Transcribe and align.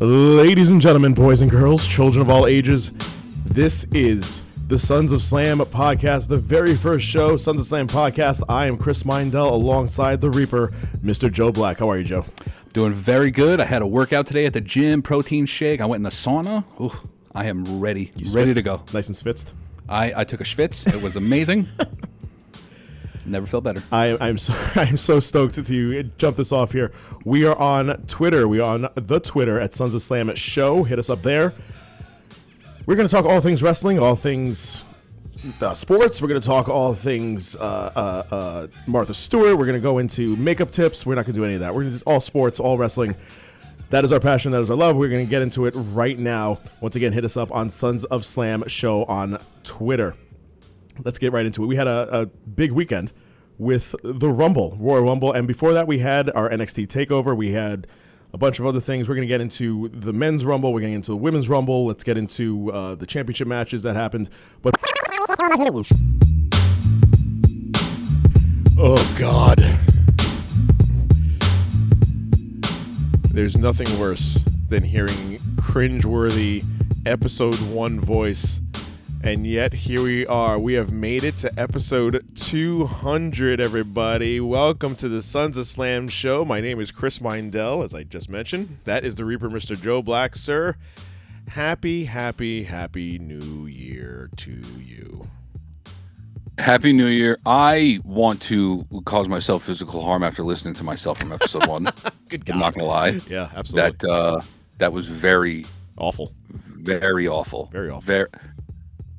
Ladies 0.00 0.70
and 0.70 0.80
gentlemen, 0.80 1.12
boys 1.12 1.40
and 1.40 1.50
girls, 1.50 1.84
children 1.84 2.22
of 2.22 2.30
all 2.30 2.46
ages, 2.46 2.92
this 3.44 3.82
is 3.90 4.44
the 4.68 4.78
Sons 4.78 5.10
of 5.10 5.20
Slam 5.20 5.58
podcast, 5.58 6.28
the 6.28 6.36
very 6.36 6.76
first 6.76 7.04
show, 7.04 7.36
Sons 7.36 7.58
of 7.58 7.66
Slam 7.66 7.88
podcast. 7.88 8.42
I 8.48 8.66
am 8.66 8.78
Chris 8.78 9.02
Mindell 9.02 9.50
alongside 9.50 10.20
the 10.20 10.30
Reaper, 10.30 10.68
Mr. 10.98 11.32
Joe 11.32 11.50
Black. 11.50 11.80
How 11.80 11.90
are 11.90 11.98
you, 11.98 12.04
Joe? 12.04 12.26
Doing 12.74 12.92
very 12.92 13.32
good. 13.32 13.60
I 13.60 13.64
had 13.64 13.82
a 13.82 13.88
workout 13.88 14.28
today 14.28 14.46
at 14.46 14.52
the 14.52 14.60
gym, 14.60 15.02
protein 15.02 15.46
shake. 15.46 15.80
I 15.80 15.86
went 15.86 15.98
in 15.98 16.04
the 16.04 16.10
sauna. 16.10 16.62
Ooh, 16.80 16.96
I 17.34 17.46
am 17.46 17.80
ready, 17.80 18.12
ready 18.30 18.52
to 18.52 18.62
go. 18.62 18.84
Nice 18.92 19.08
and 19.08 19.16
schwitzed. 19.16 19.50
I, 19.88 20.12
I 20.18 20.22
took 20.22 20.40
a 20.40 20.44
schwitz. 20.44 20.86
It 20.86 21.02
was 21.02 21.16
amazing. 21.16 21.66
Never 23.28 23.46
felt 23.46 23.64
better. 23.64 23.82
I, 23.92 24.16
I'm 24.20 24.38
so 24.38 24.54
I'm 24.74 24.96
so 24.96 25.20
stoked 25.20 25.62
to 25.64 26.02
jump 26.18 26.36
this 26.36 26.52
off 26.52 26.72
here. 26.72 26.92
We 27.24 27.44
are 27.44 27.56
on 27.56 28.02
Twitter. 28.06 28.48
We 28.48 28.60
are 28.60 28.74
on 28.74 28.88
the 28.94 29.20
Twitter 29.20 29.60
at 29.60 29.74
Sons 29.74 29.94
of 29.94 30.02
Slam 30.02 30.34
Show. 30.34 30.84
Hit 30.84 30.98
us 30.98 31.10
up 31.10 31.22
there. 31.22 31.54
We're 32.86 32.96
going 32.96 33.06
to 33.06 33.14
talk 33.14 33.26
all 33.26 33.40
things 33.42 33.62
wrestling, 33.62 33.98
all 33.98 34.16
things 34.16 34.82
uh, 35.60 35.74
sports. 35.74 36.22
We're 36.22 36.28
going 36.28 36.40
to 36.40 36.46
talk 36.46 36.68
all 36.68 36.94
things 36.94 37.54
uh, 37.56 37.92
uh, 37.94 38.34
uh, 38.34 38.66
Martha 38.86 39.12
Stewart. 39.12 39.58
We're 39.58 39.66
going 39.66 39.74
to 39.74 39.80
go 39.80 39.98
into 39.98 40.36
makeup 40.36 40.70
tips. 40.70 41.04
We're 41.04 41.14
not 41.14 41.26
going 41.26 41.34
to 41.34 41.40
do 41.40 41.44
any 41.44 41.54
of 41.54 41.60
that. 41.60 41.74
We're 41.74 41.82
going 41.82 41.98
to 41.98 42.04
all 42.04 42.20
sports, 42.20 42.58
all 42.58 42.78
wrestling. 42.78 43.14
That 43.90 44.04
is 44.04 44.12
our 44.12 44.20
passion. 44.20 44.52
That 44.52 44.62
is 44.62 44.70
our 44.70 44.76
love. 44.76 44.96
We're 44.96 45.08
going 45.08 45.24
to 45.24 45.30
get 45.30 45.42
into 45.42 45.66
it 45.66 45.72
right 45.76 46.18
now. 46.18 46.60
Once 46.80 46.96
again, 46.96 47.12
hit 47.12 47.24
us 47.24 47.36
up 47.36 47.52
on 47.52 47.70
Sons 47.70 48.04
of 48.04 48.24
Slam 48.24 48.64
Show 48.68 49.04
on 49.04 49.38
Twitter. 49.64 50.14
Let's 51.04 51.18
get 51.18 51.32
right 51.32 51.46
into 51.46 51.62
it. 51.62 51.66
We 51.66 51.76
had 51.76 51.86
a, 51.86 52.20
a 52.22 52.26
big 52.26 52.72
weekend 52.72 53.12
with 53.58 53.94
the 54.02 54.30
Rumble, 54.30 54.76
Royal 54.78 55.02
Rumble, 55.02 55.32
and 55.32 55.46
before 55.46 55.72
that, 55.72 55.86
we 55.86 55.98
had 55.98 56.30
our 56.30 56.48
NXT 56.48 56.86
Takeover. 56.86 57.36
We 57.36 57.52
had 57.52 57.86
a 58.32 58.38
bunch 58.38 58.58
of 58.58 58.66
other 58.66 58.80
things. 58.80 59.08
We're 59.08 59.14
going 59.14 59.26
to 59.26 59.28
get 59.28 59.40
into 59.40 59.88
the 59.88 60.12
men's 60.12 60.44
Rumble. 60.44 60.72
We're 60.72 60.80
getting 60.80 60.94
into 60.94 61.10
the 61.10 61.16
women's 61.16 61.48
Rumble. 61.48 61.86
Let's 61.86 62.04
get 62.04 62.16
into 62.16 62.70
uh, 62.72 62.94
the 62.94 63.06
championship 63.06 63.48
matches 63.48 63.82
that 63.82 63.96
happened. 63.96 64.28
But 64.62 64.74
oh 68.78 69.16
God, 69.18 69.58
there's 73.32 73.56
nothing 73.56 73.98
worse 73.98 74.44
than 74.68 74.82
hearing 74.82 75.38
cringeworthy 75.56 76.64
episode 77.06 77.58
one 77.60 78.00
voice. 78.00 78.60
And 79.28 79.46
yet, 79.46 79.74
here 79.74 80.02
we 80.02 80.26
are. 80.26 80.58
We 80.58 80.72
have 80.72 80.90
made 80.90 81.22
it 81.22 81.36
to 81.38 81.50
episode 81.60 82.24
200, 82.34 83.60
everybody. 83.60 84.40
Welcome 84.40 84.96
to 84.96 85.06
the 85.10 85.20
Sons 85.20 85.58
of 85.58 85.66
Slam 85.66 86.08
show. 86.08 86.46
My 86.46 86.62
name 86.62 86.80
is 86.80 86.90
Chris 86.90 87.18
Mindell, 87.18 87.84
as 87.84 87.94
I 87.94 88.04
just 88.04 88.30
mentioned. 88.30 88.78
That 88.84 89.04
is 89.04 89.16
the 89.16 89.26
Reaper, 89.26 89.50
Mr. 89.50 89.78
Joe 89.78 90.00
Black, 90.00 90.34
sir. 90.34 90.76
Happy, 91.48 92.06
happy, 92.06 92.62
happy 92.62 93.18
new 93.18 93.66
year 93.66 94.30
to 94.38 94.62
you. 94.78 95.28
Happy 96.56 96.94
New 96.94 97.06
Year. 97.06 97.36
I 97.44 98.00
want 98.04 98.40
to 98.42 98.86
cause 99.04 99.28
myself 99.28 99.62
physical 99.62 100.02
harm 100.02 100.22
after 100.22 100.42
listening 100.42 100.72
to 100.72 100.84
myself 100.84 101.18
from 101.18 101.32
episode 101.32 101.66
one. 101.66 101.86
Good 102.30 102.44
God. 102.46 102.54
I'm 102.54 102.60
not 102.60 102.72
going 102.72 102.84
to 102.84 102.88
lie. 102.88 103.20
Yeah, 103.28 103.50
absolutely. 103.54 103.90
That 103.90 104.10
uh, 104.10 104.40
that 104.78 104.94
was 104.94 105.06
very, 105.06 105.66
Awful. 105.98 106.32
very 106.48 107.28
awful. 107.28 107.68
Very 107.70 107.90
awful. 107.90 108.00
Very, 108.00 108.26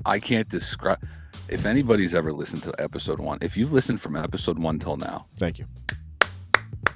I 0.06 0.20
can't 0.20 0.50
describe. 0.50 1.00
If 1.48 1.66
anybody's 1.66 2.14
ever 2.14 2.32
listened 2.32 2.64
to 2.64 2.74
episode 2.80 3.20
one, 3.20 3.40
if 3.42 3.58
you've 3.58 3.74
listened 3.74 4.02
from 4.02 4.16
episode 4.16 4.60
one 4.60 4.80
till 4.80 4.98
now, 4.98 5.26
Thank 5.38 5.60
you. 5.60 5.66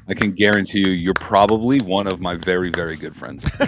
I 0.07 0.13
can 0.13 0.33
guarantee 0.33 0.79
you, 0.79 0.91
you're 0.91 1.13
probably 1.13 1.79
one 1.79 2.07
of 2.07 2.19
my 2.19 2.35
very, 2.35 2.69
very 2.69 2.97
good 2.97 3.15
friends. 3.15 3.49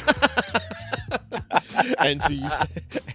and 1.99 2.21
to 2.21 2.33
you, 2.33 2.49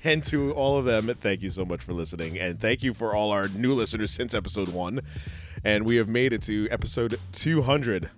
and 0.05 0.25
to 0.25 0.53
all 0.53 0.79
of 0.79 0.87
them, 0.87 1.15
thank 1.21 1.43
you 1.43 1.51
so 1.51 1.65
much 1.65 1.83
for 1.83 1.93
listening, 1.93 2.39
and 2.39 2.59
thank 2.59 2.83
you 2.83 2.95
for 2.95 3.15
all 3.15 3.31
our 3.31 3.49
new 3.49 3.75
listeners 3.75 4.11
since 4.11 4.35
episode 4.35 4.69
one. 4.69 5.01
And 5.65 5.85
we 5.85 5.97
have 5.97 6.09
made 6.09 6.33
it 6.33 6.43
to 6.43 6.69
episode 6.71 7.21
200 7.33 8.11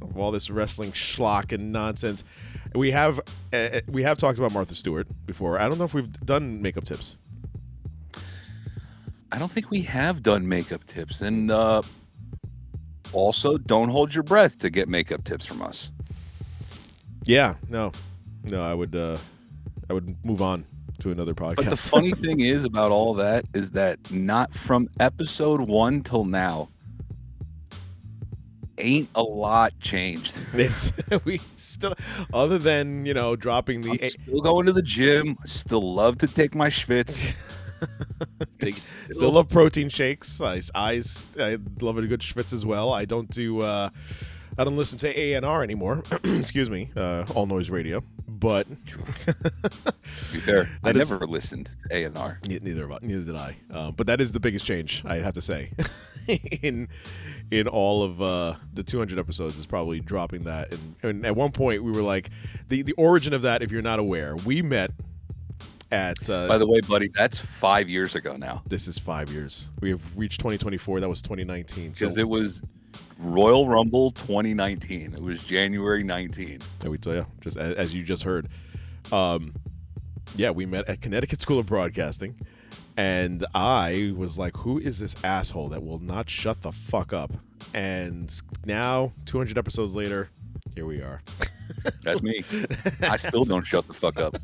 of 0.00 0.16
all 0.16 0.30
this 0.30 0.48
wrestling 0.48 0.92
schlock 0.92 1.52
and 1.52 1.72
nonsense. 1.72 2.24
We 2.74 2.90
have 2.92 3.20
uh, 3.52 3.80
we 3.86 4.02
have 4.02 4.18
talked 4.18 4.38
about 4.38 4.52
Martha 4.52 4.74
Stewart 4.74 5.06
before. 5.26 5.58
I 5.58 5.68
don't 5.68 5.78
know 5.78 5.84
if 5.84 5.94
we've 5.94 6.10
done 6.24 6.62
makeup 6.62 6.84
tips. 6.84 7.16
I 9.30 9.38
don't 9.38 9.50
think 9.50 9.70
we 9.70 9.82
have 9.82 10.22
done 10.22 10.48
makeup 10.48 10.84
tips, 10.86 11.20
and 11.20 11.50
uh, 11.50 11.82
also 13.12 13.58
don't 13.58 13.88
hold 13.88 14.14
your 14.14 14.22
breath 14.22 14.58
to 14.60 14.70
get 14.70 14.88
makeup 14.88 15.24
tips 15.24 15.44
from 15.44 15.62
us. 15.62 15.92
Yeah, 17.24 17.54
no, 17.68 17.92
no. 18.44 18.62
I 18.62 18.74
would 18.74 18.94
uh, 18.94 19.18
I 19.90 19.92
would 19.92 20.16
move 20.24 20.40
on 20.40 20.64
to 21.00 21.10
another 21.10 21.34
podcast. 21.34 21.56
But 21.56 21.66
the 21.66 21.76
funny 21.76 22.12
thing 22.24 22.40
is 22.40 22.64
about 22.64 22.90
all 22.90 23.14
that 23.14 23.44
is 23.54 23.70
that 23.72 23.98
not 24.10 24.54
from 24.54 24.88
episode 25.00 25.60
one 25.60 26.02
till 26.02 26.24
now, 26.24 26.68
ain't 28.78 29.08
a 29.14 29.22
lot 29.22 29.78
changed. 29.80 30.38
we 31.24 31.40
still 31.56 31.94
other 32.32 32.58
than 32.58 33.04
you 33.04 33.14
know 33.14 33.36
dropping 33.36 33.82
the 33.82 33.90
I'm 34.02 34.08
still 34.08 34.40
going 34.40 34.66
to 34.66 34.72
the 34.72 34.82
gym. 34.82 35.36
Still 35.44 35.94
love 35.94 36.18
to 36.18 36.26
take 36.26 36.54
my 36.54 36.68
schwitz. 36.68 37.34
Still 38.70 39.32
love 39.32 39.48
protein 39.48 39.88
shakes. 39.88 40.40
I, 40.40 40.60
I, 40.74 41.02
I 41.38 41.58
love 41.80 41.98
a 41.98 42.06
good 42.06 42.20
schwitz 42.20 42.52
as 42.52 42.66
well. 42.66 42.92
I 42.92 43.04
don't 43.04 43.30
do 43.30 43.60
uh, 43.60 43.90
I 44.58 44.64
don't 44.64 44.76
listen 44.76 44.98
to 44.98 45.14
ANR 45.14 45.62
anymore. 45.62 46.02
Excuse 46.24 46.68
me, 46.70 46.90
uh, 46.96 47.24
all 47.34 47.46
noise 47.46 47.70
radio. 47.70 48.02
But 48.26 48.66
To 48.86 48.98
be 50.32 50.38
fair, 50.38 50.68
I 50.84 50.90
is- 50.90 50.96
never 50.96 51.26
listened 51.26 51.70
to 51.88 51.96
A 51.96 52.04
and 52.04 52.16
R. 52.16 52.38
Ne- 52.48 52.60
neither 52.62 52.84
of 52.84 52.92
us, 52.92 53.02
neither 53.02 53.24
did 53.24 53.34
I. 53.36 53.56
Uh, 53.72 53.90
but 53.90 54.06
that 54.06 54.20
is 54.20 54.30
the 54.32 54.38
biggest 54.40 54.64
change 54.64 55.02
I 55.04 55.16
have 55.16 55.34
to 55.34 55.40
say 55.42 55.70
in 56.62 56.88
in 57.50 57.66
all 57.66 58.02
of 58.04 58.20
uh, 58.22 58.54
the 58.74 58.82
200 58.84 59.18
episodes 59.18 59.58
is 59.58 59.66
probably 59.66 60.00
dropping 60.00 60.44
that. 60.44 60.72
And, 60.72 60.94
and 61.02 61.26
at 61.26 61.34
one 61.34 61.50
point 61.50 61.82
we 61.82 61.90
were 61.90 62.02
like 62.02 62.30
the 62.68 62.82
the 62.82 62.92
origin 62.92 63.32
of 63.32 63.42
that. 63.42 63.62
If 63.62 63.72
you're 63.72 63.82
not 63.82 63.98
aware, 63.98 64.36
we 64.36 64.62
met 64.62 64.92
at. 65.90 66.28
Uh, 66.28 66.46
By 66.48 66.58
the 66.58 66.66
way, 66.66 66.80
buddy, 66.80 67.08
that's 67.14 67.38
five 67.38 67.88
years 67.88 68.14
ago 68.14 68.36
now 68.36 68.62
this 68.66 68.88
is 68.88 68.98
five 68.98 69.30
years. 69.30 69.70
We 69.80 69.90
have 69.90 70.02
reached 70.16 70.40
2024. 70.40 71.00
That 71.00 71.08
was 71.08 71.22
2019. 71.22 71.94
So 71.94 72.06
because 72.06 72.18
it 72.18 72.28
was 72.28 72.62
Royal 73.18 73.68
Rumble 73.68 74.10
2019. 74.12 75.14
It 75.14 75.22
was 75.22 75.42
January 75.42 76.02
19. 76.02 76.60
I 76.84 76.88
would 76.88 77.02
tell 77.02 77.14
you, 77.14 77.26
just 77.40 77.56
as, 77.56 77.74
as 77.74 77.94
you 77.94 78.02
just 78.02 78.22
heard. 78.22 78.48
Um, 79.12 79.54
yeah, 80.36 80.50
we 80.50 80.66
met 80.66 80.88
at 80.88 81.00
Connecticut 81.00 81.40
School 81.40 81.58
of 81.58 81.66
Broadcasting, 81.66 82.34
and 82.96 83.46
I 83.54 84.12
was 84.16 84.38
like, 84.38 84.56
"Who 84.58 84.78
is 84.78 84.98
this 84.98 85.16
asshole 85.24 85.70
that 85.70 85.82
will 85.82 86.00
not 86.00 86.28
shut 86.28 86.60
the 86.62 86.72
fuck 86.72 87.12
up?" 87.12 87.32
And 87.74 88.32
now, 88.64 89.12
200 89.26 89.56
episodes 89.56 89.96
later, 89.96 90.28
here 90.74 90.86
we 90.86 91.00
are. 91.00 91.22
That's 92.02 92.22
me. 92.22 92.44
I 93.02 93.16
still 93.16 93.44
don't 93.44 93.66
shut 93.66 93.86
the 93.86 93.94
fuck 93.94 94.20
up. 94.20 94.38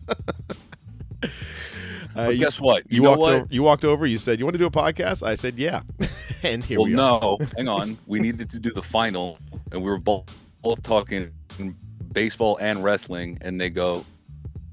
Uh, 2.16 2.26
But 2.26 2.38
guess 2.38 2.60
what? 2.60 2.82
you 2.90 2.96
You, 2.96 3.02
know 3.02 3.10
walked 3.10 3.20
what? 3.20 3.32
over. 3.34 3.46
You 3.50 3.62
walked 3.62 3.84
over. 3.84 4.06
You 4.06 4.18
said, 4.18 4.38
"You 4.38 4.44
want 4.44 4.54
to 4.54 4.58
do 4.58 4.66
a 4.66 4.70
podcast?" 4.70 5.22
I 5.26 5.34
said, 5.34 5.58
"Yeah," 5.58 5.82
and 6.42 6.64
here 6.64 6.78
well, 6.78 6.86
we 6.86 6.94
are. 6.94 6.96
Well, 7.20 7.38
no, 7.40 7.46
hang 7.56 7.68
on. 7.68 7.98
We 8.06 8.20
needed 8.20 8.50
to 8.50 8.58
do 8.58 8.70
the 8.70 8.82
final, 8.82 9.38
and 9.72 9.82
we 9.82 9.90
were 9.90 9.98
both 9.98 10.24
both 10.62 10.82
talking 10.82 11.30
baseball 12.12 12.56
and 12.60 12.82
wrestling, 12.84 13.38
and 13.42 13.60
they 13.60 13.68
go, 13.70 14.04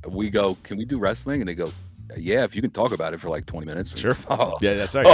we 0.07 0.29
go, 0.29 0.55
can 0.63 0.77
we 0.77 0.85
do 0.85 0.97
wrestling? 0.97 1.41
And 1.41 1.47
they 1.49 1.53
go, 1.55 1.71
yeah, 2.17 2.43
if 2.43 2.55
you 2.55 2.61
can 2.61 2.71
talk 2.71 2.91
about 2.91 3.13
it 3.13 3.19
for 3.19 3.29
like 3.29 3.45
20 3.45 3.65
minutes. 3.65 3.97
Sure. 3.97 4.15
Oh, 4.29 4.57
Yeah, 4.61 4.75
that's 4.75 4.95
right. 4.95 5.05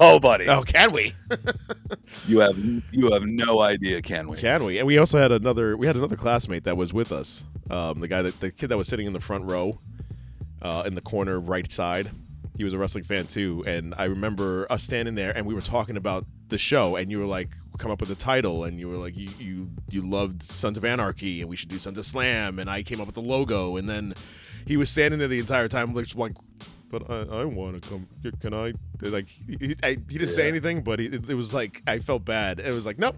oh 0.00 0.18
buddy, 0.20 0.46
Oh, 0.48 0.62
can 0.62 0.92
we? 0.92 1.12
you 2.28 2.40
have 2.40 2.56
you 2.92 3.12
have 3.12 3.22
no 3.24 3.60
idea, 3.60 4.02
can 4.02 4.28
we? 4.28 4.36
Can 4.36 4.64
we? 4.64 4.78
And 4.78 4.86
we 4.86 4.98
also 4.98 5.18
had 5.18 5.32
another. 5.32 5.76
We 5.76 5.86
had 5.86 5.96
another 5.96 6.16
classmate 6.16 6.64
that 6.64 6.76
was 6.76 6.92
with 6.92 7.12
us. 7.12 7.44
Um, 7.70 8.00
the 8.00 8.08
guy 8.08 8.22
that 8.22 8.38
the 8.40 8.50
kid 8.50 8.68
that 8.68 8.76
was 8.76 8.88
sitting 8.88 9.06
in 9.06 9.12
the 9.12 9.20
front 9.20 9.44
row, 9.44 9.78
uh, 10.62 10.82
in 10.86 10.94
the 10.94 11.00
corner 11.00 11.38
right 11.38 11.70
side. 11.70 12.10
He 12.56 12.64
was 12.64 12.74
a 12.74 12.78
wrestling 12.78 13.04
fan 13.04 13.26
too, 13.26 13.64
and 13.66 13.94
I 13.96 14.04
remember 14.04 14.66
us 14.70 14.82
standing 14.82 15.14
there 15.14 15.30
and 15.34 15.46
we 15.46 15.54
were 15.54 15.62
talking 15.62 15.96
about 15.96 16.26
the 16.48 16.58
show, 16.58 16.96
and 16.96 17.10
you 17.10 17.18
were 17.18 17.26
like, 17.26 17.48
come 17.78 17.90
up 17.90 18.00
with 18.00 18.10
a 18.10 18.14
title, 18.14 18.64
and 18.64 18.78
you 18.78 18.88
were 18.88 18.96
like, 18.96 19.16
you 19.16 19.30
you 19.38 19.70
you 19.88 20.02
loved 20.02 20.42
Sons 20.42 20.76
of 20.76 20.84
Anarchy, 20.84 21.40
and 21.40 21.48
we 21.48 21.56
should 21.56 21.70
do 21.70 21.78
Sons 21.78 21.96
of 21.96 22.04
Slam, 22.04 22.58
and 22.58 22.68
I 22.68 22.82
came 22.82 23.00
up 23.00 23.06
with 23.06 23.14
the 23.14 23.22
logo, 23.22 23.76
and 23.76 23.88
then 23.88 24.14
he 24.66 24.76
was 24.76 24.90
standing 24.90 25.18
there 25.18 25.28
the 25.28 25.38
entire 25.38 25.68
time, 25.68 25.94
like, 25.94 26.14
like 26.14 26.32
but 26.90 27.08
I, 27.08 27.40
I 27.40 27.44
want 27.44 27.82
to 27.82 27.88
come. 27.88 28.06
Can 28.40 28.52
I? 28.52 28.74
Like, 29.00 29.28
he, 29.28 29.74
I, 29.82 29.90
he 29.90 30.18
didn't 30.18 30.34
say 30.34 30.48
anything, 30.48 30.82
but 30.82 30.98
he, 30.98 31.06
it 31.06 31.34
was 31.34 31.54
like 31.54 31.82
I 31.86 32.00
felt 32.00 32.24
bad. 32.24 32.60
It 32.60 32.74
was 32.74 32.84
like, 32.84 32.98
nope, 32.98 33.16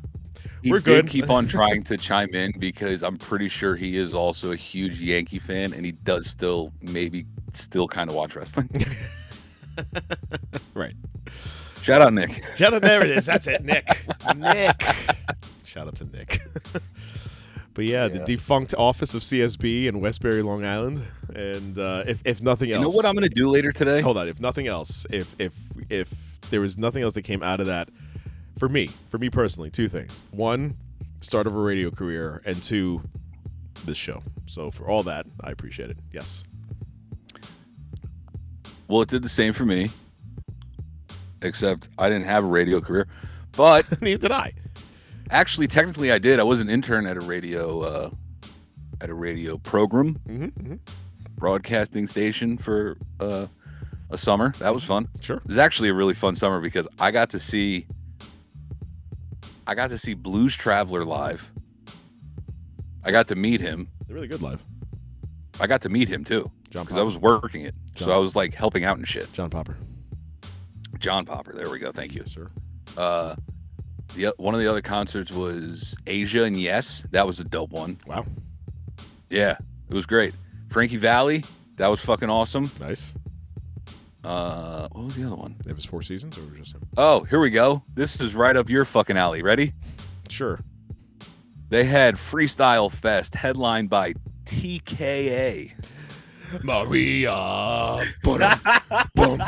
He 0.62 0.70
we're 0.70 0.81
did 0.81 1.06
good. 1.06 1.08
keep 1.08 1.31
on 1.31 1.46
trying 1.46 1.82
to 1.84 1.96
chime 1.96 2.34
in 2.34 2.52
because 2.58 3.02
I'm 3.02 3.19
pretty 3.19 3.49
sure 3.49 3.75
he 3.75 3.96
is 3.96 4.14
also 4.14 4.52
a 4.52 4.56
huge 4.56 5.00
Yankee 5.00 5.40
fan, 5.40 5.73
and 5.73 5.84
he 5.84 5.93
does 5.93 6.29
still 6.29 6.73
maybe 6.81 7.26
still 7.52 7.88
kind 7.88 8.08
of 8.08 8.14
watch 8.14 8.37
wrestling. 8.37 8.69
right. 10.75 10.94
Shout 11.82 12.00
out 12.00 12.12
Nick. 12.12 12.44
Shout 12.56 12.75
out, 12.75 12.82
there 12.82 13.05
it 13.05 13.11
is. 13.11 13.26
That's 13.26 13.49
it, 13.49 13.64
Nick. 13.64 13.88
Nick. 14.37 14.81
Shout 15.64 15.88
out 15.88 15.96
to 15.96 16.05
Nick. 16.05 16.40
but 17.75 17.85
yeah, 17.85 18.06
the 18.06 18.20
defunct 18.20 18.73
office 18.78 19.14
of 19.14 19.23
CSB 19.23 19.87
in 19.87 20.00
Westbury, 20.00 20.43
Long 20.43 20.64
Island, 20.64 21.02
and 21.35 21.76
uh, 21.76 22.05
if 22.06 22.23
if 22.25 22.40
nothing 22.40 22.70
else, 22.70 22.82
You 22.82 22.88
know 22.88 22.94
what 22.94 23.05
I'm 23.05 23.14
gonna 23.14 23.28
do 23.28 23.49
later 23.49 23.73
today? 23.73 24.00
hold 24.00 24.17
on. 24.17 24.28
If 24.28 24.38
nothing 24.38 24.69
else, 24.69 25.06
if 25.11 25.35
if 25.40 25.55
if 25.88 26.38
there 26.50 26.61
was 26.61 26.78
nothing 26.78 27.02
else 27.02 27.14
that 27.14 27.23
came 27.23 27.43
out 27.43 27.58
of 27.58 27.67
that, 27.67 27.88
for 28.58 28.69
me, 28.69 28.90
for 29.10 29.19
me 29.19 29.31
personally, 29.31 29.70
two 29.70 29.88
things: 29.88 30.22
one, 30.31 30.76
start 31.20 31.46
of 31.46 31.54
a 31.54 31.60
radio 31.60 31.90
career, 31.90 32.43
and 32.44 32.62
two, 32.62 33.02
this 33.84 33.96
show. 33.96 34.22
So 34.46 34.70
for 34.70 34.88
all 34.88 35.02
that, 35.04 35.26
I 35.43 35.50
appreciate 35.50 35.90
it. 35.90 35.99
Yes. 36.12 36.44
Well, 38.88 39.02
it 39.02 39.08
did 39.08 39.22
the 39.22 39.28
same 39.28 39.52
for 39.52 39.64
me, 39.64 39.90
except 41.40 41.88
I 41.99 42.08
didn't 42.08 42.26
have 42.26 42.44
a 42.44 42.49
radio 42.49 42.81
career. 42.81 43.06
But 43.52 44.00
Neither 44.02 44.19
did 44.28 44.32
I. 44.32 44.52
actually, 45.31 45.66
technically, 45.69 46.12
I 46.12 46.19
did. 46.19 46.40
I 46.40 46.43
was 46.43 46.60
an 46.60 46.69
intern 46.69 47.06
at 47.06 47.16
a 47.16 47.20
radio 47.20 47.81
uh, 47.82 48.10
at 49.00 49.10
a 49.10 49.14
radio 49.14 49.58
program 49.58 50.14
hmm 50.26 50.75
broadcasting 51.37 52.06
station 52.06 52.56
for 52.56 52.96
uh, 53.19 53.46
a 54.10 54.16
summer. 54.19 54.54
That 54.60 54.72
was 54.72 54.84
fun. 54.84 55.08
Sure. 55.20 55.38
It 55.38 55.46
was 55.49 55.58
actually 55.58 55.88
a 55.88 55.94
really 55.94 56.14
fun 56.14 56.37
summer 56.37 56.60
because 56.60 56.87
I 57.00 57.10
got 57.10 57.31
to 57.31 57.40
see 57.40 57.84
I 59.67 59.75
got 59.75 59.91
to 59.91 59.99
see 59.99 60.14
Blues 60.14 60.56
Traveler 60.56 61.05
live. 61.05 61.50
I 63.05 63.11
got 63.11 63.29
to 63.29 63.35
meet 63.35 63.61
him. 63.61 63.88
They're 64.06 64.14
really 64.14 64.29
good 64.29 64.43
live. 64.43 64.62
I 65.61 65.67
got 65.67 65.82
to 65.82 65.88
meet 65.88 66.09
him 66.09 66.25
too 66.25 66.50
John 66.70 66.85
because 66.85 66.99
I 66.99 67.03
was 67.03 67.17
working 67.19 67.62
it. 67.62 67.75
So 67.97 68.11
I 68.11 68.17
was 68.17 68.35
like 68.35 68.55
helping 68.55 68.85
out 68.85 68.97
and 68.97 69.06
shit. 69.06 69.32
John 69.32 69.50
Popper. 69.50 69.76
John 70.99 71.25
Popper. 71.26 71.53
There 71.53 71.69
we 71.69 71.79
go. 71.79 71.93
Thank 71.93 72.14
you. 72.14 72.23
Yes, 72.25 72.32
sir. 72.35 72.50
Uh, 72.97 73.35
the 74.14 74.35
one 74.38 74.55
of 74.55 74.61
the 74.61 74.69
other 74.69 74.82
concerts 74.82 75.31
was 75.31 75.94
Asia 76.06 76.44
and 76.44 76.59
Yes. 76.59 77.06
That 77.11 77.26
was 77.26 77.41
a 77.41 77.44
dope 77.44 77.70
one. 77.70 77.99
Wow. 78.06 78.25
Yeah, 79.31 79.56
it 79.88 79.94
was 79.94 80.06
great. 80.06 80.35
Frankie 80.69 80.97
Valli. 80.97 81.44
That 81.76 81.88
was 81.88 82.00
fucking 82.00 82.31
awesome. 82.31 82.70
Nice. 82.81 83.14
Uh, 84.25 84.89
what 84.93 85.07
was 85.07 85.17
the 85.17 85.25
other 85.25 85.37
one? 85.37 85.57
It 85.67 85.75
was 85.75 85.85
four 85.85 86.03
seasons, 86.03 86.39
or 86.39 86.43
just 86.57 86.75
him? 86.75 86.83
Oh, 86.97 87.25
here 87.25 87.41
we 87.41 87.51
go. 87.51 87.83
This 87.95 88.21
is 88.21 88.35
right 88.35 88.57
up 88.57 88.69
your 88.69 88.85
fucking 88.85 89.17
alley. 89.17 89.43
Ready? 89.43 89.73
Sure. 90.29 90.61
They 91.69 91.85
had 91.85 92.17
Freestyle 92.17 92.91
Fest 92.93 93.35
headlined 93.35 93.91
by 93.91 94.15
TKA. 94.45 95.73
Maria. 96.63 98.05
Boom. 98.23 98.41
Boom. 99.15 99.43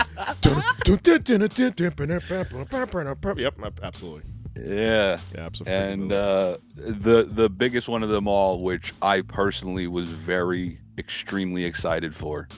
Yep, 3.38 3.60
absolutely. 3.82 4.22
Yeah. 4.56 5.18
Yeah, 5.34 5.40
absolutely. 5.40 5.74
And 5.74 6.12
uh, 6.12 6.58
the 6.76 7.28
the 7.30 7.50
biggest 7.50 7.88
one 7.88 8.02
of 8.02 8.08
them 8.08 8.26
all, 8.26 8.62
which 8.62 8.94
I 9.02 9.20
personally 9.20 9.86
was 9.86 10.06
very 10.06 10.78
extremely 10.96 11.64
excited 11.64 12.14
for, 12.14 12.48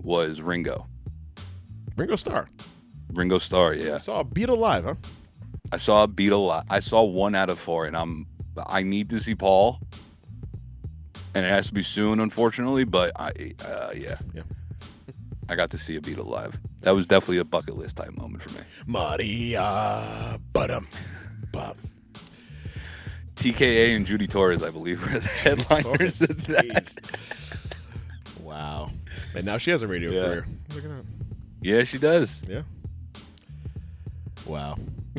was 0.00 0.40
Ringo. 0.40 0.86
Ringo 1.96 2.16
Starr. 2.16 2.48
Ringo 3.12 3.38
Starr. 3.38 3.74
Yeah. 3.74 3.94
I 3.94 3.98
saw 3.98 4.20
a 4.20 4.24
Beatle 4.24 4.58
live, 4.58 4.84
huh? 4.84 4.94
I 5.72 5.76
saw 5.78 6.04
a 6.04 6.08
Beatle. 6.08 6.46
Live. 6.48 6.64
I 6.70 6.80
saw 6.80 7.02
one 7.02 7.34
out 7.34 7.50
of 7.50 7.58
four, 7.58 7.86
and 7.86 7.96
I'm 7.96 8.26
I 8.66 8.82
need 8.82 9.10
to 9.10 9.20
see 9.20 9.34
Paul, 9.34 9.80
and 11.34 11.44
it 11.44 11.48
has 11.48 11.66
to 11.68 11.74
be 11.74 11.82
soon, 11.82 12.20
unfortunately. 12.20 12.84
But 12.84 13.12
I 13.16 13.54
uh, 13.64 13.90
yeah 13.96 14.18
Yeah. 14.34 14.42
I 15.48 15.54
got 15.54 15.70
to 15.70 15.78
see 15.78 15.96
a 15.96 16.00
Beatle 16.00 16.26
live. 16.26 16.58
That 16.80 16.94
was 16.94 17.06
definitely 17.06 17.38
a 17.38 17.44
bucket 17.44 17.76
list 17.76 17.96
type 17.96 18.16
moment 18.16 18.42
for 18.42 18.50
me. 18.50 18.60
Maria. 18.86 20.38
Bottom. 20.52 20.88
Bum. 21.52 21.74
TKA 23.36 23.94
and 23.94 24.06
Judy 24.06 24.26
Torres, 24.26 24.62
I 24.62 24.70
believe, 24.70 25.00
were 25.06 25.18
the 25.20 25.28
headliners 25.28 26.22
of 26.22 26.46
that. 26.46 26.92
Wow. 28.40 28.90
And 29.34 29.44
now 29.44 29.58
she 29.58 29.70
has 29.70 29.82
a 29.82 29.86
radio 29.88 30.10
Yeah. 30.10 30.22
career. 30.24 30.46
Look 30.74 30.84
at 30.84 30.90
that. 30.90 31.04
Yeah, 31.60 31.84
she 31.84 31.98
does. 31.98 32.44
Yeah. 32.48 32.62
Wow. 34.46 34.76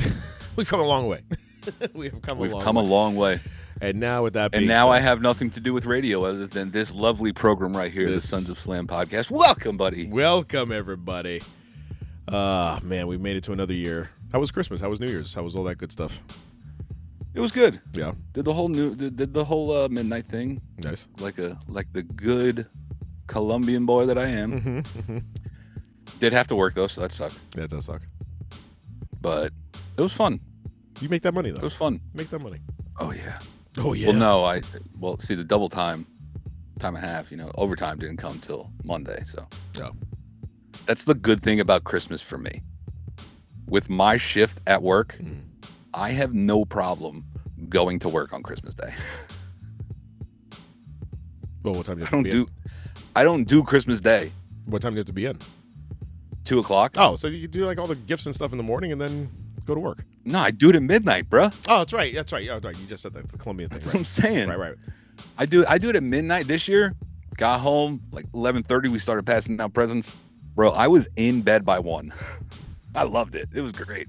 We've 0.56 0.68
come 0.68 0.80
a 0.80 0.86
long 0.86 1.07
way. 1.07 1.22
we 1.94 2.10
have 2.10 2.22
come 2.22 2.38
We've 2.38 2.51
a 2.51 2.56
long 2.56 2.63
come 2.63 2.75
way. 2.78 2.81
a 2.84 2.86
long 2.86 3.16
way. 3.16 3.39
And 3.81 4.00
now 4.00 4.24
with 4.24 4.34
that 4.34 4.56
And 4.56 4.66
now 4.68 4.88
said, 4.88 4.94
I 4.94 5.00
have 5.01 5.22
nothing 5.22 5.51
to 5.51 5.60
do 5.60 5.74
with 5.74 5.86
radio 5.86 6.24
other 6.24 6.48
than 6.48 6.72
this 6.72 6.95
lovely 6.95 7.31
program 7.34 7.75
right 7.75 7.92
here, 7.92 8.10
This- 8.10 8.24
the 8.24 8.28
Sons 8.30 8.50
of 8.50 8.57
Slam 8.60 8.88
podcast. 8.88 9.30
Welcome, 9.30 9.78
buddy. 9.78 10.07
Welcome 10.07 10.72
everybody. 10.72 11.42
Ah, 12.30 12.80
man, 12.84 13.07
we 13.07 13.18
made 13.18 13.36
it 13.36 13.44
to 13.45 13.51
another 13.54 13.74
year. 13.74 14.10
How 14.34 14.39
was 14.39 14.51
Christmas? 14.51 14.81
How 14.81 14.89
was 14.89 15.00
New 15.00 15.07
Year's? 15.07 15.34
How 15.34 15.44
was 15.44 15.56
all 15.56 15.63
that 15.66 15.78
good 15.78 15.92
stuff? 15.92 16.22
It 17.34 17.39
was 17.39 17.51
good. 17.51 17.80
Yeah, 17.94 18.13
Did 18.34 18.45
the 18.45 18.54
whole 18.54 18.68
new 18.68 18.95
did, 18.95 19.16
did 19.16 19.34
the 19.34 19.45
whole 19.45 19.72
uh, 19.72 19.88
midnight 19.89 20.25
thing 20.25 20.60
nice. 20.80 21.07
like 21.19 21.38
a 21.38 21.56
like 21.68 21.86
the 21.94 22.01
good 22.01 22.66
Colombian 23.28 23.86
boy 23.86 24.07
that 24.07 24.18
I 24.18 24.25
am. 24.28 24.60
Mm-hmm, 24.62 25.18
Did 26.19 26.34
have 26.34 26.48
to 26.48 26.56
work 26.56 26.74
though, 26.74 26.88
so 26.88 27.02
that 27.02 27.14
sucked. 27.14 27.38
Yeah, 27.56 27.64
it 27.66 27.69
does 27.69 27.86
suck. 27.86 28.02
But 29.22 29.54
it 29.98 30.02
was 30.02 30.14
fun. 30.14 30.40
You 31.00 31.10
make 31.10 31.22
that 31.24 31.34
money 31.34 31.52
though. 31.52 31.58
It 31.58 31.64
was 31.64 31.74
fun. 31.75 32.00
Make 32.14 32.30
that 32.31 32.40
money. 32.40 32.60
Oh 33.00 33.12
yeah. 33.12 33.40
Oh 33.78 33.94
yeah. 33.94 34.08
Well, 34.10 34.18
no, 34.18 34.46
I 34.46 34.62
well 35.00 35.19
see 35.19 35.36
the 35.36 35.44
double 35.44 35.69
time, 35.69 36.06
time 36.80 36.96
and 36.96 37.04
a 37.06 37.08
half. 37.08 37.30
You 37.31 37.38
know, 37.38 37.52
overtime 37.56 38.00
didn't 38.00 38.18
come 38.18 38.40
till 38.40 38.72
Monday, 38.84 39.22
so 39.25 39.48
Oh. 39.80 39.92
that's 40.88 41.04
the 41.04 41.14
good 41.14 41.42
thing 41.44 41.60
about 41.60 41.84
Christmas 41.84 42.22
for 42.22 42.38
me. 42.40 42.62
With 43.68 43.90
my 43.90 44.18
shift 44.18 44.60
at 44.66 44.81
work, 44.81 45.18
Mm. 45.22 45.42
I 45.94 46.10
have 46.12 46.34
no 46.34 46.63
problem 46.66 47.25
going 47.70 48.00
to 48.00 48.10
work 48.10 48.34
on 48.34 48.42
Christmas 48.44 48.74
Day. 48.75 48.94
Well, 51.63 51.75
what 51.75 51.86
time 51.86 51.98
do 51.98 52.01
you 52.01 52.06
I 52.06 52.10
have 52.10 52.10
to 52.10 52.15
don't 52.15 52.24
be 52.24 52.30
do, 52.32 52.48
I 53.15 53.24
don't 53.24 53.44
do 53.46 53.63
Christmas 53.63 54.00
Day. 54.00 54.32
What 54.65 54.82
time 54.82 54.94
do 54.94 54.96
you 54.96 55.00
have 55.00 55.08
to 55.08 55.13
be 55.13 55.25
in? 55.25 55.38
Two 56.48 56.60
o'clock. 56.60 56.94
Oh, 56.96 57.18
so 57.18 57.27
you 57.27 57.46
do 57.46 57.66
like 57.66 57.77
all 57.77 57.88
the 57.88 57.96
gifts 57.96 58.25
and 58.25 58.34
stuff 58.34 58.54
in 58.54 58.58
the 58.58 58.63
morning 58.63 58.94
and 58.94 59.01
then 59.01 59.30
go 59.66 59.74
to 59.74 59.82
work. 59.82 60.06
No, 60.24 60.39
I 60.39 60.50
do 60.50 60.70
it 60.70 60.77
at 60.77 60.82
midnight, 60.82 61.30
bruh. 61.30 61.54
Oh, 61.68 61.80
that's 61.80 61.92
right. 61.92 62.16
That's 62.16 62.32
right. 62.32 62.48
Oh, 62.50 62.60
right. 62.63 62.77
You 62.80 62.86
just 62.88 63.04
said 63.04 63.13
that 63.16 63.27
the 63.30 63.38
Colombian 63.38 63.70
thing. 63.70 63.80
That's 63.80 63.88
what 63.88 63.96
I'm 63.96 64.06
saying. 64.06 64.48
right, 64.48 64.58
right. 64.58 64.75
I 65.38 65.46
do 65.46 65.66
I 65.68 65.77
do 65.77 65.89
it 65.89 65.98
at 65.98 66.04
midnight 66.04 66.48
this 66.48 66.66
year. 66.66 66.96
Got 67.36 67.60
home 67.60 68.01
like 68.13 68.25
11:30. 68.32 68.88
We 68.88 68.98
started 68.98 69.25
passing 69.25 69.60
out 69.60 69.74
presents. 69.74 70.16
Bro, 70.56 70.72
I 70.72 70.88
was 70.88 71.10
in 71.18 71.42
bed 71.42 71.66
by 71.66 71.80
one. 71.80 72.13
I 72.96 73.04
loved 73.04 73.36
it. 73.36 73.50
It 73.54 73.60
was 73.60 73.74
great. 73.74 74.08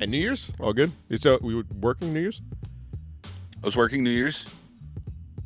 And 0.00 0.10
New 0.10 0.18
Year's, 0.18 0.52
all 0.60 0.74
good. 0.74 0.92
So 1.16 1.38
we 1.40 1.54
were 1.54 1.64
working 1.80 2.12
New 2.12 2.20
Year's. 2.20 2.42
I 3.24 3.64
was 3.66 3.76
working 3.76 4.04
New 4.04 4.10
Year's. 4.10 4.46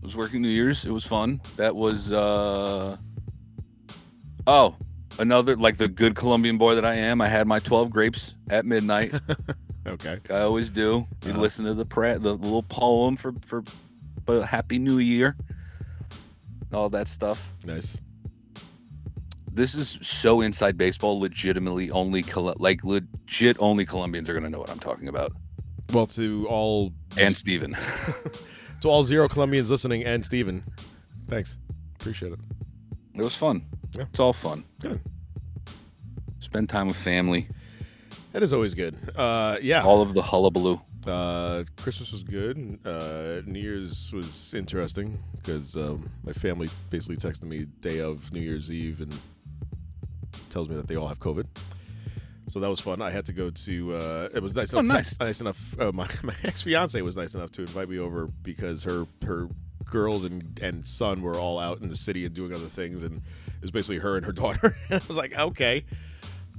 I 0.03 0.05
was 0.05 0.17
working 0.17 0.43
New 0.43 0.49
Year's. 0.49 0.85
It 0.85 0.91
was 0.91 1.05
fun. 1.05 1.41
That 1.57 1.77
was 1.77 2.11
uh 2.11 2.97
Oh, 4.45 4.75
another 5.19 5.57
like 5.57 5.77
the 5.77 5.89
good 5.89 6.15
Colombian 6.15 6.59
boy 6.59 6.75
that 6.75 6.85
I 6.85 6.95
am. 6.95 7.21
I 7.21 7.29
had 7.29 7.47
my 7.47 7.59
12 7.59 7.91
grapes 7.91 8.35
at 8.51 8.65
midnight. 8.67 9.15
Okay. 9.85 10.21
I 10.31 10.43
always 10.43 10.71
do. 10.71 11.05
We 11.25 11.33
Uh-huh. 11.33 11.41
listen 11.41 11.65
to 11.65 11.75
the 11.75 11.85
pra- 11.85 12.17
the 12.17 12.35
little 12.35 12.63
poem 12.63 13.17
for 13.17 13.35
for 13.45 13.65
a 14.29 14.47
happy 14.47 14.79
new 14.79 14.99
year. 14.99 15.37
All 16.73 16.89
that 16.91 17.09
stuff. 17.09 17.53
Nice. 17.67 18.01
This 19.53 19.75
is 19.75 19.99
so 20.01 20.41
inside 20.41 20.79
baseball. 20.79 21.19
Legitimately, 21.19 21.91
only 21.91 22.23
Col- 22.23 22.55
like 22.59 22.85
legit 22.85 23.57
only 23.59 23.85
Colombians 23.85 24.29
are 24.31 24.35
gonna 24.35 24.49
know 24.51 24.61
what 24.61 24.71
I'm 24.71 24.79
talking 24.79 25.09
about. 25.09 25.33
Well, 25.93 26.07
to 26.07 26.47
all 26.49 26.93
And 27.19 27.37
Steven. 27.37 27.77
to 28.83 28.89
all 28.89 29.03
zero 29.03 29.27
Colombians 29.27 29.69
listening 29.69 30.05
and 30.05 30.25
Steven, 30.25 30.63
thanks. 31.27 31.59
Appreciate 31.99 32.33
it. 32.35 32.39
it 33.17 33.23
was 33.23 33.35
fun. 33.35 33.65
Yeah. 33.95 34.05
It's 34.11 34.21
all 34.21 34.33
fun. 34.33 34.65
Good. 34.81 35.01
Spend 36.41 36.69
time 36.69 36.89
with 36.89 36.97
family. 36.97 37.49
That 38.33 38.43
is 38.43 38.53
always 38.53 38.75
good. 38.75 38.97
Uh, 39.15 39.59
yeah. 39.61 39.83
All 39.83 40.01
of 40.01 40.15
the 40.15 40.23
hullabaloo. 40.23 40.81
Uh, 41.07 41.65
Christmas 41.77 42.13
was 42.13 42.23
good. 42.23 42.79
Uh, 42.85 43.43
New 43.45 43.61
Year's 43.61 44.13
was 44.13 44.55
interesting 44.55 45.19
because 45.37 45.77
um, 45.77 46.09
my 46.25 46.33
family 46.33 46.71
basically 46.91 47.17
texted 47.17 47.45
me 47.45 47.67
day 47.81 48.01
of 48.01 48.33
New 48.33 48.41
Year's 48.41 48.71
Eve 48.71 49.01
and 49.01 49.15
tells 50.49 50.69
me 50.69 50.77
that 50.77 50.87
they 50.87 50.97
all 50.97 51.09
have 51.09 51.19
COVID. 51.19 51.47
So 52.49 52.61
that 52.61 52.69
was 52.69 52.81
fun. 52.81 53.01
I 53.03 53.11
had 53.11 53.27
to 53.27 53.33
go 53.33 53.51
to. 53.51 53.95
Uh, 53.97 54.29
it 54.35 54.43
was 54.43 54.55
nice. 54.55 54.75
Oh, 54.75 54.81
enough 54.81 54.95
nice. 54.95 55.21
nice 55.21 55.41
enough. 55.41 55.81
Uh, 55.81 55.93
my 55.93 56.09
my 56.23 56.35
ex 56.45 56.63
fiance 56.63 57.01
was 57.03 57.17
nice 57.17 57.35
enough 57.35 57.51
to 57.53 57.63
invite 57.63 57.89
me 57.89 57.99
over 57.99 58.27
because 58.43 58.85
her 58.85 59.07
her 59.27 59.49
girls 59.93 60.25
and 60.25 60.59
and 60.61 60.85
son 60.85 61.21
were 61.23 61.37
all 61.39 61.59
out 61.61 61.81
in 61.83 61.89
the 61.89 61.97
city 61.97 62.25
and 62.25 62.35
doing 62.35 62.53
other 62.53 62.67
things, 62.67 63.03
and 63.03 63.19
it 63.19 63.63
was 63.63 63.71
basically 63.71 63.99
her 63.99 64.17
and 64.17 64.25
her 64.27 64.33
daughter. 64.43 64.75
I 64.91 65.01
was 65.07 65.17
like, 65.17 65.39
okay, 65.39 65.85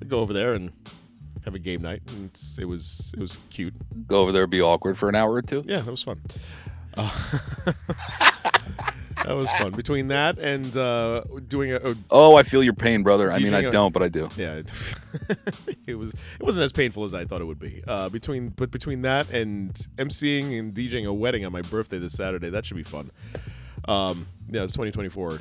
I'll 0.01 0.07
go 0.07 0.19
over 0.19 0.31
there 0.31 0.53
and 0.53 0.71
have 1.43 1.55
a 1.55 1.59
game 1.59 1.81
night, 1.81 2.03
and 2.07 2.29
it 2.59 2.65
was 2.65 3.13
it 3.17 3.19
was 3.19 3.39
cute. 3.49 3.73
Go 4.07 4.21
over 4.21 4.31
there, 4.31 4.47
be 4.47 4.61
awkward 4.61 4.97
for 4.97 5.09
an 5.09 5.15
hour 5.15 5.33
or 5.33 5.41
two. 5.41 5.65
Yeah, 5.67 5.81
that 5.81 5.91
was 5.91 6.03
fun. 6.03 6.21
Uh, 6.95 7.09
that 9.25 9.33
was 9.35 9.51
fun. 9.53 9.71
Between 9.71 10.07
that 10.09 10.39
and 10.39 10.75
uh, 10.75 11.23
doing 11.47 11.71
a, 11.71 11.77
a 11.77 11.95
Oh, 12.09 12.35
I 12.35 12.43
feel 12.43 12.63
your 12.63 12.73
pain, 12.73 13.03
brother. 13.03 13.31
I 13.31 13.39
mean, 13.39 13.53
I 13.53 13.61
a- 13.61 13.71
don't, 13.71 13.93
but 13.93 14.03
I 14.03 14.09
do. 14.09 14.29
yeah, 14.37 14.61
it, 15.87 15.95
was 15.95 16.13
it 16.13 16.41
wasn't 16.43 16.63
as 16.63 16.71
painful 16.71 17.03
as 17.03 17.13
I 17.13 17.25
thought 17.25 17.41
it 17.41 17.45
would 17.45 17.59
be. 17.59 17.83
Uh, 17.87 18.09
between 18.09 18.49
but 18.49 18.71
between 18.71 19.01
that 19.03 19.29
and 19.29 19.73
emceeing 19.97 20.57
and 20.59 20.73
DJing 20.73 21.07
a 21.07 21.13
wedding 21.13 21.45
on 21.45 21.51
my 21.51 21.61
birthday 21.61 21.99
this 21.99 22.13
Saturday, 22.13 22.49
that 22.49 22.65
should 22.65 22.77
be 22.77 22.83
fun. 22.83 23.11
Um, 23.87 24.27
yeah, 24.49 24.63
it's 24.63 24.73
2024, 24.73 25.39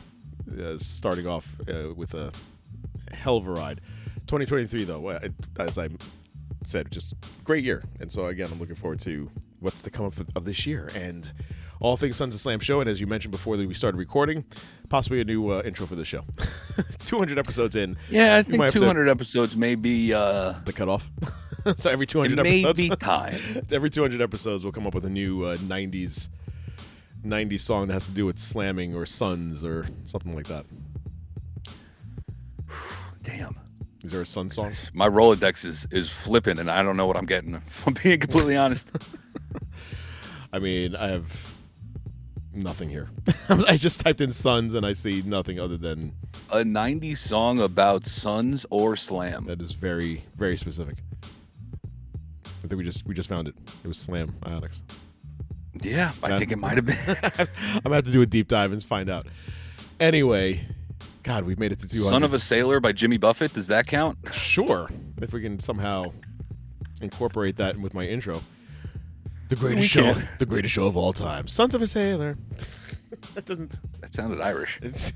uh, 0.60 0.78
starting 0.78 1.26
off 1.26 1.54
uh, 1.68 1.94
with 1.94 2.14
a 2.14 2.30
hell 3.12 3.36
of 3.36 3.46
a 3.46 3.50
ride. 3.50 3.80
2023 4.26 4.84
though, 4.84 5.18
as 5.58 5.78
I 5.78 5.88
said, 6.64 6.90
just 6.90 7.14
great 7.44 7.64
year, 7.64 7.82
and 8.00 8.10
so 8.10 8.26
again, 8.26 8.48
I'm 8.52 8.58
looking 8.58 8.76
forward 8.76 9.00
to 9.00 9.30
what's 9.60 9.82
to 9.82 9.90
come 9.90 10.06
of, 10.06 10.20
of 10.34 10.44
this 10.44 10.66
year 10.66 10.90
and 10.94 11.32
all 11.82 11.96
things 11.96 12.16
Sons 12.16 12.34
of 12.34 12.40
Slam 12.40 12.60
show. 12.60 12.80
And 12.80 12.88
as 12.88 13.00
you 13.00 13.06
mentioned 13.06 13.32
before 13.32 13.56
that 13.56 13.66
we 13.68 13.74
started 13.74 13.98
recording, 13.98 14.44
possibly 14.88 15.20
a 15.20 15.24
new 15.24 15.48
uh, 15.50 15.62
intro 15.64 15.86
for 15.86 15.96
the 15.96 16.04
show. 16.04 16.22
200 17.00 17.38
episodes 17.38 17.76
in, 17.76 17.96
Yeah, 18.08 18.36
I 18.36 18.50
You 18.50 18.56
might 18.56 18.64
have 18.66 18.72
think 18.72 18.72
to- 18.72 18.78
200 18.80 19.08
episodes 19.08 19.56
may 19.56 19.74
be. 19.74 20.14
Uh, 20.14 20.54
the 20.64 20.72
cutoff. 20.72 21.10
so 21.76 21.90
every 21.90 22.04
it 22.04 22.08
200 22.10 22.36
may 22.42 22.60
episodes, 22.64 22.88
be 22.88 22.96
time. 22.96 23.34
every 23.72 23.90
200 23.90 24.20
episodes, 24.22 24.62
we'll 24.64 24.72
come 24.72 24.86
up 24.86 24.94
with 24.94 25.04
a 25.04 25.10
new 25.10 25.42
uh, 25.44 25.56
90s 25.58 26.28
90s 27.26 27.60
song 27.60 27.86
that 27.86 27.92
has 27.94 28.06
to 28.06 28.10
do 28.12 28.26
with 28.26 28.36
slamming 28.38 28.94
or 28.96 29.06
Suns 29.06 29.64
or 29.64 29.86
something 30.06 30.34
like 30.34 30.46
that. 30.48 30.64
Damn. 33.22 33.56
Is 34.02 34.10
there 34.10 34.20
a 34.22 34.26
Sun 34.26 34.50
song? 34.50 34.72
My 34.94 35.08
Rolodex 35.08 35.64
is 35.64 35.86
is 35.92 36.10
flipping, 36.10 36.58
and 36.58 36.68
I 36.68 36.82
don't 36.82 36.96
know 36.96 37.06
what 37.06 37.16
I'm 37.16 37.26
getting. 37.26 37.54
If 37.54 37.86
I'm 37.86 37.94
being 37.94 38.18
completely 38.18 38.56
honest. 38.56 38.90
I 40.52 40.58
mean, 40.58 40.96
I 40.96 41.06
have 41.08 41.32
nothing 42.54 42.88
here. 42.88 43.08
I 43.48 43.76
just 43.76 44.00
typed 44.00 44.20
in 44.20 44.32
Suns 44.32 44.74
and 44.74 44.84
I 44.86 44.92
see 44.92 45.22
nothing 45.22 45.58
other 45.60 45.76
than 45.76 46.12
A 46.50 46.58
90s 46.58 47.16
song 47.18 47.60
about 47.60 48.06
Suns 48.06 48.66
or 48.70 48.96
Slam. 48.96 49.44
that 49.46 49.60
is 49.60 49.72
very 49.72 50.24
very 50.36 50.56
specific. 50.56 50.96
I 51.84 52.68
think 52.68 52.76
we 52.78 52.84
just 52.84 53.06
we 53.06 53.14
just 53.14 53.28
found 53.28 53.48
it. 53.48 53.54
It 53.84 53.88
was 53.88 53.98
Slam 53.98 54.34
Ionics. 54.42 54.80
Yeah, 55.82 56.12
I 56.22 56.28
That- 56.28 56.38
think 56.38 56.52
it 56.52 56.58
might 56.58 56.76
have 56.76 56.86
been. 56.86 56.98
I'm 57.74 57.80
gonna 57.82 57.96
have 57.96 58.04
to 58.04 58.12
do 58.12 58.22
a 58.22 58.26
deep 58.26 58.48
dive 58.48 58.72
and 58.72 58.82
find 58.82 59.08
out. 59.10 59.26
Anyway, 60.00 60.60
God, 61.22 61.44
we've 61.44 61.58
made 61.58 61.72
it 61.72 61.78
to 61.80 61.88
200. 61.88 62.08
Son 62.10 62.22
of 62.22 62.34
a 62.34 62.38
Sailor 62.38 62.80
by 62.80 62.92
Jimmy 62.92 63.16
Buffett. 63.16 63.52
Does 63.52 63.68
that 63.68 63.86
count? 63.86 64.18
Sure, 64.32 64.88
if 65.20 65.32
we 65.32 65.40
can 65.40 65.58
somehow 65.58 66.12
incorporate 67.00 67.56
that 67.56 67.76
with 67.78 67.94
my 67.94 68.04
intro. 68.06 68.42
The 69.52 69.60
greatest 69.60 69.88
show, 69.90 70.14
can. 70.14 70.26
the 70.38 70.46
greatest 70.46 70.72
show 70.72 70.86
of 70.86 70.96
all 70.96 71.12
time, 71.12 71.46
Sons 71.46 71.74
of 71.74 71.82
a 71.82 71.86
Sailor. 71.86 72.38
that 73.34 73.44
doesn't. 73.44 73.80
That 74.00 74.14
sounded 74.14 74.40
Irish. 74.40 74.80
It 74.82 75.12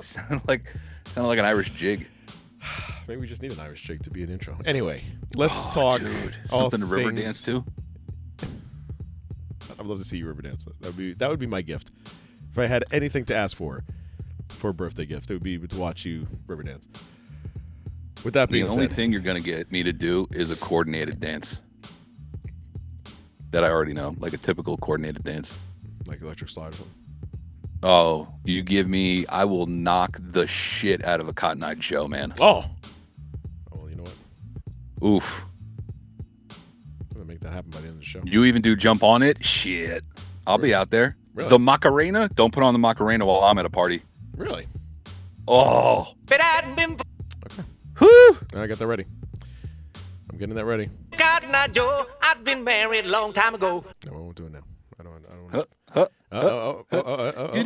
sounded 0.04 0.40
like 0.48 0.72
sounded 1.10 1.28
like 1.28 1.38
an 1.38 1.44
Irish 1.44 1.70
jig. 1.74 2.08
maybe 3.08 3.20
we 3.20 3.26
just 3.26 3.42
need 3.42 3.52
an 3.52 3.60
Irish 3.60 3.82
jig 3.82 4.02
to 4.04 4.10
be 4.10 4.22
an 4.22 4.30
intro. 4.30 4.56
Anyway, 4.64 5.02
let's 5.36 5.66
Oh, 5.68 5.70
talk. 5.70 6.00
dude. 6.00 6.34
all 6.50 6.60
Something 6.70 6.80
to 6.80 6.86
river 6.86 7.10
things- 7.10 7.20
dance 7.20 7.42
to. 7.42 7.62
I'd 9.78 9.84
love 9.84 9.98
to 9.98 10.04
see 10.04 10.16
you 10.16 10.26
river 10.26 10.40
dance. 10.40 10.64
That 10.64 10.86
would 10.86 10.96
be 10.96 11.12
that 11.14 11.28
would 11.28 11.38
be 11.38 11.46
my 11.46 11.60
gift. 11.60 11.90
If 12.50 12.58
I 12.58 12.66
had 12.66 12.84
anything 12.90 13.26
to 13.26 13.36
ask 13.36 13.54
for 13.54 13.84
for 14.48 14.70
a 14.70 14.74
birthday 14.74 15.04
gift, 15.04 15.30
it 15.30 15.34
would 15.34 15.42
be 15.42 15.58
to 15.58 15.76
watch 15.76 16.06
you 16.06 16.26
river 16.46 16.62
dance. 16.62 16.88
With 18.24 18.32
that 18.32 18.48
being 18.50 18.64
The 18.64 18.72
only 18.72 18.86
said, 18.88 18.96
thing 18.96 19.12
you're 19.12 19.20
gonna 19.20 19.40
get 19.40 19.70
me 19.70 19.82
to 19.82 19.92
do 19.92 20.26
is 20.32 20.50
a 20.50 20.56
coordinated 20.56 21.20
dance. 21.20 21.60
That 23.50 23.64
I 23.64 23.70
already 23.70 23.94
know, 23.94 24.14
like 24.18 24.32
a 24.34 24.38
typical 24.38 24.76
coordinated 24.76 25.24
dance. 25.24 25.56
like 26.08 26.22
electric 26.22 26.50
slide 26.50 26.68
or 26.68 26.72
something. 26.72 26.94
Oh, 27.82 28.26
you 28.44 28.62
give 28.62 28.88
me, 28.88 29.24
I 29.26 29.44
will 29.44 29.66
knock 29.66 30.18
the 30.20 30.48
shit 30.48 31.04
out 31.04 31.20
of 31.20 31.28
a 31.28 31.32
Cotton 31.32 31.62
Eye 31.62 31.74
Joe, 31.74 32.08
man. 32.08 32.32
Oh. 32.40 32.64
Oh, 33.72 33.78
well, 33.78 33.88
you 33.88 33.94
know 33.94 34.02
what? 34.02 35.08
Oof. 35.08 35.44
I'm 36.50 36.56
gonna 37.14 37.24
make 37.26 37.40
that 37.40 37.52
happen 37.52 37.70
by 37.70 37.80
the 37.80 37.86
end 37.86 37.94
of 37.94 38.00
the 38.00 38.04
show. 38.04 38.20
You 38.24 38.44
even 38.44 38.62
do 38.62 38.74
jump 38.74 39.04
on 39.04 39.22
it? 39.22 39.44
Shit. 39.44 40.02
I'll 40.46 40.58
be 40.58 40.74
out 40.74 40.90
there. 40.90 41.16
Really? 41.34 41.50
The 41.50 41.58
Macarena? 41.58 42.28
Don't 42.34 42.52
put 42.52 42.64
on 42.64 42.72
the 42.72 42.80
Macarena 42.80 43.24
while 43.24 43.44
I'm 43.44 43.58
at 43.58 43.66
a 43.66 43.70
party. 43.70 44.02
Really? 44.36 44.66
Oh. 45.46 46.14
Okay. 46.32 46.38
Whew. 47.98 48.38
I 48.54 48.66
got 48.66 48.78
that 48.78 48.86
ready. 48.86 49.04
I'm 50.30 50.38
getting 50.38 50.56
that 50.56 50.64
ready. 50.64 50.88
Cotton 51.18 51.54
Eye 51.54 51.68
Joe, 51.68 52.06
I've 52.22 52.44
been 52.44 52.64
married 52.64 53.04
a 53.04 53.08
long 53.08 53.32
time 53.32 53.54
ago. 53.54 53.84
No, 54.06 54.12
I 54.12 54.16
won't 54.16 54.36
do 54.36 54.46
it 54.46 54.52
now. 54.52 54.60
I 54.98 55.02
don't. 55.02 55.12
I 55.14 55.34
don't. 55.34 55.50
Huh, 55.50 55.56
Want 55.56 55.68
huh. 55.90 56.06
oh, 56.32 56.38
oh, 56.40 56.86
oh, 56.92 56.96
oh, 56.98 56.98
oh, 57.06 57.32
oh, 57.36 57.50
oh. 57.52 57.58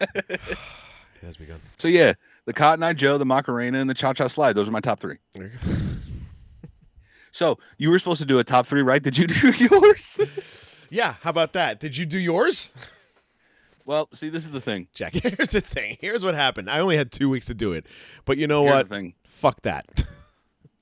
It 0.00 1.24
has 1.26 1.36
begun. 1.36 1.60
So 1.78 1.88
yeah, 1.88 2.12
the 2.44 2.52
Cotton 2.52 2.82
Eye 2.82 2.92
Joe, 2.92 3.18
the 3.18 3.26
Macarena, 3.26 3.78
and 3.80 3.88
the 3.88 3.94
Cha 3.94 4.12
Cha 4.12 4.26
Slide. 4.28 4.54
Those 4.54 4.68
are 4.68 4.72
my 4.72 4.80
top 4.80 5.00
three. 5.00 5.18
There 5.34 5.44
you 5.44 5.50
go. 5.50 5.72
So 7.32 7.58
you 7.76 7.90
were 7.90 7.98
supposed 7.98 8.22
to 8.22 8.26
do 8.26 8.38
a 8.38 8.44
top 8.44 8.66
three, 8.66 8.80
right? 8.80 9.02
Did 9.02 9.18
you 9.18 9.26
do 9.26 9.50
yours? 9.70 10.18
Yeah. 10.88 11.16
How 11.20 11.28
about 11.28 11.52
that? 11.52 11.80
Did 11.80 11.94
you 11.94 12.06
do 12.06 12.18
yours? 12.18 12.70
well, 13.84 14.08
see, 14.14 14.30
this 14.30 14.46
is 14.46 14.52
the 14.52 14.60
thing. 14.60 14.88
Jack, 14.94 15.12
here's 15.22 15.50
the 15.50 15.60
thing. 15.60 15.98
Here's 16.00 16.24
what 16.24 16.34
happened. 16.34 16.70
I 16.70 16.80
only 16.80 16.96
had 16.96 17.12
two 17.12 17.28
weeks 17.28 17.44
to 17.46 17.54
do 17.54 17.72
it, 17.72 17.84
but 18.24 18.38
you 18.38 18.46
know 18.46 18.62
Here's 18.62 18.74
what? 18.74 18.88
Fuck 19.36 19.62
that. 19.62 20.04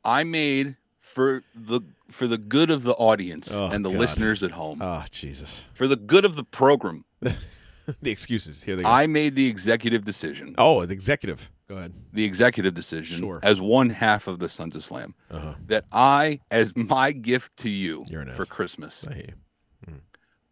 I 0.05 0.25
made 0.25 0.77
for 0.99 1.43
the 1.55 1.81
for 2.11 2.27
the 2.29 2.39
good 2.39 2.71
of 2.71 2.83
the 2.83 2.93
audience 2.95 3.51
Oh, 3.53 3.67
and 3.67 3.85
the 3.85 3.91
God. 3.91 3.99
listeners 3.99 4.43
at 4.43 4.51
home, 4.53 4.79
Oh 4.83 5.05
Jesus. 5.11 5.67
for 5.75 5.89
the 5.89 5.97
good 5.97 6.25
of 6.25 6.37
the 6.37 6.45
program, 6.45 7.05
the 7.21 8.11
excuses. 8.11 8.63
Here 8.63 8.77
they 8.77 8.83
go. 8.83 8.89
I 8.89 9.07
made 9.07 9.35
the 9.35 9.47
executive 9.49 10.05
decision. 10.05 10.55
oh, 10.59 10.85
the 10.87 10.93
executive. 10.93 11.51
Go 11.67 11.77
ahead. 11.79 11.93
The 12.13 12.25
executive 12.25 12.75
decision 12.75 13.19
Sure. 13.21 13.41
as 13.43 13.61
one 13.61 13.89
half 13.91 14.27
of 14.29 14.39
the 14.39 14.49
Sons 14.51 14.77
of 14.77 14.85
Slam 14.85 15.15
Uh-huh. 15.31 15.55
that 15.67 15.85
I, 15.93 16.41
as 16.51 16.77
my 16.77 17.11
gift 17.13 17.57
to 17.59 17.71
you 17.71 18.05
for. 18.37 18.45
Christmas, 18.45 19.05
I 19.09 19.15
you. 19.17 19.33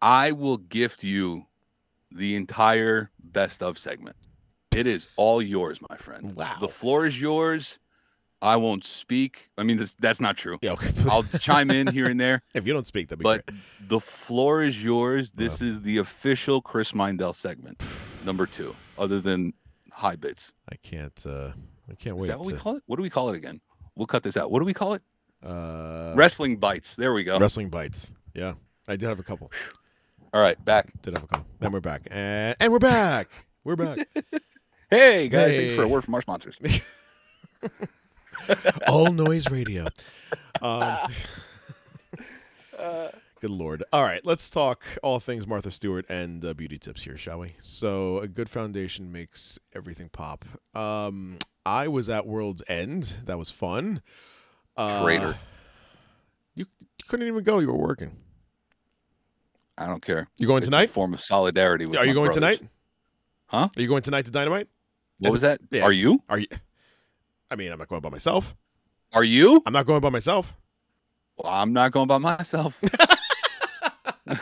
I 0.01 0.31
will 0.31 0.57
gift 0.57 1.03
you 1.03 1.45
the 2.11 2.35
entire 2.35 3.11
best 3.23 3.61
of 3.63 3.77
segment. 3.77 4.15
It 4.75 4.87
is 4.87 5.07
all 5.15 5.41
yours, 5.41 5.79
my 5.89 5.97
friend. 5.97 6.35
Wow. 6.35 6.57
The 6.59 6.67
floor 6.67 7.05
is 7.05 7.21
yours. 7.21 7.77
I 8.43 8.57
won't 8.57 8.83
speak. 8.83 9.49
I 9.57 9.63
mean, 9.63 9.77
this, 9.77 9.95
that's 9.95 10.19
not 10.19 10.35
true. 10.37 10.59
Yeah. 10.61 10.73
Okay. 10.73 10.91
I'll 11.09 11.23
chime 11.39 11.71
in 11.71 11.87
here 11.87 12.07
and 12.07 12.19
there, 12.19 12.43
if 12.53 12.67
you 12.67 12.73
don't 12.73 12.85
speak, 12.85 13.07
that'd 13.07 13.19
be 13.19 13.23
but 13.23 13.45
great. 13.45 13.59
the 13.87 13.99
floor 13.99 14.61
is 14.61 14.83
yours. 14.83 15.31
This 15.31 15.61
is 15.61 15.81
the 15.81 15.97
official 15.99 16.61
Chris 16.61 16.91
Mindell 16.91 17.33
segment, 17.33 17.81
number 18.25 18.45
two, 18.45 18.75
other 18.97 19.19
than 19.21 19.53
high 19.91 20.17
bits. 20.17 20.53
I 20.71 20.75
can't. 20.75 21.25
uh 21.25 21.51
I 21.89 21.95
can't 21.95 22.15
wait. 22.15 22.23
Is 22.23 22.27
that 22.27 22.39
what 22.39 22.47
we 22.47 22.53
call 22.53 22.75
it? 22.77 22.83
What 22.85 22.95
do 22.97 23.01
we 23.01 23.09
call 23.09 23.29
it 23.29 23.35
again? 23.35 23.59
We'll 23.95 24.07
cut 24.07 24.23
this 24.23 24.37
out. 24.37 24.51
What 24.51 24.59
do 24.59 24.65
we 24.65 24.73
call 24.73 24.93
it? 24.93 25.01
Uh, 25.45 26.13
Wrestling 26.15 26.57
bites. 26.57 26.95
There 26.95 27.13
we 27.13 27.23
go. 27.23 27.37
wrestling 27.39 27.69
bites. 27.69 28.13
Yeah, 28.33 28.53
I 28.87 28.95
did 28.95 29.07
have 29.09 29.19
a 29.19 29.23
couple. 29.23 29.51
All 30.33 30.41
right, 30.41 30.63
back. 30.65 30.89
Did 31.01 31.15
have 31.17 31.23
a 31.25 31.27
couple. 31.27 31.45
Then 31.59 31.71
we're 31.71 31.79
back, 31.81 32.07
and 32.11 32.55
and 32.59 32.71
we're 32.71 32.79
back. 32.79 33.29
We're 33.63 33.75
back. 33.75 34.07
Hey 34.89 35.27
guys, 35.27 35.55
thanks 35.55 35.75
for 35.75 35.81
a 35.81 35.87
word 35.87 36.03
from 36.03 36.13
our 36.13 36.21
sponsors. 36.21 36.59
All 38.87 39.11
noise 39.11 39.49
radio. 39.49 39.87
Um, 40.61 41.11
good 43.39 43.49
lord. 43.49 43.83
All 43.91 44.03
right, 44.03 44.25
let's 44.25 44.49
talk 44.49 44.83
all 45.03 45.19
things 45.19 45.47
Martha 45.47 45.71
Stewart 45.71 46.05
and 46.09 46.43
uh, 46.43 46.53
beauty 46.53 46.77
tips 46.77 47.03
here, 47.03 47.17
shall 47.17 47.39
we? 47.39 47.55
So, 47.61 48.19
a 48.19 48.27
good 48.27 48.49
foundation 48.49 49.11
makes 49.11 49.59
everything 49.73 50.09
pop. 50.09 50.45
Um, 50.75 51.37
I 51.65 51.87
was 51.87 52.09
at 52.09 52.25
World's 52.25 52.63
End. 52.67 53.15
That 53.25 53.37
was 53.37 53.51
fun. 53.51 54.01
Uh, 54.75 55.03
Traitor. 55.03 55.35
You, 56.55 56.65
you 56.79 57.05
couldn't 57.07 57.27
even 57.27 57.43
go. 57.43 57.59
You 57.59 57.67
were 57.67 57.77
working. 57.77 58.17
I 59.77 59.87
don't 59.87 60.03
care. 60.05 60.27
You 60.37 60.45
going 60.47 60.59
It's 60.59 60.67
tonight? 60.67 60.89
form 60.89 61.13
of 61.13 61.21
solidarity. 61.21 61.85
With 61.85 61.97
Are 61.99 62.05
you 62.05 62.13
going 62.13 62.31
brothers. 62.31 62.59
tonight? 62.59 62.69
Huh? 63.47 63.69
Are 63.75 63.81
you 63.81 63.87
going 63.87 64.03
tonight 64.03 64.25
to 64.25 64.31
Dynamite? 64.31 64.67
What 65.19 65.31
was 65.31 65.41
that? 65.41 65.61
Yeah, 65.71 65.83
Are 65.83 65.91
you? 65.91 66.21
Are 66.29 66.37
you? 66.39 66.47
I 67.53 67.55
mean, 67.55 67.71
I'm 67.71 67.77
not 67.77 67.87
going 67.87 68.01
by 68.01 68.09
myself. 68.09 68.55
Are 69.13 69.23
you? 69.23 69.61
I'm 69.67 69.73
not 69.73 69.85
going 69.85 70.01
by 70.01 70.09
myself. 70.09 70.55
Well, 71.37 71.53
I'm 71.53 71.71
not 71.71 71.91
going 71.91 72.07
by 72.07 72.17
myself. 72.17 72.81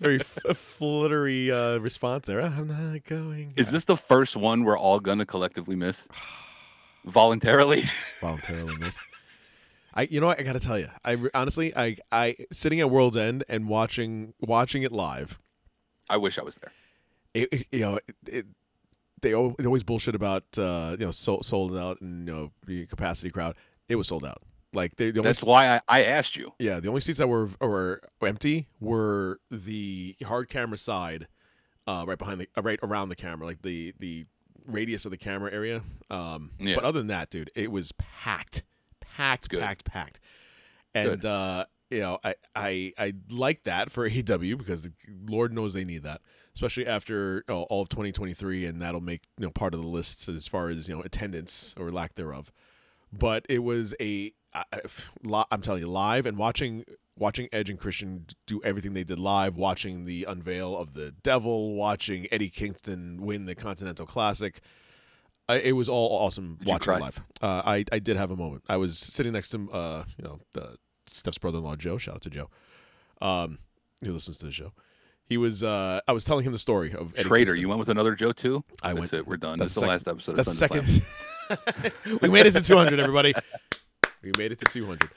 Very 0.00 0.20
f- 0.20 0.56
fluttery 0.56 1.50
uh, 1.50 1.78
response 1.80 2.26
there. 2.26 2.40
I'm 2.40 2.68
not 2.68 3.04
going. 3.04 3.52
Is 3.56 3.70
this 3.70 3.84
the 3.84 3.96
first 3.98 4.34
one 4.36 4.64
we're 4.64 4.78
all 4.78 4.98
gonna 4.98 5.26
collectively 5.26 5.76
miss? 5.76 6.08
Voluntarily? 7.04 7.84
voluntarily 8.20 8.76
miss? 8.76 8.96
I, 9.92 10.02
you 10.04 10.20
know 10.20 10.28
what? 10.28 10.40
I 10.40 10.42
got 10.42 10.54
to 10.54 10.60
tell 10.60 10.78
you. 10.78 10.88
I 11.04 11.18
honestly, 11.34 11.76
I, 11.76 11.96
I 12.10 12.34
sitting 12.50 12.80
at 12.80 12.88
World's 12.88 13.16
End 13.18 13.44
and 13.48 13.68
watching 13.68 14.32
watching 14.40 14.84
it 14.84 14.92
live. 14.92 15.38
I 16.08 16.16
wish 16.16 16.38
I 16.38 16.42
was 16.42 16.56
there. 16.56 16.72
It, 17.34 17.48
it- 17.52 17.66
you 17.72 17.80
know, 17.80 17.96
it, 18.08 18.16
it, 18.26 18.46
they, 19.22 19.34
al- 19.34 19.54
they 19.58 19.64
always 19.66 19.82
bullshit 19.82 20.14
about 20.14 20.44
uh, 20.58 20.96
you 20.98 21.04
know 21.06 21.10
sold, 21.10 21.44
sold 21.44 21.76
out 21.76 22.00
and 22.00 22.28
you 22.28 22.34
know 22.68 22.86
capacity 22.86 23.30
crowd. 23.30 23.56
It 23.88 23.96
was 23.96 24.08
sold 24.08 24.24
out. 24.24 24.42
Like 24.74 24.96
they, 24.96 25.10
the 25.10 25.20
only 25.20 25.28
That's 25.28 25.44
why 25.44 25.76
I, 25.76 25.80
I 25.88 26.02
asked 26.04 26.36
you. 26.36 26.52
Yeah, 26.58 26.80
the 26.80 26.88
only 26.88 27.00
seats 27.02 27.18
that 27.18 27.28
were 27.28 27.48
were 27.60 28.00
empty 28.24 28.68
were 28.80 29.38
the 29.50 30.16
hard 30.24 30.48
camera 30.48 30.78
side, 30.78 31.28
uh, 31.86 32.04
right 32.06 32.16
behind 32.18 32.40
the 32.40 32.48
uh, 32.56 32.62
right 32.62 32.78
around 32.82 33.08
the 33.10 33.16
camera, 33.16 33.46
like 33.46 33.62
the 33.62 33.92
the 33.98 34.26
radius 34.64 35.04
of 35.04 35.10
the 35.10 35.18
camera 35.18 35.52
area. 35.52 35.82
Um, 36.10 36.52
Yeah. 36.58 36.76
But 36.76 36.84
other 36.84 37.00
than 37.00 37.08
that, 37.08 37.30
dude, 37.30 37.50
it 37.54 37.70
was 37.70 37.92
packed, 37.92 38.62
packed, 39.00 39.48
Good. 39.50 39.60
packed, 39.60 39.84
packed. 39.84 40.20
And 40.94 41.24
uh, 41.24 41.66
you 41.92 42.00
know, 42.00 42.18
I 42.24 42.34
I 42.56 42.92
I 42.98 43.12
like 43.30 43.64
that 43.64 43.90
for 43.90 44.08
AEW 44.10 44.58
because 44.58 44.88
Lord 45.28 45.52
knows 45.52 45.74
they 45.74 45.84
need 45.84 46.02
that, 46.04 46.20
especially 46.54 46.86
after 46.86 47.44
you 47.48 47.54
know, 47.54 47.62
all 47.64 47.82
of 47.82 47.88
2023, 47.88 48.66
and 48.66 48.80
that'll 48.80 49.00
make 49.00 49.22
you 49.38 49.46
know 49.46 49.50
part 49.52 49.74
of 49.74 49.80
the 49.80 49.86
list 49.86 50.28
as 50.28 50.46
far 50.48 50.68
as 50.70 50.88
you 50.88 50.96
know 50.96 51.02
attendance 51.02 51.74
or 51.78 51.90
lack 51.90 52.14
thereof 52.14 52.50
but 53.12 53.44
it 53.48 53.58
was 53.58 53.94
a 54.00 54.32
I- 54.54 54.64
I- 54.72 54.80
li- 55.22 55.44
I'm 55.50 55.60
telling 55.60 55.82
you 55.82 55.88
live 55.88 56.24
and 56.26 56.38
watching 56.38 56.84
watching 57.18 57.46
Edge 57.52 57.68
and 57.68 57.78
Christian 57.78 58.24
do 58.46 58.62
everything 58.64 58.94
they 58.94 59.04
did 59.04 59.18
live, 59.18 59.58
watching 59.58 60.06
the 60.06 60.24
unveil 60.24 60.74
of 60.76 60.94
the 60.94 61.12
Devil, 61.22 61.74
watching 61.74 62.26
Eddie 62.32 62.48
Kingston 62.48 63.20
win 63.20 63.44
the 63.44 63.54
Continental 63.54 64.06
Classic. 64.06 64.60
It 65.50 65.74
was 65.76 65.90
all 65.90 66.08
awesome 66.24 66.56
Did 66.60 66.68
watching 66.68 66.94
live. 67.00 67.20
Uh, 67.42 67.60
I 67.66 67.84
I 67.92 67.98
did 67.98 68.16
have 68.16 68.30
a 68.30 68.36
moment. 68.36 68.64
I 68.66 68.78
was 68.78 68.98
sitting 68.98 69.32
next 69.34 69.50
to 69.50 69.70
uh 69.70 70.04
you 70.16 70.24
know 70.24 70.40
the 70.54 70.76
Steph's 71.12 71.38
brother-in-law 71.38 71.76
Joe. 71.76 71.98
Shout 71.98 72.16
out 72.16 72.22
to 72.22 72.30
Joe. 72.30 72.50
Um, 73.20 73.58
who 74.02 74.12
listens 74.12 74.38
to 74.38 74.46
the 74.46 74.52
show. 74.52 74.72
He 75.26 75.36
was. 75.38 75.62
Uh, 75.62 76.00
I 76.08 76.12
was 76.12 76.24
telling 76.24 76.44
him 76.44 76.52
the 76.52 76.58
story 76.58 76.92
of 76.92 77.14
Eddie 77.14 77.22
Traitor, 77.28 77.44
Kingston. 77.52 77.60
you 77.60 77.68
went 77.68 77.78
with 77.78 77.88
another 77.88 78.14
Joe 78.14 78.32
too? 78.32 78.64
I 78.82 78.88
That's 78.88 79.00
went- 79.00 79.12
it. 79.14 79.26
We're 79.26 79.36
done. 79.36 79.58
that's 79.58 79.74
That's, 79.74 79.74
the 79.74 79.80
the 79.80 79.86
last 79.86 80.08
episode 80.08 80.38
of 80.38 80.44
That's 80.44 80.58
Slam. 80.58 80.84
second. 80.86 82.20
we 82.22 82.28
made 82.28 82.46
it 82.46 82.52
to 82.52 82.60
200, 82.60 82.98
everybody. 82.98 83.32
We 84.22 84.32
made 84.38 84.52
it 84.52 84.58
to 84.60 84.64
200. 84.66 85.08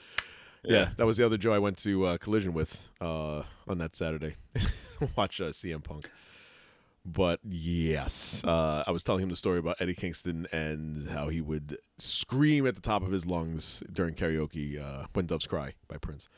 Yeah, 0.64 0.88
that 0.96 1.06
was 1.06 1.16
the 1.16 1.24
other 1.26 1.36
Joe 1.36 1.52
I 1.52 1.58
went 1.58 1.78
to 1.78 2.06
uh, 2.06 2.16
Collision 2.18 2.52
with 2.52 2.88
uh, 3.00 3.42
on 3.68 3.78
that 3.78 3.94
Saturday. 3.94 4.34
Watch 5.16 5.40
uh, 5.40 5.46
CM 5.46 5.82
Punk. 5.82 6.08
But 7.06 7.38
yes, 7.44 8.42
uh, 8.44 8.82
I 8.84 8.90
was 8.90 9.04
telling 9.04 9.22
him 9.22 9.28
the 9.28 9.36
story 9.36 9.60
about 9.60 9.76
Eddie 9.78 9.94
Kingston 9.94 10.48
and 10.52 11.08
how 11.08 11.28
he 11.28 11.40
would 11.40 11.78
scream 11.98 12.66
at 12.66 12.74
the 12.74 12.80
top 12.80 13.02
of 13.02 13.12
his 13.12 13.24
lungs 13.24 13.80
during 13.92 14.14
karaoke 14.14 14.82
uh, 14.82 15.06
"When 15.12 15.26
Doves 15.26 15.46
Cry" 15.46 15.74
by 15.86 15.98
Prince, 15.98 16.28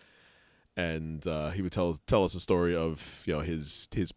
and 0.76 1.26
uh, 1.26 1.50
he 1.50 1.62
would 1.62 1.72
tell 1.72 1.94
tell 2.06 2.22
us 2.22 2.34
a 2.34 2.40
story 2.40 2.76
of 2.76 3.22
you 3.24 3.32
know 3.32 3.40
his 3.40 3.88
his 3.94 4.12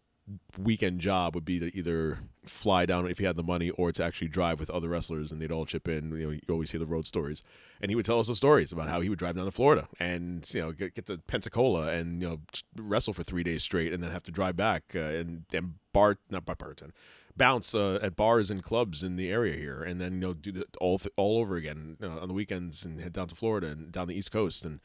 weekend 0.56 1.00
job 1.00 1.34
would 1.34 1.44
be 1.44 1.58
to 1.58 1.76
either 1.76 2.18
fly 2.44 2.86
down 2.86 3.08
if 3.08 3.18
he 3.18 3.24
had 3.24 3.36
the 3.36 3.42
money 3.42 3.70
or 3.70 3.92
to 3.92 4.04
actually 4.04 4.28
drive 4.28 4.58
with 4.58 4.70
other 4.70 4.88
wrestlers 4.88 5.32
and 5.32 5.40
they'd 5.40 5.52
all 5.52 5.66
chip 5.66 5.88
in. 5.88 6.10
You 6.16 6.26
know, 6.26 6.30
you 6.30 6.40
always 6.48 6.70
hear 6.70 6.80
the 6.80 6.86
road 6.86 7.06
stories. 7.06 7.42
And 7.80 7.90
he 7.90 7.94
would 7.94 8.04
tell 8.04 8.20
us 8.20 8.28
the 8.28 8.34
stories 8.34 8.72
about 8.72 8.88
how 8.88 9.00
he 9.00 9.08
would 9.08 9.18
drive 9.18 9.36
down 9.36 9.44
to 9.44 9.50
Florida 9.50 9.86
and, 9.98 10.48
you 10.54 10.60
know, 10.60 10.72
get, 10.72 10.94
get 10.94 11.06
to 11.06 11.18
Pensacola 11.18 11.92
and, 11.92 12.22
you 12.22 12.28
know, 12.28 12.40
wrestle 12.76 13.12
for 13.12 13.22
three 13.22 13.42
days 13.42 13.62
straight 13.62 13.92
and 13.92 14.02
then 14.02 14.10
have 14.10 14.22
to 14.24 14.30
drive 14.30 14.56
back 14.56 14.84
uh, 14.94 15.00
and, 15.00 15.44
then 15.50 15.74
bar, 15.92 16.18
not 16.30 16.44
bar, 16.44 16.56
bartend, 16.56 16.90
bounce 17.36 17.74
uh, 17.74 17.98
at 18.02 18.16
bars 18.16 18.50
and 18.50 18.62
clubs 18.62 19.02
in 19.02 19.16
the 19.16 19.30
area 19.30 19.56
here 19.56 19.82
and 19.82 20.00
then, 20.00 20.14
you 20.14 20.20
know, 20.20 20.34
do 20.34 20.50
it 20.50 20.76
all, 20.80 20.98
th- 20.98 21.12
all 21.16 21.38
over 21.38 21.56
again 21.56 21.96
uh, 22.02 22.20
on 22.20 22.28
the 22.28 22.34
weekends 22.34 22.84
and 22.84 23.00
head 23.00 23.12
down 23.12 23.28
to 23.28 23.34
Florida 23.34 23.68
and 23.68 23.90
down 23.92 24.08
the 24.08 24.16
East 24.16 24.30
Coast 24.32 24.64
and 24.64 24.80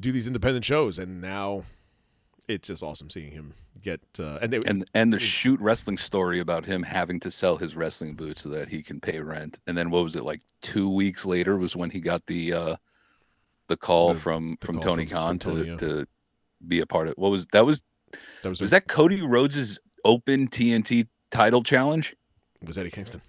do 0.00 0.12
these 0.12 0.26
independent 0.26 0.64
shows. 0.64 0.98
And 0.98 1.20
now 1.20 1.64
it's 2.54 2.68
just 2.68 2.82
awesome 2.82 3.10
seeing 3.10 3.30
him 3.32 3.54
get, 3.82 4.00
uh, 4.18 4.38
and 4.42 4.52
they, 4.52 4.60
and 4.66 4.84
and 4.94 5.12
the 5.12 5.18
shoot 5.18 5.58
wrestling 5.60 5.96
story 5.98 6.40
about 6.40 6.64
him 6.64 6.82
having 6.82 7.18
to 7.20 7.30
sell 7.30 7.56
his 7.56 7.74
wrestling 7.76 8.14
boots 8.14 8.42
so 8.42 8.48
that 8.50 8.68
he 8.68 8.82
can 8.82 9.00
pay 9.00 9.20
rent. 9.20 9.58
And 9.66 9.76
then 9.76 9.90
what 9.90 10.04
was 10.04 10.16
it 10.16 10.24
like 10.24 10.42
two 10.62 10.92
weeks 10.94 11.24
later 11.24 11.56
was 11.56 11.74
when 11.76 11.90
he 11.90 12.00
got 12.00 12.24
the 12.26 12.52
uh 12.52 12.76
the 13.68 13.76
call 13.76 14.14
The- 14.14 14.20
from 14.20 14.56
the 14.60 14.66
from 14.66 14.76
call 14.76 14.82
Tony 14.84 15.06
from- 15.06 15.16
Khan 15.16 15.38
from 15.38 15.38
Tony, 15.38 15.64
to 15.64 15.70
yeah. 15.70 15.76
to 15.76 16.06
be 16.68 16.80
a 16.80 16.86
part 16.86 17.08
of 17.08 17.14
what 17.16 17.30
was 17.30 17.46
that 17.52 17.64
was 17.64 17.80
that 18.42 18.48
was, 18.48 18.60
was 18.60 18.70
that 18.72 18.88
Cody 18.88 19.22
Rhodes's 19.22 19.78
open 20.04 20.48
TNT 20.48 21.06
title 21.30 21.62
challenge? 21.62 22.16
was 22.66 22.76
Eddie 22.76 22.90
Kingston. 22.90 23.22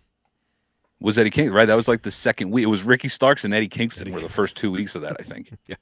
Was 0.99 1.17
Eddie 1.17 1.29
King 1.29 1.51
right? 1.51 1.65
That 1.65 1.75
was 1.75 1.87
like 1.87 2.01
the 2.03 2.11
second 2.11 2.51
week. 2.51 2.63
It 2.63 2.67
was 2.67 2.83
Ricky 2.83 3.07
Starks 3.07 3.43
and 3.45 3.53
Eddie 3.53 3.67
Kingston 3.69 4.07
Eddie 4.07 4.13
were 4.15 4.19
the 4.19 4.29
first 4.29 4.57
two 4.57 4.71
weeks 4.71 4.93
of 4.95 5.01
that, 5.03 5.15
I 5.19 5.23
think. 5.23 5.51
Yeah. 5.67 5.75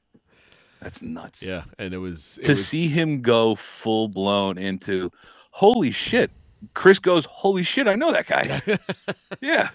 That's 0.82 1.02
nuts. 1.02 1.44
Yeah, 1.44 1.64
and 1.78 1.94
it 1.94 1.98
was 1.98 2.38
it 2.42 2.46
to 2.46 2.52
was- 2.52 2.66
see 2.66 2.88
him 2.88 3.22
go 3.22 3.56
full 3.56 4.08
blown 4.08 4.58
into 4.58 5.12
holy 5.52 5.92
shit. 5.92 6.32
Chris 6.74 7.00
goes, 7.00 7.26
holy 7.26 7.64
shit, 7.64 7.88
I 7.88 7.96
know 7.96 8.12
that 8.12 8.28
guy. 8.28 8.62
yeah. 9.42 9.70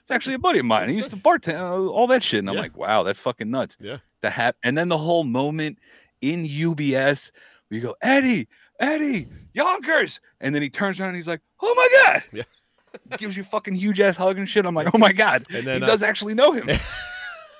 It's 0.00 0.10
actually 0.10 0.34
a 0.34 0.38
buddy 0.38 0.58
of 0.58 0.64
mine. 0.64 0.88
He 0.88 0.96
used 0.96 1.10
to 1.10 1.16
bartend, 1.16 1.60
uh, 1.60 1.88
all 1.88 2.06
that 2.08 2.22
shit. 2.24 2.40
And 2.40 2.48
I'm 2.48 2.56
Yeah. 2.56 2.60
like, 2.62 2.76
wow, 2.76 3.04
that's 3.04 3.18
fucking 3.20 3.48
nuts. 3.50 3.78
Yeah. 3.80 3.98
To 4.22 4.30
have, 4.30 4.54
and 4.64 4.76
then 4.76 4.88
the 4.88 4.98
whole 4.98 5.22
moment 5.24 5.78
in 6.22 6.44
UBS, 6.44 7.30
we 7.70 7.78
go, 7.80 7.94
Eddie, 8.02 8.48
Eddie, 8.80 9.28
Yonkers. 9.54 10.20
And 10.40 10.52
then 10.54 10.60
he 10.62 10.68
turns 10.70 10.98
around 10.98 11.10
and 11.10 11.16
he's 11.16 11.28
like, 11.28 11.40
oh 11.62 11.72
my 11.76 11.88
God. 12.12 12.22
Yeah. 12.32 13.16
Gives 13.18 13.36
you 13.36 13.44
fucking 13.44 13.74
huge 13.74 14.00
ass 14.00 14.16
hug 14.16 14.36
and 14.38 14.48
shit. 14.48 14.66
I'm 14.66 14.74
like, 14.74 14.88
oh 14.92 14.98
my 14.98 15.12
God. 15.12 15.46
And 15.54 15.64
then, 15.66 15.78
he 15.78 15.84
uh, 15.84 15.86
does 15.86 16.02
actually 16.02 16.34
know 16.34 16.50
him. 16.52 16.68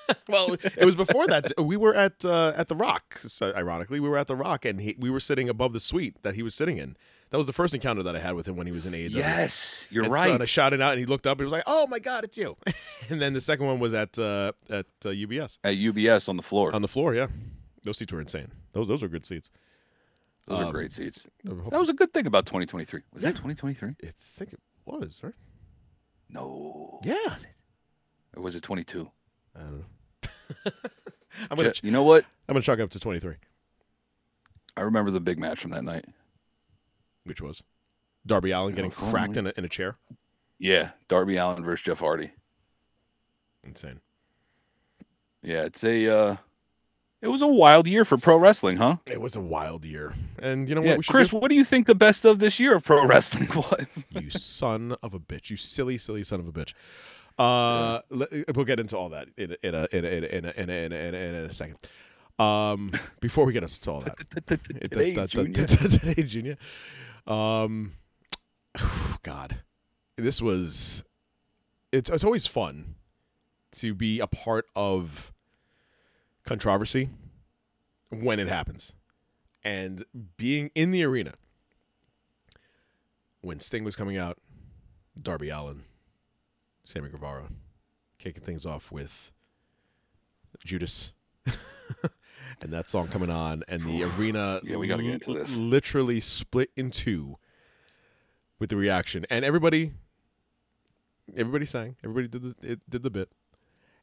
well, 0.29 0.53
it 0.53 0.85
was 0.85 0.95
before 0.95 1.27
that. 1.27 1.51
We 1.57 1.77
were 1.77 1.95
at 1.95 2.23
uh, 2.25 2.53
at 2.55 2.67
the 2.67 2.75
Rock. 2.75 3.17
So 3.19 3.53
ironically, 3.55 3.99
we 3.99 4.09
were 4.09 4.17
at 4.17 4.27
the 4.27 4.35
Rock, 4.35 4.65
and 4.65 4.79
he, 4.81 4.95
we 4.99 5.09
were 5.09 5.19
sitting 5.19 5.49
above 5.49 5.73
the 5.73 5.79
suite 5.79 6.21
that 6.23 6.35
he 6.35 6.43
was 6.43 6.53
sitting 6.55 6.77
in. 6.77 6.95
That 7.31 7.37
was 7.37 7.47
the 7.47 7.53
first 7.53 7.73
encounter 7.73 8.03
that 8.03 8.15
I 8.15 8.19
had 8.19 8.35
with 8.35 8.47
him 8.47 8.55
when 8.55 8.67
he 8.67 8.71
was 8.73 8.85
in 8.85 8.93
AEW. 8.93 9.09
yes, 9.15 9.87
you're 9.89 10.03
And 10.03 10.11
so- 10.11 10.15
right. 10.15 10.31
and 10.31 10.41
I 10.41 10.45
shouted 10.45 10.79
out, 10.79 10.91
and 10.93 10.99
he 10.99 11.05
looked 11.05 11.25
up, 11.27 11.39
and 11.39 11.41
he 11.41 11.45
was 11.45 11.51
like, 11.53 11.63
"Oh 11.67 11.87
my 11.87 11.99
God, 11.99 12.23
it's 12.23 12.37
you!" 12.37 12.55
and 13.09 13.21
then 13.21 13.33
the 13.33 13.41
second 13.41 13.65
one 13.65 13.79
was 13.79 13.93
at 13.93 14.17
uh, 14.19 14.51
at 14.69 14.85
uh, 15.05 15.09
UBS 15.09 15.57
At 15.63 15.75
UBS 15.75 16.29
on 16.29 16.37
the 16.37 16.43
floor. 16.43 16.73
on 16.73 16.81
the 16.81 16.87
floor. 16.87 17.13
Yeah, 17.15 17.27
those 17.83 17.97
seats 17.97 18.13
were 18.13 18.21
insane. 18.21 18.51
Those 18.73 18.87
those 18.87 19.01
were 19.01 19.07
good 19.09 19.25
seats. 19.25 19.49
Those 20.47 20.59
are 20.59 20.65
um, 20.65 20.71
great 20.71 20.93
seats. 20.93 21.27
That 21.43 21.79
was 21.79 21.89
a 21.89 21.93
good 21.93 22.13
thing 22.13 22.27
about 22.27 22.45
2023. 22.45 23.01
Was 23.13 23.23
Yeah. 23.23 23.29
that 23.29 23.37
2023? 23.37 23.95
I 24.03 24.11
think 24.19 24.53
it 24.53 24.59
was 24.85 25.19
right. 25.23 25.33
No. 26.29 26.99
Yeah, 27.03 27.37
Or 28.37 28.43
was 28.43 28.55
it 28.55 28.61
22? 28.61 29.09
I 29.55 29.59
don't 29.61 29.79
know. 29.79 29.85
I'm 31.49 31.57
gonna 31.57 31.73
You 31.83 31.91
know 31.91 32.03
what? 32.03 32.23
I'm 32.47 32.53
gonna 32.53 32.61
chalk 32.63 32.79
it 32.79 32.83
up 32.83 32.89
to 32.91 32.99
23, 32.99 33.35
I 34.77 34.81
remember 34.81 35.11
the 35.11 35.19
big 35.21 35.39
match 35.39 35.59
from 35.59 35.71
that 35.71 35.83
night. 35.83 36.05
which 37.23 37.41
was 37.41 37.63
Darby 38.25 38.51
Allin 38.51 38.75
getting 38.75 38.91
cracked 38.91 39.37
in 39.37 39.47
a, 39.47 39.53
in 39.57 39.65
a 39.65 39.69
chair. 39.69 39.97
Yeah, 40.59 40.91
Darby 41.07 41.37
Allin 41.37 41.63
versus 41.63 41.83
Jeff 41.83 41.99
Hardy. 41.99 42.31
Insane. 43.65 43.99
Yeah, 45.43 45.63
it's 45.63 45.83
a 45.83 46.07
uh 46.07 46.35
it 47.21 47.27
was 47.29 47.41
a 47.41 47.47
wild 47.47 47.87
year 47.87 48.05
for 48.05 48.17
pro 48.17 48.37
wrestling, 48.37 48.77
huh? 48.77 48.97
It 49.07 49.19
was 49.19 49.35
a 49.35 49.41
wild 49.41 49.83
year, 49.83 50.13
and 50.39 50.69
you 50.69 50.75
know 50.75 50.81
Yeah, 50.83 50.91
what? 50.91 50.97
We 50.99 51.03
Chris, 51.03 51.29
do? 51.29 51.37
what 51.37 51.49
do 51.49 51.55
you 51.55 51.63
think 51.63 51.87
the 51.87 51.95
best 51.95 52.23
of 52.25 52.39
this 52.39 52.59
year 52.59 52.75
of 52.75 52.83
pro 52.83 53.05
wrestling 53.07 53.47
was? 53.55 54.05
you 54.11 54.29
son 54.29 54.95
of 55.01 55.13
a 55.13 55.19
bitch, 55.19 55.49
you 55.49 55.57
silly, 55.57 55.97
silly 55.97 56.23
son 56.23 56.39
of 56.39 56.47
a 56.47 56.51
bitch. 56.51 56.73
Uh, 57.37 57.41
uh. 57.41 58.01
We'll 58.53 58.65
get 58.65 58.79
into 58.79 58.97
all 58.97 59.09
that 59.09 59.27
in 59.37 59.55
in 59.61 59.75
a 59.75 59.87
in 59.91 60.05
a 60.05 60.07
in 60.07 60.23
a 60.23 60.27
in 60.27 60.45
a, 60.45 60.49
in 60.49 60.69
a, 60.69 60.73
in 60.73 60.91
a, 60.91 60.95
in 60.95 61.15
a, 61.15 61.17
in 61.17 61.35
a 61.45 61.53
second. 61.53 61.77
Um, 62.37 62.91
before 63.19 63.45
we 63.45 63.53
get 63.53 63.63
into 63.63 63.91
all 63.91 64.01
that, 64.01 64.17
today, 64.47 65.13
junior. 65.27 65.53
today, 65.65 66.23
Junior. 66.23 66.57
Um, 67.27 67.93
God, 69.23 69.61
this 70.17 70.41
was. 70.41 71.03
It's 71.91 72.09
it's 72.09 72.23
always 72.23 72.45
fun 72.45 72.95
to 73.73 73.93
be 73.93 74.19
a 74.19 74.27
part 74.27 74.65
of 74.75 75.31
controversy 76.45 77.09
when 78.09 78.39
it 78.39 78.49
happens, 78.49 78.93
and 79.63 80.03
being 80.37 80.71
in 80.75 80.91
the 80.91 81.03
arena 81.03 81.33
when 83.41 83.59
Sting 83.59 83.83
was 83.83 83.95
coming 83.95 84.17
out, 84.17 84.37
Darby 85.21 85.49
Allin 85.49 85.83
Sammy 86.85 87.09
Guevara, 87.09 87.49
kicking 88.19 88.43
things 88.43 88.65
off 88.65 88.91
with 88.91 89.31
Judas. 90.63 91.11
and 92.61 92.71
that 92.71 92.89
song 92.89 93.07
coming 93.07 93.29
on, 93.29 93.63
and 93.67 93.81
the 93.83 94.03
arena 94.17 94.61
Yeah, 94.63 94.77
we 94.77 94.87
gotta 94.87 95.03
get 95.03 95.15
into 95.15 95.33
this. 95.33 95.57
literally 95.57 96.19
split 96.19 96.69
in 96.77 96.91
two 96.91 97.37
with 98.59 98.69
the 98.69 98.77
reaction, 98.77 99.25
and 99.29 99.43
everybody, 99.43 99.93
everybody 101.35 101.65
sang, 101.65 101.95
everybody 102.03 102.27
did 102.27 102.43
the 102.43 102.71
it 102.71 102.89
did 102.89 103.03
the 103.03 103.09
bit, 103.09 103.29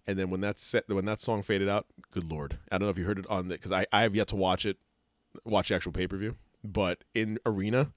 and 0.07 0.19
then 0.19 0.29
when 0.29 0.41
that 0.41 0.59
set 0.59 0.89
when 0.89 1.05
that 1.05 1.21
song 1.21 1.43
faded 1.43 1.69
out, 1.69 1.87
good 2.11 2.31
lord, 2.31 2.59
I 2.71 2.79
don't 2.79 2.87
know 2.87 2.91
if 2.91 2.99
you 2.99 3.05
heard 3.05 3.19
it 3.21 3.27
on 3.29 3.49
the 3.49 3.55
because 3.55 3.73
I 3.73 3.87
I 3.93 4.03
have 4.03 4.15
yet 4.17 4.29
to 4.29 4.37
watch 4.37 4.67
it, 4.67 4.79
watch 5.45 5.69
the 5.69 5.77
actual 5.77 5.93
pay 5.93 6.09
per 6.09 6.17
view, 6.17 6.37
but 6.65 7.05
in 7.15 7.39
arena, 7.47 7.93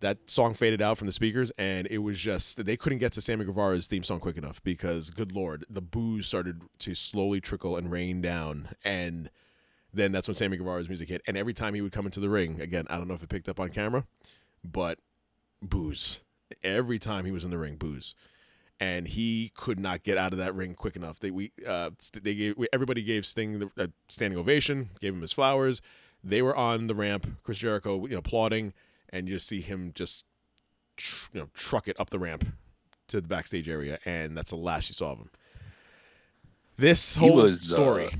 that 0.00 0.30
song 0.30 0.54
faded 0.54 0.82
out 0.82 0.98
from 0.98 1.06
the 1.06 1.12
speakers, 1.12 1.50
and 1.58 1.86
it 1.90 1.98
was 1.98 2.18
just 2.18 2.64
they 2.64 2.76
couldn't 2.76 2.98
get 2.98 3.12
to 3.12 3.20
Sammy 3.20 3.44
Guevara's 3.44 3.86
theme 3.86 4.02
song 4.02 4.20
quick 4.20 4.36
enough 4.36 4.62
because, 4.62 5.10
good 5.10 5.32
lord, 5.32 5.64
the 5.70 5.80
boos 5.80 6.26
started 6.26 6.62
to 6.80 6.94
slowly 6.94 7.40
trickle 7.40 7.76
and 7.76 7.90
rain 7.90 8.20
down, 8.20 8.68
and 8.84 9.30
then 9.92 10.12
that's 10.12 10.28
when 10.28 10.34
Sammy 10.34 10.56
Guevara's 10.56 10.88
music 10.88 11.08
hit. 11.08 11.22
And 11.26 11.36
every 11.36 11.54
time 11.54 11.74
he 11.74 11.80
would 11.80 11.92
come 11.92 12.04
into 12.04 12.20
the 12.20 12.28
ring, 12.28 12.60
again, 12.60 12.86
I 12.90 12.98
don't 12.98 13.08
know 13.08 13.14
if 13.14 13.22
it 13.22 13.30
picked 13.30 13.48
up 13.48 13.58
on 13.58 13.70
camera, 13.70 14.04
but 14.62 14.98
boos. 15.62 16.20
Every 16.62 16.98
time 16.98 17.24
he 17.24 17.32
was 17.32 17.44
in 17.44 17.50
the 17.50 17.58
ring, 17.58 17.76
boos, 17.76 18.14
and 18.78 19.08
he 19.08 19.50
could 19.56 19.80
not 19.80 20.04
get 20.04 20.16
out 20.18 20.32
of 20.32 20.38
that 20.38 20.54
ring 20.54 20.74
quick 20.74 20.94
enough. 20.94 21.18
They 21.18 21.30
we 21.30 21.52
uh 21.66 21.90
they 22.12 22.34
gave 22.34 22.56
we, 22.56 22.68
everybody 22.72 23.02
gave 23.02 23.26
Sting 23.26 23.58
the 23.58 23.70
uh, 23.78 23.86
standing 24.08 24.38
ovation, 24.38 24.90
gave 25.00 25.14
him 25.14 25.22
his 25.22 25.32
flowers. 25.32 25.80
They 26.22 26.42
were 26.42 26.54
on 26.54 26.86
the 26.86 26.94
ramp, 26.94 27.26
Chris 27.42 27.58
Jericho, 27.58 28.04
you 28.06 28.12
know, 28.12 28.18
applauding, 28.18 28.74
and 29.10 29.28
you 29.28 29.34
just 29.36 29.48
see 29.48 29.60
him 29.60 29.92
just 29.94 30.24
tr- 30.96 31.26
you 31.32 31.40
know 31.40 31.48
truck 31.54 31.88
it 31.88 31.98
up 31.98 32.10
the 32.10 32.18
ramp 32.18 32.46
to 33.08 33.20
the 33.20 33.28
backstage 33.28 33.68
area, 33.68 33.98
and 34.04 34.36
that's 34.36 34.50
the 34.50 34.56
last 34.56 34.88
you 34.88 34.94
saw 34.94 35.12
of 35.12 35.18
him. 35.18 35.30
This 36.76 37.14
He 37.14 37.20
whole 37.20 37.36
was, 37.36 37.62
story, 37.62 38.06
uh, 38.06 38.10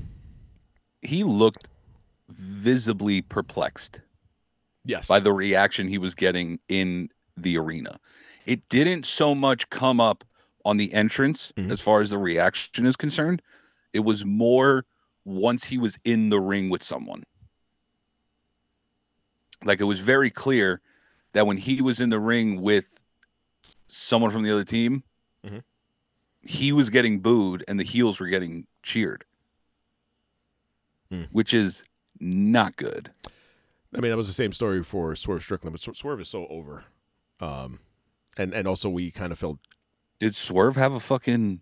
he 1.01 1.23
looked 1.23 1.67
visibly 2.29 3.21
perplexed 3.21 4.01
yes, 4.85 5.07
by 5.07 5.19
the 5.19 5.31
reaction 5.31 5.87
he 5.87 5.97
was 5.97 6.15
getting 6.15 6.59
in 6.67 7.09
the 7.35 7.57
arena. 7.57 7.99
It 8.45 8.67
didn't 8.69 9.05
so 9.05 9.35
much 9.35 9.69
come 9.69 9.99
up 9.99 10.23
on 10.65 10.77
the 10.77 10.91
entrance 10.93 11.53
Mhm. 11.55 11.71
as 11.71 11.79
far 11.81 12.01
as 12.01 12.09
the 12.09 12.17
reaction 12.17 12.85
is 12.85 12.95
concerned. 12.95 13.41
It 13.93 13.99
was 14.01 14.25
more 14.25 14.85
once 15.23 15.63
he 15.65 15.77
was 15.77 15.97
in 16.03 16.29
the 16.29 16.39
ring 16.39 16.69
with 16.69 16.81
someone. 16.83 17.23
Like 19.63 19.81
it 19.81 19.85
was 19.85 19.99
very 19.99 20.29
clear 20.29 20.81
that 21.33 21.47
when 21.47 21.57
he 21.57 21.81
was 21.81 21.99
in 21.99 22.09
the 22.09 22.19
ring 22.19 22.61
with 22.61 22.99
someone 23.87 24.31
from 24.31 24.43
the 24.43 24.51
other 24.51 24.63
team, 24.63 25.03
Mhm. 25.45 25.63
he 26.41 26.71
was 26.71 26.89
getting 26.89 27.19
booed 27.19 27.63
and 27.67 27.79
the 27.79 27.83
heels 27.83 28.19
were 28.19 28.27
getting 28.27 28.67
cheered, 28.83 29.25
Hmm. 31.09 31.23
which 31.31 31.53
is 31.53 31.83
not 32.19 32.75
good. 32.77 33.11
I 33.95 34.01
mean, 34.01 34.11
that 34.11 34.17
was 34.17 34.27
the 34.27 34.33
same 34.33 34.51
story 34.53 34.83
for 34.83 35.15
Swerve 35.15 35.41
Strickland, 35.41 35.73
but 35.79 35.95
Swerve 35.95 36.21
is 36.21 36.27
so 36.29 36.45
over. 36.47 36.85
Um, 37.39 37.79
and 38.37 38.53
and 38.53 38.67
also 38.67 38.89
we 38.89 39.11
kind 39.11 39.31
of 39.31 39.39
felt 39.39 39.59
Did 40.19 40.35
Swerve 40.35 40.75
have 40.75 40.93
a 40.93 40.99
fucking? 40.99 41.61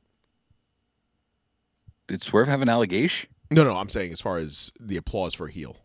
Did 2.07 2.23
Swerve 2.23 2.47
have 2.47 2.61
an 2.61 2.69
allegation? 2.69 3.29
no, 3.51 3.63
no. 3.63 3.75
I'm 3.77 3.89
saying 3.89 4.11
as 4.11 4.21
far 4.21 4.37
as 4.37 4.71
the 4.79 4.97
applause 4.97 5.33
for 5.33 5.47
a 5.47 5.51
heel. 5.51 5.84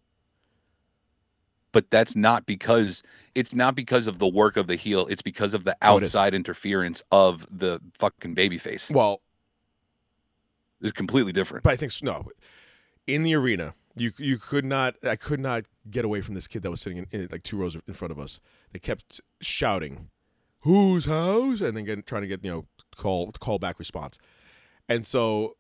But 1.72 1.90
that's 1.90 2.16
not 2.16 2.46
because 2.46 3.02
it's 3.35 3.54
not 3.54 3.76
because 3.76 4.06
of 4.06 4.18
the 4.18 4.26
work 4.28 4.56
of 4.56 4.66
the 4.66 4.76
heel. 4.76 5.06
It's 5.09 5.22
because 5.22 5.54
of 5.54 5.64
the 5.64 5.76
Oh, 5.83 5.96
outside 5.96 6.35
interference 6.35 7.02
of 7.12 7.46
the 7.50 7.80
fucking 7.98 8.35
babyface. 8.35 8.90
Well, 8.90 9.20
It's 10.80 10.92
completely 10.92 11.33
different. 11.33 11.62
but 11.62 11.72
I 11.72 11.76
think 11.76 11.92
no. 12.02 12.28
In 13.06 13.22
the 13.22 13.35
arena, 13.35 13.74
you 13.96 14.12
you 14.18 14.38
could 14.38 14.64
not. 14.64 14.96
I 15.04 15.16
could 15.16 15.40
not 15.40 15.64
get 15.90 16.04
away 16.04 16.20
from 16.20 16.35
this 16.35 16.46
kid 16.46 16.62
that 16.62 16.70
was 16.70 16.80
sitting 16.80 16.98
in, 16.98 17.06
in 17.12 17.28
like 17.30 17.42
two 17.42 17.56
rows 17.56 17.76
in 17.87 17.94
front 17.94 18.12
of 18.12 18.18
us. 18.18 18.40
They 18.72 18.78
kept 18.78 19.20
shouting, 19.40 20.11
"Whose 20.61 21.06
house?" 21.06 21.61
and 21.61 21.76
then 21.76 21.85
getting, 21.85 22.02
trying 22.04 22.22
to 22.22 22.28
get 22.28 22.44
you 22.44 22.50
know 22.50 22.66
call 22.96 23.30
call 23.33 23.59
back 23.59 23.78
response. 23.78 24.18
And 24.88 25.06
so 25.06 25.56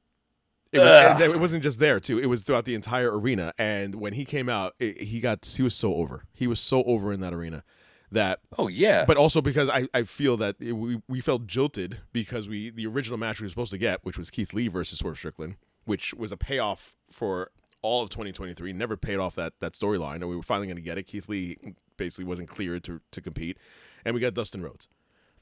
it, 0.72 0.78
was, 0.78 1.22
and 1.22 1.32
it 1.34 1.40
wasn't 1.40 1.62
just 1.62 1.78
there 1.78 2.00
too. 2.00 2.18
It 2.18 2.26
was 2.26 2.42
throughout 2.42 2.64
the 2.64 2.74
entire 2.74 3.16
arena. 3.18 3.52
And 3.58 3.96
when 3.96 4.12
he 4.12 4.24
came 4.24 4.48
out, 4.48 4.74
it, 4.78 5.02
he 5.02 5.20
got 5.20 5.44
he 5.46 5.62
was 5.62 5.74
so 5.74 5.94
over. 5.94 6.24
He 6.32 6.46
was 6.46 6.60
so 6.60 6.82
over 6.84 7.12
in 7.12 7.20
that 7.20 7.32
arena 7.32 7.64
that 8.12 8.40
Oh 8.58 8.68
yeah. 8.68 9.04
but 9.04 9.16
also 9.16 9.40
because 9.40 9.68
I, 9.68 9.88
I 9.94 10.02
feel 10.02 10.36
that 10.38 10.56
it, 10.60 10.72
we, 10.72 11.00
we 11.08 11.20
felt 11.20 11.46
jilted 11.46 11.98
because 12.12 12.48
we 12.48 12.70
the 12.70 12.86
original 12.86 13.18
match 13.18 13.40
we 13.40 13.44
were 13.44 13.50
supposed 13.50 13.70
to 13.72 13.78
get, 13.78 14.04
which 14.04 14.18
was 14.18 14.30
Keith 14.30 14.52
Lee 14.52 14.68
versus 14.68 14.98
Swerve 14.98 15.16
Strickland, 15.16 15.56
which 15.84 16.14
was 16.14 16.32
a 16.32 16.36
payoff 16.36 16.96
for 17.10 17.50
all 17.82 18.02
of 18.02 18.10
2023, 18.10 18.72
never 18.72 18.96
paid 18.96 19.18
off 19.18 19.34
that 19.36 19.54
that 19.60 19.74
storyline, 19.74 20.16
and 20.16 20.28
we 20.28 20.36
were 20.36 20.42
finally 20.42 20.66
going 20.66 20.76
to 20.76 20.82
get 20.82 20.98
it. 20.98 21.04
Keith 21.04 21.28
Lee 21.28 21.56
basically 21.96 22.24
wasn't 22.24 22.48
cleared 22.48 22.82
to 22.84 23.00
to 23.10 23.20
compete, 23.20 23.56
and 24.04 24.14
we 24.14 24.20
got 24.20 24.34
Dustin 24.34 24.62
Rhodes. 24.62 24.88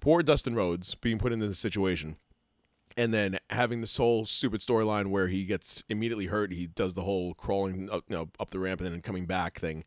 Poor 0.01 0.23
Dustin 0.23 0.55
Rhodes 0.55 0.95
being 0.95 1.19
put 1.19 1.33
into 1.33 1.49
this 1.49 1.59
situation, 1.59 2.17
and 2.99 3.15
then 3.15 3.39
having 3.49 3.81
this 3.81 3.97
whole 3.97 4.27
stupid 4.27 4.61
storyline 4.61 5.07
where 5.07 5.29
he 5.29 5.45
gets 5.45 5.83
immediately 5.89 6.27
hurt. 6.27 6.53
He 6.53 6.67
does 6.67 6.93
the 6.93 7.03
whole 7.03 7.33
crawling 7.33 7.89
up, 7.89 8.05
you 8.09 8.17
know, 8.17 8.29
up 8.39 8.51
the 8.51 8.59
ramp 8.59 8.83
and 8.83 8.93
then 8.93 9.01
coming 9.01 9.25
back 9.25 9.59
thing 9.59 9.85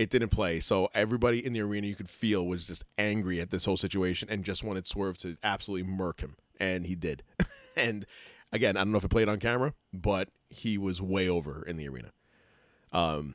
it 0.00 0.08
didn't 0.08 0.30
play. 0.30 0.60
So 0.60 0.88
everybody 0.94 1.44
in 1.44 1.52
the 1.52 1.60
arena 1.60 1.86
you 1.86 1.94
could 1.94 2.08
feel 2.08 2.46
was 2.46 2.66
just 2.66 2.84
angry 2.96 3.38
at 3.38 3.50
this 3.50 3.66
whole 3.66 3.76
situation 3.76 4.30
and 4.30 4.44
just 4.44 4.64
wanted 4.64 4.86
Swerve 4.86 5.18
to 5.18 5.36
absolutely 5.42 5.90
murk 5.90 6.20
him. 6.20 6.36
And 6.58 6.86
he 6.86 6.94
did. 6.94 7.22
and 7.76 8.06
again, 8.50 8.78
I 8.78 8.80
don't 8.80 8.92
know 8.92 8.98
if 8.98 9.04
it 9.04 9.10
played 9.10 9.28
on 9.28 9.38
camera, 9.38 9.74
but 9.92 10.30
he 10.48 10.78
was 10.78 11.02
way 11.02 11.28
over 11.28 11.62
in 11.66 11.76
the 11.76 11.86
arena. 11.86 12.12
Um 12.92 13.34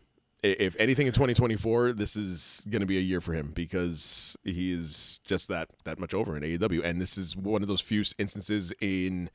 if 0.51 0.75
anything 0.77 1.07
in 1.07 1.13
2024, 1.13 1.93
this 1.93 2.15
is 2.15 2.65
going 2.69 2.81
to 2.81 2.85
be 2.85 2.97
a 2.97 3.01
year 3.01 3.21
for 3.21 3.33
him 3.33 3.51
because 3.53 4.37
he 4.43 4.71
is 4.71 5.19
just 5.25 5.47
that 5.49 5.69
that 5.83 5.99
much 5.99 6.13
over 6.13 6.37
in 6.37 6.43
AEW, 6.43 6.83
and 6.83 7.01
this 7.01 7.17
is 7.17 7.35
one 7.35 7.61
of 7.61 7.67
those 7.67 7.81
few 7.81 8.03
instances 8.17 8.73
in 8.81 9.29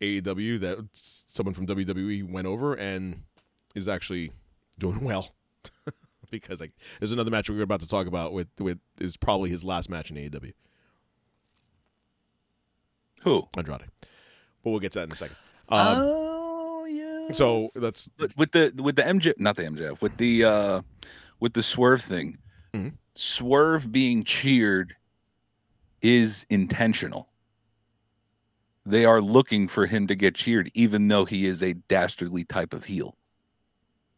AEW 0.00 0.60
that 0.60 0.78
someone 0.92 1.54
from 1.54 1.66
WWE 1.66 2.28
went 2.30 2.46
over 2.46 2.74
and 2.74 3.22
is 3.74 3.88
actually 3.88 4.32
doing 4.78 5.04
well 5.04 5.34
because 6.30 6.60
like 6.60 6.72
there's 6.98 7.12
another 7.12 7.30
match 7.30 7.48
we're 7.48 7.62
about 7.62 7.80
to 7.80 7.88
talk 7.88 8.06
about 8.06 8.32
with 8.32 8.48
with 8.58 8.78
is 9.00 9.16
probably 9.16 9.50
his 9.50 9.64
last 9.64 9.88
match 9.88 10.10
in 10.10 10.16
AEW. 10.16 10.52
Who? 13.22 13.48
Andrade, 13.56 13.84
but 14.62 14.70
we'll 14.70 14.80
get 14.80 14.92
to 14.92 14.98
that 15.00 15.06
in 15.06 15.12
a 15.12 15.16
second. 15.16 15.36
Um, 15.68 15.98
oh 15.98 16.18
yeah. 16.18 16.23
So 17.32 17.68
that's 17.74 18.08
But 18.18 18.36
with 18.36 18.50
the 18.52 18.72
with 18.82 18.96
the 18.96 19.02
MJ, 19.02 19.32
not 19.38 19.56
the 19.56 19.64
MJF, 19.64 20.00
with 20.02 20.16
the 20.16 20.44
uh 20.44 20.82
with 21.40 21.54
the 21.54 21.62
Swerve 21.62 22.02
thing, 22.02 22.38
Mhm. 22.74 22.92
Swerve 23.14 23.90
being 23.92 24.24
cheered 24.24 24.94
is 26.02 26.44
intentional. 26.50 27.28
They 28.86 29.04
are 29.06 29.20
looking 29.22 29.68
for 29.68 29.86
him 29.86 30.06
to 30.08 30.14
get 30.14 30.34
cheered, 30.34 30.70
even 30.74 31.08
though 31.08 31.24
he 31.24 31.46
is 31.46 31.62
a 31.62 31.72
dastardly 31.74 32.44
type 32.44 32.74
of 32.74 32.84
heel. 32.84 33.16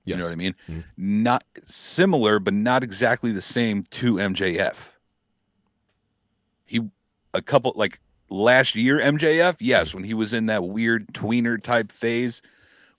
yes, 0.05 0.15
You 0.15 0.19
know 0.19 0.25
what 0.27 0.33
I 0.33 0.37
mean? 0.37 0.55
Mhm. 0.69 0.85
Not 0.97 1.45
similar, 1.65 2.39
but 2.41 2.55
not 2.55 2.83
exactly 2.83 3.33
the 3.33 3.43
same 3.43 3.83
to 3.85 4.19
MJF. 4.19 4.93
He 6.65 6.81
a 7.35 7.43
couple 7.43 7.73
like 7.77 8.01
last 8.31 8.75
year 8.75 8.99
MJF, 9.01 9.57
yes, 9.61 9.95
when 9.95 10.03
he 10.05 10.15
was 10.15 10.33
in 10.33 10.47
that 10.47 10.65
weird 10.65 11.07
tweener 11.09 11.63
type 11.63 11.93
phase 11.93 12.43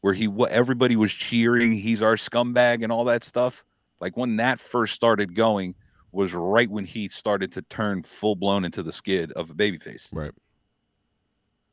where 0.07 0.13
he 0.13 0.25
what 0.25 0.49
everybody 0.51 0.95
was 0.95 1.11
cheering, 1.11 1.73
he's 1.73 2.01
our 2.01 2.15
scumbag 2.15 2.81
and 2.81 2.93
all 2.93 3.03
that 3.03 3.25
stuff. 3.25 3.65
Like 3.99 4.15
when 4.15 4.37
that 4.37 4.57
first 4.57 4.93
started 4.93 5.35
going 5.35 5.75
was 6.13 6.33
right 6.33 6.69
when 6.69 6.85
he 6.85 7.09
started 7.09 7.51
to 7.51 7.61
turn 7.63 8.03
full 8.03 8.37
blown 8.37 8.63
into 8.63 8.81
the 8.81 8.93
skid 8.93 9.33
of 9.33 9.49
a 9.49 9.53
babyface. 9.53 10.07
right. 10.13 10.31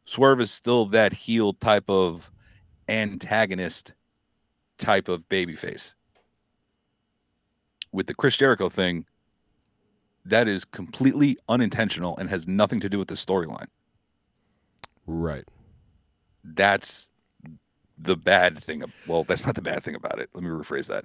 Swerve 0.04 0.40
is 0.40 0.50
still 0.50 0.86
that 0.86 1.12
heel 1.12 1.52
type 1.52 1.88
of 1.88 2.28
antagonist 2.88 3.94
type 4.78 5.06
of 5.06 5.28
babyface. 5.28 5.94
With 7.92 8.08
the 8.08 8.14
Chris 8.14 8.36
Jericho 8.36 8.68
thing, 8.68 9.06
that 10.24 10.48
is 10.48 10.64
completely 10.64 11.38
unintentional 11.48 12.16
and 12.16 12.28
has 12.28 12.48
nothing 12.48 12.80
to 12.80 12.88
do 12.88 12.98
with 12.98 13.06
the 13.06 13.14
storyline. 13.14 13.68
Right. 15.06 15.44
That's 16.42 17.10
the 17.98 18.16
bad 18.16 18.62
thing. 18.62 18.84
Well, 19.06 19.24
that's 19.24 19.46
not 19.46 19.54
the 19.54 19.62
bad 19.62 19.82
thing 19.82 19.94
about 19.94 20.18
it. 20.18 20.30
Let 20.34 20.42
me 20.42 20.50
rephrase 20.50 20.88
that. 20.88 21.04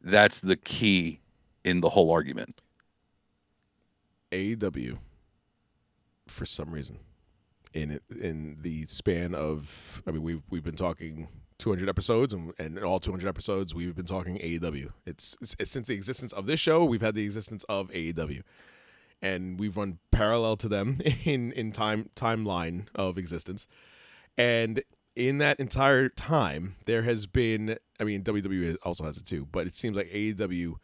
That's 0.00 0.40
the 0.40 0.56
key 0.56 1.20
in 1.64 1.80
the 1.80 1.88
whole 1.88 2.10
argument. 2.10 2.60
AEW, 4.32 4.98
for 6.26 6.44
some 6.44 6.70
reason, 6.70 6.98
in 7.72 8.00
in 8.20 8.58
the 8.60 8.84
span 8.86 9.34
of, 9.34 10.02
I 10.06 10.10
mean, 10.10 10.22
we've 10.22 10.42
we've 10.50 10.64
been 10.64 10.76
talking 10.76 11.28
200 11.58 11.88
episodes, 11.88 12.32
and, 12.32 12.52
and 12.58 12.78
all 12.80 13.00
200 13.00 13.28
episodes, 13.28 13.74
we've 13.74 13.94
been 13.94 14.06
talking 14.06 14.36
AEW. 14.38 14.90
It's, 15.06 15.36
it's 15.40 15.70
since 15.70 15.86
the 15.86 15.94
existence 15.94 16.32
of 16.32 16.46
this 16.46 16.60
show, 16.60 16.84
we've 16.84 17.00
had 17.00 17.14
the 17.14 17.24
existence 17.24 17.64
of 17.68 17.90
AEW, 17.90 18.42
and 19.22 19.58
we've 19.58 19.76
run 19.76 19.98
parallel 20.10 20.56
to 20.56 20.68
them 20.68 21.00
in 21.24 21.52
in 21.52 21.72
time 21.72 22.10
timeline 22.16 22.86
of 22.94 23.18
existence, 23.18 23.68
and 24.36 24.82
in 25.16 25.38
that 25.38 25.60
entire 25.60 26.08
time, 26.08 26.76
there 26.86 27.02
has 27.02 27.26
been, 27.26 27.76
I 28.00 28.04
mean, 28.04 28.22
WWE 28.22 28.76
also 28.82 29.04
has 29.04 29.16
it 29.16 29.26
too, 29.26 29.46
but 29.50 29.66
it 29.66 29.76
seems 29.76 29.96
like 29.96 30.10
AEW 30.10 30.74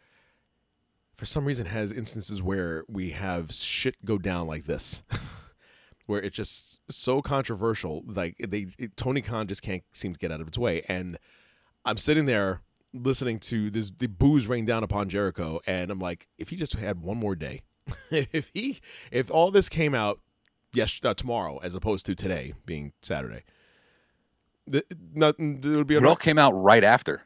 for 1.16 1.26
some 1.26 1.44
reason 1.44 1.66
has 1.66 1.92
instances 1.92 2.42
where 2.42 2.84
we 2.88 3.10
have 3.10 3.52
shit 3.52 4.02
go 4.06 4.16
down 4.16 4.46
like 4.46 4.64
this 4.64 5.02
where 6.06 6.22
it's 6.22 6.34
just 6.34 6.80
so 6.90 7.20
controversial 7.20 8.02
like 8.06 8.34
they 8.48 8.68
it, 8.78 8.96
tony 8.96 9.20
khan 9.20 9.46
just 9.46 9.60
can't 9.60 9.82
seem 9.92 10.14
to 10.14 10.18
get 10.18 10.32
out 10.32 10.40
of 10.40 10.48
its 10.48 10.56
way. 10.56 10.82
And 10.88 11.18
i'm 11.84 11.98
sitting 11.98 12.24
there 12.24 12.62
listening 12.92 13.38
to 13.38 13.70
this 13.70 13.92
the 13.98 14.06
boos 14.06 14.46
rain 14.46 14.64
down 14.64 14.82
upon 14.82 15.08
Jericho, 15.08 15.60
and 15.66 15.90
I'm 15.90 15.98
like, 15.98 16.28
if 16.38 16.48
he 16.48 16.56
just 16.56 16.74
had 16.74 17.00
one 17.00 17.18
more 17.18 17.36
day, 17.36 17.62
if 18.10 18.50
he 18.52 18.80
if 19.10 19.30
all 19.30 19.50
this 19.50 19.68
came 19.68 19.94
out 19.94 20.20
yes 20.72 21.00
uh, 21.04 21.14
tomorrow 21.14 21.58
as 21.58 21.74
opposed 21.74 22.06
to 22.06 22.14
today 22.14 22.54
being 22.66 22.92
Saturday, 23.02 23.42
the, 24.66 24.84
it 24.88 25.64
would 25.76 25.86
be 25.86 25.96
It 25.96 26.04
all 26.04 26.16
came 26.16 26.38
out 26.38 26.52
right 26.52 26.84
after. 26.84 27.22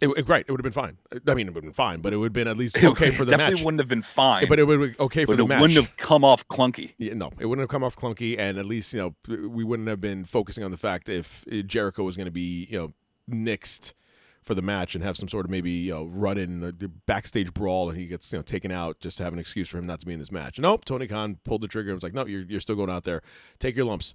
it, 0.00 0.08
it- 0.08 0.28
right. 0.28 0.44
It 0.46 0.50
would 0.52 0.60
have 0.60 0.64
been 0.64 0.72
fine. 0.72 0.98
I 1.26 1.34
mean, 1.34 1.48
it 1.48 1.54
would 1.54 1.64
have 1.64 1.64
been 1.64 1.72
fine, 1.72 2.00
but 2.00 2.12
it 2.12 2.16
would 2.18 2.26
have 2.26 2.32
been 2.32 2.48
at 2.48 2.56
least 2.56 2.76
okay 2.76 3.10
for 3.10 3.24
the 3.24 3.30
definitely 3.32 3.36
match. 3.36 3.38
Definitely 3.38 3.64
wouldn't 3.64 3.80
have 3.80 3.88
been 3.88 4.02
fine, 4.02 4.48
but 4.48 4.58
it 4.58 4.64
would 4.64 4.80
have 4.80 4.90
been 4.92 5.04
okay 5.06 5.24
for 5.24 5.36
the 5.36 5.44
it 5.44 5.48
match. 5.48 5.58
It 5.58 5.62
wouldn't 5.62 5.80
have 5.86 5.96
come 5.96 6.22
off 6.24 6.46
clunky. 6.48 6.92
Yeah, 6.98 7.14
no, 7.14 7.30
it 7.38 7.46
wouldn't 7.46 7.62
have 7.62 7.70
come 7.70 7.82
off 7.82 7.96
clunky, 7.96 8.38
and 8.38 8.58
at 8.58 8.66
least 8.66 8.92
you 8.92 9.00
know 9.00 9.14
we 9.48 9.64
wouldn't 9.64 9.88
have 9.88 10.00
been 10.00 10.24
focusing 10.24 10.64
on 10.64 10.70
the 10.70 10.76
fact 10.76 11.08
if 11.08 11.44
Jericho 11.66 12.04
was 12.04 12.16
going 12.16 12.26
to 12.26 12.30
be 12.32 12.66
you 12.70 12.78
know 12.78 12.92
nixed 13.30 13.94
for 14.42 14.54
the 14.54 14.62
match 14.62 14.94
and 14.94 15.02
have 15.02 15.16
some 15.16 15.28
sort 15.28 15.44
of 15.44 15.50
maybe 15.50 15.70
you 15.72 15.92
know 15.92 16.04
run 16.04 16.38
in 16.38 16.62
a 16.62 16.72
backstage 17.06 17.52
brawl 17.52 17.88
and 17.88 17.98
he 17.98 18.06
gets 18.06 18.30
you 18.32 18.38
know 18.38 18.42
taken 18.42 18.70
out 18.70 19.00
just 19.00 19.16
to 19.16 19.24
have 19.24 19.32
an 19.32 19.38
excuse 19.40 19.68
for 19.68 19.78
him 19.78 19.86
not 19.86 19.98
to 19.98 20.06
be 20.06 20.12
in 20.12 20.18
this 20.20 20.30
match. 20.30 20.58
Nope, 20.60 20.84
Tony 20.84 21.06
Khan 21.08 21.38
pulled 21.42 21.62
the 21.62 21.68
trigger 21.68 21.90
and 21.90 21.96
was 21.96 22.04
like, 22.04 22.14
no, 22.14 22.26
you're 22.26 22.42
you're 22.42 22.60
still 22.60 22.76
going 22.76 22.90
out 22.90 23.04
there, 23.04 23.22
take 23.58 23.74
your 23.74 23.86
lumps 23.86 24.14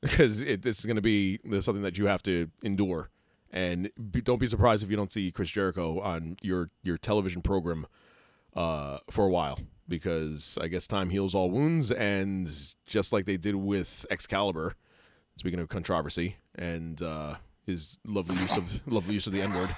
because 0.02 0.40
it, 0.40 0.62
this 0.62 0.78
is 0.78 0.86
going 0.86 0.96
to 0.96 1.02
be 1.02 1.38
something 1.60 1.82
that 1.82 1.98
you 1.98 2.06
have 2.06 2.22
to 2.24 2.50
endure. 2.62 3.10
And 3.52 3.90
be, 4.10 4.20
don't 4.20 4.38
be 4.38 4.46
surprised 4.46 4.84
if 4.84 4.90
you 4.90 4.96
don't 4.96 5.10
see 5.10 5.32
Chris 5.32 5.50
Jericho 5.50 6.00
on 6.00 6.36
your 6.40 6.70
your 6.82 6.96
television 6.96 7.42
program 7.42 7.86
uh, 8.54 8.98
for 9.10 9.24
a 9.24 9.28
while 9.28 9.58
because 9.88 10.56
I 10.60 10.68
guess 10.68 10.86
time 10.86 11.10
heals 11.10 11.34
all 11.34 11.50
wounds, 11.50 11.90
and 11.90 12.48
just 12.86 13.12
like 13.12 13.26
they 13.26 13.36
did 13.36 13.56
with 13.56 14.06
Excalibur, 14.08 14.76
speaking 15.36 15.58
of 15.58 15.68
controversy 15.68 16.36
and 16.54 17.02
uh, 17.02 17.34
his 17.66 17.98
lovely 18.06 18.36
use 18.36 18.56
of 18.56 18.86
lovely 18.90 19.14
use 19.14 19.26
of 19.26 19.32
the 19.34 19.42
N 19.42 19.52
word, 19.52 19.76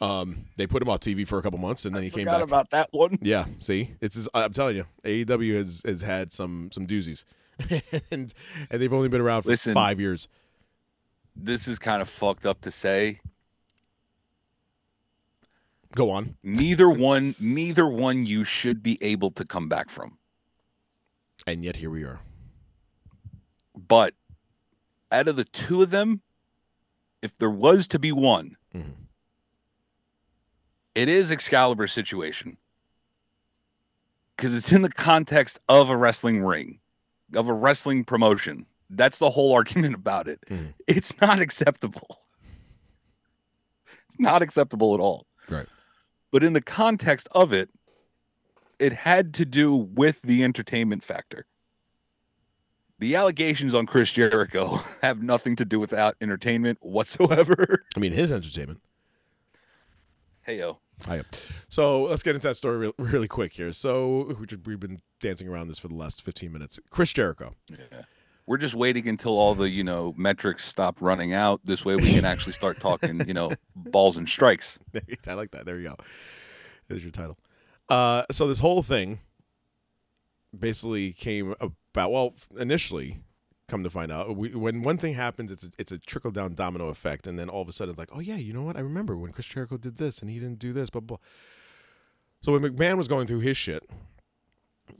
um, 0.00 0.46
they 0.56 0.66
put 0.66 0.80
him 0.80 0.88
off 0.88 1.00
TV 1.00 1.26
for 1.26 1.38
a 1.38 1.42
couple 1.42 1.58
months, 1.58 1.84
and 1.84 1.94
then 1.94 2.02
he 2.02 2.10
came 2.10 2.24
back. 2.24 2.40
about 2.40 2.70
that 2.70 2.88
one. 2.92 3.18
Yeah, 3.20 3.46
see, 3.60 3.94
it's 4.00 4.14
just, 4.14 4.28
I'm 4.32 4.52
telling 4.52 4.76
you, 4.76 4.86
AEW 5.04 5.56
has 5.56 5.82
has 5.84 6.00
had 6.00 6.32
some 6.32 6.70
some 6.72 6.86
doozies, 6.86 7.24
and 8.10 8.32
and 8.70 8.82
they've 8.82 8.92
only 8.92 9.08
been 9.08 9.20
around 9.20 9.42
for 9.42 9.48
Listen. 9.50 9.74
five 9.74 10.00
years. 10.00 10.28
This 11.36 11.68
is 11.68 11.78
kind 11.78 12.02
of 12.02 12.08
fucked 12.08 12.44
up 12.46 12.60
to 12.62 12.70
say. 12.70 13.20
Go 15.94 16.10
on. 16.10 16.36
Neither 16.42 16.88
one, 16.88 17.34
neither 17.38 17.86
one, 17.86 18.24
you 18.24 18.44
should 18.44 18.82
be 18.82 18.98
able 19.02 19.30
to 19.32 19.44
come 19.44 19.68
back 19.68 19.90
from. 19.90 20.16
And 21.46 21.62
yet 21.62 21.76
here 21.76 21.90
we 21.90 22.04
are. 22.04 22.20
But 23.76 24.14
out 25.10 25.28
of 25.28 25.36
the 25.36 25.44
two 25.44 25.82
of 25.82 25.90
them, 25.90 26.22
if 27.20 27.36
there 27.38 27.50
was 27.50 27.86
to 27.88 27.98
be 27.98 28.10
one, 28.12 28.56
Mhm. 28.74 28.94
it 30.94 31.08
is 31.08 31.30
Excalibur 31.30 31.86
situation. 31.88 32.56
Because 34.36 34.54
it's 34.54 34.72
in 34.72 34.82
the 34.82 34.90
context 34.92 35.60
of 35.68 35.90
a 35.90 35.96
wrestling 35.96 36.42
ring, 36.42 36.80
of 37.34 37.48
a 37.48 37.54
wrestling 37.54 38.04
promotion. 38.04 38.66
That's 38.90 39.18
the 39.18 39.30
whole 39.30 39.52
argument 39.54 39.94
about 39.94 40.28
it. 40.28 40.40
Mhm. 40.50 40.74
It's 40.86 41.18
not 41.20 41.40
acceptable. 41.40 42.20
It's 44.08 44.18
not 44.18 44.42
acceptable 44.42 44.94
at 44.94 45.00
all. 45.00 45.26
Right. 45.48 45.66
But 46.30 46.42
in 46.42 46.52
the 46.52 46.60
context 46.62 47.28
of 47.32 47.52
it, 47.52 47.70
it 48.78 48.92
had 48.92 49.32
to 49.34 49.44
do 49.44 49.74
with 49.74 50.20
the 50.22 50.42
entertainment 50.44 51.02
factor. 51.04 51.46
The 52.98 53.16
allegations 53.16 53.74
on 53.74 53.86
Chris 53.86 54.12
Jericho 54.12 54.80
have 55.02 55.22
nothing 55.22 55.56
to 55.56 55.64
do 55.64 55.80
with 55.80 55.90
that 55.90 56.14
entertainment 56.20 56.78
whatsoever. 56.82 57.84
I 57.96 58.00
mean, 58.00 58.12
his 58.12 58.30
entertainment. 58.32 58.80
hey 60.42 60.58
Hi. 61.06 61.22
So 61.68 62.04
let's 62.04 62.22
get 62.22 62.34
into 62.34 62.46
that 62.48 62.56
story 62.56 62.76
real, 62.78 62.92
really 62.98 63.28
quick 63.28 63.52
here. 63.52 63.72
So 63.72 64.36
we've 64.64 64.80
been 64.80 65.00
dancing 65.20 65.48
around 65.48 65.68
this 65.68 65.78
for 65.78 65.88
the 65.88 65.94
last 65.94 66.22
15 66.22 66.52
minutes. 66.52 66.78
Chris 66.90 67.12
Jericho. 67.12 67.54
Yeah. 67.70 68.02
We're 68.46 68.58
just 68.58 68.74
waiting 68.74 69.08
until 69.08 69.38
all 69.38 69.54
the, 69.54 69.70
you 69.70 69.84
know, 69.84 70.14
metrics 70.16 70.64
stop 70.64 71.00
running 71.00 71.32
out. 71.32 71.60
This 71.64 71.84
way 71.84 71.96
we 71.96 72.12
can 72.12 72.24
actually 72.24 72.52
start 72.54 72.80
talking, 72.80 73.26
you 73.26 73.34
know, 73.34 73.52
balls 73.76 74.16
and 74.16 74.28
strikes. 74.28 74.78
I 75.26 75.34
like 75.34 75.52
that. 75.52 75.64
There 75.64 75.78
you 75.78 75.88
go. 75.88 75.96
There's 76.88 77.02
your 77.02 77.12
title. 77.12 77.38
Uh, 77.88 78.24
so 78.30 78.48
this 78.48 78.58
whole 78.58 78.82
thing 78.82 79.20
basically 80.56 81.12
came 81.12 81.54
about. 81.60 82.10
Well, 82.10 82.34
initially, 82.58 83.20
come 83.72 83.82
to 83.82 83.90
find 83.90 84.12
out, 84.12 84.36
we, 84.36 84.54
when 84.54 84.82
one 84.82 84.98
thing 84.98 85.14
happens, 85.14 85.50
it's 85.50 85.64
a, 85.64 85.70
it's 85.78 85.92
a 85.92 85.98
trickle 85.98 86.30
down 86.30 86.54
domino 86.54 86.88
effect, 86.88 87.26
and 87.26 87.38
then 87.38 87.48
all 87.48 87.62
of 87.62 87.68
a 87.68 87.72
sudden, 87.72 87.92
it's 87.92 87.98
like, 87.98 88.10
oh 88.12 88.20
yeah, 88.20 88.36
you 88.36 88.52
know 88.52 88.62
what? 88.62 88.76
I 88.76 88.80
remember 88.80 89.16
when 89.16 89.32
Chris 89.32 89.46
Jericho 89.46 89.78
did 89.78 89.96
this, 89.96 90.20
and 90.20 90.30
he 90.30 90.38
didn't 90.38 90.58
do 90.58 90.72
this, 90.72 90.90
blah 90.90 91.00
blah. 91.00 91.16
So 92.42 92.52
when 92.52 92.62
McMahon 92.62 92.96
was 92.96 93.08
going 93.08 93.26
through 93.26 93.40
his 93.40 93.56
shit, 93.56 93.82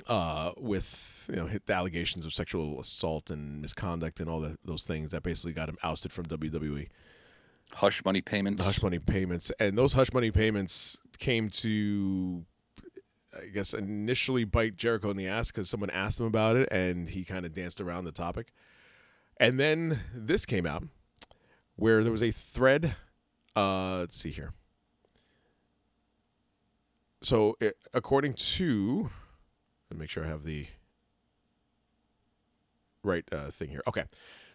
uh, 0.08 0.52
with 0.56 1.28
you 1.28 1.36
know 1.36 1.48
the 1.66 1.72
allegations 1.72 2.24
of 2.24 2.32
sexual 2.32 2.80
assault 2.80 3.30
and 3.30 3.60
misconduct 3.60 4.20
and 4.20 4.30
all 4.30 4.40
the, 4.40 4.56
those 4.64 4.84
things 4.84 5.10
that 5.10 5.22
basically 5.22 5.52
got 5.52 5.68
him 5.68 5.76
ousted 5.82 6.12
from 6.12 6.24
WWE 6.26 6.88
Hush 7.74 8.04
money 8.04 8.20
payments. 8.20 8.64
hush 8.64 8.82
money 8.82 8.98
payments, 8.98 9.50
and 9.58 9.78
those 9.78 9.94
hush 9.94 10.12
money 10.12 10.30
payments 10.30 10.98
came 11.18 11.48
to, 11.48 12.44
I 13.34 13.46
guess, 13.46 13.74
initially 13.74 14.44
bite 14.44 14.76
Jericho 14.76 15.10
in 15.10 15.16
the 15.16 15.26
ass 15.26 15.50
because 15.50 15.68
someone 15.70 15.90
asked 15.90 16.20
him 16.20 16.26
about 16.26 16.56
it, 16.56 16.68
and 16.70 17.08
he 17.08 17.24
kind 17.24 17.46
of 17.46 17.54
danced 17.54 17.80
around 17.80 18.04
the 18.04 18.12
topic. 18.12 18.52
And 19.38 19.58
then 19.58 20.00
this 20.14 20.46
came 20.46 20.66
out, 20.66 20.84
where 21.76 22.02
there 22.02 22.12
was 22.12 22.22
a 22.22 22.30
thread. 22.30 22.96
Uh, 23.56 23.98
let's 24.00 24.16
see 24.16 24.30
here. 24.30 24.52
So, 27.22 27.56
it, 27.60 27.76
according 27.94 28.34
to, 28.34 29.10
let 29.90 29.96
me 29.96 30.00
make 30.00 30.10
sure 30.10 30.24
I 30.24 30.28
have 30.28 30.44
the 30.44 30.66
right 33.04 33.24
uh, 33.32 33.50
thing 33.50 33.68
here. 33.68 33.82
Okay. 33.86 34.04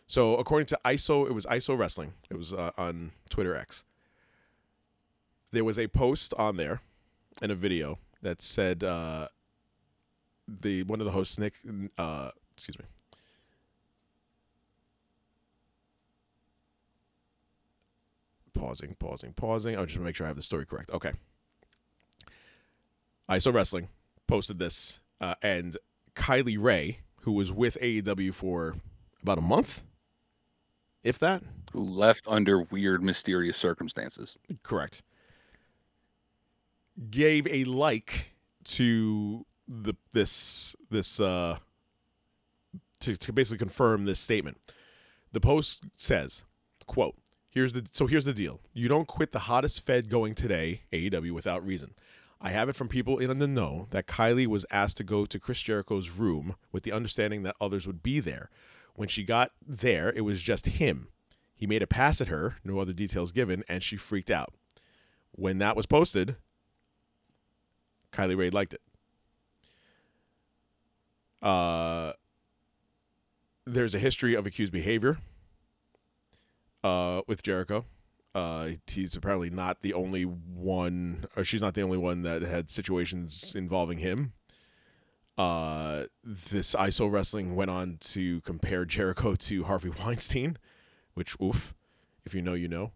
So 0.08 0.38
according 0.38 0.68
to 0.68 0.80
ISO, 0.86 1.28
it 1.28 1.34
was 1.34 1.46
ISO 1.46 1.78
Wrestling. 1.78 2.14
It 2.30 2.38
was 2.38 2.54
uh, 2.54 2.72
on 2.78 3.12
Twitter 3.30 3.56
X. 3.56 3.84
There 5.52 5.64
was 5.64 5.78
a 5.78 5.88
post 5.88 6.34
on 6.38 6.58
there 6.58 6.82
and 7.42 7.52
a 7.52 7.56
video 7.56 8.00
that 8.22 8.42
said 8.42 8.84
uh, 8.84 9.28
the 10.48 10.84
one 10.84 11.00
of 11.00 11.06
the 11.06 11.12
hosts, 11.12 11.38
Nick, 11.38 11.56
uh, 11.98 12.32
excuse 12.54 12.78
me. 12.80 12.86
Pausing, 18.54 18.96
pausing, 18.98 19.34
pausing. 19.34 19.78
I'll 19.78 19.86
to 19.86 20.00
make 20.00 20.16
sure 20.16 20.26
I 20.26 20.30
have 20.30 20.36
the 20.36 20.42
story 20.42 20.66
correct. 20.66 20.90
Okay. 20.92 21.12
ISO 23.30 23.54
Wrestling 23.54 23.90
posted 24.26 24.58
this, 24.58 25.00
uh, 25.22 25.36
and 25.42 25.78
Kylie 26.16 26.58
Rae, 26.60 27.00
who 27.22 27.34
was 27.34 27.52
with 27.52 27.78
AEW 27.82 28.34
for 28.34 28.78
about 29.22 29.38
a 29.38 29.42
month, 29.42 29.84
if 31.04 31.20
that. 31.20 31.44
Who 31.74 31.82
left 31.84 32.26
under 32.28 32.62
weird, 32.62 33.04
mysterious 33.04 33.58
circumstances. 33.58 34.38
Correct. 34.64 35.04
Gave 37.10 37.48
a 37.48 37.64
like 37.66 38.34
to 38.66 39.46
the 39.68 39.94
this 40.14 40.76
this 40.90 41.20
uh 41.20 41.58
to, 43.02 43.16
to 43.16 43.34
basically 43.34 43.60
confirm 43.60 44.06
this 44.06 44.20
statement. 44.20 44.58
The 45.32 45.40
post 45.40 45.84
says, 45.96 46.44
quote, 46.88 47.16
here's 47.50 47.74
the 47.74 47.88
so 47.92 48.08
here's 48.08 48.26
the 48.26 48.34
deal. 48.34 48.62
You 48.74 48.88
don't 48.88 49.08
quit 49.08 49.32
the 49.32 49.40
hottest 49.40 49.86
fed 49.86 50.10
going 50.10 50.36
today, 50.36 50.82
AEW, 50.92 51.32
without 51.32 51.66
reason. 51.66 51.94
I 52.40 52.52
have 52.52 52.70
it 52.70 52.76
from 52.76 52.88
people 52.88 53.18
in 53.18 53.40
the 53.40 53.48
know 53.48 53.88
that 53.90 54.06
Kylie 54.06 54.46
was 54.46 54.66
asked 54.70 54.98
to 54.98 55.04
go 55.04 55.26
to 55.26 55.40
Chris 55.40 55.62
Jericho's 55.62 56.12
room 56.12 56.56
with 56.72 56.84
the 56.84 56.92
understanding 56.92 57.44
that 57.44 57.56
others 57.60 57.88
would 57.88 58.04
be 58.04 58.20
there. 58.20 58.50
When 58.94 59.08
she 59.08 59.24
got 59.24 59.52
there, 59.66 60.14
it 60.16 60.22
was 60.22 60.42
just 60.42 60.68
him. 60.68 61.08
He 61.56 61.66
made 61.66 61.82
a 61.82 61.88
pass 61.88 62.22
at 62.22 62.28
her, 62.28 62.58
no 62.64 62.80
other 62.80 62.94
details 62.94 63.32
given, 63.32 63.64
and 63.68 63.82
she 63.82 63.98
freaked 63.98 64.30
out. 64.30 64.54
When 65.32 65.58
that 65.58 65.76
was 65.76 65.88
posted, 65.88 66.36
Kylie 68.18 68.38
Rae 68.38 68.50
liked 68.50 68.74
it. 68.74 68.82
Uh, 71.42 72.14
there's 73.66 73.94
a 73.94 74.00
history 74.00 74.34
of 74.34 74.48
accused 74.48 74.74
behavior 74.74 75.20
uh, 76.84 77.22
with 77.28 77.44
Jericho. 77.44 77.86
Uh, 78.34 78.70
he's 78.88 79.16
apparently 79.16 79.50
not 79.50 79.82
the 79.82 79.94
only 79.94 80.24
one, 80.24 81.26
or 81.36 81.44
she's 81.44 81.62
not 81.62 81.76
the 81.76 81.82
only 81.82 81.98
one 81.98 82.24
that 82.24 82.42
had 82.42 82.70
situations 82.70 83.54
involving 83.56 84.00
him. 84.00 84.34
Uh, 85.38 86.06
this 86.24 86.74
ISO 86.74 87.12
Wrestling 87.12 87.56
went 87.56 87.70
on 87.70 87.98
to 88.00 88.42
compare 88.42 88.84
Jericho 88.84 89.36
to 89.36 89.64
Harvey 89.66 89.90
Weinstein, 90.00 90.58
which 91.14 91.36
oof, 91.42 91.76
if 92.26 92.34
you 92.34 92.42
know, 92.42 92.56
you 92.56 92.68
know. 92.68 92.94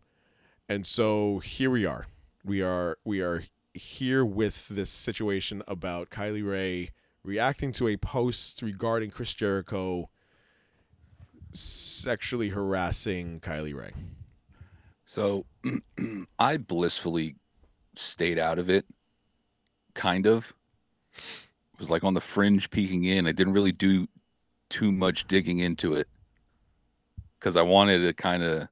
And 0.67 0.85
so 0.85 1.39
here 1.39 1.69
we 1.69 1.85
are. 1.85 2.07
We 2.43 2.63
are 2.63 2.97
we 3.03 3.21
are 3.21 3.43
here 3.73 4.25
with 4.25 4.67
this 4.67 4.89
situation 4.89 5.63
about 5.67 6.09
Kylie 6.09 6.47
Rae 6.47 6.91
reacting 7.23 7.71
to 7.73 7.87
a 7.87 7.97
post 7.97 8.61
regarding 8.61 9.11
Chris 9.11 9.33
Jericho 9.33 10.09
sexually 11.53 12.49
harassing 12.49 13.39
Kylie 13.39 13.75
Rae. 13.75 13.93
So 15.05 15.45
I 16.39 16.57
blissfully 16.57 17.35
stayed 17.95 18.39
out 18.39 18.59
of 18.59 18.69
it, 18.69 18.85
kind 19.93 20.25
of. 20.25 20.53
It 21.15 21.79
was 21.79 21.89
like 21.89 22.03
on 22.03 22.13
the 22.13 22.21
fringe 22.21 22.69
peeking 22.69 23.03
in. 23.03 23.27
I 23.27 23.31
didn't 23.31 23.53
really 23.53 23.71
do 23.71 24.07
too 24.69 24.91
much 24.91 25.27
digging 25.27 25.59
into 25.59 25.93
it 25.93 26.07
because 27.39 27.57
I 27.57 27.61
wanted 27.61 28.05
a 28.05 28.13
kind 28.13 28.43
of 28.43 28.67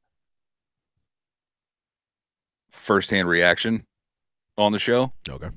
firsthand 2.71 3.27
reaction 3.27 3.85
on 4.59 4.71
the 4.71 4.79
show. 4.79 5.11
Okay. 5.27 5.49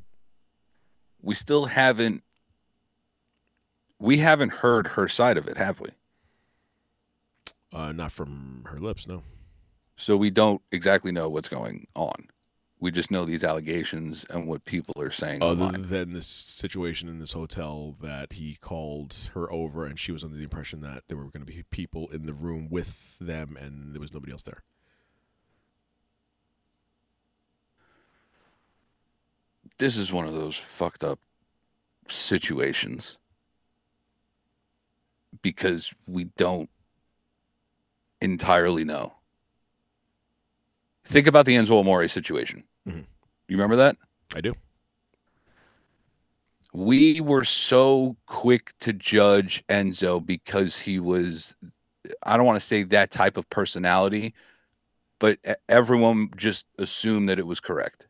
We 1.21 1.35
still 1.35 1.67
haven't 1.67 2.23
we 3.99 4.19
haven't 4.19 4.51
heard 4.51 4.89
her 4.89 5.09
side 5.09 5.39
of 5.39 5.47
it, 5.47 5.57
have 5.57 5.81
we? 5.81 5.91
Uh, 7.73 7.93
not 7.93 8.11
from 8.11 8.65
her 8.67 8.79
lips, 8.79 9.07
no. 9.07 9.23
So 9.97 10.17
we 10.17 10.31
don't 10.31 10.61
exactly 10.73 11.13
know 11.13 11.29
what's 11.29 11.49
going 11.49 11.87
on. 11.95 12.29
We 12.81 12.91
just 12.91 13.13
know 13.13 13.25
these 13.25 13.45
allegations 13.45 14.27
and 14.29 14.49
what 14.49 14.65
people 14.65 15.01
are 15.01 15.13
saying. 15.13 15.41
Other 15.41 15.67
online. 15.67 15.83
than 15.83 16.13
this 16.13 16.27
situation 16.27 17.09
in 17.09 17.21
this 17.21 17.33
hotel 17.33 17.95
that 18.01 18.33
he 18.33 18.57
called 18.61 19.31
her 19.35 19.51
over 19.53 19.87
and 19.87 19.97
she 19.97 20.11
was 20.11 20.25
under 20.25 20.37
the 20.37 20.43
impression 20.43 20.81
that 20.81 21.05
there 21.07 21.17
were 21.17 21.31
going 21.31 21.47
to 21.47 21.53
be 21.53 21.63
people 21.71 22.09
in 22.09 22.27
the 22.27 22.35
room 22.35 22.67
with 22.69 23.17
them 23.21 23.57
and 23.57 23.95
there 23.95 24.01
was 24.01 24.13
nobody 24.13 24.33
else 24.33 24.43
there. 24.43 24.65
This 29.79 29.97
is 29.97 30.13
one 30.13 30.27
of 30.27 30.35
those 30.35 30.57
fucked 30.57 31.05
up 31.05 31.19
situations 32.09 33.19
because 35.43 35.93
we 36.07 36.25
don't 36.37 36.69
entirely 38.21 38.85
know. 38.85 39.13
Think 41.05 41.27
about 41.27 41.47
the 41.47 41.57
Enzo 41.57 41.81
Amore 41.81 42.07
situation. 42.09 42.65
Mhm. 42.87 43.07
You 43.49 43.57
remember 43.57 43.77
that? 43.77 43.97
I 44.35 44.41
do. 44.41 44.55
We 46.73 47.21
were 47.21 47.45
so 47.45 48.17
quick 48.27 48.73
to 48.81 48.93
judge 48.93 49.63
Enzo 49.69 50.25
because 50.25 50.79
he 50.79 51.01
was, 51.01 51.55
I 52.23 52.37
don't 52.37 52.47
want 52.47 52.61
to 52.61 52.67
say 52.67 52.83
that 52.85 53.11
type 53.11 53.37
of 53.37 53.49
personality, 53.51 54.33
but 55.19 55.39
everyone 55.69 56.31
just 56.37 56.65
assumed 56.79 57.29
that 57.29 57.39
it 57.39 57.47
was 57.47 57.61
correct. 57.61 58.07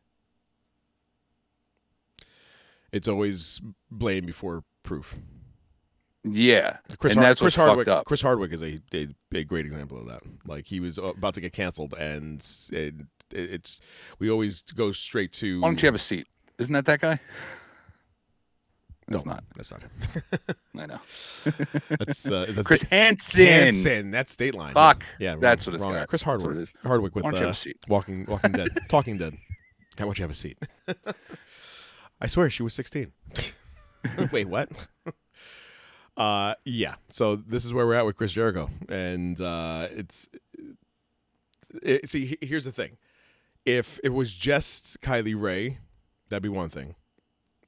It's 2.93 3.07
always 3.09 3.59
blame 3.91 4.25
before 4.25 4.63
proof. 4.83 5.17
Yeah. 6.23 6.77
Chris, 6.99 7.15
and 7.15 7.21
that's 7.21 7.41
Chris 7.41 7.57
what's 7.57 7.67
Hardwick. 7.67 7.87
fucked 7.87 7.99
up. 7.99 8.05
Chris 8.05 8.21
Hardwick 8.21 8.53
is 8.53 8.61
a, 8.63 8.79
a 8.93 9.07
a 9.33 9.43
great 9.43 9.65
example 9.65 9.97
of 9.99 10.05
that. 10.07 10.21
Like 10.45 10.65
he 10.65 10.79
was 10.79 10.97
about 10.97 11.33
to 11.33 11.41
get 11.41 11.51
canceled, 11.51 11.93
and 11.95 12.39
it, 12.71 12.93
it's 13.33 13.81
we 14.19 14.29
always 14.29 14.61
go 14.61 14.91
straight 14.93 15.33
to. 15.33 15.59
Why 15.59 15.67
don't 15.67 15.81
you 15.81 15.87
have 15.87 15.95
a 15.95 15.99
seat? 15.99 16.27
Isn't 16.59 16.73
that 16.73 16.85
that 16.85 17.01
guy? 17.01 17.19
No, 19.09 19.17
That's 19.17 19.25
not. 19.25 19.43
That's 19.55 19.71
not 19.71 19.81
him. 19.81 19.89
I 20.79 20.85
know. 20.85 20.99
That's, 21.89 22.25
uh, 22.25 22.45
that's 22.47 22.65
Chris 22.65 22.83
Hansen. 22.83 23.45
Hansen. 23.45 24.11
That's 24.11 24.31
State 24.31 24.55
Line. 24.55 24.73
Fuck. 24.73 25.03
Yeah, 25.19 25.31
wrong- 25.31 25.41
That's 25.41 25.67
what 25.67 25.75
it's 25.75 25.83
wrong 25.83 25.93
got. 25.93 26.07
Chris 26.07 26.21
Hardwick. 26.21 26.69
Hardwick 26.85 27.13
with 27.13 27.25
Why 27.25 27.31
don't 27.31 27.39
you 27.41 27.47
have 27.47 27.49
uh, 27.49 27.51
a 27.51 27.53
seat? 27.55 27.77
Walking 27.89 28.25
Walking 28.29 28.53
Dead. 28.53 28.69
Talking 28.87 29.17
Dead. 29.17 29.35
How 29.97 30.05
about 30.05 30.17
you 30.19 30.23
have 30.23 30.31
a 30.31 30.33
seat? 30.33 30.57
I 32.23 32.27
swear 32.27 32.49
she 32.49 32.63
was 32.63 32.73
16. 32.73 33.11
Wait, 34.31 34.47
what? 34.47 34.69
uh, 36.17 36.55
yeah. 36.63 36.95
So 37.09 37.35
this 37.35 37.65
is 37.65 37.73
where 37.73 37.85
we're 37.85 37.95
at 37.95 38.05
with 38.05 38.15
Chris 38.15 38.31
Jericho, 38.31 38.69
and 38.87 39.39
uh, 39.41 39.89
it's 39.91 40.29
it, 41.81 42.09
see. 42.09 42.37
Here's 42.41 42.63
the 42.63 42.71
thing: 42.71 42.97
if 43.65 43.99
it 44.03 44.09
was 44.09 44.33
just 44.33 45.01
Kylie 45.01 45.39
Rae, 45.39 45.79
that'd 46.29 46.43
be 46.43 46.49
one 46.49 46.69
thing, 46.69 46.95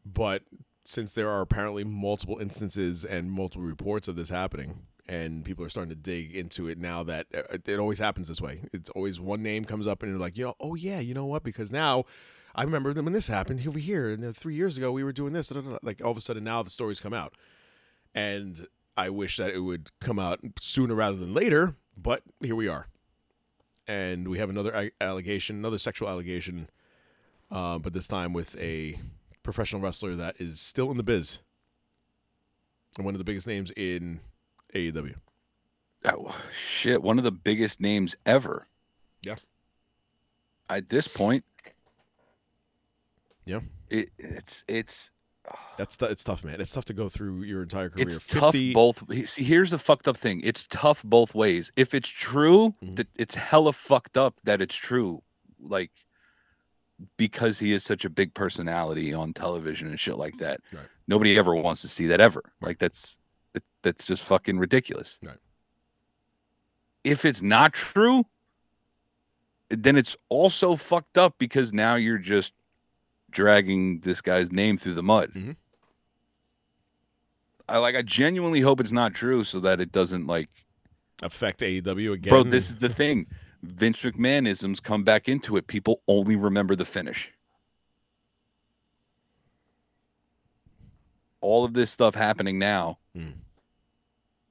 but 0.05 0.43
since 0.85 1.13
there 1.13 1.29
are 1.29 1.41
apparently 1.41 1.83
multiple 1.83 2.37
instances 2.39 3.03
and 3.03 3.31
multiple 3.31 3.65
reports 3.65 4.07
of 4.07 4.15
this 4.15 4.29
happening, 4.29 4.83
and 5.07 5.43
people 5.43 5.65
are 5.65 5.69
starting 5.69 5.89
to 5.89 5.95
dig 5.95 6.33
into 6.33 6.67
it 6.67 6.77
now 6.77 7.03
that 7.03 7.27
uh, 7.33 7.57
it 7.65 7.79
always 7.79 7.99
happens 7.99 8.29
this 8.29 8.41
way. 8.41 8.61
It's 8.71 8.89
always 8.91 9.19
one 9.19 9.43
name 9.43 9.65
comes 9.65 9.87
up 9.87 10.01
and 10.01 10.11
you're 10.11 10.19
like, 10.19 10.37
you 10.37 10.45
know, 10.45 10.55
oh 10.59 10.75
yeah, 10.75 10.99
you 10.99 11.13
know 11.13 11.25
what? 11.25 11.43
Because 11.43 11.71
now 11.71 12.05
I 12.55 12.63
remember 12.63 12.93
when 12.93 13.13
this 13.13 13.27
happened 13.27 13.65
over 13.67 13.79
here, 13.79 14.09
and 14.09 14.35
three 14.35 14.55
years 14.55 14.77
ago 14.77 14.91
we 14.91 15.03
were 15.03 15.11
doing 15.11 15.33
this. 15.33 15.51
Like 15.83 16.03
all 16.03 16.11
of 16.11 16.17
a 16.17 16.21
sudden 16.21 16.43
now 16.43 16.63
the 16.63 16.69
stories 16.69 16.99
come 16.99 17.13
out, 17.13 17.33
and 18.13 18.67
I 18.95 19.09
wish 19.09 19.37
that 19.37 19.51
it 19.51 19.59
would 19.59 19.91
come 19.99 20.19
out 20.19 20.39
sooner 20.59 20.95
rather 20.95 21.17
than 21.17 21.33
later. 21.33 21.75
But 21.97 22.23
here 22.39 22.55
we 22.55 22.67
are, 22.67 22.87
and 23.87 24.27
we 24.27 24.37
have 24.39 24.49
another 24.49 24.91
allegation, 25.01 25.57
another 25.57 25.77
sexual 25.77 26.07
allegation, 26.07 26.69
uh, 27.51 27.77
but 27.77 27.93
this 27.93 28.07
time 28.07 28.31
with 28.31 28.57
a 28.57 28.99
professional 29.43 29.81
wrestler 29.81 30.15
that 30.15 30.35
is 30.39 30.59
still 30.59 30.89
in 30.91 30.97
the 30.97 31.03
biz, 31.03 31.39
and 32.97 33.05
one 33.05 33.13
of 33.13 33.19
the 33.19 33.25
biggest 33.25 33.47
names 33.47 33.71
in 33.75 34.21
AEW. 34.73 35.15
Oh, 36.05 36.35
shit. 36.53 37.01
One 37.01 37.17
of 37.17 37.23
the 37.23 37.31
biggest 37.31 37.81
names 37.81 38.15
ever. 38.25 38.67
Yeah. 39.23 39.35
At 40.69 40.89
this 40.89 41.07
point, 41.07 41.43
Yeah. 43.45 43.59
it, 43.89 44.09
it's 44.17 44.63
it's 44.67 45.11
That's 45.77 45.95
t- 45.97 46.05
it's 46.07 46.23
tough, 46.23 46.43
man. 46.43 46.59
It's 46.59 46.71
tough 46.73 46.85
to 46.85 46.93
go 46.93 47.09
through 47.09 47.43
your 47.43 47.61
entire 47.61 47.89
career. 47.89 48.05
it's 48.07 48.19
tough 48.25 48.55
both. 48.73 49.03
See, 49.29 49.43
here's 49.43 49.71
the 49.71 49.77
fucked 49.77 50.07
up 50.07 50.17
thing. 50.17 50.41
It's 50.43 50.65
tough 50.67 51.03
both 51.03 51.35
ways. 51.35 51.71
If 51.75 51.93
it's 51.93 52.09
true, 52.09 52.73
Mhm. 52.83 52.95
that 52.97 53.07
it's 53.15 53.35
hella 53.35 53.73
fucked 53.73 54.17
up 54.17 54.39
that 54.43 54.61
it's 54.61 54.75
true. 54.75 55.21
Like 55.59 55.91
because 57.17 57.59
he 57.59 57.73
is 57.73 57.83
such 57.83 58.05
a 58.05 58.09
big 58.09 58.33
personality 58.33 59.13
on 59.13 59.33
television 59.33 59.89
and 59.89 59.99
shit 59.99 60.17
like 60.17 60.37
that. 60.37 60.61
Right. 60.73 60.87
Nobody 61.07 61.37
ever 61.37 61.53
wants 61.53 61.81
to 61.81 61.89
see 61.89 62.07
that 62.07 62.21
ever. 62.21 62.41
Like 62.61 62.79
that's 62.79 63.17
that, 63.53 63.63
that's 63.83 64.05
just 64.07 64.23
fucking 64.23 64.57
ridiculous. 64.57 65.19
Right. 65.23 65.37
If 67.03 67.23
it's 67.25 67.41
not 67.43 67.73
true, 67.73 68.25
then 69.69 69.95
it's 69.95 70.15
also 70.29 70.75
fucked 70.75 71.17
up 71.17 71.35
because 71.37 71.73
now 71.73 71.95
you're 71.95 72.17
just 72.17 72.53
dragging 73.35 73.99
this 73.99 74.21
guy's 74.21 74.51
name 74.51 74.77
through 74.77 74.93
the 74.95 75.03
mud. 75.03 75.31
Mhm. 75.33 75.55
I 77.69 77.77
like 77.79 77.95
I 77.95 78.01
genuinely 78.01 78.61
hope 78.61 78.79
it's 78.79 78.91
not 78.91 79.13
true 79.13 79.43
so 79.43 79.59
that 79.59 79.79
it 79.81 79.91
doesn't 79.91 80.25
like 80.25 80.49
affect 81.21 81.61
AEW 81.61 82.13
again. 82.13 82.31
bro, 82.31 82.43
this 82.43 82.69
is 82.69 82.77
the 82.77 82.89
thing. 83.01 83.27
Vince 83.61 84.01
McMahonisms 84.03 84.81
come 84.81 85.03
back 85.03 85.27
into 85.27 85.57
it. 85.57 85.67
People 85.67 86.01
only 86.07 86.35
remember 86.35 86.75
the 86.75 86.85
finish. 86.85 87.31
All 91.41 91.65
of 91.65 91.73
this 91.73 91.91
stuff 91.91 92.15
happening 92.15 92.57
now 92.59 92.97
Mm. 93.15 93.33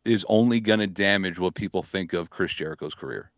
is 0.05 0.25
only 0.29 0.59
going 0.61 0.81
to 0.81 0.87
damage 0.87 1.39
what 1.39 1.55
people 1.55 1.83
think 1.83 2.13
of 2.13 2.31
Chris 2.31 2.53
Jericho's 2.55 2.95
career. 2.95 3.31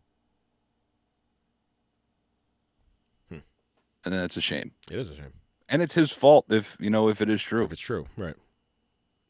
And 4.13 4.21
that's 4.21 4.37
a 4.37 4.41
shame. 4.41 4.71
it 4.89 4.97
is 4.97 5.09
a 5.09 5.15
shame 5.15 5.33
And 5.69 5.81
it's 5.81 5.93
his 5.95 6.11
fault 6.11 6.45
if, 6.49 6.77
you 6.79 6.89
know, 6.89 7.09
if 7.09 7.21
it 7.21 7.29
is 7.29 7.41
true. 7.41 7.63
if 7.63 7.71
it's 7.71 7.81
true, 7.81 8.05
right? 8.17 8.35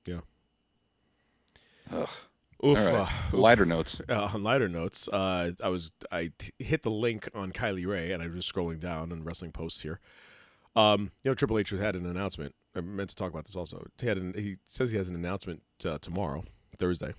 Yeah. 0.05 0.19
Ugh. 1.91 2.09
Oof. 2.65 2.77
All 2.79 2.85
right. 2.85 2.95
uh, 2.95 3.01
oof. 3.03 3.33
Lighter 3.33 3.65
notes. 3.65 4.01
Uh, 4.09 4.29
on 4.33 4.43
lighter 4.43 4.67
notes, 4.67 5.07
uh, 5.09 5.51
I 5.63 5.69
was 5.69 5.91
I 6.11 6.31
t- 6.37 6.51
hit 6.59 6.81
the 6.81 6.89
link 6.89 7.29
on 7.35 7.51
Kylie 7.51 7.85
Rae, 7.85 8.11
and 8.11 8.23
I 8.23 8.27
was 8.27 8.51
scrolling 8.51 8.79
down 8.79 9.11
on 9.11 9.23
wrestling 9.23 9.51
posts 9.51 9.81
here. 9.81 9.99
Um, 10.75 11.11
you 11.23 11.29
know, 11.31 11.35
Triple 11.35 11.59
H 11.59 11.69
had 11.69 11.95
an 11.95 12.05
announcement. 12.05 12.55
I 12.75 12.81
meant 12.81 13.09
to 13.09 13.15
talk 13.15 13.31
about 13.31 13.45
this 13.45 13.55
also. 13.55 13.85
He 13.99 14.07
had 14.07 14.17
an, 14.17 14.33
he 14.35 14.57
says 14.65 14.91
he 14.91 14.97
has 14.97 15.09
an 15.09 15.15
announcement 15.15 15.61
uh, 15.85 15.97
tomorrow, 15.99 16.43
Thursday. 16.79 17.13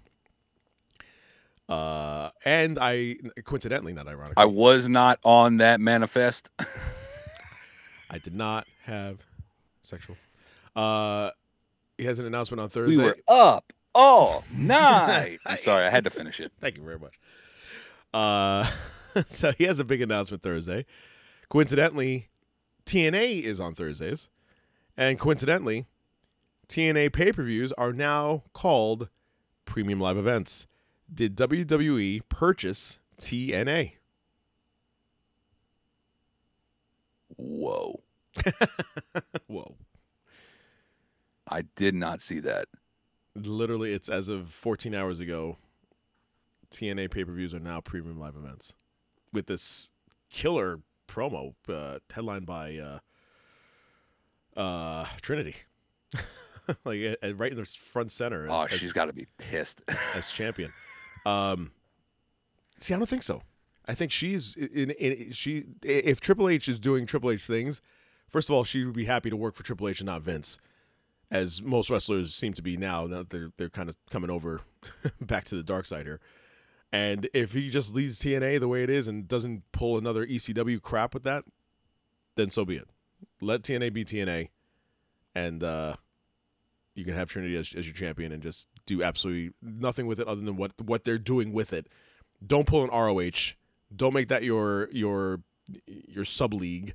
Uh, 1.68 2.30
and 2.44 2.78
I 2.80 3.16
coincidentally, 3.44 3.92
not 3.92 4.08
ironically, 4.08 4.34
I 4.42 4.46
was 4.46 4.88
not 4.88 5.18
on 5.22 5.58
that 5.58 5.80
manifest. 5.80 6.50
I 8.10 8.18
did 8.18 8.34
not 8.34 8.66
have 8.84 9.24
sexual. 9.82 10.16
Uh, 10.74 11.30
he 11.96 12.04
has 12.04 12.18
an 12.18 12.26
announcement 12.26 12.60
on 12.60 12.68
Thursday. 12.68 12.96
we 12.96 13.02
were 13.02 13.16
up 13.26 13.72
all 13.94 14.44
night. 14.56 15.38
I'm 15.46 15.56
sorry, 15.56 15.86
I 15.86 15.90
had 15.90 16.04
to 16.04 16.10
finish 16.10 16.40
it. 16.40 16.52
Thank 16.60 16.76
you 16.76 16.84
very 16.84 16.98
much. 16.98 17.18
Uh, 18.14 18.68
so 19.26 19.52
he 19.52 19.64
has 19.64 19.78
a 19.78 19.84
big 19.84 20.00
announcement 20.00 20.42
Thursday. 20.42 20.86
Coincidentally, 21.48 22.28
TNA 22.86 23.42
is 23.42 23.60
on 23.60 23.74
Thursdays, 23.74 24.28
and 24.96 25.18
coincidentally, 25.18 25.86
TNA 26.68 27.12
pay 27.12 27.32
per 27.32 27.42
views 27.42 27.72
are 27.72 27.92
now 27.92 28.44
called 28.52 29.08
premium 29.64 30.00
live 30.00 30.16
events. 30.16 30.66
Did 31.12 31.36
WWE 31.36 32.20
purchase 32.28 32.98
TNA? 33.18 33.92
Whoa. 37.38 38.00
Whoa! 39.46 39.76
I 41.48 41.62
did 41.76 41.94
not 41.94 42.20
see 42.20 42.40
that. 42.40 42.66
Literally, 43.34 43.92
it's 43.92 44.08
as 44.08 44.28
of 44.28 44.50
14 44.50 44.94
hours 44.94 45.20
ago. 45.20 45.56
TNA 46.70 47.10
pay 47.10 47.24
per 47.24 47.32
views 47.32 47.54
are 47.54 47.60
now 47.60 47.80
premium 47.80 48.20
live 48.20 48.36
events 48.36 48.74
with 49.32 49.46
this 49.46 49.90
killer 50.30 50.80
promo 51.06 51.54
uh, 51.68 51.98
headlined 52.10 52.44
by 52.44 52.76
uh, 52.76 52.98
uh, 54.56 55.06
Trinity, 55.22 55.56
like 56.84 57.00
uh, 57.02 57.26
uh, 57.26 57.34
right 57.34 57.52
in 57.52 57.58
the 57.58 57.64
front 57.64 58.12
center. 58.12 58.46
Oh, 58.50 58.64
as, 58.64 58.72
she's 58.72 58.92
got 58.92 59.06
to 59.06 59.12
be 59.12 59.26
pissed. 59.38 59.82
as 60.14 60.30
champion. 60.30 60.72
Um, 61.24 61.72
see, 62.80 62.92
I 62.92 62.98
don't 62.98 63.08
think 63.08 63.22
so. 63.22 63.42
I 63.88 63.94
think 63.94 64.12
she's 64.12 64.54
in, 64.54 64.90
in 64.90 65.32
she. 65.32 65.64
If 65.82 66.20
Triple 66.20 66.48
H 66.48 66.68
is 66.68 66.78
doing 66.78 67.06
Triple 67.06 67.30
H 67.30 67.46
things, 67.46 67.80
first 68.28 68.50
of 68.50 68.54
all, 68.54 68.62
she 68.62 68.84
would 68.84 68.94
be 68.94 69.06
happy 69.06 69.30
to 69.30 69.36
work 69.36 69.54
for 69.54 69.62
Triple 69.62 69.88
H 69.88 70.00
and 70.00 70.06
not 70.06 70.20
Vince, 70.20 70.58
as 71.30 71.62
most 71.62 71.88
wrestlers 71.88 72.34
seem 72.34 72.52
to 72.52 72.62
be 72.62 72.76
now. 72.76 73.06
Now 73.06 73.24
they're 73.28 73.50
they're 73.56 73.70
kind 73.70 73.88
of 73.88 73.96
coming 74.10 74.30
over 74.30 74.60
back 75.22 75.44
to 75.46 75.56
the 75.56 75.62
dark 75.62 75.86
side 75.86 76.04
here. 76.04 76.20
And 76.92 77.28
if 77.32 77.54
he 77.54 77.70
just 77.70 77.94
leaves 77.94 78.18
TNA 78.18 78.60
the 78.60 78.68
way 78.68 78.82
it 78.82 78.90
is 78.90 79.08
and 79.08 79.26
doesn't 79.26 79.62
pull 79.72 79.98
another 79.98 80.26
ECW 80.26 80.80
crap 80.80 81.12
with 81.12 81.22
that, 81.24 81.44
then 82.36 82.50
so 82.50 82.64
be 82.64 82.76
it. 82.76 82.88
Let 83.40 83.62
TNA 83.62 83.92
be 83.92 84.04
TNA, 84.04 84.48
and 85.34 85.64
uh, 85.64 85.96
you 86.94 87.04
can 87.04 87.14
have 87.14 87.30
Trinity 87.30 87.56
as, 87.56 87.72
as 87.74 87.86
your 87.86 87.94
champion 87.94 88.32
and 88.32 88.42
just 88.42 88.66
do 88.84 89.02
absolutely 89.02 89.52
nothing 89.62 90.06
with 90.06 90.20
it 90.20 90.28
other 90.28 90.42
than 90.42 90.56
what 90.56 90.72
what 90.82 91.04
they're 91.04 91.16
doing 91.16 91.54
with 91.54 91.72
it. 91.72 91.88
Don't 92.46 92.66
pull 92.66 92.84
an 92.84 92.90
ROH. 92.90 93.54
Don't 93.94 94.14
make 94.14 94.28
that 94.28 94.42
your 94.42 94.88
your 94.92 95.40
your 95.86 96.24
sub 96.24 96.54
league. 96.54 96.94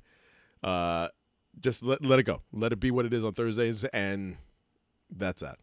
Uh, 0.62 1.08
just 1.60 1.82
let 1.82 2.04
let 2.04 2.18
it 2.18 2.24
go. 2.24 2.42
Let 2.52 2.72
it 2.72 2.80
be 2.80 2.90
what 2.90 3.06
it 3.06 3.12
is 3.12 3.24
on 3.24 3.32
Thursdays, 3.32 3.84
and 3.84 4.36
that's 5.10 5.42
that. 5.42 5.58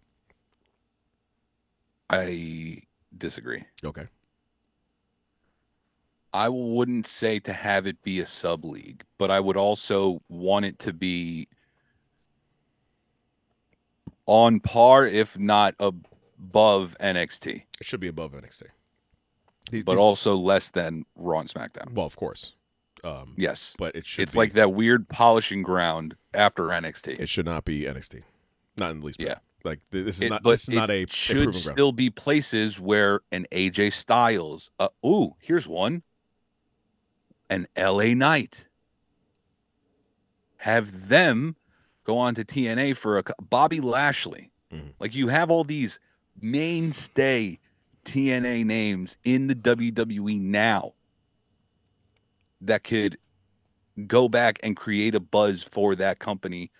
I 2.09 2.81
disagree. 3.17 3.63
Okay. 3.85 4.07
I 6.33 6.47
wouldn't 6.49 7.07
say 7.07 7.39
to 7.39 7.53
have 7.53 7.87
it 7.87 8.01
be 8.03 8.21
a 8.21 8.25
sub 8.25 8.63
league, 8.63 9.03
but 9.17 9.31
I 9.31 9.39
would 9.39 9.57
also 9.57 10.21
want 10.29 10.65
it 10.65 10.79
to 10.79 10.93
be 10.93 11.47
on 14.27 14.59
par, 14.61 15.05
if 15.05 15.37
not 15.37 15.75
above 15.79 16.95
NXT, 17.01 17.63
It 17.79 17.85
should 17.85 17.99
be 17.99 18.07
above 18.07 18.31
NXT. 18.31 18.63
These- 19.71 19.83
but 19.85 19.93
these- 19.93 19.99
also 19.99 20.35
less 20.35 20.69
than 20.69 21.05
Raw 21.15 21.39
and 21.39 21.49
SmackDown. 21.49 21.93
well, 21.93 22.05
of 22.05 22.15
course. 22.15 22.53
Um, 23.03 23.33
Yes, 23.35 23.73
but 23.79 23.95
it 23.95 24.05
should. 24.05 24.21
it's 24.23 24.33
be- 24.35 24.39
like 24.39 24.53
that 24.53 24.73
weird 24.73 25.09
polishing 25.09 25.63
ground 25.63 26.15
after 26.35 26.71
NXT. 26.71 27.19
It 27.19 27.29
should 27.29 27.45
not 27.45 27.65
be 27.65 27.87
NXT. 27.87 28.21
Not 28.79 28.91
in 28.91 28.99
the 28.99 29.05
least 29.07 29.17
bit. 29.17 29.27
Yeah. 29.29 29.37
Like 29.63 29.79
this 29.91 30.17
is 30.17 30.23
It- 30.23 30.29
not. 30.29 30.43
This 30.43 30.63
is 30.63 30.69
not 30.75 30.89
it 30.91 30.93
a, 30.93 31.03
a 31.03 31.07
should 31.07 31.37
ground. 31.37 31.55
still 31.55 31.91
be 31.91 32.09
places 32.11 32.79
where 32.79 33.21
an 33.31 33.45
AJ 33.51 33.89
Styles. 33.91 34.69
Uh, 34.79 34.89
ooh, 35.05 35.35
here's 35.39 35.67
one. 35.67 36.03
An 37.49 37.67
LA 37.75 38.13
Knight. 38.13 38.67
Have 40.57 41.09
them 41.09 41.55
go 42.03 42.17
on 42.17 42.35
to 42.35 42.43
TNA 42.45 42.93
for 42.95 43.17
a 43.17 43.23
Bobby 43.41 43.81
Lashley. 43.81 44.51
Mhm. 44.71 44.93
Like 44.99 45.13
you 45.15 45.27
have 45.27 45.49
all 45.51 45.63
these 45.63 45.99
mainstay 46.39 47.59
TNA 48.05 48.65
names 48.65 49.17
in 49.23 49.47
the 49.47 49.55
WWE 49.55 50.39
now 50.41 50.93
that 52.61 52.83
could 52.83 53.17
go 54.07 54.27
back 54.29 54.59
and 54.63 54.75
create 54.75 55.15
a 55.15 55.19
buzz 55.19 55.63
for 55.63 55.95
that 55.95 56.19
company 56.19 56.71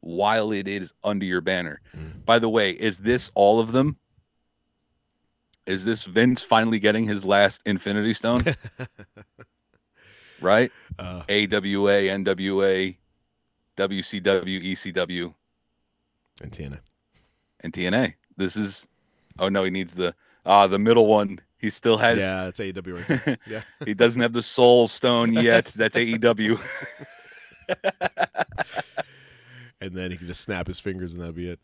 while 0.00 0.52
it 0.52 0.68
is 0.68 0.92
under 1.02 1.24
your 1.26 1.40
banner. 1.40 1.80
Mhm. 1.96 2.24
By 2.24 2.38
the 2.38 2.48
way, 2.48 2.72
is 2.72 2.98
this 2.98 3.30
all 3.34 3.58
of 3.60 3.72
them? 3.72 3.96
Is 5.66 5.84
this 5.84 6.04
Vince 6.04 6.42
finally 6.42 6.78
getting 6.78 7.06
his 7.06 7.24
last 7.24 7.62
Infinity 7.66 8.14
Stone? 8.14 8.42
right? 10.40 10.72
Uh, 10.98 11.22
AWA, 11.28 12.08
NWA, 12.08 12.96
WCW, 13.76 14.62
ECW, 14.72 15.34
and 16.42 16.52
TNA. 16.52 16.78
and 17.60 17.72
TNA. 17.72 18.14
This 18.36 18.56
is 18.56 18.86
oh 19.38 19.48
no, 19.48 19.64
he 19.64 19.70
needs 19.70 19.94
the 19.94 20.14
ah 20.48 20.66
the 20.66 20.78
middle 20.80 21.06
one. 21.06 21.38
He 21.58 21.70
still 21.70 21.96
has 21.98 22.18
Yeah, 22.18 22.48
it's 22.48 22.58
AEW 22.60 22.94
right 23.08 23.24
there. 23.24 23.38
Yeah. 23.46 23.60
he 23.84 23.94
doesn't 23.94 24.20
have 24.22 24.32
the 24.32 24.42
soul 24.42 24.88
stone 24.88 25.32
yet. 25.32 25.66
That's 25.76 25.96
AEW. 25.96 26.60
and 29.80 29.94
then 29.94 30.10
he 30.10 30.16
can 30.16 30.26
just 30.26 30.40
snap 30.40 30.66
his 30.66 30.80
fingers 30.80 31.14
and 31.14 31.22
that'd 31.22 31.34
be 31.34 31.50
it. 31.50 31.60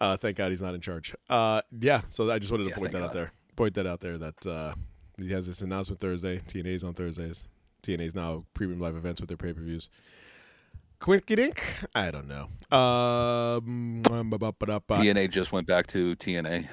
Uh, 0.00 0.16
thank 0.16 0.36
God 0.36 0.50
he's 0.50 0.62
not 0.62 0.74
in 0.74 0.80
charge. 0.80 1.14
Uh, 1.28 1.62
yeah, 1.80 2.02
so 2.08 2.30
I 2.30 2.38
just 2.38 2.50
wanted 2.50 2.64
to 2.64 2.70
Yeah, 2.70 2.76
point 2.76 2.92
that 2.92 2.98
thank 2.98 3.10
out 3.10 3.14
there. 3.14 3.32
Point 3.56 3.74
that 3.74 3.86
out 3.86 4.00
there 4.00 4.18
that 4.18 4.46
uh, 4.46 4.74
he 5.18 5.30
has 5.30 5.46
this 5.46 5.62
announcement 5.62 6.00
Thursday. 6.00 6.38
TNA's 6.38 6.82
on 6.84 6.94
Thursdays. 6.94 7.46
TNA's 7.82 8.14
now 8.14 8.44
premium 8.54 8.80
live 8.80 8.96
events 8.96 9.20
with 9.20 9.28
their 9.28 9.36
pay 9.36 9.52
per 9.52 9.60
views. 9.62 9.90
Quinky 11.00 11.36
dink? 11.36 11.62
I 11.94 12.10
don't 12.10 12.28
know. 12.28 12.48
Um. 12.76 14.02
TNA 14.04 15.30
just 15.30 15.52
went 15.52 15.66
back 15.66 15.86
to 15.88 16.16
TNA. 16.16 16.68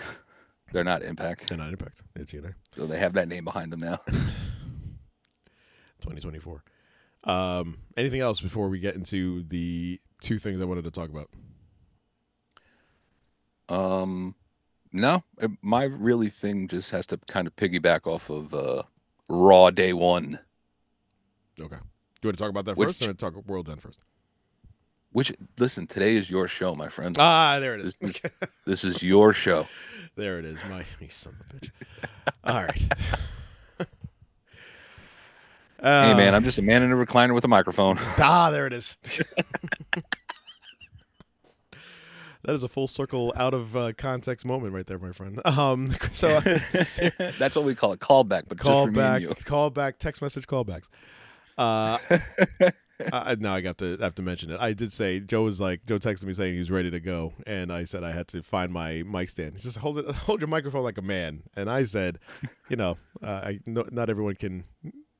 They're 0.72 0.84
not 0.84 1.04
Impact, 1.04 1.50
They're 1.50 1.58
not 1.58 1.70
Impact. 1.70 2.02
They're 2.14 2.24
TNA. 2.26 2.54
so 2.76 2.86
they 2.86 2.98
have 3.00 3.14
that 3.14 3.28
name 3.28 3.44
behind 3.46 3.72
them 3.74 3.82
now. 3.82 3.98
2024. 6.02 6.64
Um, 7.24 7.78
anything 7.98 8.22
else 8.22 8.40
before 8.40 8.70
we 8.70 8.80
get 8.80 8.96
into 8.96 9.44
the 9.44 10.00
two 10.22 10.40
things 10.40 10.60
I 10.62 10.66
wanted 10.66 10.86
to 10.86 10.92
talk 10.92 11.10
about? 11.10 11.30
Um, 13.70 14.36
no, 14.92 15.24
it- 15.40 15.52
my 15.62 15.84
really 15.86 16.30
thing 16.30 16.68
just 16.68 16.92
has 16.92 17.06
to 17.08 17.18
kind 17.30 17.48
of 17.48 17.56
piggyback 17.56 18.08
off 18.08 18.30
of 18.30 18.54
uh, 18.54 18.84
Raw 19.30 19.70
Day 19.70 19.94
One, 19.94 20.40
Okay. 21.60 21.76
Do 21.76 22.28
you 22.28 22.30
want 22.30 22.38
to 22.38 22.42
talk 22.44 22.50
about 22.50 22.66
that 22.66 22.76
Which- 22.78 22.88
first, 22.90 23.08
or 23.08 23.14
talk 23.14 23.36
World 23.46 23.70
End 23.70 23.82
first? 23.82 24.02
which 25.14 25.32
listen, 25.60 25.86
today 25.86 26.16
is 26.16 26.30
your 26.32 26.48
show, 26.48 26.74
my 26.74 26.88
friend. 26.88 27.16
Ah, 27.20 27.60
there 27.60 27.76
it 27.76 27.82
is. 27.82 27.98
This 27.98 28.16
is- 28.16 28.32
This 28.66 28.84
is 28.84 29.04
your 29.04 29.34
show. 29.34 29.68
there 30.16 30.40
it 30.40 30.46
is. 30.46 30.60
My 30.70 30.84
me 31.02 31.08
son 31.08 31.36
of 31.40 31.56
a 31.56 31.60
bitch. 31.60 31.72
All 32.44 32.64
right. 32.64 32.82
hey 35.82 36.14
man, 36.14 36.34
Uh, 36.34 36.38
I'm 36.38 36.44
just 36.44 36.58
a 36.58 36.62
man 36.62 36.84
in 36.84 36.92
a 36.92 36.96
recliner 36.96 37.34
with 37.34 37.44
a 37.46 37.48
microphone. 37.48 37.98
ah, 38.20 38.50
there 38.52 38.68
it 38.68 38.74
is. 38.74 38.98
that 42.44 42.54
is 42.54 42.64
a 42.64 42.68
full 42.68 42.88
circle 42.88 43.34
out 43.36 43.54
of 43.54 43.76
uh, 43.76 43.92
context 43.98 44.46
moment 44.46 44.74
right 44.74 44.86
there, 44.86 45.00
my 45.00 45.12
friend. 45.12 45.42
Um, 45.46 45.90
so 46.12 46.30
uh, 46.38 46.42
That's 47.40 47.56
what 47.56 47.66
we 47.66 47.74
call 47.76 47.92
a 47.94 47.98
callback, 47.98 48.44
but 48.48 48.58
call 48.58 48.86
just 48.86 48.88
for 48.88 48.92
me 48.92 48.96
back, 49.00 49.22
and 49.22 49.30
you. 49.30 49.36
call 49.46 49.70
text 50.00 50.22
message 50.22 50.46
callbacks. 50.48 50.90
Uh, 51.58 51.98
I, 53.14 53.36
now 53.40 53.54
I 53.54 53.62
got 53.62 53.78
to 53.80 53.98
have 53.98 54.16
to 54.16 54.22
mention 54.22 54.52
it. 54.52 54.60
I 54.60 54.74
did 54.74 54.92
say 54.94 55.20
Joe 55.20 55.44
was 55.44 55.60
like 55.62 55.86
Joe 55.86 56.00
texted 56.00 56.26
me 56.26 56.34
saying 56.34 56.54
he 56.54 56.60
was 56.60 56.72
ready 56.72 56.92
to 56.92 57.00
go, 57.00 57.34
and 57.46 57.72
I 57.72 57.84
said 57.84 58.04
I 58.04 58.12
had 58.12 58.28
to 58.30 58.42
find 58.44 58.72
my 58.72 59.04
mic 59.04 59.30
stand. 59.30 59.54
He 59.54 59.60
says 59.60 59.76
hold 59.76 59.98
it, 60.00 60.06
hold 60.16 60.42
your 60.42 60.48
microphone 60.48 60.84
like 60.84 60.98
a 60.98 61.02
man, 61.02 61.44
and 61.56 61.70
I 61.70 61.84
said, 61.84 62.20
you 62.70 62.76
know, 62.76 62.98
uh, 63.24 63.42
I 63.44 63.60
no, 63.66 63.86
not 63.92 64.10
everyone 64.10 64.36
can 64.36 64.64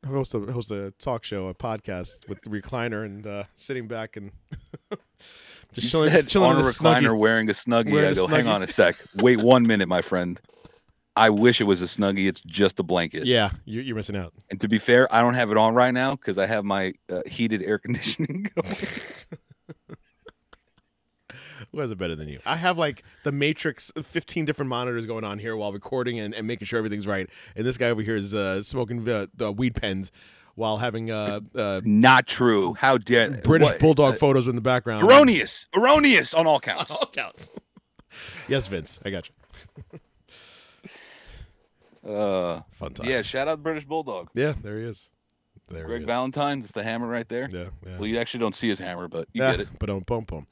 host 0.06 0.34
a 0.34 0.40
host 0.40 0.72
a 0.72 0.92
talk 1.00 1.24
show, 1.24 1.48
a 1.48 1.54
podcast 1.54 2.28
with 2.28 2.42
the 2.42 2.50
recliner 2.50 3.06
and 3.06 3.26
uh, 3.28 3.44
sitting 3.56 3.88
back 3.88 4.18
and 4.18 4.32
just 5.74 5.86
You 5.86 5.90
chilling, 5.90 6.10
said 6.12 6.28
chilling 6.28 6.52
on 6.52 6.58
a 6.58 6.62
recliner 6.64 7.02
snuggie. 7.10 7.18
wearing 7.20 7.50
a 7.50 7.54
snuggie. 7.54 7.92
Wearing 7.92 8.10
I 8.10 8.14
go, 8.14 8.28
hang 8.28 8.48
on 8.48 8.64
a 8.64 8.68
sec. 8.68 8.96
Wait 9.18 9.40
one 9.40 9.66
minute, 9.66 9.88
my 9.88 10.02
friend. 10.02 10.40
I 11.16 11.30
wish 11.30 11.60
it 11.60 11.66
was 11.66 11.82
a 11.82 11.86
snuggie. 11.86 12.28
It's 12.28 12.40
just 12.42 12.80
a 12.80 12.84
blanket. 12.84 13.26
Yeah, 13.26 13.50
you, 13.66 13.82
you're 13.82 13.96
missing 13.98 14.16
out. 14.16 14.34
And 14.50 14.60
to 14.62 14.68
be 14.70 14.78
fair, 14.78 15.14
I 15.14 15.22
don't 15.22 15.34
have 15.34 15.52
it 15.52 15.58
on 15.58 15.74
right 15.76 15.94
now 15.94 16.16
because 16.16 16.38
I 16.38 16.46
have 16.46 16.64
my 16.64 16.94
uh, 17.10 17.22
heated 17.28 17.62
air 17.62 17.78
conditioning 17.86 18.50
going. 18.56 18.76
Who 21.72 21.80
has 21.80 21.92
it 21.92 21.98
better 21.98 22.16
than 22.16 22.28
you? 22.28 22.40
I 22.46 22.56
have 22.58 22.78
like 22.78 23.04
the 23.24 23.32
Matrix, 23.32 23.92
15 24.02 24.44
different 24.46 24.68
monitors 24.70 25.06
going 25.06 25.24
on 25.24 25.40
here 25.40 25.56
while 25.56 25.72
recording 25.72 26.20
and, 26.20 26.34
and 26.34 26.46
making 26.46 26.66
sure 26.66 26.78
everything's 26.78 27.08
right. 27.08 27.30
And 27.56 27.66
this 27.66 27.78
guy 27.78 27.90
over 27.90 28.02
here 28.02 28.16
is 28.16 28.34
uh, 28.34 28.62
smoking 28.62 29.08
uh, 29.08 29.28
the 29.34 29.52
weed 29.54 29.76
pens 29.76 30.12
while 30.56 30.78
having 30.78 31.12
uh, 31.12 31.40
uh, 31.56 31.80
Not 31.86 32.28
true. 32.28 32.74
How 32.74 32.98
dare 32.98 33.30
British 33.44 33.70
what? 33.70 33.80
bulldog 33.80 34.16
Uh, 34.16 34.18
photos 34.18 34.48
in 34.50 34.56
the 34.56 34.62
background. 34.62 35.04
erroneous, 35.04 35.68
erroneous 35.76 36.34
on 36.34 36.46
all 36.46 36.60
counts. 36.60 36.92
All 36.92 37.06
counts. 37.14 37.50
yes, 38.50 38.68
Vince, 38.68 39.00
I 39.06 39.10
got 39.12 39.30
you. 39.30 40.00
Uh, 42.08 42.62
Fun 42.72 42.94
times. 42.94 43.10
yeah, 43.10 43.22
shout 43.22 43.48
out 43.48 43.62
British 43.62 43.86
Bulldog. 43.86 44.30
yeah, 44.34 44.54
there 44.62 44.80
he 44.80 44.86
is. 44.86 45.10
There 45.70 45.86
Greg 45.86 46.00
he 46.00 46.04
is. 46.04 46.08
Valentine, 46.08 46.60
it's 46.60 46.72
the 46.72 46.84
hammer 46.84 47.08
right 47.08 47.28
there. 47.30 47.48
Yeah, 47.52 47.66
yeah. 47.86 47.98
Well, 47.98 48.08
you 48.08 48.18
actually 48.20 48.40
don't 48.42 48.56
see 48.56 48.68
his 48.70 48.80
hammer, 48.80 49.08
but 49.08 49.28
you 49.34 49.42
yeah, 49.44 49.52
get 49.52 49.60
it. 49.62 49.68
But 49.80 49.86
don't 49.88 50.06
bump 50.06 50.32
him. 50.32 50.48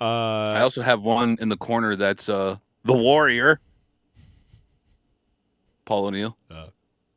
I 0.00 0.58
Uh, 0.58 0.62
also 0.62 0.82
have 0.82 1.00
one 1.02 1.38
in 1.40 1.48
the 1.48 1.56
corner 1.56 1.96
that's 1.96 2.28
uh 2.28 2.56
the 2.84 2.92
Warrior. 2.92 3.60
Paul 5.86 6.06
O'Neill. 6.06 6.36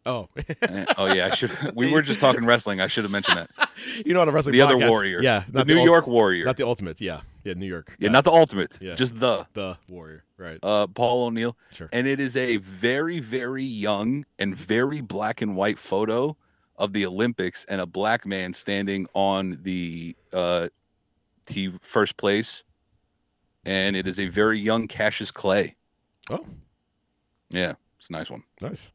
oh, 0.05 0.27
Eh, 0.61 0.85
oh 0.97 1.13
yeah, 1.13 1.27
I 1.31 1.35
should. 1.35 1.51
We 1.75 1.91
were 1.91 2.01
just 2.01 2.19
talking 2.19 2.45
wrestling. 2.45 2.79
I 2.81 2.87
should 2.87 3.03
have 3.03 3.11
mentioned 3.11 3.37
that. 3.37 3.69
you 4.05 4.13
know 4.13 4.19
what 4.19 4.27
a 4.29 4.31
wrestling 4.31 4.53
The 4.53 4.61
other 4.61 4.77
Warrior. 4.77 5.21
Yeah, 5.21 5.43
The 5.49 5.59
not 5.59 5.67
New 5.67 5.77
ult- 5.77 5.85
York 5.85 6.07
Warrior. 6.07 6.45
not 6.45 6.57
the 6.57 6.65
ultimate. 6.67 6.99
Yeah, 7.01 7.21
yeah, 7.47 7.53
New 7.53 7.65
York. 7.65 7.95
yeah, 7.99 8.09
not 8.09 8.23
the 8.25 8.31
ultimate. 8.31 8.77
yeah. 8.81 8.95
Just 8.95 9.19
the 9.19 9.47
the 9.53 9.77
warrior. 9.89 10.23
Right. 10.37 10.59
uh 10.61 10.85
Paul 10.87 11.25
O'Neill. 11.27 11.57
Sure. 11.73 11.89
And 11.91 12.05
it 12.07 12.19
is 12.19 12.35
a 12.37 12.57
very, 12.57 13.19
very 13.19 13.63
young 13.63 14.25
and 14.37 14.55
very 14.55 15.01
black 15.01 15.41
and 15.41 15.55
white 15.55 15.79
photo 15.79 16.35
of 16.75 16.93
the 16.93 17.05
Olympics 17.05 17.65
and 17.69 17.81
a 17.81 17.85
black 17.87 18.25
man 18.25 18.53
standing 18.53 19.07
on 19.15 19.57
the 19.63 20.15
uh, 20.31 20.67
tee 21.47 21.73
first 21.81 22.17
place, 22.17 22.63
and 23.65 23.95
it 23.95 24.05
is 24.07 24.19
a 24.19 24.27
very 24.27 24.59
young 24.59 24.87
Cassius 24.87 25.31
Clay. 25.31 25.75
Oh, 26.29 26.45
Yeah, 27.49 27.73
it's 27.97 28.09
a 28.09 28.11
nice 28.11 28.29
one. 28.29 28.43
nice. 28.61 28.91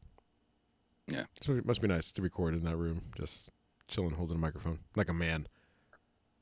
Yeah. 1.07 1.25
So 1.41 1.53
it 1.57 1.65
must 1.65 1.81
be 1.81 1.87
nice 1.89 2.13
to 2.13 2.21
record 2.21 2.53
in 2.53 2.63
that 2.63 2.77
room, 2.77 3.01
just 3.17 3.49
chilling, 3.89 4.11
holding 4.13 4.37
a 4.37 4.39
microphone 4.39 4.79
like 4.95 5.09
a 5.09 5.13
man, 5.13 5.47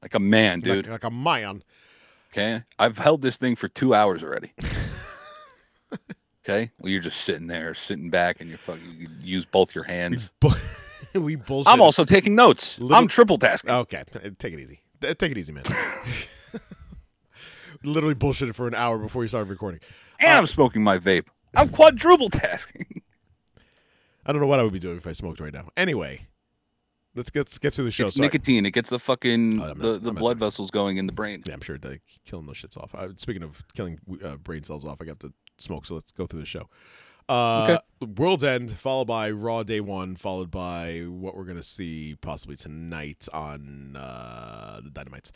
Like 0.03 0.13
a 0.13 0.19
man, 0.19 0.59
dude. 0.59 0.85
Like, 0.85 0.91
like 0.91 1.03
a 1.05 1.09
man. 1.09 1.63
Okay. 2.33 2.63
I've 2.79 2.97
held 2.97 3.21
this 3.21 3.37
thing 3.37 3.55
for 3.55 3.67
two 3.67 3.93
hours 3.93 4.23
already. 4.23 4.53
okay. 6.45 6.71
Well, 6.79 6.91
you're 6.91 7.01
just 7.01 7.21
sitting 7.21 7.47
there, 7.47 7.73
sitting 7.73 8.09
back, 8.09 8.39
and 8.39 8.49
you're 8.49 8.57
fucking 8.57 8.95
you 8.97 9.07
use 9.21 9.45
both 9.45 9.75
your 9.75 9.83
hands. 9.83 10.31
Bu- 10.39 10.49
we 11.19 11.35
bullshit. 11.35 11.71
I'm 11.73 11.81
also 11.81 12.05
taking 12.05 12.33
notes. 12.35 12.79
Little- 12.79 12.95
I'm 12.95 13.07
triple 13.07 13.37
tasking. 13.37 13.71
okay. 13.71 14.03
Take 14.39 14.53
it 14.53 14.59
easy. 14.59 14.79
Uh, 15.03 15.13
Take 15.13 15.31
it 15.31 15.37
easy, 15.37 15.51
man. 15.51 15.63
Literally 17.83 18.13
bullshitted 18.15 18.53
for 18.53 18.67
an 18.67 18.75
hour 18.75 18.97
before 18.99 19.23
you 19.23 19.27
started 19.27 19.49
recording. 19.49 19.79
and 20.19 20.37
I'm 20.37 20.45
smoking 20.45 20.83
my 20.83 20.99
vape. 20.99 21.25
I'm 21.55 21.69
quadruple 21.69 22.29
tasking. 22.29 23.01
I 24.25 24.31
don't 24.31 24.39
know 24.39 24.47
what 24.47 24.59
I 24.59 24.63
would 24.63 24.71
be 24.73 24.79
doing 24.79 24.97
if 24.97 25.07
I 25.07 25.13
smoked 25.13 25.39
right 25.39 25.51
now. 25.53 25.69
Anyway, 25.75 26.27
let's 27.15 27.29
get 27.29 27.39
let's 27.41 27.57
get 27.57 27.73
to 27.73 27.83
the 27.83 27.91
show. 27.91 28.05
it's 28.05 28.15
So 28.15 28.23
I- 28.23 28.25
nicotine. 28.25 28.65
It 28.65 28.71
gets 28.71 28.89
the 28.89 28.99
fucking 28.99 29.59
Oh, 29.61 29.67
not- 29.67 29.77
the, 29.79 29.93
I'm 29.95 30.03
the 30.03 30.11
blood 30.13 30.39
vessels 30.39 30.71
going 30.71 30.97
in 30.97 31.05
the 31.07 31.13
brain. 31.13 31.43
Yeah, 31.45 31.53
I'm 31.53 31.61
sure 31.61 31.77
they're 31.77 31.99
killing 32.25 32.45
those 32.45 32.57
shits 32.57 32.77
off. 32.77 32.93
I, 32.95 33.09
speaking 33.17 33.43
of 33.43 33.63
killing 33.75 33.99
uh, 34.23 34.35
brain 34.35 34.63
cells 34.63 34.85
off, 34.85 35.01
I 35.01 35.05
got 35.05 35.19
to 35.21 35.33
smoke, 35.57 35.85
so 35.85 35.95
let's 35.95 36.11
go 36.11 36.25
through 36.27 36.39
the 36.41 36.45
show. 36.45 36.69
Uh, 37.29 37.77
World's 38.17 38.43
End, 38.43 38.71
followed 38.71 39.05
by 39.05 39.31
Raw 39.31 39.63
Day 39.63 39.79
One, 39.79 40.15
followed 40.17 40.51
by 40.51 41.01
what 41.07 41.37
we're 41.37 41.45
gonna 41.45 41.61
see 41.63 42.15
possibly 42.19 42.57
tonight 42.57 43.27
on 43.31 43.95
uh, 43.95 44.81
the 44.83 44.89
Dynamites. 44.89 45.31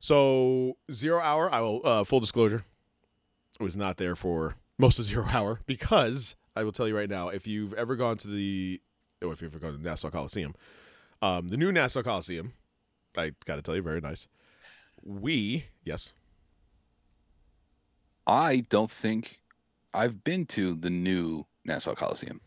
So 0.00 0.76
Zero 0.92 1.20
Hour, 1.20 1.50
I 1.52 1.60
will 1.60 1.80
uh, 1.84 2.04
full 2.04 2.20
disclosure, 2.20 2.64
I 3.60 3.64
was 3.64 3.76
not 3.76 3.96
there 3.96 4.14
for 4.16 4.56
most 4.78 4.98
of 4.98 5.04
Zero 5.06 5.26
Hour 5.30 5.60
because 5.66 6.36
I 6.54 6.64
will 6.64 6.72
tell 6.72 6.86
you 6.88 6.96
right 6.96 7.08
now, 7.08 7.28
if 7.28 7.46
you've 7.46 7.72
ever 7.74 7.96
gone 7.96 8.16
to 8.18 8.28
the, 8.28 8.80
or 9.22 9.32
if 9.32 9.40
you've 9.40 9.54
ever 9.54 9.60
gone 9.64 9.78
to 9.78 9.82
Nassau 9.82 10.10
Coliseum, 10.10 10.54
um, 11.22 11.48
the 11.48 11.56
new 11.56 11.72
Nassau 11.72 12.02
Coliseum, 12.02 12.52
I 13.16 13.32
got 13.44 13.56
to 13.56 13.62
tell 13.62 13.74
you, 13.76 13.82
very 13.82 14.00
nice. 14.00 14.28
We 15.02 15.66
yes, 15.84 16.14
I 18.26 18.62
don't 18.68 18.90
think 18.90 19.40
I've 19.94 20.22
been 20.24 20.46
to 20.46 20.74
the 20.74 20.90
new 20.90 21.46
Nassau 21.64 21.94
Coliseum 21.94 22.40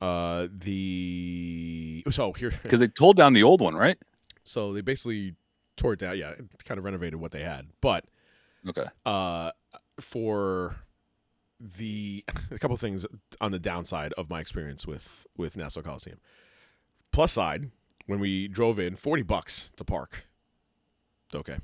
uh, 0.00 0.46
the 0.50 2.04
so 2.10 2.32
here 2.32 2.50
because 2.62 2.80
they 2.80 2.88
told 2.88 3.16
down 3.16 3.32
the 3.32 3.42
old 3.42 3.60
one, 3.60 3.74
right? 3.74 3.98
so 4.44 4.72
they 4.72 4.80
basically 4.80 5.34
tore 5.76 5.94
it 5.94 5.98
down. 5.98 6.16
Yeah, 6.16 6.34
kind 6.64 6.78
of 6.78 6.84
renovated 6.84 7.16
what 7.16 7.32
they 7.32 7.42
had, 7.42 7.66
but 7.80 8.04
Okay. 8.68 8.84
uh, 9.04 9.52
for 10.00 10.76
the 11.60 12.24
a 12.50 12.58
couple 12.58 12.76
things 12.76 13.06
on 13.40 13.52
the 13.52 13.58
downside 13.58 14.12
of 14.14 14.30
my 14.30 14.40
experience 14.40 14.86
with 14.86 15.26
with 15.36 15.56
Nassau 15.56 15.82
Coliseum. 15.82 16.18
Plus 17.12 17.32
side, 17.32 17.70
when 18.06 18.20
we 18.20 18.48
drove 18.48 18.78
in, 18.78 18.96
forty 18.96 19.22
bucks 19.22 19.70
to 19.76 19.84
park. 19.84 20.26
Okay. 21.34 21.58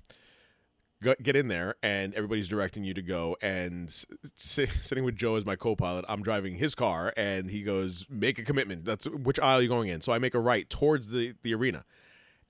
Go, 1.03 1.14
get 1.20 1.34
in 1.34 1.49
there, 1.49 1.74
and 1.82 2.14
everybody's 2.14 2.47
directing 2.47 2.84
you 2.84 2.95
to 2.95 3.03
go. 3.03 3.36
And 3.43 3.90
si- 4.34 4.66
sitting 4.82 5.03
with 5.03 5.16
Joe 5.16 5.34
as 5.34 5.45
my 5.45 5.57
co-pilot, 5.57 6.05
I'm 6.09 6.22
driving 6.22 6.55
his 6.55 6.76
car, 6.76 7.12
and 7.16 7.51
he 7.51 7.62
goes, 7.62 8.07
"Make 8.09 8.38
a 8.38 8.45
commitment. 8.45 8.84
That's 8.84 9.09
which 9.09 9.40
aisle 9.40 9.59
are 9.59 9.62
you 9.62 9.68
going 9.68 9.88
in?" 9.88 10.01
So 10.01 10.12
I 10.12 10.18
make 10.18 10.34
a 10.34 10.40
right 10.40 10.68
towards 10.70 11.09
the 11.09 11.34
the 11.43 11.55
arena 11.55 11.84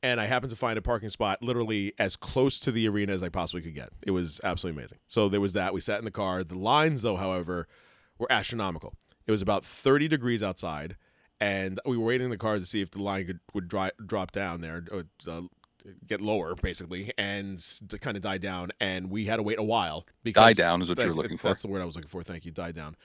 and 0.03 0.21
I 0.21 0.27
happened 0.27 0.51
to 0.51 0.57
find 0.57 0.77
a 0.79 0.83
parking 0.83 1.09
spot 1.09 1.43
literally 1.43 1.93
as 1.99 2.17
close 2.17 2.59
to 2.61 2.73
the 2.73 2.89
arena 2.89 3.13
as 3.13 3.23
I 3.23 3.29
possibly 3.29 3.63
could 3.63 3.75
get. 3.75 3.91
It 4.03 4.11
was 4.11 4.41
absolutely 4.43 4.81
amazing. 4.81 4.99
So 5.07 5.29
there 5.29 5.41
was 5.41 5.53
that. 5.53 5.73
We 5.73 5.81
sat 5.81 5.99
in 5.99 6.05
the 6.05 6.11
car. 6.11 6.43
The 6.43 6.59
lines, 6.59 7.03
though, 7.03 7.17
however, 7.17 7.69
were 8.19 8.31
astronomical. 8.31 8.95
It 9.27 9.31
was 9.31 9.43
about 9.43 9.65
30 9.65 10.09
degrees 10.09 10.43
outside, 10.43 10.97
and 11.43 11.81
we 11.85 11.97
were 11.97 12.05
waiting 12.05 12.27
in 12.27 12.31
the 12.31 12.37
car 12.39 12.57
to 12.57 12.65
see 12.65 12.81
if 12.81 12.93
the 12.93 13.03
line 13.03 13.27
could 13.27 13.41
would 13.53 13.67
dry, 13.67 13.91
drop 14.07 14.31
down 14.31 14.61
there, 14.61 14.85
or, 14.93 15.05
uh, 15.29 15.43
get 16.07 16.21
lower, 16.21 16.55
basically, 16.55 17.13
and 17.19 17.59
to 17.89 17.99
kind 17.99 18.17
of 18.17 18.23
die 18.23 18.39
down. 18.39 18.71
And 18.81 19.11
we 19.11 19.27
had 19.27 19.37
to 19.39 19.43
wait 19.43 19.59
a 19.59 19.63
while 19.65 20.07
because 20.23 20.57
Die 20.57 20.63
down 20.63 20.81
is 20.83 20.89
what 20.89 20.99
you 20.99 21.07
were 21.07 21.11
Thank- 21.11 21.17
looking 21.17 21.37
for. 21.39 21.49
That's 21.49 21.63
the 21.63 21.69
word 21.69 21.83
I 21.83 21.85
was 21.85 21.97
looking 21.97 22.09
for. 22.09 22.23
Thank 22.23 22.47
you. 22.47 22.53
Die 22.53 22.71
down. 22.71 22.97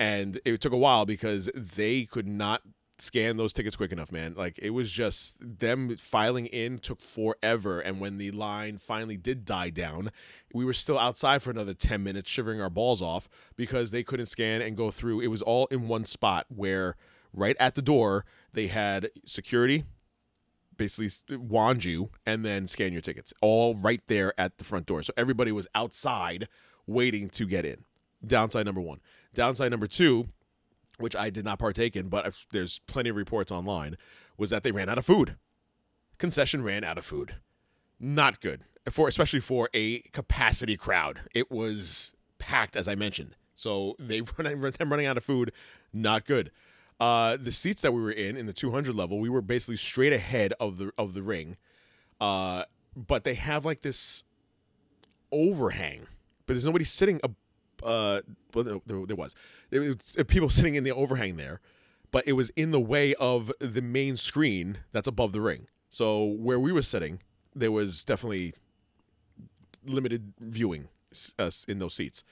And 0.00 0.40
it 0.44 0.60
took 0.60 0.72
a 0.72 0.76
while 0.76 1.06
because 1.06 1.48
they 1.54 2.04
could 2.04 2.26
not 2.26 2.62
scan 2.98 3.36
those 3.36 3.52
tickets 3.52 3.76
quick 3.76 3.92
enough, 3.92 4.10
man. 4.10 4.34
Like 4.34 4.58
it 4.60 4.70
was 4.70 4.90
just 4.90 5.36
them 5.40 5.96
filing 5.96 6.46
in 6.46 6.78
took 6.80 7.00
forever. 7.00 7.78
And 7.78 8.00
when 8.00 8.18
the 8.18 8.32
line 8.32 8.78
finally 8.78 9.16
did 9.16 9.44
die 9.44 9.70
down, 9.70 10.10
we 10.52 10.64
were 10.64 10.72
still 10.74 10.98
outside 10.98 11.42
for 11.42 11.52
another 11.52 11.74
10 11.74 12.02
minutes 12.02 12.28
shivering 12.28 12.60
our 12.60 12.70
balls 12.70 13.00
off 13.00 13.28
because 13.54 13.92
they 13.92 14.02
couldn't 14.02 14.26
scan 14.26 14.62
and 14.62 14.76
go 14.76 14.90
through. 14.90 15.20
It 15.20 15.28
was 15.28 15.42
all 15.42 15.66
in 15.66 15.86
one 15.86 16.04
spot 16.04 16.46
where 16.48 16.96
right 17.34 17.56
at 17.60 17.74
the 17.74 17.82
door 17.82 18.24
they 18.52 18.68
had 18.68 19.10
security 19.24 19.84
basically 20.76 21.36
wand 21.36 21.84
you 21.84 22.10
and 22.26 22.44
then 22.44 22.66
scan 22.66 22.92
your 22.92 23.00
tickets 23.00 23.32
all 23.40 23.74
right 23.74 24.00
there 24.08 24.32
at 24.38 24.58
the 24.58 24.64
front 24.64 24.86
door. 24.86 25.02
So 25.02 25.12
everybody 25.16 25.52
was 25.52 25.68
outside 25.74 26.48
waiting 26.86 27.28
to 27.30 27.46
get 27.46 27.64
in. 27.64 27.84
Downside 28.26 28.66
number 28.66 28.80
1. 28.80 29.00
Downside 29.34 29.70
number 29.70 29.86
2 29.86 30.28
which 30.98 31.16
I 31.16 31.30
did 31.30 31.44
not 31.44 31.58
partake 31.58 31.96
in, 31.96 32.08
but 32.08 32.32
there's 32.52 32.78
plenty 32.80 33.10
of 33.10 33.16
reports 33.16 33.50
online, 33.50 33.96
was 34.38 34.50
that 34.50 34.62
they 34.62 34.70
ran 34.70 34.88
out 34.88 34.98
of 34.98 35.04
food. 35.04 35.36
Concession 36.18 36.62
ran 36.62 36.84
out 36.84 36.98
of 36.98 37.04
food. 37.04 37.36
Not 37.98 38.40
good 38.40 38.62
for 38.90 39.08
especially 39.08 39.40
for 39.40 39.68
a 39.74 40.00
capacity 40.12 40.76
crowd. 40.76 41.20
It 41.34 41.50
was 41.50 42.14
packed, 42.38 42.76
as 42.76 42.86
I 42.86 42.94
mentioned. 42.94 43.36
So 43.54 43.96
they 43.98 44.20
them 44.38 44.90
running 44.90 45.06
out 45.06 45.16
of 45.16 45.24
food. 45.24 45.52
Not 45.92 46.26
good. 46.26 46.50
Uh, 47.00 47.36
the 47.36 47.52
seats 47.52 47.82
that 47.82 47.92
we 47.92 48.00
were 48.00 48.12
in 48.12 48.36
in 48.36 48.46
the 48.46 48.52
200 48.52 48.94
level, 48.94 49.18
we 49.18 49.28
were 49.28 49.42
basically 49.42 49.76
straight 49.76 50.12
ahead 50.12 50.52
of 50.60 50.78
the 50.78 50.92
of 50.96 51.14
the 51.14 51.22
ring, 51.22 51.56
uh, 52.20 52.64
but 52.96 53.24
they 53.24 53.34
have 53.34 53.64
like 53.64 53.82
this 53.82 54.24
overhang, 55.32 56.06
but 56.46 56.54
there's 56.54 56.64
nobody 56.64 56.84
sitting. 56.84 57.20
Ab- 57.24 57.36
uh, 57.82 58.20
well, 58.54 58.64
there, 58.64 58.78
there, 58.86 59.16
was. 59.16 59.34
Was 59.72 60.16
uh, 60.18 60.24
people 60.24 60.48
sitting 60.50 60.76
in 60.76 60.84
the 60.84 60.92
overhang 60.92 61.36
there, 61.36 61.60
but 62.10 62.26
it 62.26 62.32
was 62.34 62.50
in 62.50 62.70
the 62.70 62.80
way 62.80 63.14
of 63.14 63.52
the 63.58 63.82
main 63.82 64.16
screen 64.16 64.78
that's 64.92 65.08
above 65.08 65.32
the 65.32 65.40
ring. 65.40 65.66
So 65.90 66.24
where 66.24 66.58
we 66.58 66.72
were 66.72 66.82
sitting, 66.82 67.20
there 67.54 67.72
was 67.72 68.04
definitely 68.04 68.54
limited 69.84 70.32
viewing 70.40 70.88
uh, 71.38 71.50
in 71.68 71.78
those 71.78 71.94
seats. 71.94 72.24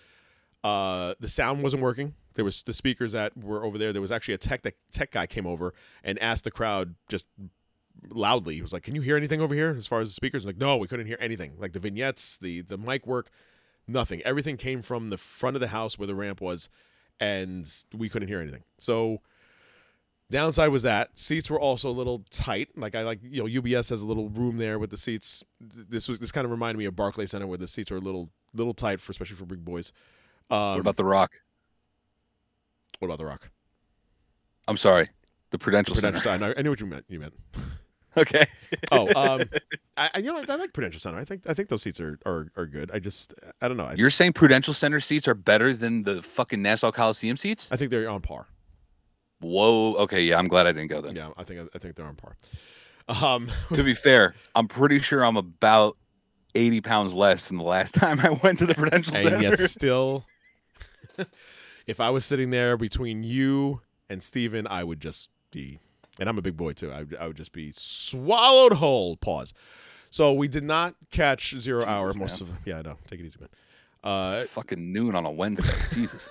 Uh, 0.64 1.14
the 1.20 1.28
sound 1.28 1.62
wasn't 1.62 1.82
working. 1.82 2.14
There 2.34 2.44
was 2.44 2.62
the 2.62 2.72
speakers 2.72 3.12
that 3.12 3.36
were 3.36 3.64
over 3.64 3.78
there. 3.78 3.92
There 3.92 4.02
was 4.02 4.12
actually 4.12 4.34
a 4.34 4.38
tech 4.38 4.62
that, 4.62 4.74
tech 4.92 5.10
guy 5.10 5.26
came 5.26 5.46
over 5.46 5.74
and 6.02 6.18
asked 6.18 6.44
the 6.44 6.50
crowd 6.50 6.94
just 7.08 7.26
loudly. 8.10 8.56
He 8.56 8.62
was 8.62 8.72
like, 8.72 8.82
"Can 8.82 8.94
you 8.94 9.00
hear 9.00 9.16
anything 9.16 9.40
over 9.40 9.54
here 9.54 9.74
as 9.76 9.86
far 9.86 10.00
as 10.00 10.08
the 10.10 10.14
speakers?" 10.14 10.44
Like, 10.44 10.56
no, 10.56 10.76
we 10.76 10.88
couldn't 10.88 11.06
hear 11.06 11.18
anything. 11.20 11.52
Like 11.58 11.72
the 11.72 11.80
vignettes, 11.80 12.38
the 12.38 12.62
the 12.62 12.78
mic 12.78 13.06
work, 13.06 13.30
nothing. 13.86 14.22
Everything 14.22 14.56
came 14.56 14.82
from 14.82 15.10
the 15.10 15.18
front 15.18 15.56
of 15.56 15.60
the 15.60 15.68
house 15.68 15.98
where 15.98 16.06
the 16.06 16.14
ramp 16.14 16.40
was, 16.40 16.68
and 17.20 17.68
we 17.94 18.08
couldn't 18.08 18.28
hear 18.28 18.40
anything. 18.40 18.64
So 18.78 19.20
downside 20.30 20.70
was 20.70 20.82
that 20.82 21.16
seats 21.18 21.50
were 21.50 21.60
also 21.60 21.90
a 21.90 21.92
little 21.92 22.24
tight. 22.30 22.70
Like 22.76 22.94
I 22.94 23.02
like 23.02 23.20
you 23.22 23.42
know 23.42 23.60
UBS 23.60 23.90
has 23.90 24.02
a 24.02 24.06
little 24.06 24.28
room 24.30 24.56
there 24.56 24.78
with 24.78 24.90
the 24.90 24.96
seats. 24.96 25.44
This 25.60 26.08
was 26.08 26.18
this 26.18 26.32
kind 26.32 26.44
of 26.44 26.50
reminded 26.50 26.78
me 26.78 26.86
of 26.86 26.96
Barclay 26.96 27.26
Center 27.26 27.46
where 27.46 27.58
the 27.58 27.68
seats 27.68 27.92
are 27.92 27.96
a 27.96 28.00
little 28.00 28.30
little 28.54 28.74
tight 28.74 29.00
for 29.00 29.12
especially 29.12 29.36
for 29.36 29.46
big 29.46 29.64
boys. 29.64 29.92
Um, 30.50 30.72
What 30.72 30.80
about 30.80 30.96
the 30.96 31.04
Rock? 31.04 31.40
What 33.02 33.06
about 33.06 33.18
the 33.18 33.26
Rock? 33.26 33.50
I'm 34.68 34.76
sorry, 34.76 35.08
the 35.50 35.58
Prudential, 35.58 35.92
Prudential 35.92 36.20
Center. 36.20 36.44
Center. 36.44 36.54
I 36.56 36.60
I 36.60 36.62
knew 36.62 36.70
what 36.70 36.78
you 36.80 36.86
meant. 36.86 37.04
You 37.08 37.20
meant. 37.20 37.34
Okay. 38.14 38.44
Oh, 38.90 39.08
um, 39.16 39.48
I, 39.96 40.10
I 40.12 40.18
you 40.18 40.26
know 40.26 40.44
I 40.46 40.56
like 40.56 40.74
Prudential 40.74 41.00
Center. 41.00 41.16
I 41.16 41.24
think 41.24 41.48
I 41.48 41.54
think 41.54 41.70
those 41.70 41.80
seats 41.82 41.98
are 41.98 42.18
are, 42.26 42.48
are 42.56 42.66
good. 42.66 42.90
I 42.92 42.98
just 42.98 43.32
I 43.62 43.68
don't 43.68 43.78
know. 43.78 43.84
I, 43.84 43.94
You're 43.94 44.10
saying 44.10 44.34
Prudential 44.34 44.74
Center 44.74 45.00
seats 45.00 45.26
are 45.26 45.34
better 45.34 45.72
than 45.72 46.02
the 46.02 46.22
fucking 46.22 46.60
Nassau 46.60 46.90
Coliseum 46.90 47.38
seats? 47.38 47.72
I 47.72 47.76
think 47.76 47.90
they're 47.90 48.10
on 48.10 48.20
par. 48.20 48.48
Whoa. 49.40 49.94
Okay. 49.94 50.24
Yeah. 50.24 50.38
I'm 50.38 50.46
glad 50.46 50.66
I 50.66 50.72
didn't 50.72 50.90
go 50.90 51.00
then. 51.00 51.16
Yeah, 51.16 51.30
I 51.38 51.42
think 51.42 51.70
I 51.74 51.78
think 51.78 51.96
they're 51.96 52.04
on 52.04 52.16
par. 52.16 52.36
Um, 53.08 53.48
to 53.72 53.82
be 53.82 53.94
fair, 53.94 54.34
I'm 54.54 54.68
pretty 54.68 54.98
sure 54.98 55.24
I'm 55.24 55.38
about 55.38 55.96
80 56.54 56.82
pounds 56.82 57.14
less 57.14 57.48
than 57.48 57.56
the 57.56 57.64
last 57.64 57.94
time 57.94 58.20
I 58.20 58.38
went 58.42 58.58
to 58.58 58.66
the 58.66 58.74
Prudential 58.74 59.14
Center. 59.14 59.36
and 59.36 59.42
yet 59.42 59.58
still, 59.58 60.26
if 61.86 62.00
I 62.00 62.10
was 62.10 62.24
sitting 62.24 62.50
there 62.50 62.76
between 62.76 63.22
you 63.24 63.80
and 64.08 64.22
Steven, 64.22 64.66
I 64.66 64.84
would 64.84 65.00
just 65.00 65.28
be, 65.50 65.78
and 66.20 66.28
I'm 66.28 66.38
a 66.38 66.42
big 66.42 66.56
boy 66.56 66.72
too. 66.72 66.90
I, 66.92 66.98
would- 67.00 67.16
I 67.20 67.26
would 67.26 67.36
just 67.36 67.52
be 67.52 67.70
swallowed 67.72 68.74
whole. 68.74 69.16
Pause. 69.16 69.54
So 70.10 70.32
we 70.34 70.46
did 70.48 70.64
not 70.64 70.94
catch 71.10 71.54
zero 71.56 71.80
Jesus, 71.80 71.90
hour 71.98 72.12
most 72.14 72.42
man. 72.42 72.50
of. 72.50 72.56
Yeah, 72.66 72.78
I 72.78 72.82
know. 72.82 72.96
Take 73.06 73.20
it 73.20 73.24
easy, 73.26 73.38
man. 73.40 73.48
Uh, 74.04 74.44
fucking 74.44 74.92
noon 74.92 75.14
on 75.14 75.24
a 75.24 75.30
Wednesday. 75.30 75.72
Jesus. 75.94 76.28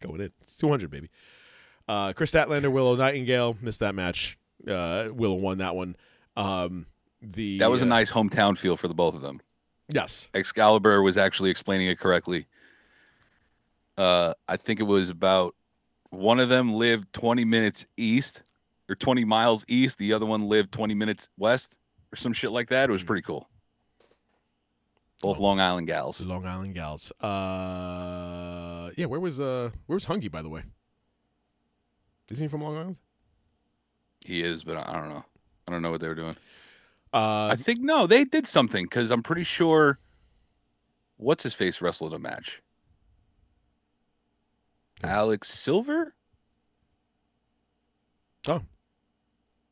going 0.00 0.20
in. 0.20 0.32
It's 0.42 0.56
200, 0.56 0.90
baby. 0.90 1.10
Uh, 1.88 2.12
Kris 2.12 2.32
Statlander, 2.32 2.70
Willow 2.70 2.96
Nightingale 2.96 3.56
missed 3.62 3.80
that 3.80 3.94
match. 3.94 4.36
Uh, 4.68 5.08
Willow 5.12 5.36
won 5.36 5.58
that 5.58 5.74
one. 5.76 5.96
Um, 6.36 6.86
the 7.22 7.58
That 7.58 7.70
was 7.70 7.80
a 7.82 7.84
uh, 7.84 7.88
nice 7.88 8.10
hometown 8.10 8.58
feel 8.58 8.76
for 8.76 8.88
the 8.88 8.94
both 8.94 9.14
of 9.14 9.22
them. 9.22 9.40
yes. 9.88 10.28
Excalibur 10.34 11.00
was 11.02 11.16
actually 11.16 11.50
explaining 11.50 11.86
it 11.86 11.98
correctly. 11.98 12.46
Uh, 13.96 14.34
I 14.48 14.56
think 14.56 14.80
it 14.80 14.84
was 14.84 15.10
about 15.10 15.54
one 16.10 16.38
of 16.40 16.48
them 16.48 16.72
lived 16.74 17.12
20 17.12 17.44
minutes 17.44 17.86
east 17.96 18.42
or 18.88 18.94
20 18.94 19.24
miles 19.24 19.64
east. 19.68 19.98
The 19.98 20.12
other 20.12 20.26
one 20.26 20.42
lived 20.42 20.72
20 20.72 20.94
minutes 20.94 21.28
west 21.38 21.76
or 22.12 22.16
some 22.16 22.32
shit 22.32 22.50
like 22.52 22.68
that. 22.68 22.88
It 22.88 22.92
was 22.92 23.02
pretty 23.02 23.22
cool. 23.22 23.48
Both 25.20 25.38
Oh. 25.38 25.42
Long 25.42 25.60
Island 25.60 25.86
gals. 25.86 26.20
Long 26.20 26.46
Island 26.46 26.74
Gals. 26.74 27.10
Uh, 27.20 28.90
yeah. 28.96 29.06
Where 29.06 29.18
was 29.20 29.40
uh 29.40 29.70
Where 29.86 29.94
was 29.94 30.04
Hungy 30.06 30.30
by 30.30 30.42
the 30.42 30.48
way? 30.50 30.62
Isn't 32.30 32.44
he 32.44 32.48
from 32.48 32.62
Long 32.62 32.76
Island? 32.76 32.98
He 34.20 34.42
is, 34.42 34.62
but 34.62 34.76
I 34.76 34.84
I 34.88 35.00
don't 35.00 35.08
know. 35.08 35.24
I 35.66 35.72
don't 35.72 35.82
know 35.82 35.90
what 35.90 36.00
they 36.00 36.08
were 36.08 36.14
doing. 36.14 36.36
Uh, 37.12 37.48
I 37.52 37.56
think 37.56 37.80
no, 37.80 38.06
they 38.06 38.24
did 38.24 38.46
something 38.46 38.84
because 38.84 39.10
I'm 39.10 39.22
pretty 39.22 39.44
sure. 39.44 39.98
What's 41.16 41.42
his 41.42 41.54
face 41.54 41.80
wrestled 41.80 42.12
a 42.12 42.18
match? 42.18 42.60
Alex 45.02 45.50
Silver? 45.50 46.14
oh, 48.48 48.62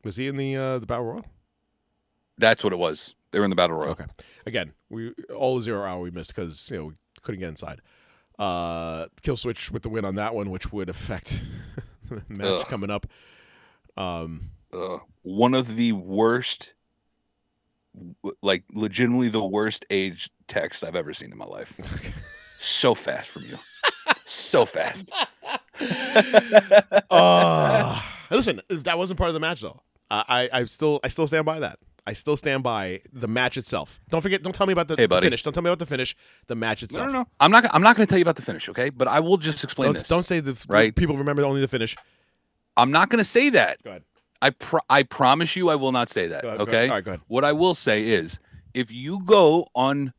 was 0.02 0.16
he 0.16 0.26
in 0.26 0.36
the 0.36 0.56
uh 0.56 0.78
the 0.78 0.86
Battle 0.86 1.04
Royal? 1.04 1.24
That's 2.38 2.64
what 2.64 2.72
it 2.72 2.78
was. 2.78 3.14
They 3.30 3.38
were 3.38 3.44
in 3.44 3.50
the 3.50 3.56
battle 3.56 3.76
royal. 3.76 3.90
Okay. 3.90 4.04
Again, 4.46 4.72
we 4.90 5.12
all 5.34 5.60
zero 5.60 5.84
hour 5.84 6.00
we 6.00 6.10
missed 6.10 6.34
because 6.34 6.70
you 6.70 6.78
know 6.78 6.84
we 6.86 6.94
couldn't 7.22 7.40
get 7.40 7.48
inside. 7.48 7.80
Uh, 8.38 9.06
kill 9.22 9.36
switch 9.36 9.70
with 9.70 9.82
the 9.82 9.88
win 9.88 10.04
on 10.04 10.16
that 10.16 10.34
one, 10.34 10.50
which 10.50 10.72
would 10.72 10.88
affect 10.88 11.42
the 12.08 12.22
match 12.28 12.46
Ugh. 12.46 12.66
coming 12.66 12.90
up. 12.90 13.06
Um, 13.96 14.50
uh, 14.72 14.98
one 15.22 15.54
of 15.54 15.76
the 15.76 15.92
worst, 15.92 16.74
like 18.42 18.64
legitimately 18.72 19.28
the 19.28 19.44
worst 19.44 19.84
age 19.90 20.30
text 20.48 20.84
I've 20.84 20.96
ever 20.96 21.12
seen 21.12 21.32
in 21.32 21.38
my 21.38 21.44
life. 21.44 21.72
so 22.60 22.94
fast 22.94 23.30
from 23.30 23.44
you. 23.44 23.58
So 24.24 24.64
fast. 24.66 25.10
uh, 27.10 28.02
listen, 28.30 28.60
that 28.68 28.98
wasn't 28.98 29.18
part 29.18 29.28
of 29.28 29.34
the 29.34 29.40
match 29.40 29.60
though. 29.60 29.80
I, 30.10 30.48
I, 30.52 30.60
I 30.60 30.64
still, 30.66 31.00
I 31.02 31.08
still 31.08 31.26
stand 31.26 31.44
by 31.46 31.60
that. 31.60 31.78
I 32.06 32.12
still 32.12 32.36
stand 32.36 32.62
by 32.62 33.00
the 33.12 33.26
match 33.26 33.56
itself. 33.56 33.98
Don't 34.10 34.20
forget. 34.20 34.42
Don't 34.42 34.54
tell 34.54 34.66
me 34.66 34.74
about 34.74 34.88
the 34.88 34.96
Hey, 34.96 35.06
finish. 35.06 35.42
Don't 35.42 35.54
tell 35.54 35.62
me 35.62 35.70
about 35.70 35.78
the 35.78 35.86
finish. 35.86 36.14
The 36.48 36.54
match 36.54 36.82
itself. 36.82 37.06
no, 37.06 37.12
no. 37.20 37.28
I'm 37.40 37.50
not. 37.50 37.62
gonna- 37.62 37.72
I'm 37.74 37.82
not 37.82 37.96
going 37.96 38.06
to 38.06 38.10
tell 38.10 38.18
you 38.18 38.22
about 38.24 38.36
the 38.36 38.42
finish, 38.42 38.68
okay? 38.68 38.90
But 38.90 39.08
I 39.08 39.20
will 39.20 39.38
just 39.38 39.64
explain 39.64 39.86
Don't, 39.86 39.94
this. 39.94 40.08
don't 40.08 40.22
say 40.22 40.40
the 40.40 40.62
right? 40.68 40.94
People 40.94 41.16
remember 41.16 41.42
only 41.44 41.62
the 41.62 41.68
finish. 41.68 41.96
I'm 42.76 42.90
not 42.90 43.08
going 43.08 43.20
to 43.20 43.24
say 43.24 43.48
that. 43.50 43.82
Go 43.82 43.90
ahead. 43.90 44.02
I 44.42 44.50
pro- 44.50 44.80
I 44.90 45.02
promise 45.04 45.56
you, 45.56 45.70
I 45.70 45.76
will 45.76 45.92
not 45.92 46.10
say 46.10 46.26
that. 46.26 46.42
Go 46.42 46.48
ahead, 46.48 46.58
go 46.58 46.62
okay. 46.64 46.76
ahead. 46.76 46.90
All 46.90 46.96
right, 46.96 47.04
go 47.04 47.10
ahead. 47.12 47.20
What 47.28 47.44
I 47.44 47.52
will 47.52 47.74
say 47.74 48.04
is, 48.04 48.38
if 48.74 48.90
you 48.92 49.22
go 49.24 49.66
on, 49.74 50.12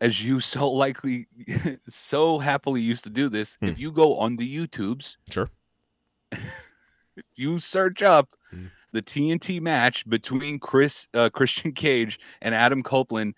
as 0.00 0.22
you 0.24 0.40
so 0.40 0.70
likely, 0.70 1.26
so 1.88 2.38
happily 2.38 2.80
used 2.80 3.04
to 3.04 3.10
do 3.10 3.28
this, 3.28 3.56
Hmm. 3.60 3.66
if 3.68 3.78
you 3.78 3.92
go 3.92 4.16
on 4.18 4.36
the 4.36 4.46
YouTubes, 4.56 5.16
Sure. 5.30 5.50
if 6.32 7.24
you 7.36 7.58
search 7.58 8.02
up 8.02 8.34
Hmm. 8.50 8.66
the 8.92 9.02
TNT 9.02 9.60
match 9.60 10.08
between 10.08 10.58
Chris 10.58 11.06
uh, 11.14 11.28
Christian 11.32 11.72
Cage 11.72 12.18
and 12.40 12.54
Adam 12.54 12.82
Copeland, 12.82 13.34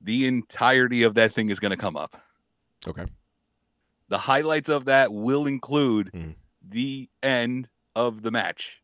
the 0.00 0.26
entirety 0.26 1.02
of 1.02 1.14
that 1.14 1.32
thing 1.32 1.50
is 1.50 1.58
going 1.60 1.70
to 1.70 1.76
come 1.76 1.96
up. 1.96 2.20
Okay. 2.86 3.06
The 4.08 4.18
highlights 4.18 4.68
of 4.68 4.84
that 4.84 5.12
will 5.12 5.46
include 5.46 6.10
Hmm. 6.12 6.30
the 6.62 7.08
end 7.22 7.68
of 7.96 8.22
the 8.22 8.30
match. 8.30 8.80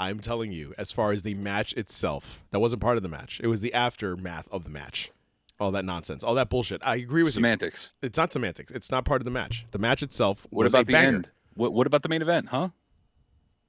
I'm 0.00 0.18
telling 0.18 0.50
you, 0.50 0.74
as 0.78 0.92
far 0.92 1.12
as 1.12 1.22
the 1.22 1.34
match 1.34 1.74
itself, 1.74 2.42
that 2.52 2.58
wasn't 2.58 2.80
part 2.80 2.96
of 2.96 3.02
the 3.02 3.08
match. 3.10 3.38
It 3.44 3.48
was 3.48 3.60
the 3.60 3.74
aftermath 3.74 4.48
of 4.50 4.64
the 4.64 4.70
match. 4.70 5.12
All 5.60 5.70
that 5.72 5.84
nonsense, 5.84 6.24
all 6.24 6.34
that 6.36 6.48
bullshit. 6.48 6.80
I 6.82 6.96
agree 6.96 7.22
with 7.22 7.34
Semantics. 7.34 7.92
you. 8.00 8.06
It's 8.06 8.16
not 8.16 8.32
semantics. 8.32 8.72
It's 8.72 8.90
not 8.90 9.04
part 9.04 9.20
of 9.20 9.26
the 9.26 9.30
match. 9.30 9.66
The 9.72 9.78
match 9.78 10.02
itself. 10.02 10.46
What 10.48 10.64
was 10.64 10.72
about 10.72 10.86
the 10.86 10.94
banger. 10.94 11.16
end? 11.16 11.30
What 11.52 11.74
What 11.74 11.86
about 11.86 12.02
the 12.02 12.08
main 12.08 12.22
event? 12.22 12.48
Huh? 12.48 12.68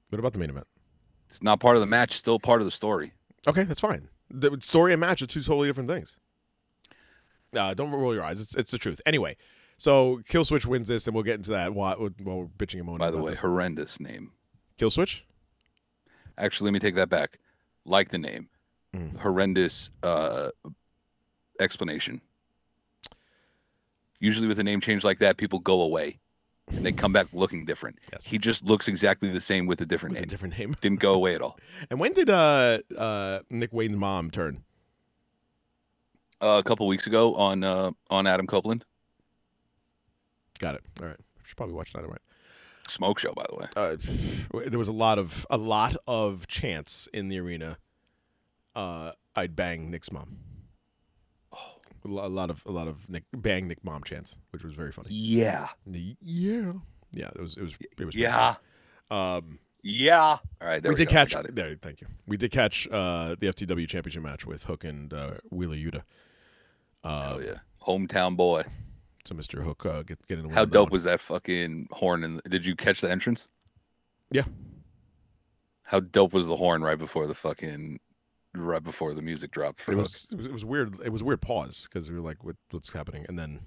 What 0.08 0.18
about 0.18 0.32
the 0.32 0.38
main 0.38 0.48
event? 0.48 0.66
It's 1.28 1.42
not 1.42 1.60
part 1.60 1.76
of 1.76 1.80
the 1.82 1.86
match. 1.86 2.12
Still 2.12 2.38
part 2.38 2.62
of 2.62 2.64
the 2.64 2.70
story. 2.70 3.12
Okay, 3.46 3.64
that's 3.64 3.80
fine. 3.80 4.08
The 4.30 4.56
story 4.60 4.92
and 4.94 5.00
match 5.00 5.20
are 5.20 5.26
two 5.26 5.42
totally 5.42 5.68
different 5.68 5.90
things. 5.90 6.16
Uh, 7.54 7.74
don't 7.74 7.90
roll 7.90 8.14
your 8.14 8.24
eyes. 8.24 8.40
It's, 8.40 8.56
it's 8.56 8.70
the 8.70 8.78
truth. 8.78 9.02
Anyway, 9.04 9.36
so 9.76 10.22
Kill 10.26 10.46
Switch 10.46 10.64
wins 10.64 10.88
this, 10.88 11.06
and 11.06 11.14
we'll 11.14 11.24
get 11.24 11.34
into 11.34 11.50
that 11.50 11.74
while, 11.74 11.96
while 12.22 12.38
we're 12.38 12.46
bitching 12.46 12.76
and 12.76 12.86
moaning. 12.86 13.00
By 13.00 13.10
the 13.10 13.20
way, 13.20 13.32
this. 13.32 13.40
horrendous 13.40 14.00
name. 14.00 14.32
Kill 14.78 14.90
Switch. 14.90 15.26
Actually, 16.38 16.66
let 16.66 16.72
me 16.74 16.78
take 16.80 16.94
that 16.96 17.08
back. 17.08 17.38
Like 17.84 18.08
the 18.10 18.18
name, 18.18 18.48
Mm. 18.94 19.16
horrendous 19.18 19.90
uh, 20.02 20.50
explanation. 21.60 22.20
Usually, 24.20 24.46
with 24.46 24.58
a 24.58 24.64
name 24.64 24.80
change 24.80 25.02
like 25.02 25.18
that, 25.18 25.36
people 25.36 25.58
go 25.58 25.80
away 25.80 26.18
and 26.68 26.84
they 26.86 26.92
come 26.92 27.12
back 27.12 27.26
looking 27.32 27.64
different. 27.64 27.98
Yes. 28.12 28.24
He 28.24 28.38
just 28.38 28.62
looks 28.64 28.86
exactly 28.88 29.28
the 29.30 29.40
same 29.40 29.66
with 29.66 29.80
a 29.80 29.86
different 29.86 30.12
With 30.14 30.18
a 30.18 30.26
name. 30.26 30.28
different 30.28 30.58
name. 30.58 30.76
Didn't 30.80 31.00
go 31.00 31.14
away 31.14 31.34
at 31.34 31.40
all. 31.42 31.58
And 31.90 31.98
when 31.98 32.12
did 32.12 32.30
uh 32.30 32.78
uh 32.96 33.40
Nick 33.50 33.72
Wayne's 33.72 33.96
mom 33.96 34.30
turn? 34.30 34.62
Uh, 36.40 36.58
a 36.58 36.62
couple 36.68 36.86
weeks 36.86 37.06
ago 37.06 37.34
on 37.36 37.64
uh, 37.64 37.90
on 38.10 38.26
Adam 38.26 38.46
Copeland 38.46 38.84
Got 40.58 40.74
it. 40.76 40.82
All 41.00 41.08
right. 41.08 41.16
Should 41.44 41.56
probably 41.56 41.74
watch 41.74 41.92
that. 41.94 42.06
Right. 42.06 42.20
Smoke 42.88 43.18
show, 43.18 43.32
by 43.34 43.44
the 43.48 43.56
way. 43.56 43.66
Uh, 43.76 43.96
there 44.68 44.78
was 44.78 44.88
a 44.88 44.92
lot 44.92 45.18
of 45.18 45.46
a 45.50 45.56
lot 45.58 45.96
of 46.06 46.46
chants 46.48 47.08
in 47.12 47.28
the 47.28 47.38
arena. 47.38 47.78
Uh, 48.74 49.12
I'd 49.34 49.54
bang 49.56 49.90
Nick's 49.90 50.10
mom. 50.12 50.38
A 51.52 52.08
a 52.08 52.08
lot 52.08 52.50
of 52.50 52.64
a 52.66 52.72
lot 52.72 52.88
of 52.88 53.08
Nick 53.08 53.24
bang 53.32 53.68
Nick 53.68 53.84
mom 53.84 54.02
chants, 54.04 54.36
which 54.50 54.64
was 54.64 54.74
very 54.74 54.92
funny. 54.92 55.08
Yeah, 55.10 55.68
Yeah, 55.86 56.72
yeah. 57.12 57.28
It 57.34 57.40
was 57.40 57.56
it 57.56 57.62
was 57.62 57.76
it 57.98 58.04
was. 58.04 58.14
yeah. 58.14 58.54
Um, 59.10 59.58
yeah. 59.84 60.18
All 60.20 60.38
right, 60.62 60.82
there 60.82 60.90
we 60.90 60.94
we, 60.94 60.96
did 60.96 61.08
go. 61.08 61.12
Catch. 61.12 61.34
it. 61.34 61.54
There, 61.54 61.76
thank 61.80 62.00
you. 62.00 62.06
We 62.26 62.36
did 62.36 62.50
catch 62.50 62.88
uh, 62.90 63.36
the 63.38 63.48
FTW 63.48 63.88
championship 63.88 64.22
match 64.22 64.46
with 64.46 64.64
Hook 64.64 64.84
and 64.84 65.12
uh, 65.12 65.34
Wheeler 65.50 65.76
Yuta. 65.76 66.02
Uh, 67.04 67.28
Hell 67.28 67.42
yeah, 67.42 67.54
hometown 67.86 68.36
boy. 68.36 68.62
So 69.24 69.34
Mr. 69.34 69.62
Hook 69.62 69.86
uh, 69.86 70.02
get 70.02 70.26
getting 70.26 70.48
How 70.50 70.64
dope 70.64 70.90
was 70.90 71.04
that 71.04 71.20
fucking 71.20 71.88
horn? 71.92 72.24
And 72.24 72.40
did 72.48 72.66
you 72.66 72.74
catch 72.74 73.00
the 73.00 73.10
entrance? 73.10 73.48
Yeah. 74.30 74.44
How 75.86 76.00
dope 76.00 76.32
was 76.32 76.46
the 76.46 76.56
horn 76.56 76.82
right 76.82 76.98
before 76.98 77.26
the 77.26 77.34
fucking 77.34 78.00
right 78.54 78.82
before 78.82 79.14
the 79.14 79.22
music 79.22 79.50
dropped 79.50 79.80
for 79.80 79.92
It 79.92 79.96
was, 79.96 80.28
it 80.32 80.36
was 80.36 80.46
it 80.46 80.52
was 80.52 80.64
weird. 80.64 81.00
It 81.04 81.10
was 81.10 81.22
a 81.22 81.24
weird 81.24 81.40
pause 81.40 81.86
because 81.90 82.10
we 82.10 82.16
were 82.16 82.22
like, 82.22 82.42
what, 82.44 82.56
"What's 82.70 82.88
happening?" 82.92 83.24
And 83.28 83.38
then 83.38 83.60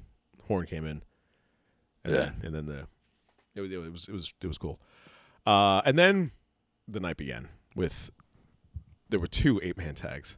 Horn 0.47 0.65
came 0.65 0.85
in, 0.85 1.01
and 2.03 2.13
Yeah. 2.13 2.19
then, 2.19 2.35
and 2.43 2.55
then 2.55 2.65
the 2.65 2.87
it, 3.55 3.61
was- 3.61 3.71
it 3.71 3.91
was 3.91 4.07
it 4.09 4.13
was 4.13 4.33
it 4.41 4.47
was 4.47 4.57
cool. 4.57 4.79
Uh, 5.45 5.81
and 5.85 5.97
then 5.97 6.31
the 6.87 6.99
night 6.99 7.17
began 7.17 7.47
with 7.75 8.09
there 9.09 9.19
were 9.19 9.27
two 9.27 9.59
eight 9.63 9.77
man 9.77 9.95
tags. 9.95 10.37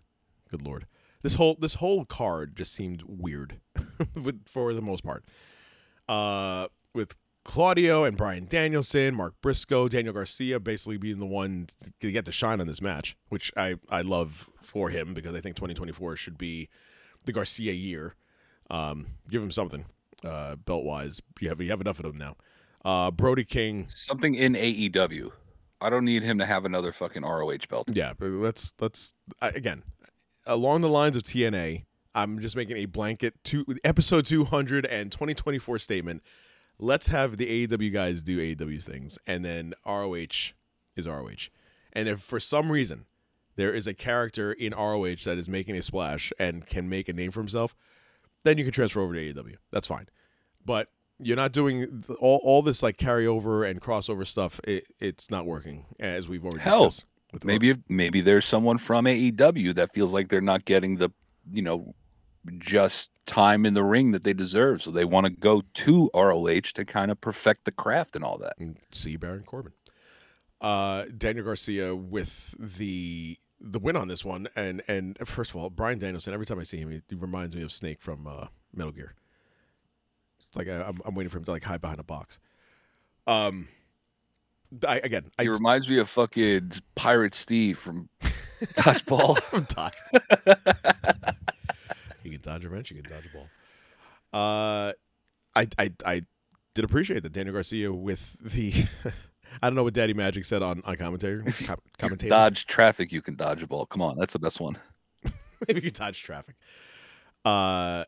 Good 0.51 0.61
lord, 0.61 0.85
this 1.23 1.35
whole 1.35 1.57
this 1.59 1.75
whole 1.75 2.05
card 2.05 2.55
just 2.55 2.73
seemed 2.73 3.03
weird, 3.05 3.59
with, 4.15 4.47
for 4.47 4.73
the 4.73 4.81
most 4.81 5.03
part. 5.03 5.25
Uh, 6.07 6.67
with 6.93 7.15
Claudio 7.43 8.03
and 8.03 8.17
Bryan 8.17 8.45
Danielson, 8.47 9.15
Mark 9.15 9.33
Briscoe, 9.41 9.87
Daniel 9.87 10.13
Garcia 10.13 10.59
basically 10.59 10.97
being 10.97 11.19
the 11.19 11.25
one 11.25 11.67
to 12.01 12.11
get 12.11 12.25
the 12.25 12.31
shine 12.31 12.59
on 12.59 12.67
this 12.67 12.81
match, 12.81 13.15
which 13.29 13.51
I, 13.55 13.75
I 13.89 14.01
love 14.01 14.49
for 14.61 14.89
him 14.89 15.13
because 15.13 15.33
I 15.33 15.39
think 15.39 15.55
2024 15.55 16.17
should 16.17 16.37
be 16.37 16.69
the 17.25 17.31
Garcia 17.31 17.71
year. 17.71 18.15
Um, 18.69 19.07
give 19.29 19.41
him 19.41 19.51
something, 19.51 19.85
uh, 20.25 20.57
belt 20.57 20.83
wise. 20.83 21.21
You 21.39 21.49
have 21.49 21.61
you 21.61 21.69
have 21.69 21.79
enough 21.81 21.99
of 21.99 22.03
them 22.03 22.17
now. 22.17 22.35
Uh, 22.83 23.11
Brody 23.11 23.45
King, 23.45 23.87
Something 23.95 24.35
in 24.35 24.53
AEW. 24.53 25.31
I 25.79 25.89
don't 25.89 26.05
need 26.05 26.23
him 26.23 26.39
to 26.39 26.45
have 26.45 26.65
another 26.65 26.91
fucking 26.91 27.23
ROH 27.23 27.57
belt. 27.69 27.89
yeah. 27.93 28.13
But 28.17 28.29
let's 28.29 28.73
let's 28.79 29.13
again 29.41 29.83
along 30.47 30.81
the 30.81 30.89
lines 30.89 31.15
of 31.15 31.23
TNA. 31.23 31.85
I'm 32.15 32.39
just 32.39 32.55
making 32.55 32.77
a 32.77 32.85
blanket 32.85 33.35
two 33.43 33.65
episode 33.83 34.25
200 34.25 34.85
and 34.85 35.11
2024 35.11 35.77
statement. 35.77 36.23
Let's 36.79 37.07
have 37.07 37.37
the 37.37 37.67
AEW 37.67 37.93
guys 37.93 38.23
do 38.23 38.37
AEW's 38.39 38.85
things, 38.85 39.19
and 39.27 39.45
then 39.45 39.73
ROH 39.85 40.53
is 40.95 41.07
ROH. 41.07 41.49
And 41.93 42.07
if 42.07 42.19
for 42.21 42.39
some 42.39 42.71
reason 42.71 43.05
there 43.55 43.73
is 43.73 43.87
a 43.87 43.93
character 43.93 44.51
in 44.51 44.73
ROH 44.73 45.23
that 45.25 45.37
is 45.37 45.49
making 45.49 45.75
a 45.75 45.81
splash 45.81 46.31
and 46.39 46.65
can 46.65 46.89
make 46.89 47.09
a 47.09 47.13
name 47.13 47.31
for 47.31 47.39
himself, 47.39 47.75
then 48.43 48.57
you 48.57 48.63
can 48.63 48.73
transfer 48.73 49.01
over 49.01 49.13
to 49.13 49.33
AEW. 49.33 49.55
That's 49.71 49.87
fine. 49.87 50.07
But 50.63 50.89
you're 51.19 51.35
not 51.35 51.51
doing 51.51 52.03
all, 52.19 52.39
all 52.43 52.61
this 52.61 52.83
like 52.83 52.97
carryover 52.97 53.67
and 53.67 53.81
crossover 53.81 54.25
stuff. 54.25 54.59
It, 54.63 54.85
it's 54.99 55.31
not 55.31 55.45
working, 55.45 55.85
as 55.99 56.27
we've 56.27 56.43
already 56.43 56.59
Hell, 56.59 56.85
discussed. 56.85 57.05
Maybe 57.43 57.71
if, 57.71 57.77
maybe 57.89 58.21
there's 58.21 58.45
someone 58.45 58.77
from 58.77 59.05
AEW 59.05 59.75
that 59.75 59.93
feels 59.93 60.13
like 60.13 60.29
they're 60.29 60.41
not 60.41 60.65
getting 60.65 60.97
the 60.97 61.09
you 61.51 61.61
know 61.61 61.93
just 62.57 63.11
time 63.25 63.65
in 63.65 63.73
the 63.73 63.83
ring 63.83 64.11
that 64.11 64.23
they 64.23 64.33
deserve, 64.33 64.81
so 64.81 64.91
they 64.91 65.05
want 65.05 65.25
to 65.25 65.31
go 65.31 65.63
to 65.73 66.09
ROH 66.13 66.61
to 66.73 66.85
kind 66.85 67.11
of 67.11 67.19
perfect 67.19 67.65
the 67.65 67.71
craft 67.71 68.15
and 68.15 68.23
all 68.23 68.37
that. 68.37 68.53
and 68.57 68.77
see 68.91 69.17
Baron 69.17 69.43
Corbin. 69.43 69.73
Uh, 70.61 71.05
Daniel 71.17 71.45
Garcia 71.45 71.95
with 71.95 72.55
the 72.57 73.37
the 73.59 73.79
win 73.79 73.95
on 73.95 74.07
this 74.07 74.23
one, 74.23 74.47
and 74.55 74.81
and 74.87 75.17
first 75.27 75.51
of 75.51 75.57
all, 75.57 75.69
Bryan 75.69 75.99
Danielson. 75.99 76.33
Every 76.33 76.45
time 76.45 76.59
I 76.59 76.63
see 76.63 76.77
him, 76.77 76.89
he, 76.89 77.01
he 77.09 77.15
reminds 77.15 77.55
me 77.55 77.61
of 77.63 77.71
Snake 77.71 78.01
from 78.01 78.27
uh, 78.27 78.47
Metal 78.73 78.91
Gear. 78.91 79.13
It's 80.39 80.55
like 80.55 80.67
I, 80.67 80.83
I'm, 80.83 81.01
I'm 81.05 81.15
waiting 81.15 81.29
for 81.29 81.37
him 81.37 81.45
to 81.45 81.51
like 81.51 81.63
hide 81.63 81.81
behind 81.81 81.99
a 81.99 82.03
box. 82.03 82.39
Um, 83.25 83.67
I 84.87 84.97
again, 84.97 85.31
I 85.39 85.43
He 85.43 85.49
reminds 85.49 85.87
me 85.87 85.99
of 85.99 86.09
fucking 86.09 86.71
Pirate 86.95 87.33
Steve 87.35 87.77
from 87.77 88.09
Dodgeball. 88.21 89.67
dodge. 89.75 89.93
he 92.23 92.31
can 92.31 92.41
dodge 92.41 92.65
a 92.65 92.69
wrench. 92.69 92.89
He 92.89 92.95
can 92.95 93.09
dodge 93.09 93.25
a 93.25 93.37
ball. 93.37 93.47
Uh, 94.33 94.93
I 95.55 95.67
I 95.79 95.91
I 96.05 96.21
did 96.75 96.85
appreciate 96.85 97.23
that 97.23 97.31
Daniel 97.33 97.53
Garcia 97.53 97.91
with 97.93 98.37
the. 98.41 98.85
I 99.61 99.69
don't 99.69 99.75
know 99.75 99.83
what 99.83 99.93
Daddy 99.93 100.13
Magic 100.13 100.45
said 100.45 100.61
on 100.61 100.81
on 100.85 100.97
commentary. 100.97 101.43
Com- 101.43 101.77
commentating. 101.97 102.29
dodge 102.29 102.65
traffic, 102.65 103.11
you 103.11 103.21
can 103.21 103.35
dodge 103.35 103.63
a 103.63 103.67
ball. 103.67 103.85
Come 103.85 104.01
on, 104.01 104.15
that's 104.15 104.33
the 104.33 104.39
best 104.39 104.59
one. 104.59 104.77
Maybe 105.67 105.81
you 105.81 105.91
can 105.91 105.93
dodge 105.93 106.21
traffic. 106.21 106.55
Uh, 107.45 108.03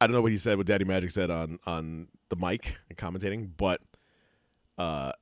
I 0.00 0.06
don't 0.06 0.12
know 0.12 0.20
what 0.20 0.30
he 0.30 0.38
said. 0.38 0.58
What 0.58 0.66
Daddy 0.66 0.84
Magic 0.84 1.10
said 1.10 1.30
on 1.30 1.58
on 1.66 2.08
the 2.28 2.36
mic 2.36 2.76
and 2.90 2.98
commentating, 2.98 3.50
but 3.56 3.80
uh, 4.76 5.12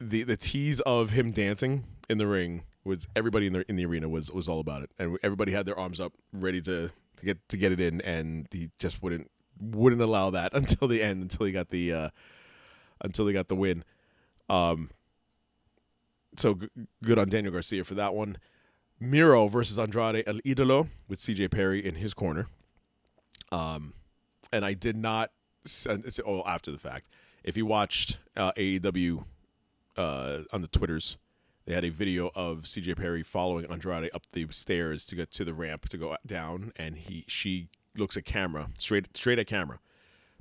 the 0.00 0.22
the 0.22 0.36
tease 0.36 0.80
of 0.80 1.10
him 1.10 1.30
dancing 1.30 1.84
in 2.08 2.18
the 2.18 2.26
ring 2.26 2.62
was 2.84 3.06
everybody 3.14 3.46
in 3.46 3.52
the 3.52 3.64
in 3.68 3.76
the 3.76 3.84
arena 3.84 4.08
was 4.08 4.30
was 4.32 4.48
all 4.48 4.60
about 4.60 4.82
it, 4.82 4.90
and 4.98 5.18
everybody 5.22 5.52
had 5.52 5.66
their 5.66 5.78
arms 5.78 6.00
up, 6.00 6.12
ready 6.32 6.60
to 6.62 6.90
to 7.16 7.24
get 7.26 7.48
to 7.48 7.56
get 7.56 7.72
it 7.72 7.80
in, 7.80 8.00
and 8.00 8.46
he 8.50 8.70
just 8.78 9.02
wouldn't 9.02 9.30
wouldn't 9.60 10.00
allow 10.02 10.30
that 10.30 10.52
until 10.54 10.88
the 10.88 11.02
end, 11.02 11.22
until 11.22 11.46
he 11.46 11.52
got 11.52 11.68
the 11.70 11.92
uh, 11.92 12.08
until 13.02 13.26
he 13.26 13.32
got 13.34 13.48
the 13.48 13.56
win. 13.56 13.84
Um, 14.48 14.90
so 16.36 16.54
g- 16.54 16.68
good 17.04 17.18
on 17.18 17.28
Daniel 17.28 17.52
Garcia 17.52 17.84
for 17.84 17.94
that 17.94 18.14
one. 18.14 18.38
Miro 18.98 19.48
versus 19.48 19.78
Andrade 19.78 20.22
El 20.26 20.36
Idolo 20.40 20.88
with 21.08 21.20
CJ 21.20 21.50
Perry 21.50 21.84
in 21.84 21.94
his 21.94 22.12
corner. 22.14 22.48
Um, 23.52 23.94
and 24.52 24.64
I 24.64 24.74
did 24.74 24.96
not. 24.96 25.30
s- 25.64 25.86
uh, 25.86 25.98
Oh, 26.26 26.42
after 26.46 26.70
the 26.70 26.78
fact, 26.78 27.08
if 27.44 27.56
you 27.56 27.64
watched 27.66 28.18
uh, 28.36 28.52
AEW 28.52 29.24
uh, 30.00 30.42
on 30.52 30.62
the 30.62 30.68
Twitters, 30.68 31.18
they 31.66 31.74
had 31.74 31.84
a 31.84 31.90
video 31.90 32.30
of 32.34 32.62
CJ 32.62 32.96
Perry 32.96 33.22
following 33.22 33.66
Andrade 33.70 34.10
up 34.14 34.22
the 34.32 34.46
stairs 34.50 35.04
to 35.06 35.14
get 35.14 35.30
to 35.32 35.44
the 35.44 35.54
ramp 35.54 35.88
to 35.90 35.98
go 35.98 36.16
down, 36.26 36.72
and 36.76 36.96
he 36.96 37.24
she 37.28 37.68
looks 37.96 38.16
at 38.16 38.24
camera 38.24 38.68
straight 38.78 39.14
straight 39.16 39.38
at 39.38 39.46
camera 39.46 39.78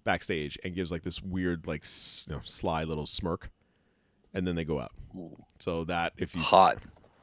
backstage 0.05 0.57
and 0.63 0.73
gives 0.75 0.91
like 0.91 1.03
this 1.03 1.21
weird 1.21 1.67
like 1.67 1.81
s- 1.83 2.25
you 2.29 2.35
know 2.35 2.41
sly 2.43 2.83
little 2.83 3.05
smirk, 3.05 3.49
and 4.33 4.47
then 4.47 4.55
they 4.55 4.63
go 4.63 4.79
out. 4.79 4.91
So 5.59 5.83
that 5.85 6.13
if 6.17 6.35
you 6.35 6.41
Hot. 6.41 6.77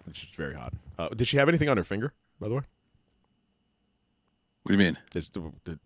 is 0.09 0.27
very 0.37 0.55
hot. 0.55 0.73
Uh, 0.99 1.09
did 1.09 1.27
she 1.27 1.37
have 1.39 1.49
anything 1.49 1.69
on 1.69 1.77
her 1.79 1.85
finger, 1.85 2.13
by 2.41 2.49
the 2.49 2.55
way? 2.55 2.63
What 4.63 4.71
do 4.71 4.73
you 4.75 4.79
mean? 4.79 4.99
Is 5.15 5.29
the, 5.29 5.53
the, 5.65 5.79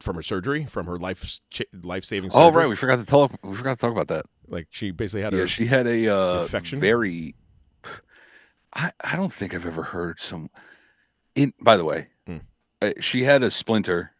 from 0.00 0.16
her 0.16 0.22
surgery, 0.22 0.64
from 0.66 0.86
her 0.86 0.96
life 0.96 1.40
life 1.82 2.04
saving. 2.04 2.30
Surgery. 2.30 2.46
Oh 2.48 2.52
right, 2.52 2.68
we 2.68 2.76
forgot 2.76 2.96
to 2.96 3.04
talk. 3.06 3.32
We 3.42 3.54
forgot 3.56 3.74
to 3.74 3.80
talk 3.80 3.92
about 3.92 4.08
that. 4.08 4.26
like 4.46 4.66
she 4.70 4.90
basically 4.90 5.22
had 5.22 5.32
Yeah, 5.32 5.40
her. 5.40 5.46
she 5.46 5.66
had 5.66 5.86
a 5.86 6.08
uh, 6.14 6.42
infection? 6.42 6.80
very. 6.80 7.34
I 8.74 8.92
I 9.02 9.16
don't 9.16 9.32
think 9.32 9.54
I've 9.54 9.66
ever 9.66 9.82
heard 9.82 10.20
some. 10.20 10.50
In 11.34 11.52
by 11.60 11.76
the 11.76 11.84
way, 11.84 12.08
Hmm. 12.26 12.38
uh, 12.82 12.92
she 13.00 13.22
had 13.24 13.42
a 13.42 13.50
splinter 13.50 14.12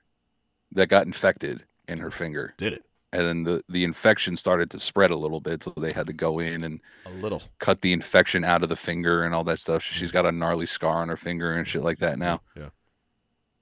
that 0.73 0.89
got 0.89 1.07
infected 1.07 1.65
in 1.89 1.99
her 1.99 2.11
finger, 2.11 2.55
did 2.57 2.73
it 2.75 2.85
and 3.13 3.23
then 3.23 3.43
the 3.45 3.63
the 3.71 3.85
infection 3.85 4.37
started 4.37 4.71
to 4.71 4.81
spread 4.81 5.11
a 5.11 5.17
little 5.17 5.41
bit, 5.41 5.63
so 5.63 5.73
they 5.79 5.93
had 5.93 6.07
to 6.07 6.13
go 6.13 6.39
in 6.41 6.63
and 6.65 6.81
a 7.07 7.11
little. 7.11 7.43
cut 7.59 7.81
the 7.81 7.93
infection 7.93 8.45
out 8.45 8.63
of 8.63 8.69
the 8.69 8.77
finger 8.77 9.25
and 9.25 9.35
all 9.35 9.45
that 9.45 9.59
stuff. 9.59 9.83
She's 9.83 10.13
got 10.13 10.27
a 10.27 10.33
gnarly 10.33 10.67
scar 10.67 10.97
on 10.99 11.09
her 11.09 11.17
finger 11.17 11.55
and 11.55 11.67
shit 11.67 11.83
like 11.83 11.99
that 12.01 12.19
now. 12.19 12.43
Yeah. 12.57 12.69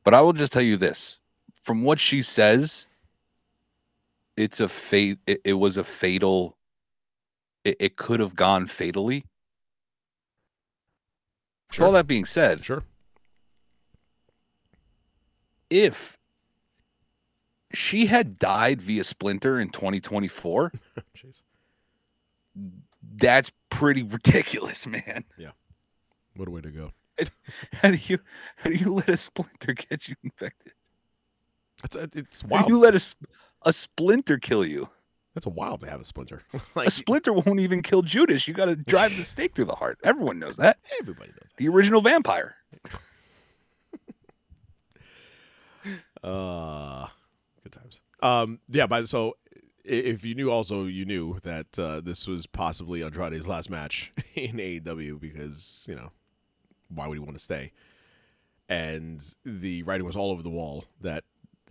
But 0.05 0.15
I 0.15 0.21
will 0.21 0.33
just 0.33 0.53
tell 0.53 0.63
you 0.63 0.77
this: 0.77 1.21
from 1.67 1.83
what 1.83 1.99
she 1.99 2.23
says, 2.23 2.87
it's 4.37 4.61
a 4.61 4.69
fate. 4.69 5.19
It, 5.27 5.41
it 5.45 5.55
was 5.55 5.77
a 5.77 5.83
fatal. 5.83 6.57
It, 7.65 7.77
it 7.81 7.97
could 7.97 8.21
have 8.21 8.37
gone 8.37 8.69
fatally. 8.69 9.25
So 11.73 11.85
all 11.87 11.93
that 11.93 12.07
being 12.07 12.25
said, 12.25 12.65
Sure. 12.65 12.85
if 15.69 16.17
she 17.75 18.07
had 18.07 18.39
died 18.39 18.81
via 18.81 19.03
splinter 19.03 19.59
in 19.59 19.71
2024, 19.71 20.71
Jeez. 21.19 21.43
that's 23.17 23.51
pretty 23.71 24.05
ridiculous, 24.05 24.87
man. 24.87 25.25
Yeah. 25.37 25.51
What 26.37 26.47
a 26.47 26.53
way 26.53 26.61
to 26.61 26.71
go. 26.71 26.93
How 27.73 27.91
do 27.91 27.99
you 28.05 28.21
how 28.55 28.71
do 28.71 28.77
you 28.77 28.93
let 28.93 29.09
a 29.09 29.17
splinter 29.17 29.73
get 29.73 30.07
you 30.09 30.15
infected? 30.23 30.75
It's 31.85 31.97
it's 31.97 32.45
wild. 32.45 32.69
you 32.69 32.79
let 32.79 32.95
a, 32.95 33.15
a 33.67 33.73
splinter 33.73 34.39
kill 34.39 34.65
you? 34.65 34.89
That's 35.35 35.45
a 35.47 35.51
wild 35.51 35.81
to 35.81 35.91
have 35.91 36.01
a 36.01 36.05
splinter. 36.05 36.43
A 36.77 36.91
splinter 36.91 37.31
won't 37.35 37.61
even 37.61 37.83
kill 37.83 38.01
Judas. 38.01 38.49
You 38.49 38.55
got 38.55 38.67
to 38.67 38.77
drive 38.77 39.15
the 39.15 39.23
stake 39.23 39.55
through 39.55 39.67
the 39.67 39.75
heart. 39.75 39.99
Everyone 40.03 40.39
knows 40.39 40.57
that. 40.57 40.79
everybody 40.99 41.29
knows 41.29 41.51
The 41.59 41.69
original 41.69 42.01
vampire. 42.01 42.57
that. 42.83 43.01
Uh, 46.25 47.07
good 47.63 47.73
times. 47.73 48.01
Um, 48.23 48.59
yeah. 48.69 48.87
By 48.87 49.05
so, 49.05 49.37
if 49.85 50.25
you 50.25 50.35
knew, 50.35 50.51
also 50.51 50.87
you 50.87 51.05
knew 51.05 51.39
that 51.45 51.79
uh, 51.79 52.01
this 52.01 52.27
was 52.27 52.47
possibly 52.47 53.03
Andrade's 53.05 53.47
last 53.47 53.71
match 53.71 54.13
in 54.35 54.57
AEW 54.57 55.21
because 55.21 55.87
you 55.89 55.95
know 55.95 56.11
why 56.89 57.07
would 57.07 57.15
he 57.15 57.21
want 57.21 57.37
to 57.37 57.43
stay? 57.45 57.73
And 58.69 59.23
the 59.45 59.85
writing 59.85 60.05
was 60.07 60.17
all 60.17 60.33
over 60.33 60.43
the 60.43 60.51
wall 60.51 60.87
that 61.03 61.23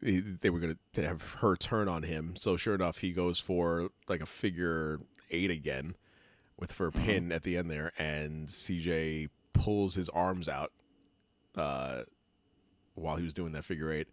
they 0.06 0.50
were 0.50 0.60
going 0.60 0.78
to 0.94 1.02
have 1.02 1.22
her 1.40 1.56
turn 1.56 1.88
on 1.88 2.04
him. 2.04 2.36
So 2.36 2.58
sure 2.58 2.76
enough, 2.76 3.00
he 3.00 3.12
goes 3.12 3.40
for 3.40 3.90
like 4.08 4.22
a 4.22 4.26
figure 4.26 5.00
eight 5.32 5.50
again 5.50 5.96
with 6.58 6.72
for 6.72 6.88
a 6.88 6.92
pin 6.92 7.32
at 7.32 7.44
the 7.44 7.58
end 7.58 7.70
there, 7.70 7.92
and 7.98 8.48
CJ 8.48 9.30
pulls 9.54 9.96
his 9.96 10.10
arms 10.10 10.48
out 10.48 10.72
uh, 11.56 12.04
while 12.94 13.18
he 13.18 13.24
was 13.24 13.34
doing 13.34 13.52
that 13.54 13.66
figure 13.66 13.92
eight, 13.92 14.08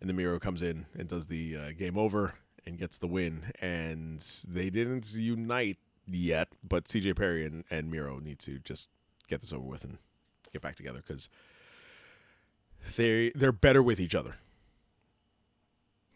and 0.00 0.08
the 0.08 0.14
Miro 0.14 0.38
comes 0.38 0.62
in 0.62 0.86
and 0.96 1.08
does 1.08 1.26
the 1.26 1.56
uh, 1.56 1.70
game 1.76 1.98
over 1.98 2.34
and 2.64 2.78
gets 2.78 2.98
the 2.98 3.06
win. 3.06 3.52
And 3.60 4.20
they 4.46 4.70
didn't 4.70 5.12
unite 5.14 5.78
yet, 6.06 6.48
but 6.66 6.84
CJ 6.84 7.16
Perry 7.16 7.44
and, 7.44 7.64
and 7.70 7.90
Miro 7.90 8.18
need 8.18 8.38
to 8.40 8.58
just 8.60 8.88
get 9.28 9.40
this 9.40 9.52
over 9.52 9.64
with 9.64 9.84
and 9.84 9.98
get 10.52 10.62
back 10.62 10.76
together 10.76 11.02
because 11.06 11.28
they 12.96 13.30
they're 13.34 13.52
better 13.52 13.82
with 13.82 14.00
each 14.00 14.14
other. 14.14 14.36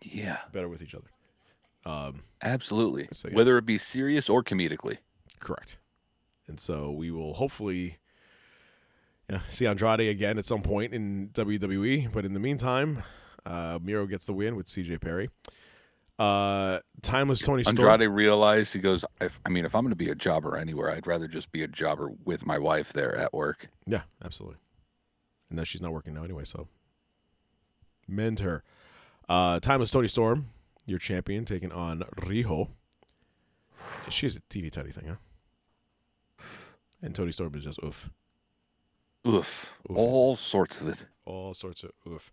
Yeah, 0.02 0.38
Better 0.52 0.68
with 0.68 0.82
each 0.82 0.94
other. 0.94 1.08
Um, 1.84 2.22
absolutely. 2.42 3.08
So, 3.12 3.28
yeah. 3.28 3.36
Whether 3.36 3.58
it 3.58 3.66
be 3.66 3.78
serious 3.78 4.28
or 4.28 4.42
comedically. 4.42 4.98
Correct. 5.40 5.78
And 6.46 6.58
so 6.60 6.92
we 6.92 7.10
will 7.10 7.34
hopefully 7.34 7.98
yeah, 9.28 9.40
see 9.48 9.66
Andrade 9.66 10.00
again 10.00 10.38
at 10.38 10.44
some 10.44 10.62
point 10.62 10.92
in 10.92 11.30
WWE. 11.32 12.12
But 12.12 12.24
in 12.24 12.34
the 12.34 12.40
meantime, 12.40 13.02
uh, 13.46 13.78
Miro 13.82 14.06
gets 14.06 14.26
the 14.26 14.32
win 14.32 14.56
with 14.56 14.66
CJ 14.66 15.00
Perry. 15.00 15.30
Uh, 16.18 16.80
timeless 17.00 17.40
Toni 17.40 17.64
Storm. 17.64 17.78
Andrade 17.78 18.08
realized 18.10 18.72
he 18.72 18.78
goes, 18.78 19.04
if, 19.20 19.40
I 19.44 19.48
mean, 19.48 19.64
if 19.64 19.74
I'm 19.74 19.82
going 19.82 19.90
to 19.90 19.96
be 19.96 20.10
a 20.10 20.14
jobber 20.14 20.56
anywhere, 20.56 20.90
I'd 20.90 21.06
rather 21.06 21.26
just 21.26 21.50
be 21.50 21.62
a 21.62 21.68
jobber 21.68 22.10
with 22.24 22.46
my 22.46 22.58
wife 22.58 22.92
there 22.92 23.16
at 23.16 23.32
work. 23.32 23.68
Yeah, 23.86 24.02
absolutely. 24.24 24.58
And 25.50 25.56
now 25.56 25.64
she's 25.64 25.82
not 25.82 25.92
working 25.92 26.14
now 26.14 26.24
anyway, 26.24 26.44
so 26.44 26.68
mend 28.06 28.40
her. 28.40 28.62
Uh, 29.28 29.54
time 29.54 29.60
timeless 29.60 29.90
Toni 29.90 30.08
Storm, 30.08 30.48
your 30.86 30.98
champion, 30.98 31.44
taking 31.44 31.72
on 31.72 32.00
Riho. 32.16 32.68
She's 34.08 34.36
a 34.36 34.40
teeny 34.48 34.70
tiny 34.70 34.90
thing, 34.90 35.06
huh? 35.08 36.44
And 37.02 37.14
Toni 37.14 37.32
Storm 37.32 37.54
is 37.54 37.64
just 37.64 37.78
oof. 37.84 38.10
Oof. 39.26 39.70
Oof. 39.90 39.96
All 39.96 40.36
sorts 40.36 40.80
of 40.80 40.88
it. 40.88 41.06
all 41.24 41.54
sorts 41.54 41.84
of 41.84 41.90
oof. 42.06 42.32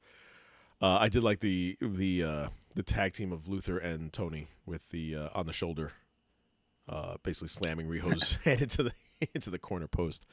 Uh, 0.82 0.98
I 1.02 1.10
did 1.10 1.24
like 1.24 1.40
the 1.40 1.78
the 1.82 2.24
uh, 2.24 2.48
the 2.76 2.84
tag 2.84 3.14
team 3.14 3.32
of 3.32 3.48
Luther 3.48 3.78
and 3.78 4.12
Toni 4.14 4.48
with 4.66 4.90
the 4.92 5.16
uh, 5.16 5.30
on 5.36 5.46
the 5.46 5.54
shoulder, 5.54 5.92
uh, 6.88 7.16
basically 7.24 7.50
slamming 7.50 7.88
Riho's 7.88 8.36
head 8.44 8.62
into 8.62 8.84
the 8.84 8.92
into 9.36 9.50
the 9.50 9.60
corner 9.60 9.88
post 9.88 10.26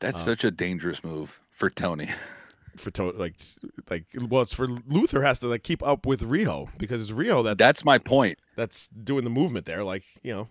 That's 0.00 0.18
Uh, 0.18 0.24
such 0.24 0.44
a 0.44 0.50
dangerous 0.50 1.04
move 1.04 1.40
for 1.50 1.70
Toni. 1.70 2.08
for 2.80 2.90
Toni. 2.90 3.12
Like 3.16 3.36
like 3.90 4.04
well, 4.28 4.42
it's 4.42 4.54
for 4.54 4.66
Luther 4.66 5.22
has 5.22 5.38
to 5.40 5.46
like 5.46 5.62
keep 5.62 5.82
up 5.82 6.06
with 6.06 6.22
Riho 6.22 6.68
because 6.78 7.00
it's 7.02 7.16
Riho 7.18 7.44
that's 7.44 7.58
That's 7.58 7.84
my 7.84 7.98
point. 7.98 8.38
that's 8.56 8.88
doing 8.88 9.24
the 9.24 9.30
movement 9.30 9.66
there. 9.66 9.82
Like 9.84 10.04
you 10.22 10.32
know 10.34 10.48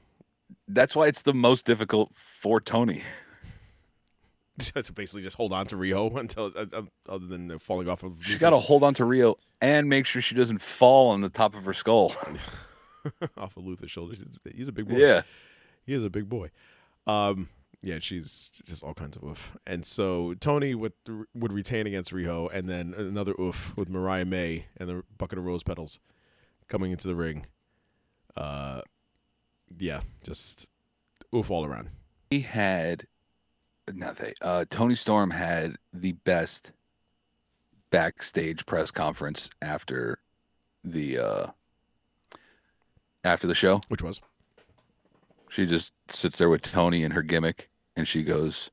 That's 0.67 0.95
why 0.95 1.07
it's 1.07 1.21
the 1.23 1.33
most 1.33 1.65
difficult 1.65 2.13
for 2.15 2.59
Toni. 2.61 3.01
to 4.59 4.91
basically 4.93 5.21
just 5.23 5.37
hold 5.37 5.53
on 5.53 5.65
to 5.67 5.75
Riho 5.77 6.19
until 6.19 6.51
uh, 6.55 6.65
uh, 6.73 6.81
other 7.07 7.25
than 7.27 7.57
falling 7.59 7.87
off 7.87 8.03
of. 8.03 8.17
She's 8.21 8.37
got 8.37 8.49
to 8.49 8.57
hold 8.59 8.83
on 8.83 8.93
to 8.95 9.03
Riho 9.03 9.35
and 9.61 9.87
make 9.87 10.05
sure 10.05 10.21
she 10.21 10.35
doesn't 10.35 10.59
fall 10.61 11.11
on 11.11 11.21
the 11.21 11.29
top 11.29 11.55
of 11.55 11.63
her 11.65 11.73
skull. 11.73 12.13
off 13.37 13.55
of 13.55 13.65
Luther's 13.65 13.91
shoulders. 13.91 14.19
He's- 14.19 14.35
He's 14.55 14.67
a 14.67 14.71
big 14.73 14.87
boy. 14.89 14.95
yeah. 14.97 15.21
He 15.85 15.93
is 15.93 16.03
a 16.03 16.09
big 16.09 16.27
boy. 16.27 16.49
Um, 17.07 17.47
yeah, 17.81 17.99
she's 17.99 18.51
just 18.65 18.83
all 18.83 18.93
kinds 18.93 19.17
of 19.17 19.23
oof. 19.23 19.57
And 19.65 19.85
so 19.85 20.33
Toni 20.35 20.75
would 20.75 20.93
would 21.33 21.53
retain 21.53 21.87
against 21.87 22.11
Riho, 22.11 22.49
and 22.53 22.69
then 22.69 22.93
another 22.97 23.33
oof 23.39 23.75
with 23.77 23.89
Mariah 23.89 24.25
May 24.25 24.65
and 24.77 24.89
the 24.89 25.03
bucket 25.17 25.39
of 25.39 25.45
rose 25.45 25.63
petals 25.63 25.99
coming 26.67 26.91
into 26.91 27.07
the 27.07 27.15
ring. 27.15 27.45
Uh, 28.35 28.81
yeah, 29.77 30.01
just 30.23 30.69
oof 31.35 31.51
all 31.51 31.65
around. 31.65 31.89
He 32.29 32.41
had 32.41 33.07
not 33.93 34.17
they. 34.17 34.33
Uh, 34.41 34.65
Toni 34.69 34.95
Storm 34.95 35.31
had 35.31 35.75
the 35.93 36.11
best 36.11 36.73
backstage 37.91 38.65
press 38.65 38.91
conference 38.91 39.49
after 39.61 40.19
the 40.83 41.17
uh 41.17 41.47
after 43.23 43.47
the 43.47 43.55
show. 43.55 43.81
Which 43.87 44.03
was 44.03 44.21
She 45.49 45.65
just 45.65 45.93
sits 46.09 46.37
there 46.37 46.49
with 46.49 46.61
Tony 46.61 47.03
and 47.03 47.13
her 47.13 47.23
gimmick, 47.23 47.68
and 47.99 48.07
she 48.07 48.23
goes, 48.23 48.71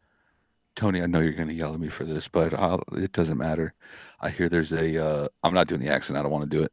"Tony, 0.74 1.02
I 1.02 1.06
know 1.06 1.20
you're 1.20 1.32
going 1.32 1.48
to 1.48 1.54
yell 1.54 1.74
at 1.74 1.80
me 1.80 1.88
for 1.88 2.04
this, 2.04 2.28
but 2.28 2.54
I'll, 2.54 2.82
it 2.92 3.12
doesn't 3.12 3.36
matter. 3.36 3.74
I 4.20 4.30
hear 4.30 4.48
there's 4.48 4.72
a. 4.72 5.04
Uh, 5.04 5.28
I'm 5.42 5.52
not 5.52 5.66
doing 5.68 5.80
the 5.80 5.88
accent. 5.88 6.18
I 6.18 6.22
don't 6.22 6.30
want 6.30 6.50
to 6.50 6.56
do 6.56 6.62
it. 6.62 6.72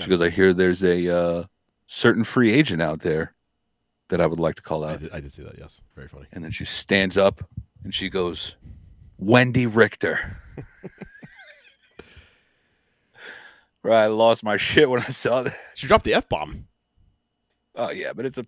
She 0.00 0.08
goes, 0.08 0.20
I 0.22 0.30
hear 0.30 0.54
there's 0.54 0.82
a 0.84 1.08
uh, 1.14 1.44
certain 1.86 2.24
free 2.24 2.52
agent 2.52 2.80
out 2.80 3.00
there 3.00 3.34
that 4.08 4.20
I 4.20 4.26
would 4.26 4.40
like 4.40 4.54
to 4.56 4.62
call 4.62 4.84
I 4.84 4.92
out. 4.92 5.00
did, 5.00 5.12
I 5.12 5.20
did 5.20 5.32
see 5.32 5.42
that. 5.42 5.58
Yes, 5.58 5.82
very 5.94 6.08
funny. 6.08 6.26
And 6.32 6.42
then 6.44 6.50
she 6.50 6.64
stands 6.64 7.18
up 7.18 7.42
and 7.84 7.94
she 7.94 8.08
goes, 8.08 8.56
Wendi 9.22 9.68
Richter. 9.70 10.38
right, 13.82 14.04
I 14.04 14.06
lost 14.06 14.44
my 14.44 14.56
shit 14.56 14.88
when 14.88 15.00
I 15.00 15.06
saw 15.06 15.42
that. 15.42 15.56
She 15.74 15.86
dropped 15.86 16.04
the 16.04 16.14
f 16.14 16.28
bomb. 16.28 16.66
Oh 17.74 17.90
yeah, 17.90 18.12
but 18.12 18.26
it's 18.26 18.38
a 18.38 18.46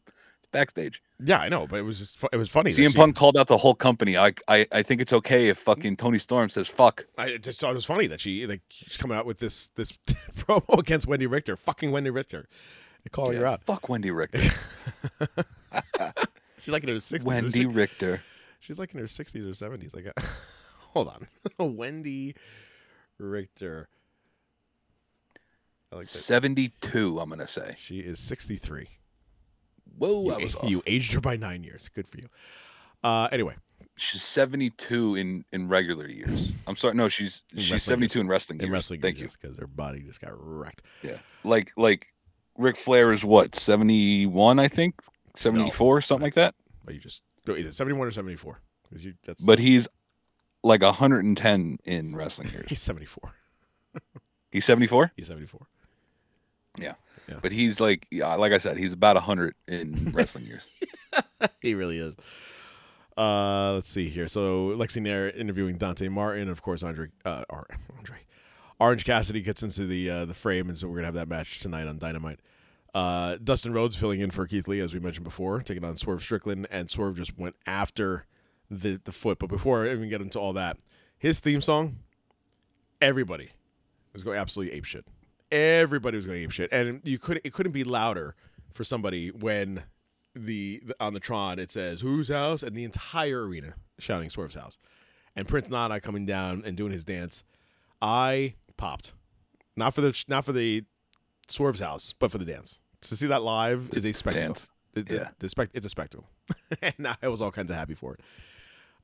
backstage. 0.55 1.03
Yeah, 1.23 1.39
I 1.41 1.51
know, 1.51 1.67
but 1.67 1.79
it 1.79 1.83
was 1.83 1.99
just 1.99 2.19
fu- 2.19 2.29
it 2.33 2.37
was 2.37 2.49
funny. 2.49 2.71
CM 2.71 2.93
she- 2.93 2.97
Punk 2.97 3.15
called 3.17 3.37
out 3.37 3.49
the 3.49 3.59
whole 3.59 3.75
company. 3.75 4.17
I, 4.17 4.33
I 4.49 4.67
I 4.73 4.83
think 4.83 5.03
it's 5.03 5.13
okay 5.13 5.49
if 5.49 5.59
fucking 5.59 5.97
Toni 5.97 6.19
Storm 6.19 6.49
says 6.49 6.69
fuck. 6.71 7.05
I 7.19 7.37
just 7.37 7.61
thought 7.61 7.73
it 7.73 7.75
was 7.75 7.85
funny 7.85 8.07
that 8.07 8.21
she 8.21 8.47
like 8.47 8.63
she's 8.71 8.97
coming 8.97 9.19
out 9.19 9.27
with 9.27 9.39
this 9.39 9.67
this 9.75 9.93
promo 10.37 10.79
against 10.79 11.07
Wendi 11.07 11.31
Richter, 11.31 11.57
fucking 11.57 11.91
Wendi 11.91 12.15
Richter, 12.15 12.49
and 13.05 13.13
calling 13.13 13.37
her 13.37 13.47
out. 13.47 13.63
Fuck 13.65 13.83
Wendi 13.89 14.15
Richter. 14.15 14.41
She's 16.61 16.73
like 16.73 16.85
in 16.85 16.89
her 16.89 17.01
sixties. 17.01 17.31
Wendi 17.31 17.67
Richter. 17.75 18.23
She's 18.61 18.79
like 18.79 18.95
in 18.95 19.01
her 19.01 19.07
sixties 19.07 19.45
or 19.45 19.53
seventies. 19.53 19.95
Like, 19.95 20.07
hold 20.79 21.09
on, 21.09 21.27
Wendi 21.77 22.37
Richter. 23.19 23.89
I 25.93 25.97
like 25.97 26.07
that. 26.07 26.19
72, 26.19 27.21
I'm 27.21 27.29
gonna 27.29 27.47
say. 27.47 27.75
She 27.77 27.99
is 27.99 28.19
sixty 28.19 28.57
three. 28.57 28.89
Whoa, 29.99 30.23
You, 30.25 30.33
I 30.33 30.39
was 30.39 30.55
off. 30.57 30.69
you 30.71 30.83
aged 30.87 31.13
her 31.13 31.21
by 31.21 31.37
nine 31.37 31.63
years. 31.65 31.89
Good 31.89 32.09
for 32.09 32.19
you. 32.19 32.29
Uh, 33.03 33.29
anyway, 33.33 33.55
She's 33.97 34.23
72 34.25 35.15
in 35.15 35.45
in 35.53 35.69
regular 35.69 36.09
years. 36.09 36.51
I'm 36.67 36.75
sorry, 36.75 36.95
no, 36.95 37.09
she's 37.09 37.45
In 37.53 37.61
she's 37.61 37.83
72 37.85 38.19
years. 38.19 38.21
in 38.25 38.29
wrestling 38.29 38.59
in 38.59 38.67
years. 38.67 38.73
wrestling, 38.73 39.01
Thank 39.01 39.19
you. 39.19 39.29
because 39.41 39.57
her 39.59 39.69
body 39.69 40.01
just 40.01 40.21
got 40.21 40.33
wrecked. 40.35 40.83
Yeah. 41.03 41.19
Like 41.45 41.71
like 41.77 42.09
Ric 42.59 42.77
Flair 42.77 43.13
is 43.13 43.25
what, 43.25 43.55
71, 43.55 44.59
I 44.59 44.67
think? 44.69 45.01
74, 45.37 46.01
something 46.01 46.23
like 46.25 46.35
that. 46.35 46.55
But 46.85 46.95
you 46.95 47.01
just 47.01 47.23
no, 47.47 47.55
is 47.55 47.67
it 47.67 47.75
seventy 47.75 47.97
one 47.97 48.09
or 48.09 48.11
seventy 48.11 48.35
four? 48.37 48.61
You, 48.97 49.15
that's 49.25 49.41
But 49.43 49.59
he's 49.61 49.87
like 50.65 50.83
110 50.83 51.79
in 51.85 52.17
wrestling 52.17 52.49
years. 52.53 52.67
he's 52.69 52.83
seventy 52.83 53.07
four. 53.07 53.33
He's 54.51 54.65
74? 54.65 55.13
He's 55.17 55.27
seventy 55.29 55.47
four. 55.47 55.67
Yeah. 56.81 56.95
Yeah. 57.29 57.39
But 57.41 57.53
he's 57.53 57.81
like 57.81 58.07
yeah, 58.11 58.35
like 58.35 58.53
I 58.53 58.59
said, 58.59 58.77
he's 58.77 58.93
about 58.93 59.17
100 59.17 59.55
in 59.69 60.11
wrestling 60.15 60.45
years. 60.47 60.69
he 61.61 61.75
really 61.75 61.99
is. 61.99 62.17
Uh, 63.17 63.73
let's 63.75 63.89
see 63.89 64.09
here. 64.09 64.29
So 64.29 64.71
Lexi 64.71 65.01
Nair 65.01 65.31
interviewing 65.31 65.77
Dante 65.79 66.09
Martin, 66.09 66.49
of 66.49 66.63
course. 66.63 66.83
Andre, 66.83 67.09
uh, 67.25 67.45
Andre, 67.51 68.19
Orange 68.81 69.05
Cassidy 69.05 69.41
gets 69.41 69.63
into 69.63 69.87
the 69.87 70.11
uh, 70.11 70.25
the 70.25 70.35
frame, 70.35 70.69
and 70.69 70.77
so 70.77 70.89
we're 70.89 70.97
gonna 70.97 71.07
have 71.07 71.15
that 71.15 71.29
match 71.29 71.61
tonight 71.61 71.87
on 71.87 71.99
Dynamite. 71.99 72.41
Uh, 72.93 73.39
Dustin 73.43 73.73
Rhodes 73.73 73.97
filling 73.97 74.21
in 74.21 74.31
for 74.31 74.47
Keith 74.47 74.69
Lee, 74.69 74.81
as 74.81 74.95
we 74.95 75.01
mentioned 75.01 75.25
before, 75.25 75.61
taking 75.61 75.85
on 75.85 75.97
Swerve 75.97 76.23
Strickland, 76.23 76.67
and 76.71 76.89
Swerve 76.89 77.17
just 77.17 77.39
went 77.39 77.57
after 77.67 78.27
the 78.71 79.01
the 79.05 79.13
foot. 79.13 79.39
But 79.39 79.49
before 79.49 79.85
I 79.85 79.93
even 79.93 80.09
get 80.09 80.21
into 80.21 80.41
all 80.41 80.53
that, 80.55 80.79
his 81.17 81.39
theme 81.41 81.61
song, 81.61 81.99
everybody 83.01 83.51
was 84.13 84.25
going 84.25 84.39
absolutely 84.39 84.75
ape 84.77 84.85
shit. 84.85 85.07
Everybody 85.55 86.17
was 86.17 86.27
going 86.27 86.43
ape 86.43 86.51
shit, 86.51 86.71
and 86.73 87.01
you 87.05 87.19
couldn't 87.19 87.43
it 87.47 87.53
couldn't 87.53 87.73
be 87.73 87.85
louder 87.85 88.35
for 88.73 88.83
somebody 88.83 89.31
when 89.31 89.85
the, 90.35 90.83
the 90.85 90.97
on 90.99 91.15
the 91.15 91.21
Tron 91.21 91.59
it 91.61 91.71
says 91.71 92.01
whose 92.01 92.29
house 92.29 92.63
and 92.65 92.77
the 92.77 92.83
entire 92.85 93.47
arena 93.47 93.75
shouting 94.01 94.31
Swerve's 94.31 94.57
house, 94.57 94.79
and 95.37 95.47
Prince 95.47 95.71
Nana 95.71 96.01
coming 96.01 96.27
down 96.27 96.63
and 96.67 96.77
doing 96.77 96.91
his 96.93 97.05
dance. 97.05 97.45
I 98.03 98.55
popped, 98.77 99.13
not 99.77 99.95
for 99.95 100.01
the 100.01 100.25
not 100.27 100.45
for 100.45 100.53
the 100.53 100.83
Swerve's 101.49 101.81
house, 101.81 102.15
but 102.19 102.31
for 102.33 102.39
the 102.39 102.45
dance. 102.45 102.81
To 103.03 103.17
see 103.17 103.29
that 103.29 103.43
live 103.43 103.91
is 103.93 104.05
a 104.05 104.13
spectacle. 104.13 104.49
Dance. 104.49 104.71
The, 104.95 105.03
the, 105.03 105.15
Yeah. 105.15 105.29
the 105.39 105.49
spec- 105.49 105.71
it's 105.75 105.87
a 105.87 105.89
spectacle, 105.91 106.27
and 106.83 107.07
I 107.23 107.29
was 107.29 107.41
all 107.41 107.53
kinds 107.53 107.71
of 107.71 107.77
happy 107.77 107.95
for 107.95 108.15
it. 108.15 108.21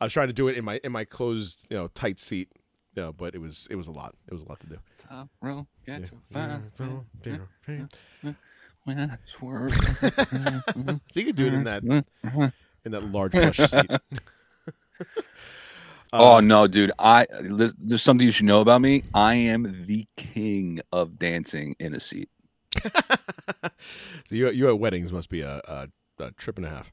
I 0.01 0.05
was 0.07 0.13
trying 0.13 0.29
to 0.29 0.33
do 0.33 0.49
it 0.49 0.57
in 0.57 0.65
my 0.65 0.81
in 0.83 0.91
my 0.91 1.05
closed, 1.05 1.67
you 1.71 1.77
know, 1.77 1.89
tight 1.89 2.19
seat, 2.19 2.49
you 2.95 3.03
know, 3.03 3.13
but 3.13 3.35
it 3.35 3.39
was 3.39 3.69
it 3.71 3.77
was 3.77 3.89
a 3.89 3.93
lot. 3.93 4.15
It 4.29 4.35
was 4.35 4.43
a 4.43 4.49
lot 4.49 4.61
to 4.61 4.67
do. 4.67 4.77
Top 5.09 5.29
row, 5.41 5.67
get 5.87 6.01
your 6.01 7.49
Swerve. 9.27 9.73
So 11.11 11.21
you 11.21 11.27
could 11.27 11.37
do 11.37 11.47
it 11.47 11.55
in 11.55 11.65
that 11.65 11.83
in 12.85 12.93
that 12.93 13.05
large 13.05 13.33
plush 13.33 13.57
seat. 13.71 13.91
Uh, 16.13 16.39
oh 16.39 16.41
no, 16.41 16.67
dude! 16.67 16.91
I 16.99 17.25
there's, 17.41 17.73
there's 17.75 18.03
something 18.03 18.27
you 18.27 18.33
should 18.33 18.47
know 18.47 18.61
about 18.61 18.81
me. 18.81 19.05
I 19.15 19.35
am 19.35 19.87
the 19.87 20.09
king 20.17 20.81
of 20.91 21.21
dancing 21.21 21.77
in 21.79 21.95
a 21.95 22.01
seat. 22.01 22.29
So 24.25 24.35
you 24.35 24.51
you 24.51 24.69
at 24.69 24.81
weddings 24.81 25.13
must 25.13 25.29
be 25.29 25.43
a, 25.43 25.61
a, 25.69 25.89
a 26.19 26.33
trip 26.33 26.57
and 26.57 26.67
a 26.67 26.69
half. 26.69 26.93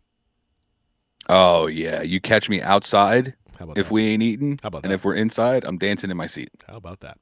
Oh 1.29 1.65
yeah, 1.65 2.03
you 2.03 2.21
catch 2.21 2.47
me 2.47 2.61
outside 2.61 3.33
How 3.57 3.65
about 3.65 3.77
if 3.77 3.87
that? 3.87 3.93
we 3.93 4.07
ain't 4.07 4.23
eating, 4.23 4.59
How 4.61 4.67
about 4.67 4.83
and 4.83 4.93
if 4.93 5.03
we're 5.03 5.15
inside, 5.15 5.63
I'm 5.65 5.77
dancing 5.77 6.11
in 6.11 6.17
my 6.17 6.27
seat. 6.27 6.49
How 6.67 6.75
about 6.77 6.99
that? 7.01 7.17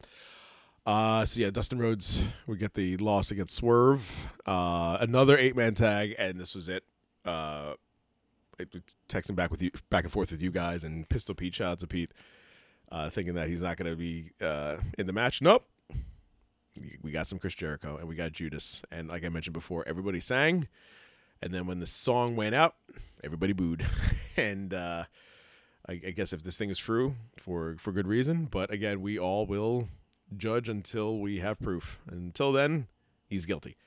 Uh, 0.86 1.26
so 1.26 1.40
yeah, 1.40 1.50
Dustin 1.50 1.80
Rhodes, 1.80 2.24
we 2.46 2.58
get 2.58 2.74
the 2.76 2.98
loss 2.98 3.32
against 3.32 3.56
Swerve. 3.56 4.28
Uh, 4.46 4.98
another 5.00 5.38
eight 5.38 5.56
man 5.56 5.74
tag, 5.74 6.14
and 6.20 6.40
this 6.40 6.54
was 6.54 6.70
it. 6.70 6.84
Uh, 7.26 7.74
texting 9.10 9.36
back 9.36 9.52
with 9.52 9.62
you, 9.62 9.72
back 9.90 10.04
and 10.04 10.14
forth 10.14 10.32
with 10.32 10.42
you 10.42 10.52
guys, 10.52 10.84
and 10.84 11.08
Pistol 11.10 11.36
Pete, 11.36 11.56
shout 11.56 11.72
out 11.74 11.80
to 11.80 11.88
Pete, 11.88 12.12
uh, 12.92 13.10
thinking 13.10 13.34
that 13.36 13.50
he's 13.50 13.62
not 13.64 13.78
going 13.78 13.90
to 13.90 13.96
be 13.98 14.32
uh, 14.42 14.78
in 14.98 15.08
the 15.08 15.14
match. 15.14 15.42
Nope. 15.42 15.66
We- 16.78 16.98
We 17.02 17.12
got 17.12 17.26
some 17.28 17.40
Chris 17.40 17.56
Jericho, 17.56 17.98
and 17.98 18.08
we 18.08 18.16
got 18.16 18.32
Judas, 18.34 18.84
and 18.92 19.08
like 19.08 19.24
I 19.26 19.30
mentioned 19.30 19.54
before, 19.54 19.84
everybody 19.88 20.20
sang, 20.20 20.68
and 21.42 21.54
then 21.54 21.66
when 21.68 21.80
the 21.80 21.86
song 21.88 22.36
went 22.36 22.54
out, 22.56 22.76
everybody 23.24 23.54
booed, 23.54 23.86
and 24.38 24.74
uh, 24.74 25.06
I, 25.88 25.94
I 26.08 26.12
guess 26.12 26.34
if 26.34 26.44
this 26.44 26.58
thing 26.58 26.70
is 26.70 26.78
true 26.78 27.16
for 27.38 27.76
for 27.78 27.92
good 27.92 28.08
reason, 28.08 28.46
but 28.46 28.72
again, 28.72 29.02
we 29.02 29.20
all 29.20 29.46
will 29.46 29.88
judge 30.36 30.68
until 30.70 31.20
we 31.20 31.40
have 31.40 31.60
proof. 31.60 32.00
Until 32.10 32.52
then, 32.52 32.88
he's 33.28 33.46
guilty. 33.46 33.78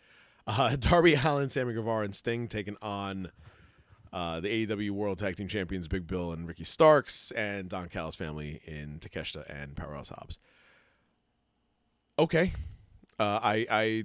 Uh, 0.46 0.76
Darby 0.80 1.14
Allin, 1.14 1.48
Sammy 1.50 1.74
Guevara, 1.74 2.04
and 2.04 2.14
Sting 2.14 2.46
taking 2.48 2.76
on 2.80 3.30
uh, 4.12 4.40
the 4.40 4.66
AEW 4.66 4.90
World 4.92 5.18
Tag 5.18 5.36
Team 5.36 5.48
Champions 5.48 5.88
Big 5.88 6.06
Bill 6.06 6.32
and 6.32 6.46
Ricky 6.46 6.64
Starks, 6.64 7.30
and 7.32 7.68
Don 7.68 7.88
Callis 7.88 8.14
family 8.14 8.60
in 8.64 8.98
Takeshita 9.00 9.44
and 9.48 9.76
Powerhouse 9.76 10.08
Hobbs. 10.10 10.38
Okay, 12.18 12.52
uh, 13.18 13.40
I 13.42 13.66
I 13.70 14.04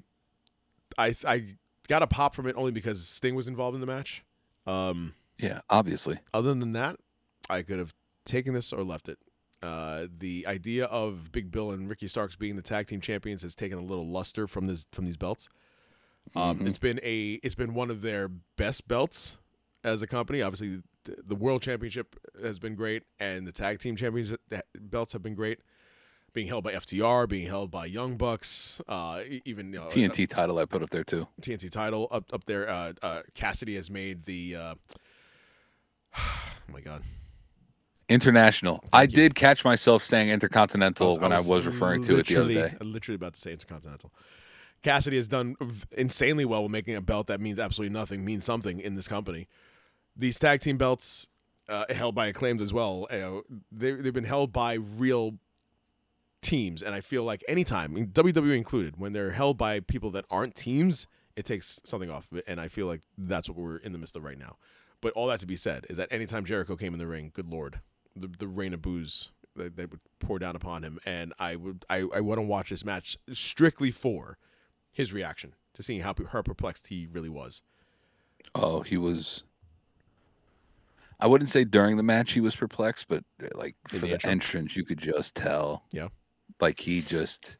I 1.09 1.15
I 1.25 1.45
got 1.87 2.03
a 2.03 2.07
pop 2.07 2.35
from 2.35 2.47
it 2.47 2.55
only 2.57 2.71
because 2.71 3.07
Sting 3.07 3.35
was 3.35 3.47
involved 3.47 3.75
in 3.75 3.81
the 3.81 3.87
match. 3.87 4.23
Um, 4.65 5.13
Yeah, 5.37 5.61
obviously. 5.69 6.19
other 6.33 6.53
than 6.53 6.73
that, 6.73 6.97
I 7.49 7.61
could 7.61 7.79
have 7.79 7.93
taken 8.25 8.53
this 8.53 8.71
or 8.73 8.83
left 8.83 9.09
it. 9.09 9.17
Uh, 9.61 10.07
the 10.17 10.45
idea 10.45 10.85
of 10.85 11.31
Big 11.31 11.49
Bill 11.49 11.71
and 11.71 11.89
Ricky 11.89 12.07
Starks 12.07 12.35
being 12.35 12.57
the 12.57 12.61
tag 12.61 12.87
team 12.87 12.99
champions 12.99 13.43
has 13.43 13.55
taken 13.55 13.77
a 13.77 13.81
little 13.81 14.07
luster 14.07 14.45
from 14.45 14.67
this 14.67 14.87
from 14.91 15.05
these 15.05 15.15
belts. 15.15 15.47
Um, 16.35 16.67
It's 16.67 16.77
been 16.77 16.99
a 17.01 17.33
it's 17.43 17.55
been 17.55 17.73
one 17.73 17.89
of 17.89 18.01
their 18.01 18.27
best 18.57 18.87
belts 18.87 19.37
as 19.83 20.01
a 20.01 20.07
company. 20.07 20.41
Obviously, 20.41 20.81
the, 21.05 21.15
the 21.25 21.35
world 21.35 21.61
championship 21.61 22.15
has 22.41 22.59
been 22.59 22.75
great, 22.75 23.03
and 23.19 23.47
the 23.47 23.51
tag 23.53 23.79
team 23.79 23.95
championship 23.95 24.41
belts 24.77 25.13
have 25.13 25.23
been 25.23 25.35
great. 25.35 25.59
Being 26.33 26.47
held 26.47 26.63
by 26.63 26.73
FTR, 26.73 27.29
being 27.29 27.45
held 27.45 27.69
by 27.69 27.85
Young 27.85 28.17
Bucks, 28.17 28.81
uh, 28.87 29.21
even 29.45 29.71
you 29.71 29.79
know, 29.79 29.85
TNT 29.85 30.27
title 30.27 30.57
I 30.57 30.65
put 30.65 30.81
up 30.81 30.89
there 30.89 31.03
too. 31.03 31.27
TNT 31.41 31.69
title 31.69 32.07
up 32.11 32.33
up 32.33 32.43
there. 32.45 32.67
Uh, 32.67 32.93
uh, 33.01 33.21
Cassidy 33.33 33.75
has 33.75 33.89
made 33.89 34.23
the. 34.25 34.55
Uh, 34.55 34.75
oh 36.17 36.41
my 36.73 36.81
god. 36.81 37.03
International. 38.09 38.83
I 38.91 39.05
did 39.05 39.35
catch 39.35 39.63
myself 39.63 40.03
saying 40.03 40.29
intercontinental 40.29 41.17
when 41.19 41.31
I 41.31 41.39
was, 41.39 41.65
referring 41.65 42.03
to 42.03 42.17
it 42.17 42.27
the 42.27 42.41
other 42.41 42.53
day. 42.53 42.75
I'm 42.79 42.91
literally 42.91 43.15
about 43.15 43.35
to 43.35 43.41
say 43.41 43.51
intercontinental. 43.51 44.11
Cassidy 44.81 45.15
has 45.15 45.29
done 45.29 45.55
insanely 45.93 46.43
well 46.43 46.63
with 46.63 46.71
making 46.71 46.95
a 46.95 47.01
belt 47.01 47.27
that 47.27 47.39
means 47.39 47.57
absolutely 47.57 47.93
nothing 47.93 48.25
mean 48.25 48.41
something 48.41 48.79
in 48.79 48.95
this 48.95 49.07
company. 49.07 49.47
these 50.17 50.37
tag 50.37 50.59
team 50.59 50.77
belts 50.77 51.29
uh, 51.69 51.85
held 51.89 52.13
by 52.13 52.27
acclaimed 52.27 52.61
as 52.61 52.73
well. 52.73 53.07
Uh, 53.09 53.41
they 53.71 53.91
they've 53.93 54.13
been 54.13 54.25
held 54.25 54.51
by 54.51 54.73
real 54.73 55.35
teams, 56.41 56.83
and 56.83 56.93
I 56.93 57.01
feel 57.01 57.23
like 57.23 57.43
anytime, 57.47 57.95
I 57.95 58.01
WWE 58.01 58.55
included, 58.57 58.99
when 58.99 59.13
they're 59.13 59.31
held 59.31 59.57
by 59.57 59.79
people 59.79 60.11
that 60.11 60.25
aren't 60.29 60.55
teams, 60.55 61.07
it 61.35 61.45
takes 61.45 61.79
something 61.83 62.09
off 62.09 62.27
of 62.31 62.39
it, 62.39 62.43
and 62.47 62.59
I 62.59 62.67
feel 62.67 62.87
like 62.87 63.01
that's 63.17 63.49
what 63.49 63.57
we're 63.57 63.77
in 63.77 63.93
the 63.93 63.97
midst 63.97 64.15
of 64.15 64.23
right 64.23 64.37
now. 64.37 64.57
But 65.01 65.13
all 65.13 65.27
that 65.27 65.39
to 65.39 65.47
be 65.47 65.55
said 65.55 65.85
is 65.89 65.97
that 65.97 66.09
anytime 66.11 66.45
Jericho 66.45 66.75
came 66.75 66.93
in 66.93 66.99
the 66.99 67.07
ring, 67.07 67.31
good 67.33 67.49
lord, 67.49 67.79
the 68.15 68.27
the 68.27 68.47
rain 68.47 68.73
of 68.73 68.81
boos 68.81 69.29
that 69.55 69.75
they 69.75 69.85
would 69.85 69.99
pour 70.19 70.39
down 70.39 70.55
upon 70.55 70.83
him, 70.83 70.99
and 71.05 71.33
I 71.39 71.55
would 71.55 71.85
I, 71.89 72.05
I 72.13 72.21
want 72.21 72.39
to 72.39 72.43
watch 72.43 72.69
this 72.69 72.85
match 72.85 73.17
strictly 73.31 73.91
for 73.91 74.37
his 74.91 75.13
reaction 75.13 75.53
to 75.73 75.83
seeing 75.83 76.01
how 76.01 76.15
how 76.31 76.41
perplexed 76.41 76.87
he 76.87 77.07
really 77.11 77.29
was. 77.29 77.61
Oh, 78.55 78.81
he 78.81 78.97
was. 78.97 79.43
I 81.19 81.27
wouldn't 81.27 81.49
say 81.49 81.63
during 81.63 81.97
the 81.97 82.03
match 82.03 82.33
he 82.33 82.41
was 82.41 82.55
perplexed, 82.55 83.07
but 83.07 83.23
like 83.53 83.75
In 83.93 83.99
for 83.99 84.07
the 84.07 84.17
the, 84.17 84.27
entrance, 84.27 84.75
you 84.75 84.83
could 84.83 84.97
just 84.97 85.35
tell. 85.35 85.83
Yeah. 85.91 86.09
Like 86.59 86.79
he 86.79 87.01
just. 87.01 87.57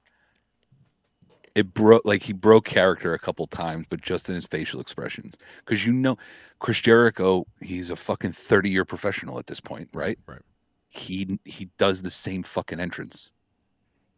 It 1.55 1.73
broke 1.73 2.03
like 2.03 2.23
he 2.23 2.33
broke 2.33 2.65
character 2.65 3.13
a 3.13 3.19
couple 3.19 3.45
times, 3.47 3.85
but 3.87 4.01
just 4.01 4.27
in 4.27 4.35
his 4.35 4.47
facial 4.47 4.81
expressions. 4.81 5.37
Because 5.59 5.85
you 5.85 5.93
know, 5.93 6.17
Chris 6.59 6.79
Jericho, 6.79 7.45
he's 7.61 7.91
a 7.91 7.95
fucking 7.95 8.31
thirty 8.31 8.69
year 8.69 8.85
professional 8.85 9.37
at 9.37 9.47
this 9.47 9.59
point, 9.59 9.89
right? 9.93 10.17
Right. 10.25 10.41
He 10.89 11.39
he 11.45 11.69
does 11.77 12.01
the 12.01 12.09
same 12.09 12.41
fucking 12.41 12.79
entrance. 12.79 13.31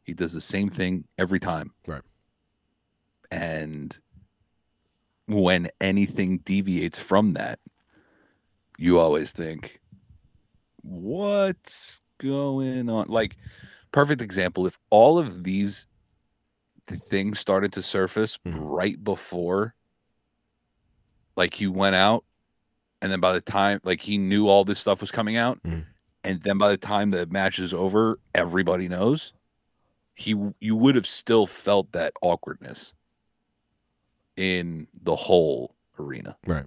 He 0.04 0.14
does 0.14 0.34
the 0.34 0.42
same 0.42 0.70
thing 0.70 1.06
every 1.18 1.40
time. 1.40 1.74
Right. 1.86 2.04
And 3.32 3.98
when 5.28 5.70
anything 5.82 6.38
deviates 6.40 7.00
from 7.00 7.34
that, 7.34 7.60
you 8.78 9.00
always 9.00 9.32
think, 9.32 9.82
what's 10.84 12.02
going 12.20 12.90
on? 12.90 13.08
Like, 13.08 13.36
perfect 13.92 14.22
example 14.22 14.68
if 14.68 14.78
all 14.90 15.18
of 15.18 15.44
these 15.44 15.88
th- 16.88 17.02
thing 17.02 17.34
started 17.34 17.74
to 17.74 17.82
surface 17.82 18.38
Mhm. 18.46 18.56
right 18.58 19.04
before, 19.04 19.76
like, 21.36 21.54
he 21.54 21.68
went 21.68 21.96
out, 21.96 22.24
and 23.02 23.12
then 23.12 23.20
by 23.20 23.34
the 23.34 23.42
time, 23.42 23.80
like, 23.84 24.02
he 24.02 24.18
knew 24.18 24.48
all 24.48 24.64
this 24.64 24.80
stuff 24.80 25.02
was 25.02 25.12
coming 25.12 25.36
out, 25.38 25.62
Mhm. 25.64 25.86
and 26.24 26.42
then 26.44 26.58
by 26.58 26.70
the 26.70 26.78
time 26.78 27.10
the 27.10 27.26
match 27.28 27.60
is 27.60 27.74
over, 27.74 28.20
everybody 28.34 28.88
knows. 28.88 29.34
He, 30.16 30.36
you 30.62 30.76
would 30.78 30.96
have 30.96 31.08
still 31.08 31.46
felt 31.46 31.92
that 31.92 32.14
awkwardness 32.22 32.94
in 34.38 34.88
the 35.04 35.16
whole 35.16 35.76
arena. 36.00 36.38
Right. 36.46 36.66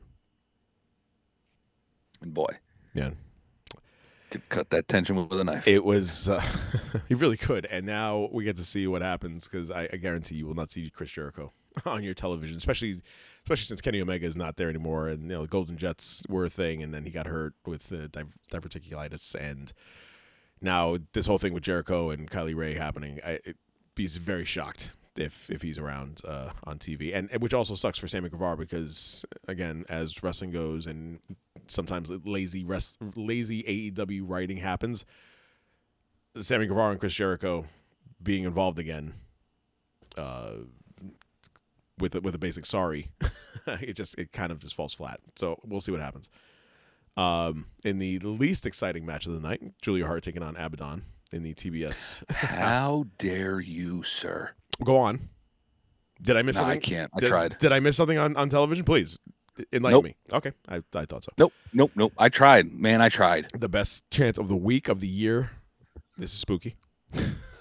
And 2.20 2.34
boy, 2.34 2.58
Yeah. 2.94 3.10
Could 4.30 4.48
cut 4.48 4.70
that 4.70 4.88
tension 4.88 5.16
with 5.16 5.40
a 5.40 5.44
knife. 5.44 5.66
It 5.66 5.84
was 5.84 6.28
uh, 6.28 6.42
he 7.08 7.14
really 7.14 7.36
could, 7.36 7.66
and 7.66 7.86
now 7.86 8.28
we 8.32 8.44
get 8.44 8.56
to 8.56 8.64
see 8.64 8.86
what 8.86 9.00
happens 9.00 9.48
because 9.48 9.70
I, 9.70 9.88
I 9.92 9.96
guarantee 9.96 10.36
you 10.36 10.46
will 10.46 10.54
not 10.54 10.70
see 10.70 10.90
Chris 10.90 11.10
Jericho 11.10 11.52
on 11.86 12.02
your 12.02 12.14
television, 12.14 12.56
especially 12.56 13.00
especially 13.44 13.64
since 13.64 13.80
Kenny 13.80 14.00
Omega 14.00 14.26
is 14.26 14.36
not 14.36 14.56
there 14.56 14.68
anymore, 14.68 15.08
and 15.08 15.22
you 15.22 15.28
know 15.28 15.42
the 15.42 15.48
Golden 15.48 15.76
Jets 15.76 16.22
were 16.28 16.44
a 16.44 16.50
thing, 16.50 16.82
and 16.82 16.92
then 16.92 17.04
he 17.04 17.10
got 17.10 17.26
hurt 17.26 17.54
with 17.64 17.92
uh, 17.92 18.08
div- 18.08 18.36
diverticulitis, 18.52 19.34
and 19.34 19.72
now 20.60 20.98
this 21.12 21.26
whole 21.26 21.38
thing 21.38 21.54
with 21.54 21.62
Jericho 21.62 22.10
and 22.10 22.30
Kylie 22.30 22.56
Rae 22.56 22.74
happening, 22.74 23.20
I 23.24 23.40
it, 23.44 23.56
he's 23.96 24.16
very 24.16 24.44
shocked 24.44 24.94
if 25.16 25.50
if 25.50 25.62
he's 25.62 25.78
around 25.78 26.20
uh, 26.26 26.50
on 26.64 26.78
TV, 26.78 27.14
and, 27.14 27.28
and 27.32 27.42
which 27.42 27.54
also 27.54 27.74
sucks 27.74 27.98
for 27.98 28.08
Sammy 28.08 28.28
Guevara 28.28 28.56
because 28.56 29.24
again, 29.46 29.84
as 29.88 30.22
wrestling 30.22 30.50
goes, 30.50 30.86
and 30.86 31.20
sometimes 31.68 32.10
lazy 32.24 32.64
rest, 32.64 32.98
lazy 33.14 33.62
AEW 33.62 34.22
writing 34.24 34.56
happens. 34.58 35.04
Sammy 36.40 36.66
Guevara 36.66 36.90
and 36.90 37.00
Chris 37.00 37.14
Jericho 37.14 37.66
being 38.22 38.44
involved 38.44 38.78
again, 38.78 39.14
uh, 40.16 40.50
with 41.98 42.14
a, 42.14 42.20
with 42.20 42.34
a 42.34 42.38
basic 42.38 42.66
sorry, 42.66 43.10
it 43.66 43.94
just 43.94 44.18
it 44.18 44.32
kind 44.32 44.52
of 44.52 44.58
just 44.58 44.74
falls 44.74 44.94
flat. 44.94 45.20
So 45.36 45.58
we'll 45.64 45.80
see 45.80 45.92
what 45.92 46.00
happens. 46.00 46.30
Um, 47.16 47.66
in 47.84 47.98
the 47.98 48.20
least 48.20 48.66
exciting 48.66 49.04
match 49.04 49.26
of 49.26 49.32
the 49.32 49.40
night, 49.40 49.60
Julia 49.82 50.06
Hart 50.06 50.22
taking 50.22 50.42
on 50.42 50.56
Abaddon 50.56 51.02
in 51.32 51.42
the 51.42 51.52
TBS. 51.54 52.30
How 52.30 53.06
dare 53.18 53.60
you, 53.60 54.04
sir? 54.04 54.50
Go 54.84 54.96
on. 54.96 55.28
Did 56.22 56.36
I 56.36 56.42
miss 56.42 56.60
No, 56.60 56.66
I 56.66 56.78
can't. 56.78 57.10
I 57.14 57.20
did, 57.20 57.28
tried. 57.28 57.58
Did 57.58 57.72
I 57.72 57.80
miss 57.80 57.96
something 57.96 58.18
on, 58.18 58.36
on 58.36 58.48
television? 58.48 58.84
Please 58.84 59.18
enlighten 59.72 59.96
Nope. 59.96 60.04
me. 60.04 60.14
Okay, 60.32 60.52
I, 60.68 60.76
I 60.94 61.04
thought 61.04 61.24
so. 61.24 61.32
Nope, 61.38 61.52
nope, 61.72 61.92
nope. 61.94 62.12
I 62.18 62.28
tried, 62.28 62.72
man. 62.72 63.00
I 63.00 63.08
tried. 63.08 63.48
The 63.58 63.68
best 63.68 64.08
chant 64.10 64.38
of 64.38 64.48
the 64.48 64.56
week 64.56 64.88
of 64.88 65.00
the 65.00 65.08
year. 65.08 65.50
This 66.16 66.32
is 66.32 66.38
spooky. 66.38 66.76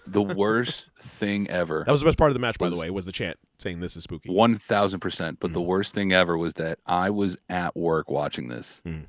The 0.07 0.21
worst 0.21 0.89
thing 0.99 1.49
ever. 1.49 1.83
That 1.85 1.91
was 1.91 2.01
the 2.01 2.05
best 2.05 2.17
part 2.17 2.29
of 2.29 2.33
the 2.33 2.39
match, 2.39 2.57
by 2.57 2.69
the 2.69 2.77
way, 2.77 2.89
was 2.89 3.05
the 3.05 3.11
chant 3.11 3.37
saying 3.59 3.81
"This 3.81 3.97
is 3.97 4.03
spooky." 4.03 4.29
One 4.29 4.57
thousand 4.57 5.01
percent. 5.01 5.39
But 5.39 5.51
the 5.53 5.59
Mm-hmm. 5.59 5.67
worst 5.69 5.93
thing 5.93 6.13
ever 6.13 6.37
was 6.37 6.53
that 6.55 6.79
I 6.85 7.09
was 7.09 7.37
at 7.49 7.75
work 7.75 8.09
watching 8.09 8.47
this, 8.47 8.81
Mm. 8.85 9.05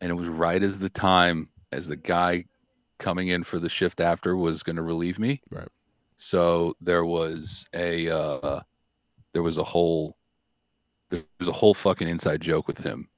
and 0.00 0.10
it 0.10 0.14
was 0.14 0.28
right 0.28 0.62
as 0.62 0.78
the 0.78 0.88
time 0.88 1.48
as 1.70 1.86
the 1.88 1.96
guy 1.96 2.44
coming 2.98 3.28
in 3.28 3.44
for 3.44 3.58
the 3.58 3.68
shift 3.68 4.00
after 4.00 4.36
was 4.36 4.62
going 4.62 4.76
to 4.76 4.82
relieve 4.82 5.18
me. 5.18 5.40
Right. 5.50 5.68
So 6.16 6.74
there 6.80 7.04
was 7.04 7.66
a 7.74 8.08
uh, 8.10 8.60
there 9.32 9.42
was 9.42 9.58
a 9.58 9.64
whole 9.64 10.16
there 11.10 11.22
was 11.38 11.48
a 11.48 11.52
whole 11.52 11.74
fucking 11.74 12.08
inside 12.08 12.40
joke 12.40 12.66
with 12.66 12.78
him. 12.78 13.08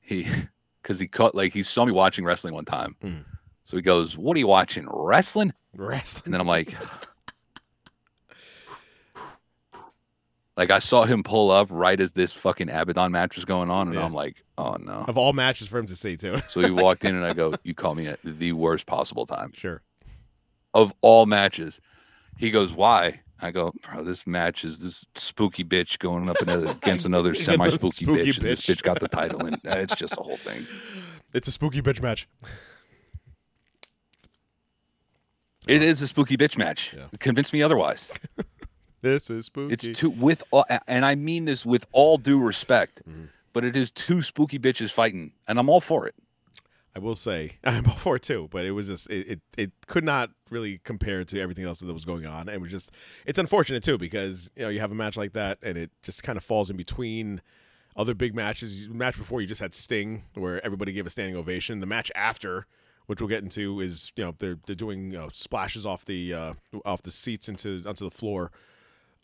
He 0.00 0.26
because 0.82 0.98
he 0.98 1.06
caught 1.06 1.34
like 1.34 1.52
he 1.52 1.62
saw 1.62 1.84
me 1.84 1.92
watching 1.92 2.24
wrestling 2.24 2.54
one 2.54 2.64
time. 2.64 2.96
Mm. 3.02 3.24
So 3.64 3.76
he 3.76 3.82
goes, 3.82 4.16
"What 4.16 4.36
are 4.36 4.40
you 4.40 4.46
watching? 4.46 4.86
Wrestling?" 4.90 5.52
Wrestling. 5.76 6.22
And 6.26 6.34
then 6.34 6.40
I'm 6.40 6.46
like, 6.46 6.74
like 10.56 10.70
I 10.70 10.78
saw 10.78 11.04
him 11.04 11.22
pull 11.22 11.50
up 11.50 11.68
right 11.70 12.00
as 12.00 12.12
this 12.12 12.32
fucking 12.32 12.68
Abaddon 12.70 13.10
match 13.12 13.36
was 13.36 13.44
going 13.44 13.70
on, 13.70 13.88
and 13.88 13.96
Yeah. 13.96 14.04
I'm 14.04 14.14
like, 14.14 14.44
oh 14.56 14.76
no. 14.80 15.04
Of 15.08 15.18
all 15.18 15.32
matches 15.32 15.66
for 15.68 15.78
him 15.78 15.86
to 15.86 15.96
see 15.96 16.16
too. 16.16 16.36
So 16.48 16.60
he 16.60 16.70
walked 16.82 17.04
in, 17.04 17.14
and 17.14 17.24
I 17.24 17.32
go, 17.32 17.54
"You 17.64 17.74
call 17.74 17.94
me 17.94 18.06
at 18.06 18.20
the 18.22 18.52
worst 18.52 18.86
possible 18.86 19.26
time 19.26 19.52
sure. 19.54 19.82
of 20.74 20.92
all 21.00 21.26
matches." 21.26 21.80
He 22.36 22.50
goes, 22.50 22.72
"Why?" 22.72 23.20
I 23.42 23.50
go, 23.50 23.72
"Bro, 23.82 24.04
this 24.04 24.26
match 24.26 24.64
is 24.64 24.78
this 24.78 25.04
spooky 25.16 25.64
bitch 25.64 25.98
going 25.98 26.30
up 26.30 26.40
another, 26.40 26.68
against 26.68 27.04
another 27.04 27.34
semi 27.34 27.68
spooky 27.68 28.04
Spooky 28.04 28.22
bitch, 28.30 28.36
and 28.38 28.46
this 28.46 28.60
bitch. 28.60 28.76
bitch 28.76 28.82
got 28.82 29.00
the 29.00 29.08
title, 29.08 29.44
and 29.44 29.56
uh, 29.66 29.76
it's 29.78 29.94
just 29.96 30.12
a 30.16 30.22
whole 30.22 30.36
thing." 30.38 30.66
It's 31.34 31.48
a 31.48 31.50
spooky 31.50 31.82
bitch 31.82 32.00
match. 32.00 32.28
It 35.66 35.82
is 35.82 36.02
a 36.02 36.06
spooky 36.06 36.36
bitch 36.36 36.56
match. 36.58 36.94
Yeah. 36.96 37.06
Convince 37.20 37.52
me 37.52 37.62
otherwise. 37.62 38.10
This 39.02 39.28
is 39.28 39.44
spooky. 39.46 39.74
It's 39.74 40.00
two 40.00 40.08
with 40.08 40.42
all, 40.50 40.64
and 40.88 41.04
I 41.04 41.14
mean 41.14 41.44
this 41.44 41.66
with 41.66 41.84
all 41.92 42.16
due 42.16 42.40
respect, 42.42 43.02
Mhm. 43.06 43.28
but 43.52 43.62
it 43.62 43.76
is 43.76 43.90
two 43.90 44.22
spooky 44.22 44.58
bitches 44.58 44.90
fighting, 44.90 45.32
and 45.46 45.58
I'm 45.58 45.68
all 45.68 45.82
for 45.82 46.06
it. 46.06 46.14
I 46.96 47.00
will 47.00 47.14
say 47.14 47.58
I'm 47.64 47.82
before 47.82 48.18
too, 48.18 48.48
but 48.50 48.64
it 48.64 48.72
was 48.72 48.86
just 48.86 49.10
it, 49.10 49.28
it 49.28 49.40
it 49.56 49.72
could 49.86 50.04
not 50.04 50.30
really 50.50 50.80
compare 50.84 51.24
to 51.24 51.40
everything 51.40 51.64
else 51.64 51.80
that 51.80 51.92
was 51.92 52.04
going 52.04 52.26
on. 52.26 52.48
It 52.48 52.60
was 52.60 52.70
just 52.70 52.92
it's 53.26 53.38
unfortunate 53.38 53.82
too 53.82 53.98
because 53.98 54.50
you 54.56 54.62
know 54.62 54.68
you 54.68 54.80
have 54.80 54.92
a 54.92 54.94
match 54.94 55.16
like 55.16 55.32
that 55.32 55.58
and 55.62 55.76
it 55.76 55.90
just 56.02 56.22
kind 56.22 56.36
of 56.36 56.44
falls 56.44 56.70
in 56.70 56.76
between 56.76 57.40
other 57.96 58.14
big 58.14 58.34
matches. 58.34 58.88
Match 58.88 59.16
before 59.16 59.40
you 59.40 59.46
just 59.46 59.60
had 59.60 59.74
Sting 59.74 60.24
where 60.34 60.64
everybody 60.64 60.92
gave 60.92 61.06
a 61.06 61.10
standing 61.10 61.36
ovation. 61.36 61.80
The 61.80 61.86
match 61.86 62.10
after, 62.14 62.66
which 63.06 63.20
we'll 63.20 63.28
get 63.28 63.42
into, 63.42 63.80
is 63.80 64.12
you 64.16 64.24
know 64.24 64.34
they're 64.38 64.58
they're 64.66 64.76
doing 64.76 65.12
you 65.12 65.18
know, 65.18 65.28
splashes 65.32 65.86
off 65.86 66.04
the 66.04 66.34
uh, 66.34 66.52
off 66.84 67.02
the 67.02 67.10
seats 67.10 67.48
into 67.48 67.82
onto 67.86 68.04
the 68.04 68.10
floor. 68.10 68.50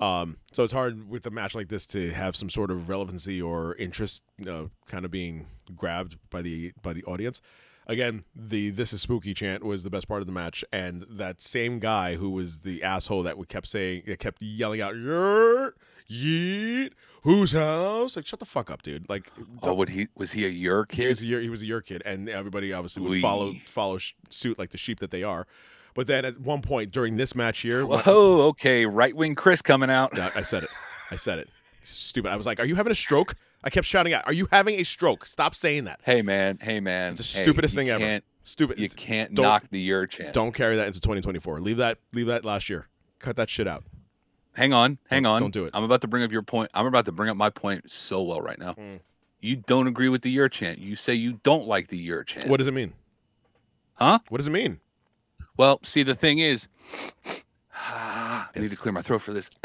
Um, 0.01 0.38
so 0.53 0.64
it's 0.64 0.72
hard 0.72 1.09
with 1.11 1.26
a 1.26 1.30
match 1.30 1.55
like 1.55 1.68
this 1.68 1.86
to 1.88 2.11
have 2.12 2.34
some 2.34 2.48
sort 2.48 2.70
of 2.70 2.88
relevancy 2.88 3.40
or 3.40 3.74
interest, 3.76 4.22
you 4.38 4.46
know, 4.46 4.70
kind 4.86 5.05
of 5.05 5.11
being 5.11 5.46
grabbed 5.76 6.16
by 6.30 6.40
the 6.42 6.72
by 6.82 6.92
the 6.94 7.05
audience. 7.05 7.42
Again, 7.86 8.22
the 8.34 8.70
"This 8.70 8.92
is 8.92 9.03
spooky" 9.03 9.34
chant 9.34 9.64
was 9.64 9.82
the 9.82 9.90
best 9.90 10.07
part 10.09 10.20
of 10.20 10.26
the 10.26 10.32
match, 10.32 10.64
and 10.72 11.05
that 11.11 11.40
same 11.40 11.80
guy 11.80 12.14
who 12.14 12.30
was 12.30 12.61
the 12.61 12.82
asshole 12.82 13.24
that 13.24 13.36
we 13.36 13.46
kept 13.46 13.66
saying, 13.66 14.05
that 14.07 14.18
kept 14.20 14.40
yelling 14.40 14.80
out 14.80 14.94
"Yeet, 14.94 15.72
yeet, 16.09 16.92
whose 17.22 17.53
house?" 17.53 18.16
Like, 18.16 18.26
shut 18.26 18.38
the 18.38 18.46
fuck 18.46 18.70
up, 18.70 18.82
dude! 18.82 19.09
Like, 19.09 19.30
Oh, 19.62 19.74
what 19.74 19.88
he 19.88 20.07
was 20.14 20.32
he 20.32 20.46
a 20.46 20.48
your 20.48 20.86
he 20.90 21.09
was 21.09 21.18
kid? 21.18 21.26
a 21.26 21.28
year, 21.28 21.40
he 21.40 21.48
was 21.51 21.62
a 21.62 21.66
year 21.66 21.80
kid, 21.80 22.03
and 22.05 22.28
everybody 22.28 22.72
obviously 22.72 23.03
would 23.03 23.11
Wee. 23.12 23.20
follow 23.20 23.55
follow 23.66 23.98
sh- 23.98 24.12
suit 24.30 24.59
like 24.59 24.70
the 24.70 24.78
sheep 24.78 25.01
that 25.01 25.11
they 25.11 25.22
are. 25.24 25.46
But 25.95 26.07
then 26.07 26.24
at 26.24 26.41
one 26.41 26.62
point 26.62 26.91
during 26.93 27.16
this 27.16 27.34
match 27.34 27.61
here, 27.61 27.84
what- 27.84 28.05
Whoa, 28.05 28.43
okay, 28.49 28.86
right 28.86 29.14
wing 29.14 29.34
Chris 29.34 29.61
coming 29.62 29.91
out. 29.91 30.18
I 30.18 30.43
said 30.43 30.62
it. 30.64 30.70
I 31.11 31.16
said 31.16 31.38
it. 31.38 31.49
Stupid. 31.82 32.30
I 32.30 32.36
was 32.36 32.47
like, 32.47 32.61
"Are 32.61 32.66
you 32.66 32.74
having 32.76 32.93
a 32.93 32.95
stroke?" 32.95 33.34
I 33.64 33.70
kept 33.70 33.86
shouting 33.86 34.12
out, 34.12 34.22
"Are 34.26 34.32
you 34.32 34.47
having 34.51 34.76
a 34.80 34.84
stroke?" 34.84 35.26
Stop 35.26 35.55
saying 35.55 35.84
that. 35.84 36.01
Hey 36.05 36.22
man, 36.22 36.59
hey 36.62 36.78
man, 36.80 37.12
It's 37.14 37.32
the 37.32 37.38
hey, 37.38 37.45
stupidest 37.45 37.74
thing 37.74 37.88
ever. 37.91 38.20
Stupid. 38.43 38.78
You 38.78 38.88
can't 38.88 39.34
Don't- 39.34 39.43
knock 39.45 39.64
the 39.70 39.80
year 39.80 40.07
chant. 40.07 40.32
Don't 40.32 40.53
carry 40.53 40.76
that 40.76 40.86
into 40.86 41.01
2024. 41.01 41.61
Leave 41.61 41.76
that. 41.78 41.99
Leave 42.12 42.26
that 42.26 42.45
last 42.45 42.68
year. 42.70 42.88
Cut 43.18 43.36
that 43.36 43.51
shit 43.51 43.66
out. 43.66 43.84
Hang 44.55 44.72
on, 44.72 44.99
hang 45.09 45.22
Don't- 45.24 45.34
on. 45.34 45.41
don't 45.43 45.51
do 45.53 45.64
it. 45.64 45.70
I'm 45.74 45.84
about 45.84 46.01
to 46.03 46.09
bring 46.09 46.22
up 46.22 46.32
your 46.32 46.43
point. 46.43 46.70
I'm 46.74 46.86
about 46.86 47.05
to 47.07 47.12
bring 47.12 47.28
up 47.30 47.36
my 47.36 47.51
point 47.51 47.91
so 47.91 48.22
well 48.22 48.41
right 48.41 48.59
now. 48.59 48.74
Mm. 48.74 49.01
You 49.41 49.57
don't 49.57 49.86
agree 49.86 50.09
with 50.09 50.22
the 50.22 50.30
year 50.30 50.49
chant. 50.49 50.78
You 50.78 50.97
say 50.97 51.14
you 51.14 51.41
don't 51.45 51.66
like 51.66 51.88
the 51.88 51.97
year 51.97 52.24
chant. 52.24 52.49
What 52.49 52.59
does 52.59 52.66
it 52.66 52.74
mean? 52.74 52.93
Huh? 53.95 54.18
What 54.28 54.38
does 54.38 54.47
it 54.47 54.51
mean? 54.53 54.80
Well, 55.57 55.80
see, 55.82 56.03
the 56.03 56.14
thing 56.14 56.38
is, 56.38 56.68
I 57.74 58.46
need 58.57 58.70
to 58.70 58.76
clear 58.76 58.92
my 58.92 59.03
throat 59.03 59.20
for 59.20 59.32
this. 59.32 59.51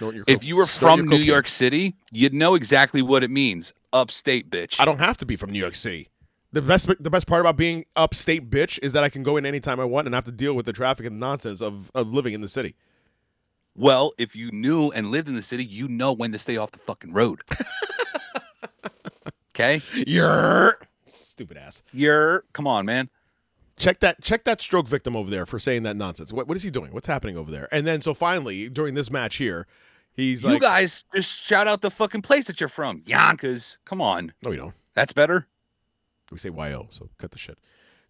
Your 0.00 0.24
if 0.26 0.44
you 0.44 0.56
were 0.56 0.66
from 0.66 1.06
New. 1.06 1.16
York 1.16 1.48
City, 1.48 1.94
you'd 2.12 2.34
know 2.34 2.54
exactly 2.54 3.02
what 3.02 3.22
it 3.22 3.30
means. 3.30 3.72
Upstate, 3.92 4.50
bitch. 4.50 4.80
I 4.80 4.84
don't 4.84 4.98
have 4.98 5.16
to 5.18 5.26
be 5.26 5.36
from 5.36 5.50
New 5.50 5.58
York 5.58 5.74
City. 5.74 6.08
The 6.52 6.62
best 6.62 6.90
the 6.98 7.10
best 7.10 7.26
part 7.26 7.40
about 7.40 7.56
being 7.56 7.84
upstate 7.96 8.50
bitch 8.50 8.78
is 8.82 8.92
that 8.92 9.04
I 9.04 9.08
can 9.08 9.22
go 9.22 9.36
in 9.36 9.46
anytime 9.46 9.78
I 9.78 9.84
want 9.84 10.06
and 10.06 10.14
have 10.14 10.24
to 10.24 10.32
deal 10.32 10.54
with 10.54 10.66
the 10.66 10.72
traffic 10.72 11.06
and 11.06 11.20
nonsense 11.20 11.60
of, 11.60 11.90
of 11.94 12.12
living 12.12 12.34
in 12.34 12.40
the 12.40 12.48
city. 12.48 12.74
Well, 13.76 14.12
if 14.18 14.34
you 14.34 14.50
knew 14.50 14.90
and 14.90 15.10
lived 15.10 15.28
in 15.28 15.34
the 15.34 15.42
city, 15.42 15.64
you 15.64 15.86
know 15.86 16.12
when 16.12 16.32
to 16.32 16.38
stay 16.38 16.56
off 16.56 16.72
the 16.72 16.80
fucking 16.80 17.12
road. 17.12 17.42
okay? 19.54 19.80
You're 20.06 20.80
stupid 21.06 21.56
ass. 21.56 21.82
You're 21.92 22.44
come 22.52 22.66
on, 22.66 22.84
man. 22.84 23.08
Check 23.80 24.00
that 24.00 24.22
check 24.22 24.44
that 24.44 24.60
stroke 24.60 24.86
victim 24.86 25.16
over 25.16 25.30
there 25.30 25.46
for 25.46 25.58
saying 25.58 25.84
that 25.84 25.96
nonsense. 25.96 26.32
What 26.32 26.46
what 26.46 26.56
is 26.56 26.62
he 26.62 26.70
doing? 26.70 26.92
What's 26.92 27.06
happening 27.06 27.36
over 27.36 27.50
there? 27.50 27.68
And 27.72 27.86
then 27.86 28.02
so 28.02 28.12
finally 28.14 28.68
during 28.68 28.94
this 28.94 29.10
match 29.10 29.36
here, 29.36 29.66
he's 30.12 30.44
like 30.44 30.50
you 30.50 30.54
like, 30.56 30.62
guys 30.62 31.04
just 31.14 31.42
shout 31.42 31.66
out 31.66 31.80
the 31.80 31.90
fucking 31.90 32.22
place 32.22 32.46
that 32.46 32.60
you're 32.60 32.68
from. 32.68 33.02
Yonkers. 33.06 33.78
Come 33.86 34.00
on. 34.00 34.32
no, 34.42 34.50
we 34.50 34.56
don't. 34.56 34.74
That's 34.94 35.14
better. 35.14 35.48
We 36.30 36.38
say 36.38 36.50
yo, 36.50 36.88
so 36.90 37.08
cut 37.18 37.32
the 37.32 37.38
shit. 37.38 37.58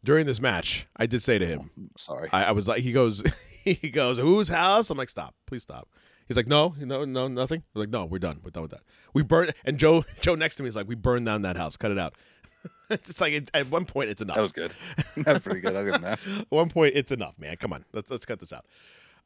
During 0.03 0.27
this 0.27 0.41
match, 0.41 0.87
I 0.97 1.07
did 1.07 1.23
say 1.23 1.39
to 1.39 1.47
him, 1.47 1.71
oh, 1.79 1.85
Sorry. 1.97 2.29
I, 2.33 2.45
I 2.47 2.53
was 2.53 2.67
like, 2.67 2.83
he 2.83 2.93
goes, 2.93 3.23
he 3.65 3.91
goes, 3.91 4.19
whose 4.19 4.49
house? 4.49 4.91
I'm 4.91 4.99
like, 4.99 5.11
stop, 5.11 5.35
please 5.47 5.63
stop. 5.63 5.89
He's 6.27 6.37
like, 6.37 6.47
no, 6.47 6.75
no, 6.79 7.05
no, 7.05 7.29
nothing. 7.29 7.65
We're 7.75 7.81
like, 7.83 7.91
no, 7.91 8.07
we're 8.07 8.19
done. 8.19 8.39
We're 8.43 8.51
done 8.51 8.63
with 8.63 8.71
that. 8.71 8.83
We 9.15 9.23
burned, 9.23 9.53
and 9.65 9.79
Joe, 9.79 10.05
Joe 10.21 10.37
next 10.37 10.57
to 10.57 10.63
me 10.63 10.69
is 10.69 10.77
like, 10.77 10.89
we 10.89 10.95
burned 10.95 11.27
down 11.27 11.43
that 11.43 11.57
house. 11.57 11.77
Cut 11.77 11.91
it 11.91 11.99
out. 11.99 12.15
it's 12.91 13.07
just 13.07 13.21
like 13.21 13.33
it, 13.33 13.51
at 13.55 13.67
one 13.71 13.85
point, 13.85 14.11
it's 14.11 14.23
enough. 14.23 14.37
that 14.37 14.43
was 14.43 14.53
good. 14.53 14.75
That 15.19 15.27
was 15.35 15.39
pretty 15.43 15.61
good. 15.61 15.77
I'll 15.77 15.85
give 15.85 15.95
him 15.95 16.03
that. 16.03 16.19
At 16.41 16.47
one 16.51 16.69
point, 16.69 16.93
it's 16.97 17.13
enough, 17.13 17.39
man. 17.39 17.57
Come 17.57 17.73
on, 17.73 17.85
let's 17.93 18.11
let's 18.11 18.25
cut 18.27 18.39
this 18.41 18.53
out. 18.53 18.67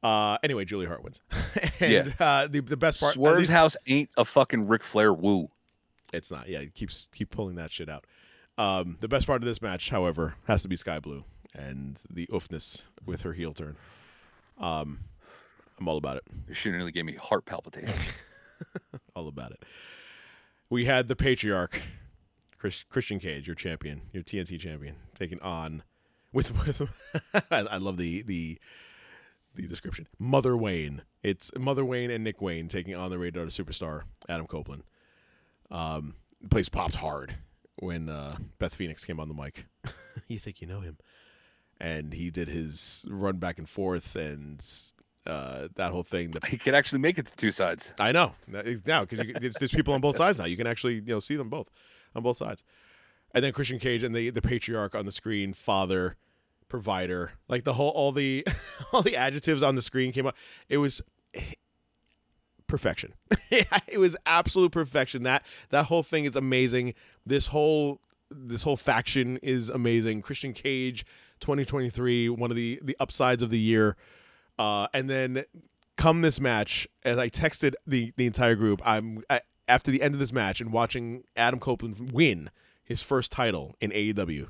Uh, 0.02 0.36
anyway, 0.42 0.64
Julie 0.64 0.86
Hart 0.86 1.02
wins, 1.02 1.20
and 1.80 1.92
Yeah. 1.92 2.08
uh, 2.20 2.46
the 2.46 2.60
the 2.60 2.76
best 2.76 3.00
part, 3.00 3.14
Swerve's 3.14 3.38
least- 3.40 3.52
house 3.52 3.76
ain't 3.86 4.10
a 4.16 4.24
fucking 4.24 4.66
Ric 4.68 4.82
Flair 4.82 5.12
woo. 5.12 5.48
It's 6.12 6.30
not. 6.30 6.48
Yeah, 6.48 6.60
it 6.60 6.74
keeps 6.74 7.08
keep 7.12 7.30
pulling 7.30 7.56
that 7.56 7.70
shit 7.70 7.88
out. 7.88 8.04
Um, 8.58 8.96
the 9.00 9.08
best 9.08 9.26
part 9.26 9.42
of 9.42 9.46
this 9.46 9.60
match, 9.62 9.90
however, 9.90 10.34
has 10.46 10.62
to 10.62 10.68
be 10.68 10.76
Skye 10.76 11.00
Blue 11.00 11.24
and 11.54 12.00
the 12.10 12.26
oofness 12.28 12.84
with 13.04 13.22
her 13.22 13.32
heel 13.32 13.52
turn. 13.52 13.76
Um, 14.58 15.00
I'm 15.80 15.88
all 15.88 15.96
about 15.96 16.18
it. 16.18 16.24
She 16.54 16.70
nearly 16.70 16.92
gave 16.92 17.04
me 17.04 17.14
heart 17.20 17.46
palpitations. 17.46 18.12
All 19.16 19.26
about 19.26 19.50
it. 19.52 19.64
We 20.70 20.84
had 20.84 21.08
the 21.08 21.16
patriarch, 21.16 21.82
Chris, 22.64 22.82
Christian 22.84 23.18
Cage, 23.18 23.46
your 23.46 23.54
champion, 23.54 24.00
your 24.14 24.22
TNT 24.22 24.58
champion, 24.58 24.96
taking 25.14 25.38
on 25.40 25.82
with 26.32 26.50
with. 26.64 26.80
I, 27.50 27.58
I 27.72 27.76
love 27.76 27.98
the 27.98 28.22
the 28.22 28.58
the 29.54 29.66
description. 29.66 30.08
Mother 30.18 30.56
Wayne. 30.56 31.02
It's 31.22 31.52
Mother 31.58 31.84
Wayne 31.84 32.10
and 32.10 32.24
Nick 32.24 32.40
Wayne 32.40 32.68
taking 32.68 32.94
on 32.94 33.10
the 33.10 33.18
Rated 33.18 33.36
R 33.36 33.48
superstar 33.48 34.04
Adam 34.30 34.46
Copeland. 34.46 34.82
Um, 35.70 36.14
the 36.40 36.48
place 36.48 36.70
popped 36.70 36.94
hard 36.94 37.34
when 37.80 38.08
uh, 38.08 38.36
Beth 38.58 38.74
Phoenix 38.74 39.04
came 39.04 39.20
on 39.20 39.28
the 39.28 39.34
mic. 39.34 39.66
you 40.28 40.38
think 40.38 40.62
you 40.62 40.66
know 40.66 40.80
him? 40.80 40.96
And 41.78 42.14
he 42.14 42.30
did 42.30 42.48
his 42.48 43.04
run 43.10 43.36
back 43.36 43.58
and 43.58 43.68
forth 43.68 44.16
and 44.16 44.66
uh, 45.26 45.68
that 45.74 45.92
whole 45.92 46.02
thing. 46.02 46.30
That 46.30 46.46
he 46.46 46.56
could 46.56 46.74
actually 46.74 47.00
make 47.00 47.18
it 47.18 47.26
to 47.26 47.36
two 47.36 47.50
sides. 47.50 47.92
I 47.98 48.12
know 48.12 48.32
now 48.86 49.04
because 49.04 49.18
there's, 49.38 49.54
there's 49.56 49.70
people 49.70 49.92
on 49.92 50.00
both 50.00 50.16
sides 50.16 50.38
now. 50.38 50.46
You 50.46 50.56
can 50.56 50.66
actually 50.66 50.94
you 50.94 51.12
know 51.12 51.20
see 51.20 51.36
them 51.36 51.50
both 51.50 51.68
on 52.14 52.22
both 52.22 52.36
sides. 52.36 52.64
And 53.34 53.44
then 53.44 53.52
Christian 53.52 53.78
Cage 53.78 54.02
and 54.02 54.14
the 54.14 54.30
the 54.30 54.42
patriarch 54.42 54.94
on 54.94 55.06
the 55.06 55.12
screen, 55.12 55.52
father, 55.52 56.16
provider, 56.68 57.32
like 57.48 57.64
the 57.64 57.74
whole 57.74 57.90
all 57.90 58.12
the 58.12 58.46
all 58.92 59.02
the 59.02 59.16
adjectives 59.16 59.62
on 59.62 59.74
the 59.74 59.82
screen 59.82 60.12
came 60.12 60.26
up. 60.26 60.36
It 60.68 60.78
was 60.78 61.02
perfection. 62.66 63.14
it 63.50 63.98
was 63.98 64.16
absolute 64.26 64.72
perfection. 64.72 65.24
That 65.24 65.44
that 65.70 65.86
whole 65.86 66.02
thing 66.02 66.24
is 66.24 66.36
amazing. 66.36 66.94
This 67.26 67.48
whole 67.48 68.00
this 68.30 68.62
whole 68.62 68.76
faction 68.76 69.38
is 69.42 69.68
amazing. 69.70 70.22
Christian 70.22 70.52
Cage, 70.52 71.04
2023, 71.40 72.28
one 72.28 72.50
of 72.50 72.56
the 72.56 72.80
the 72.82 72.96
upsides 73.00 73.42
of 73.42 73.50
the 73.50 73.58
year. 73.58 73.96
Uh, 74.58 74.86
and 74.94 75.10
then 75.10 75.44
come 75.96 76.22
this 76.22 76.40
match, 76.40 76.86
as 77.04 77.18
I 77.18 77.28
texted 77.28 77.74
the 77.86 78.12
the 78.16 78.26
entire 78.26 78.54
group, 78.54 78.80
I'm 78.84 79.22
I, 79.28 79.40
after 79.68 79.90
the 79.90 80.02
end 80.02 80.14
of 80.14 80.20
this 80.20 80.32
match 80.32 80.60
and 80.60 80.72
watching 80.72 81.24
Adam 81.36 81.60
Copeland 81.60 82.12
win 82.12 82.50
his 82.82 83.02
first 83.02 83.32
title 83.32 83.74
in 83.80 83.90
AEW, 83.90 84.48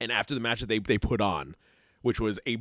and 0.00 0.10
after 0.12 0.34
the 0.34 0.40
match 0.40 0.60
that 0.60 0.66
they 0.66 0.78
they 0.78 0.98
put 0.98 1.20
on, 1.20 1.54
which 2.02 2.20
was 2.20 2.38
a 2.46 2.58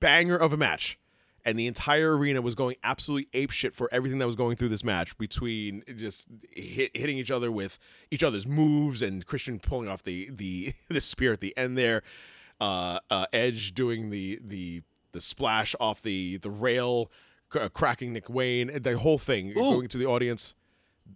banger 0.00 0.36
of 0.36 0.52
a 0.52 0.56
match, 0.56 0.98
and 1.44 1.58
the 1.58 1.66
entire 1.66 2.16
arena 2.16 2.40
was 2.40 2.54
going 2.54 2.76
absolutely 2.84 3.28
ape 3.32 3.50
shit 3.50 3.74
for 3.74 3.88
everything 3.92 4.18
that 4.18 4.26
was 4.26 4.36
going 4.36 4.56
through 4.56 4.68
this 4.68 4.84
match 4.84 5.16
between 5.18 5.82
just 5.96 6.28
hit, 6.50 6.96
hitting 6.96 7.18
each 7.18 7.30
other 7.30 7.50
with 7.50 7.78
each 8.10 8.22
other's 8.22 8.46
moves 8.46 9.02
and 9.02 9.26
Christian 9.26 9.58
pulling 9.58 9.88
off 9.88 10.02
the 10.02 10.30
the 10.30 10.72
the 10.88 11.00
spear 11.00 11.32
at 11.32 11.40
the 11.40 11.56
end 11.56 11.76
there, 11.76 12.02
uh, 12.60 13.00
uh, 13.10 13.26
Edge 13.32 13.74
doing 13.74 14.10
the 14.10 14.38
the 14.42 14.82
the 15.12 15.20
splash 15.20 15.74
off 15.78 16.02
the 16.02 16.38
the 16.38 16.50
rail, 16.50 17.10
cracking 17.74 18.12
Nick 18.12 18.28
Wayne, 18.30 18.70
the 18.82 18.98
whole 18.98 19.18
thing 19.18 19.52
going 19.52 19.88
to 19.88 19.98
the 19.98 20.06
audience. 20.06 20.54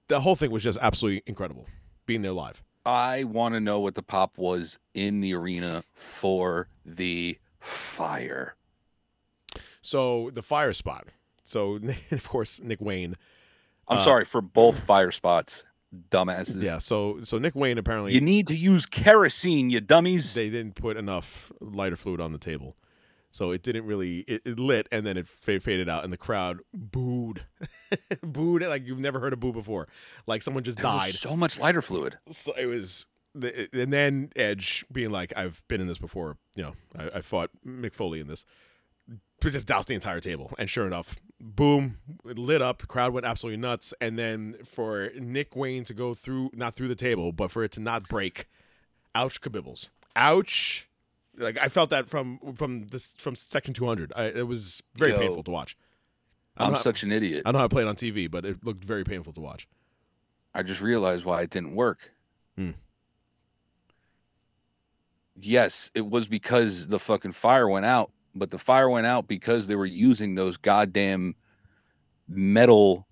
The 0.09 0.21
whole 0.21 0.37
thing 0.37 0.51
was 0.51 0.63
just 0.63 0.79
absolutely 0.81 1.23
incredible, 1.27 1.67
being 2.07 2.23
there 2.23 2.33
live. 2.33 2.63
I 2.85 3.25
want 3.25 3.55
to 3.55 3.61
know 3.61 3.81
what 3.81 3.95
the 3.95 4.03
pop 4.03 4.39
was 4.39 4.79
in 4.95 5.21
the 5.21 5.35
arena 5.35 5.83
for 5.93 6.69
the 6.85 7.37
fire. 7.59 8.55
So 9.83 10.31
the 10.33 10.43
fire 10.43 10.73
spot. 10.73 11.09
So 11.45 11.79
of 12.11 12.29
course 12.29 12.61
Nick 12.61 12.81
Wayne. 12.81 13.17
I'm 13.89 13.99
Uh, 13.99 14.05
sorry 14.05 14.25
for 14.25 14.41
both 14.41 14.79
fire 14.85 15.11
spots, 15.13 15.65
dumbasses. 16.11 16.63
Yeah. 16.63 16.79
So 16.79 17.19
so 17.23 17.39
Nick 17.39 17.55
Wayne 17.55 17.79
apparently 17.79 18.13
You 18.13 18.21
need 18.21 18.47
to 18.49 18.55
use 18.55 18.87
kerosene, 18.87 19.71
you 19.71 19.81
dummies. 19.81 20.35
they 20.35 20.51
didn't 20.51 20.75
put 20.77 20.97
enough 20.97 21.51
lighter 21.61 21.97
fluid 21.97 22.21
on 22.21 22.33
the 22.33 22.39
table. 22.39 22.77
So 23.37 23.51
it 23.51 23.63
didn't 23.63 23.85
really 23.85 24.21
it, 24.21 24.43
it 24.45 24.59
lit 24.59 24.89
and 24.91 25.05
then 25.07 25.17
it 25.19 25.29
fa- 25.29 25.61
faded 25.61 25.89
out 25.89 26.05
and 26.05 26.13
the 26.13 26.17
crowd 26.17 26.61
booed. 26.73 27.45
booed 28.23 28.63
like 28.63 28.87
you've 28.87 28.99
never 28.99 29.21
heard 29.21 29.33
a 29.33 29.37
boo 29.37 29.53
before. 29.53 29.89
Like 30.27 30.43
someone 30.43 30.65
just 30.65 30.79
There 30.79 30.87
was 30.91 31.03
died. 31.05 31.15
so 31.15 31.37
much 31.37 31.59
lighter 31.59 31.83
fluid. 31.83 32.17
So 32.31 32.53
it 32.55 32.67
was 32.67 33.05
the- 33.35 33.69
and 33.73 33.93
then 33.93 34.31
Edge 34.37 34.85
being 34.91 35.11
like 35.11 35.33
I've 35.37 35.63
been 35.69 35.81
in 35.83 35.87
this 35.87 35.99
before, 35.99 36.39
you 36.55 36.63
know, 36.63 36.73
I, 36.99 37.19
I 37.19 37.21
fought 37.21 37.51
Mick 37.67 37.95
Foley 37.95 38.21
in 38.21 38.27
this. 38.27 38.47
Just 39.43 39.67
doused 39.67 39.89
the 39.89 39.95
entire 39.95 40.19
table. 40.21 40.51
And 40.59 40.69
sure 40.69 40.87
enough, 40.87 41.15
boom, 41.39 41.99
it 42.25 42.39
lit 42.39 42.63
up. 42.63 42.79
The 42.79 42.87
crowd 42.87 43.13
went 43.13 43.27
absolutely 43.27 43.59
nuts. 43.59 43.93
And 44.01 44.19
then 44.19 44.57
for 44.65 45.11
Nick 45.21 45.55
Wayne 45.55 45.85
to 45.85 45.95
go 45.95 46.15
through, 46.15 46.51
not 46.55 46.75
through 46.75 46.89
the 46.89 46.95
table, 46.97 47.31
but 47.33 47.51
for 47.51 47.63
it 47.63 47.71
to 47.73 47.81
not 47.81 48.09
break, 48.09 48.47
ouch, 49.15 49.41
kabibbles. 49.43 49.91
Ouch. 50.17 50.86
Like 51.37 51.59
I 51.61 51.69
felt 51.69 51.91
that 51.91 52.09
from 52.09 52.39
from 52.55 52.87
this 52.89 53.15
from 53.19 53.37
section 53.37 53.75
200. 53.75 54.13
I, 54.17 54.27
it 54.27 54.47
was 54.47 54.83
very 54.95 55.13
Yo. 55.13 55.19
painful 55.19 55.43
to 55.45 55.51
watch. 55.51 55.77
I'm 56.57 56.73
know- 56.73 56.79
such 56.79 57.03
an 57.03 57.13
idiot. 57.13 57.43
I 57.45 57.51
don't 57.51 57.55
know 57.55 57.59
how 57.61 57.65
I 57.67 57.69
played 57.69 57.87
on 57.87 57.97
TV, 57.97 58.31
but 58.31 58.45
it 58.45 58.65
looked 58.65 58.85
very 58.85 59.05
painful 59.05 59.33
to 59.35 59.41
watch. 59.41 59.69
I 60.55 60.63
just 60.63 60.81
realized 60.81 61.25
why 61.25 61.43
it 61.43 61.51
didn't 61.51 61.75
work. 61.75 62.13
Hmm. 62.57 62.71
Yes, 65.39 65.91
it 65.95 66.07
was 66.07 66.29
because 66.29 66.89
the 66.89 66.99
fucking 66.99 67.33
fire 67.33 67.69
went 67.69 67.85
out, 67.85 68.11
but 68.35 68.51
the 68.51 68.59
fire 68.59 68.89
went 68.89 69.07
out 69.07 69.29
because 69.29 69.67
they 69.67 69.77
were 69.77 69.85
using 69.85 70.35
those 70.35 70.57
goddamn 70.57 71.35
metal 72.27 73.07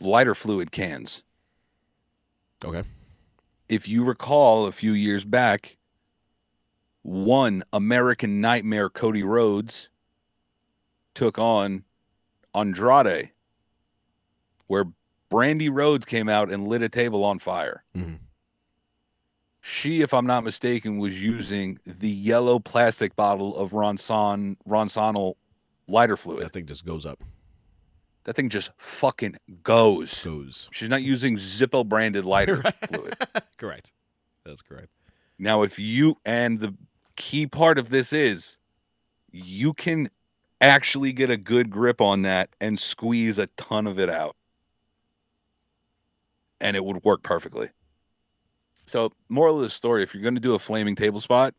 lighter 0.00 0.34
fluid 0.34 0.70
cans. 0.70 1.22
Okay. 2.62 2.82
If 3.70 3.88
you 3.88 4.04
recall 4.04 4.66
a 4.66 4.72
few 4.72 4.92
years 4.92 5.24
back, 5.24 5.78
one 7.06 7.62
American 7.72 8.40
Nightmare 8.40 8.90
Cody 8.90 9.22
Rhodes 9.22 9.90
took 11.14 11.38
on 11.38 11.84
Andrade, 12.52 13.30
where 14.66 14.86
Brandi 15.30 15.70
Rhodes 15.72 16.04
came 16.04 16.28
out 16.28 16.50
and 16.50 16.66
lit 16.66 16.82
a 16.82 16.88
table 16.88 17.22
on 17.24 17.38
fire. 17.38 17.84
Mhm. 17.96 18.18
She, 19.60 20.00
if 20.02 20.12
I'm 20.12 20.26
not 20.26 20.42
mistaken, 20.42 20.98
was 20.98 21.22
using 21.22 21.78
the 21.86 22.10
yellow 22.10 22.58
plastic 22.58 23.14
bottle 23.14 23.56
of 23.56 23.70
Ronson 23.70 24.56
Ronsonol 24.68 25.34
lighter 25.86 26.16
fluid. 26.16 26.44
That 26.44 26.52
thing 26.52 26.66
just 26.66 26.84
goes 26.84 27.06
up. 27.06 27.22
That 28.24 28.34
thing 28.34 28.48
just 28.48 28.70
fucking 28.78 29.36
goes. 29.62 30.24
Goes. 30.24 30.68
She's 30.72 30.88
not 30.88 31.02
using 31.02 31.36
Zippo 31.36 31.86
branded 31.88 32.24
lighter 32.24 32.62
fluid. 32.88 33.16
correct. 33.56 33.92
That's 34.44 34.62
correct. 34.62 34.88
Now, 35.38 35.62
if 35.62 35.78
you 35.78 36.16
and 36.24 36.58
the 36.58 36.74
key 37.16 37.46
part 37.46 37.78
of 37.78 37.90
this 37.90 38.12
is 38.12 38.58
you 39.32 39.74
can 39.74 40.08
actually 40.60 41.12
get 41.12 41.30
a 41.30 41.36
good 41.36 41.70
grip 41.70 42.00
on 42.00 42.22
that 42.22 42.50
and 42.60 42.78
squeeze 42.78 43.38
a 43.38 43.46
ton 43.56 43.86
of 43.86 43.98
it 43.98 44.08
out. 44.08 44.36
And 46.60 46.76
it 46.76 46.84
would 46.84 47.04
work 47.04 47.22
perfectly. 47.22 47.68
So, 48.86 49.12
moral 49.28 49.56
of 49.56 49.62
the 49.62 49.70
story: 49.70 50.02
if 50.02 50.14
you're 50.14 50.22
going 50.22 50.36
to 50.36 50.40
do 50.40 50.54
a 50.54 50.58
flaming 50.58 50.94
table 50.94 51.20
spot, 51.20 51.54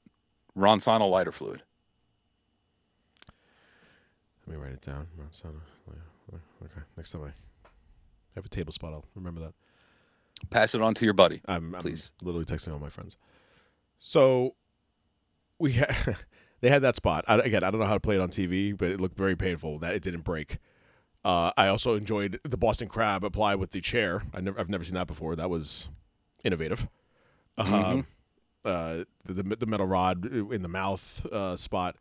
Ronsano 0.58 1.10
lighter 1.10 1.32
fluid. 1.32 1.62
Let 4.48 4.58
me 4.58 4.64
write 4.64 4.74
it 4.74 4.82
down. 4.82 5.08
Marsana- 5.20 5.62
Okay, 6.64 6.82
next 6.96 7.12
time 7.12 7.24
I 7.24 7.32
have 8.34 8.46
a 8.46 8.50
table 8.50 8.72
spot, 8.72 8.92
I'll 8.92 9.06
remember 9.14 9.42
that. 9.42 9.54
Pass 10.50 10.74
it 10.74 10.82
on 10.82 10.94
to 10.96 11.06
your 11.06 11.14
buddy. 11.14 11.42
I'm, 11.48 11.76
I'm 11.76 11.82
Please. 11.82 12.12
literally 12.22 12.46
texting 12.46 12.74
all 12.74 12.80
my 12.80 12.90
friends. 12.90 13.18
So 14.00 14.56
we 15.60 15.74
had 15.74 16.18
they 16.62 16.70
had 16.70 16.82
that 16.82 16.96
spot. 16.96 17.26
I, 17.28 17.38
again, 17.40 17.64
I 17.64 17.72
don't 17.72 17.80
know 17.80 17.86
how 17.86 17.94
to 17.94 18.00
play 18.00 18.16
it 18.16 18.22
on 18.22 18.30
TV, 18.30 18.78
but 18.78 18.90
it 18.90 19.00
looked 19.02 19.18
very 19.18 19.36
painful 19.36 19.80
that 19.80 19.96
it 19.96 20.02
didn't 20.02 20.22
break. 20.22 20.58
Uh, 21.26 21.52
I 21.58 21.68
also 21.68 21.96
enjoyed 21.96 22.40
the 22.44 22.58
Boston 22.58 22.88
Crab 22.88 23.24
applied 23.24 23.56
with 23.56 23.72
the 23.72 23.82
chair. 23.82 24.24
I 24.34 24.40
never, 24.40 24.60
I've 24.60 24.70
never 24.70 24.84
seen 24.84 24.96
that 24.96 25.08
before. 25.08 25.36
That 25.36 25.50
was 25.50 25.90
innovative. 26.44 26.88
Um, 27.58 28.06
uh, 28.64 29.04
the 29.26 29.44
the 29.44 29.66
metal 29.66 29.88
rod 29.88 30.26
in 30.26 30.62
the 30.62 30.70
mouth 30.70 31.26
uh, 31.26 31.56
spot. 31.56 31.96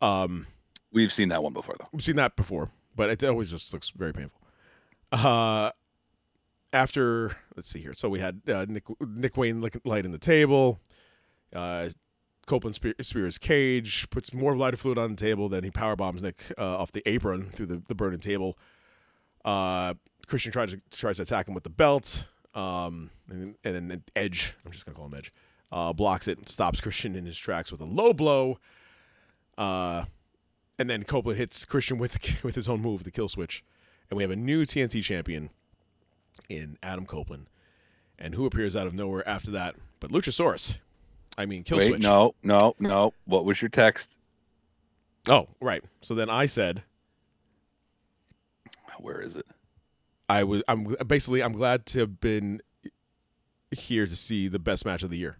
Um, 0.00 0.46
We've 0.92 1.12
seen 1.12 1.28
that 1.28 1.42
one 1.42 1.52
before, 1.52 1.76
though. 1.78 1.86
We've 1.92 2.02
seen 2.02 2.16
that 2.16 2.34
before, 2.34 2.70
but 2.96 3.10
it 3.10 3.22
always 3.22 3.50
just 3.50 3.72
looks 3.72 3.90
very 3.90 4.12
painful. 4.12 4.40
Uh, 5.12 5.70
after 6.72 7.36
let's 7.56 7.68
see 7.68 7.80
here, 7.80 7.92
so 7.92 8.08
we 8.08 8.18
had 8.18 8.40
uh, 8.48 8.66
Nick 8.68 8.84
Nick 9.00 9.36
Wayne 9.36 9.60
lick- 9.60 9.80
lighting 9.84 10.12
the 10.12 10.18
table. 10.18 10.80
Copeland 12.50 12.74
spear, 12.74 12.94
spears 13.00 13.38
Cage, 13.38 14.10
puts 14.10 14.34
more 14.34 14.56
lighter 14.56 14.76
fluid 14.76 14.98
on 14.98 15.10
the 15.10 15.16
table, 15.16 15.48
then 15.48 15.62
he 15.62 15.70
power 15.70 15.94
bombs 15.94 16.20
Nick 16.20 16.42
uh, 16.58 16.78
off 16.78 16.90
the 16.90 17.08
apron 17.08 17.44
through 17.44 17.66
the, 17.66 17.80
the 17.86 17.94
burning 17.94 18.18
table. 18.18 18.58
Uh, 19.44 19.94
Christian 20.26 20.50
tries 20.50 20.72
to 20.72 20.80
tries 20.90 21.16
to 21.18 21.22
attack 21.22 21.46
him 21.46 21.54
with 21.54 21.62
the 21.62 21.70
belt, 21.70 22.26
um, 22.56 23.10
and, 23.28 23.54
and 23.62 23.90
then 23.90 24.02
Edge, 24.16 24.56
I'm 24.66 24.72
just 24.72 24.84
gonna 24.84 24.96
call 24.96 25.06
him 25.06 25.14
Edge, 25.14 25.32
uh, 25.70 25.92
blocks 25.92 26.26
it 26.26 26.38
and 26.38 26.48
stops 26.48 26.80
Christian 26.80 27.14
in 27.14 27.24
his 27.24 27.38
tracks 27.38 27.70
with 27.70 27.80
a 27.80 27.84
low 27.84 28.12
blow. 28.12 28.58
Uh, 29.56 30.06
and 30.76 30.90
then 30.90 31.04
Copeland 31.04 31.38
hits 31.38 31.64
Christian 31.64 31.98
with 31.98 32.42
with 32.42 32.56
his 32.56 32.68
own 32.68 32.82
move, 32.82 33.04
the 33.04 33.12
kill 33.12 33.28
switch, 33.28 33.62
and 34.10 34.16
we 34.16 34.24
have 34.24 34.32
a 34.32 34.36
new 34.36 34.64
TNT 34.64 35.04
champion 35.04 35.50
in 36.48 36.78
Adam 36.82 37.06
Copeland. 37.06 37.46
And 38.18 38.34
who 38.34 38.44
appears 38.44 38.74
out 38.74 38.88
of 38.88 38.92
nowhere 38.92 39.26
after 39.26 39.52
that? 39.52 39.76
But 40.00 40.10
Luchasaurus. 40.10 40.78
I 41.40 41.46
mean, 41.46 41.62
kill 41.64 41.78
Wait, 41.78 41.88
switch. 41.88 42.02
no, 42.02 42.34
no, 42.42 42.74
no. 42.78 43.14
What 43.24 43.46
was 43.46 43.62
your 43.62 43.70
text? 43.70 44.18
Oh, 45.26 45.48
right. 45.60 45.82
So 46.02 46.14
then 46.14 46.28
I 46.28 46.44
said 46.46 46.82
Where 48.98 49.22
is 49.22 49.36
it? 49.36 49.46
I 50.28 50.44
was. 50.44 50.62
I'm 50.68 50.96
basically. 51.06 51.42
I'm 51.42 51.52
glad 51.52 51.86
to 51.86 52.00
have 52.00 52.20
been 52.20 52.60
here 53.70 54.06
to 54.06 54.16
see 54.16 54.48
the 54.48 54.58
best 54.58 54.84
match 54.84 55.02
of 55.02 55.08
the 55.10 55.16
year, 55.16 55.38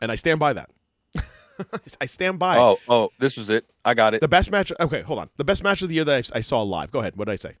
and 0.00 0.12
I 0.12 0.14
stand 0.14 0.38
by 0.38 0.52
that. 0.52 0.70
I 2.00 2.06
stand 2.06 2.38
by 2.38 2.56
Oh, 2.58 2.78
oh, 2.88 3.10
this 3.18 3.36
was 3.36 3.50
it. 3.50 3.64
I 3.84 3.94
got 3.94 4.14
it. 4.14 4.20
the 4.20 4.28
best 4.28 4.50
match. 4.50 4.72
Okay, 4.80 5.02
hold 5.02 5.18
on. 5.18 5.28
The 5.36 5.44
best 5.44 5.64
match 5.64 5.82
of 5.82 5.88
the 5.88 5.96
year 5.96 6.04
that 6.04 6.30
I, 6.32 6.38
I 6.38 6.40
saw 6.40 6.62
live. 6.62 6.92
Go 6.92 7.00
ahead. 7.00 7.16
What 7.16 7.26
did 7.26 7.32
I 7.32 7.36
say? 7.36 7.56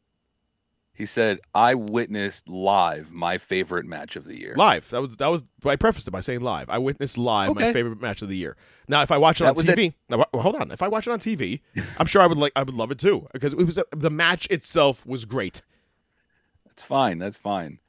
He 0.96 1.06
said, 1.06 1.40
"I 1.54 1.74
witnessed 1.74 2.48
live 2.48 3.12
my 3.12 3.36
favorite 3.36 3.84
match 3.84 4.14
of 4.14 4.24
the 4.24 4.38
year." 4.38 4.54
Live. 4.56 4.88
That 4.90 5.00
was 5.02 5.16
that 5.16 5.26
was. 5.26 5.42
I 5.64 5.74
prefaced 5.76 6.06
it 6.06 6.12
by 6.12 6.20
saying 6.20 6.40
live. 6.40 6.70
I 6.70 6.78
witnessed 6.78 7.18
live 7.18 7.54
my 7.56 7.72
favorite 7.72 8.00
match 8.00 8.22
of 8.22 8.28
the 8.28 8.36
year. 8.36 8.56
Now, 8.86 9.02
if 9.02 9.10
I 9.10 9.18
watch 9.18 9.40
it 9.40 9.44
That 9.44 9.50
on 9.50 9.56
was 9.56 9.68
it. 9.68 9.76
TV, 9.76 9.94
now, 10.08 10.24
hold 10.34 10.54
on. 10.56 10.70
If 10.70 10.82
I 10.82 10.88
watch 10.88 11.06
it 11.08 11.10
on 11.10 11.18
TV, 11.18 11.60
I'm 11.98 12.06
sure 12.06 12.22
I 12.22 12.26
would 12.28 12.38
like. 12.38 12.52
I 12.54 12.62
would 12.62 12.74
love 12.74 12.90
it 12.92 12.98
too 12.98 13.26
because 13.32 13.52
it 13.54 13.64
was 13.64 13.78
the 13.90 14.10
match 14.10 14.46
itself 14.50 15.04
was 15.04 15.24
great. 15.24 15.62
That's 16.66 16.82
fine. 16.82 17.18
That's 17.18 17.38
fine. 17.38 17.80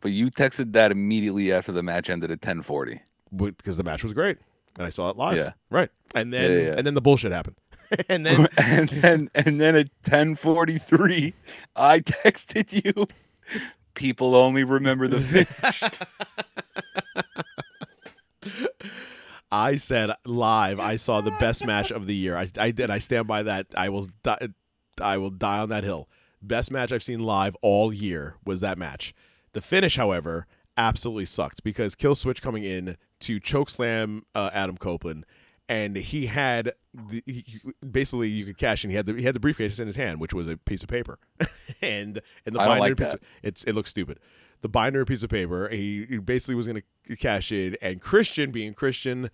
But 0.00 0.10
you 0.10 0.30
texted 0.30 0.72
that 0.72 0.90
immediately 0.90 1.52
after 1.52 1.70
the 1.70 1.82
match 1.82 2.10
ended 2.10 2.30
at 2.32 2.40
10:40. 2.40 2.98
because 3.36 3.76
the 3.76 3.84
match 3.84 4.02
was 4.02 4.12
great 4.14 4.38
and 4.76 4.84
I 4.86 4.90
saw 4.90 5.10
it 5.10 5.16
live. 5.16 5.36
Yeah. 5.36 5.52
Right. 5.70 5.90
And 6.14 6.32
then 6.32 6.50
yeah, 6.50 6.58
yeah. 6.70 6.74
and 6.76 6.84
then 6.86 6.94
the 6.94 7.00
bullshit 7.00 7.30
happened. 7.32 7.56
and 8.08 8.24
then 8.24 8.48
and 8.58 8.88
then 8.88 9.30
and 9.34 9.60
then 9.60 9.76
at 9.76 9.88
10:43, 10.04 11.32
I 11.76 12.00
texted 12.00 12.84
you. 12.84 13.06
People 13.94 14.34
only 14.34 14.64
remember 14.64 15.08
the 15.08 15.20
finish. 15.20 15.82
I 19.50 19.76
said 19.76 20.10
live, 20.24 20.80
I 20.80 20.96
saw 20.96 21.20
the 21.20 21.30
best 21.32 21.66
match 21.66 21.90
of 21.90 22.06
the 22.06 22.14
year. 22.14 22.36
I, 22.36 22.46
I 22.58 22.70
did. 22.70 22.90
I 22.90 22.98
stand 22.98 23.26
by 23.26 23.42
that. 23.42 23.66
I 23.76 23.90
will 23.90 24.08
die, 24.22 24.48
I 25.00 25.18
will 25.18 25.30
die 25.30 25.58
on 25.58 25.68
that 25.68 25.84
hill. 25.84 26.08
Best 26.40 26.70
match 26.70 26.90
I've 26.90 27.02
seen 27.02 27.20
live 27.20 27.54
all 27.60 27.92
year 27.92 28.36
was 28.46 28.60
that 28.60 28.78
match. 28.78 29.14
The 29.52 29.60
finish, 29.60 29.96
however, 29.96 30.46
absolutely 30.78 31.26
sucked 31.26 31.62
because 31.62 31.94
Kill 31.94 32.14
Switch 32.14 32.40
coming 32.40 32.64
in 32.64 32.96
to 33.20 33.38
chokeslam 33.40 34.22
uh, 34.34 34.48
Adam 34.54 34.78
Copeland, 34.78 35.26
and 35.72 35.96
he 35.96 36.26
had 36.26 36.74
the, 36.92 37.22
he, 37.24 37.44
basically 37.90 38.28
you 38.28 38.44
could 38.44 38.58
cash 38.58 38.84
in. 38.84 38.90
He 38.90 38.96
had 38.96 39.06
the 39.06 39.14
he 39.14 39.22
had 39.22 39.34
the 39.34 39.40
briefcase 39.40 39.78
in 39.78 39.86
his 39.86 39.96
hand, 39.96 40.20
which 40.20 40.34
was 40.34 40.46
a 40.46 40.58
piece 40.58 40.82
of 40.82 40.90
paper, 40.90 41.18
and 41.82 42.20
and 42.44 42.54
the 42.54 42.60
I 42.60 42.66
binder 42.66 42.88
like 42.88 42.96
piece 42.98 43.14
of- 43.14 43.20
it's 43.42 43.64
it 43.64 43.74
looks 43.74 43.88
stupid. 43.88 44.18
The 44.60 44.68
binder 44.68 45.04
piece 45.06 45.22
of 45.22 45.30
paper. 45.30 45.70
He, 45.70 46.06
he 46.08 46.18
basically 46.18 46.54
was 46.56 46.68
going 46.68 46.82
to 47.08 47.16
cash 47.16 47.50
in, 47.50 47.76
and 47.80 48.00
Christian, 48.00 48.50
being 48.50 48.74
Christian, 48.74 49.30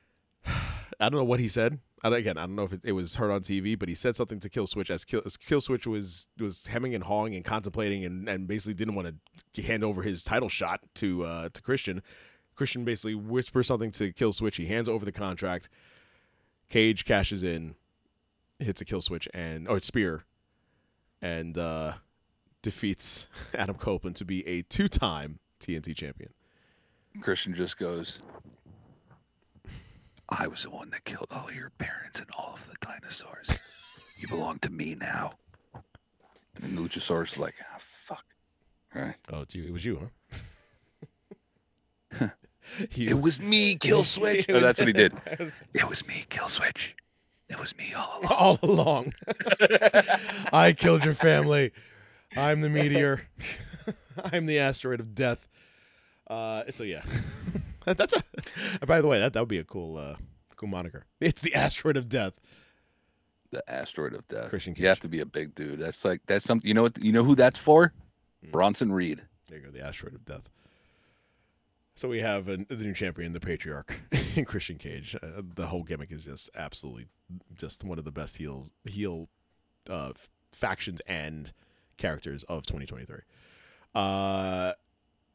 I 0.46 1.08
don't 1.08 1.16
know 1.16 1.24
what 1.24 1.40
he 1.40 1.48
said. 1.48 1.80
I, 2.04 2.16
again, 2.16 2.38
I 2.38 2.42
don't 2.42 2.54
know 2.54 2.62
if 2.62 2.72
it, 2.72 2.80
it 2.84 2.92
was 2.92 3.16
heard 3.16 3.30
on 3.32 3.40
TV, 3.42 3.76
but 3.76 3.88
he 3.88 3.94
said 3.96 4.14
something 4.14 4.38
to 4.40 4.48
Kill 4.48 4.68
Switch 4.68 4.90
as 4.90 5.04
Kill, 5.04 5.22
as 5.26 5.36
Kill 5.36 5.60
Switch 5.60 5.88
was 5.88 6.28
was 6.38 6.68
hemming 6.68 6.94
and 6.94 7.02
hawing 7.02 7.34
and 7.34 7.44
contemplating, 7.44 8.04
and, 8.04 8.28
and 8.28 8.46
basically 8.46 8.74
didn't 8.74 8.94
want 8.94 9.12
to 9.54 9.62
hand 9.62 9.82
over 9.82 10.02
his 10.02 10.22
title 10.22 10.48
shot 10.48 10.80
to 10.94 11.24
uh, 11.24 11.48
to 11.52 11.60
Christian. 11.60 12.00
Christian 12.58 12.84
basically 12.84 13.14
whispers 13.14 13.68
something 13.68 13.92
to 13.92 14.12
Kill 14.12 14.32
Switch. 14.32 14.56
He 14.56 14.66
hands 14.66 14.88
over 14.88 15.04
the 15.04 15.12
contract. 15.12 15.68
Cage 16.68 17.04
cashes 17.04 17.44
in, 17.44 17.76
hits 18.58 18.80
a 18.80 18.84
Kill 18.84 19.00
Switch 19.00 19.28
and 19.32 19.68
or 19.68 19.78
spear, 19.78 20.24
and 21.22 21.56
uh, 21.56 21.92
defeats 22.60 23.28
Adam 23.54 23.76
Copeland 23.76 24.16
to 24.16 24.24
be 24.24 24.46
a 24.46 24.62
two-time 24.62 25.38
TNT 25.60 25.94
champion. 25.94 26.30
Christian 27.20 27.54
just 27.54 27.78
goes, 27.78 28.18
I 30.28 30.48
was 30.48 30.64
the 30.64 30.70
one 30.70 30.90
that 30.90 31.04
killed 31.04 31.28
all 31.30 31.50
your 31.52 31.70
parents 31.78 32.18
and 32.18 32.28
all 32.36 32.54
of 32.54 32.68
the 32.68 32.74
dinosaurs. 32.84 33.56
You 34.18 34.26
belong 34.26 34.58
to 34.60 34.70
me 34.70 34.96
now. 34.96 35.34
And 36.60 36.76
Luchasaurus 36.76 37.34
is 37.34 37.38
like, 37.38 37.54
ah, 37.72 37.76
fuck. 37.78 38.24
All 38.96 39.02
right. 39.02 39.14
Oh, 39.32 39.42
it's 39.42 39.54
you. 39.54 39.64
It 39.64 39.72
was 39.72 39.84
you, 39.84 40.10
huh? 42.20 42.28
You- 42.94 43.08
It 43.10 43.20
was 43.20 43.40
me, 43.40 43.74
Kill 43.80 44.04
Switch. 44.04 44.46
Oh, 44.48 44.60
that's 44.60 44.78
what 44.78 44.88
he 44.88 44.92
did. 44.94 45.12
It 45.74 45.88
was 45.88 46.06
me, 46.06 46.24
Kill 46.28 46.48
Switch. 46.48 46.94
It 47.48 47.58
was 47.58 47.76
me 47.78 47.94
all 47.94 48.20
along. 48.20 48.32
all 48.38 48.58
along. 48.62 49.12
I 50.52 50.74
killed 50.76 51.04
your 51.04 51.14
family. 51.14 51.72
I'm 52.36 52.60
the 52.60 52.68
meteor. 52.68 53.22
I'm 54.32 54.44
the 54.46 54.58
asteroid 54.58 55.00
of 55.00 55.14
death. 55.14 55.48
Uh, 56.28 56.64
so 56.70 56.84
yeah, 56.84 57.02
that's 57.86 58.14
a. 58.14 58.86
By 58.86 59.00
the 59.00 59.08
way, 59.08 59.18
that 59.18 59.32
that 59.32 59.40
would 59.40 59.48
be 59.48 59.56
a 59.58 59.64
cool, 59.64 59.96
uh, 59.96 60.16
cool 60.56 60.68
moniker. 60.68 61.06
It's 61.20 61.40
the 61.40 61.54
asteroid 61.54 61.96
of 61.96 62.08
death. 62.10 62.34
The 63.50 63.62
asteroid 63.70 64.12
of 64.12 64.28
death. 64.28 64.50
Christian 64.50 64.74
you 64.76 64.86
have 64.88 65.00
to 65.00 65.08
be 65.08 65.20
a 65.20 65.26
big 65.26 65.54
dude. 65.54 65.78
That's 65.78 66.04
like 66.04 66.20
that's 66.26 66.44
something. 66.44 66.68
You 66.68 66.74
know 66.74 66.82
what? 66.82 67.02
You 67.02 67.12
know 67.12 67.24
who 67.24 67.34
that's 67.34 67.58
for? 67.58 67.94
Hmm. 68.44 68.50
Bronson 68.50 68.92
Reed. 68.92 69.22
There 69.48 69.56
you 69.58 69.64
go, 69.64 69.70
the 69.70 69.80
asteroid 69.86 70.14
of 70.14 70.24
death. 70.26 70.42
So 71.98 72.06
we 72.06 72.20
have 72.20 72.48
a, 72.48 72.58
the 72.58 72.76
new 72.76 72.94
champion, 72.94 73.32
the 73.32 73.40
patriarch, 73.40 73.92
in 74.36 74.44
Christian 74.44 74.78
Cage. 74.78 75.16
Uh, 75.20 75.42
the 75.56 75.66
whole 75.66 75.82
gimmick 75.82 76.12
is 76.12 76.22
just 76.24 76.48
absolutely 76.54 77.08
just 77.56 77.82
one 77.82 77.98
of 77.98 78.04
the 78.04 78.12
best 78.12 78.36
heels 78.36 78.70
heel 78.84 79.28
uh, 79.90 80.10
f- 80.10 80.28
factions 80.52 81.00
and 81.08 81.52
characters 81.96 82.44
of 82.44 82.62
2023. 82.66 83.16
Uh, 83.96 84.74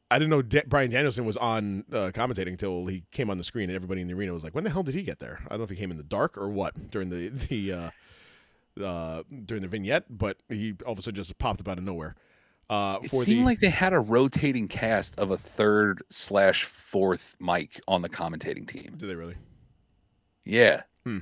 I 0.09 0.17
didn't 0.17 0.29
know 0.29 0.41
Da- 0.41 0.63
Bryan 0.65 0.89
Danielson 0.89 1.25
was 1.25 1.35
on 1.35 1.83
uh, 1.91 2.11
commentating 2.13 2.51
until 2.51 2.85
he 2.85 3.03
came 3.11 3.29
on 3.29 3.37
the 3.37 3.43
screen, 3.43 3.69
and 3.69 3.75
everybody 3.75 3.99
in 3.99 4.07
the 4.07 4.13
arena 4.13 4.31
was 4.31 4.45
like, 4.45 4.55
"When 4.55 4.63
the 4.63 4.69
hell 4.69 4.83
did 4.83 4.95
he 4.95 5.03
get 5.03 5.19
there?" 5.19 5.39
I 5.47 5.49
don't 5.49 5.57
know 5.57 5.63
if 5.65 5.69
he 5.69 5.75
came 5.75 5.91
in 5.91 5.97
the 5.97 6.03
dark 6.03 6.37
or 6.37 6.47
what 6.47 6.89
during 6.91 7.09
the 7.09 7.27
the 7.49 7.73
uh, 7.73 8.81
uh, 8.81 9.23
during 9.43 9.63
the 9.63 9.67
vignette, 9.67 10.05
but 10.09 10.37
he 10.47 10.75
all 10.85 10.93
of 10.93 10.99
a 10.99 11.01
sudden 11.01 11.17
just 11.17 11.37
popped 11.39 11.59
up 11.59 11.67
out 11.67 11.77
of 11.77 11.83
nowhere. 11.83 12.15
Uh, 12.69 12.99
It 13.03 13.11
seemed 13.11 13.41
the 13.41 13.45
like 13.45 13.59
they 13.59 13.69
had 13.69 13.93
a 13.93 13.99
rotating 13.99 14.67
cast 14.67 15.19
of 15.19 15.31
a 15.31 15.37
third 15.37 16.01
slash 16.09 16.63
fourth 16.63 17.35
mic 17.39 17.79
on 17.87 18.01
the 18.01 18.09
commentating 18.09 18.67
team. 18.67 18.93
did 18.97 19.09
they 19.09 19.15
really? 19.15 19.35
Yeah. 20.45 20.81
Hmm. 21.05 21.19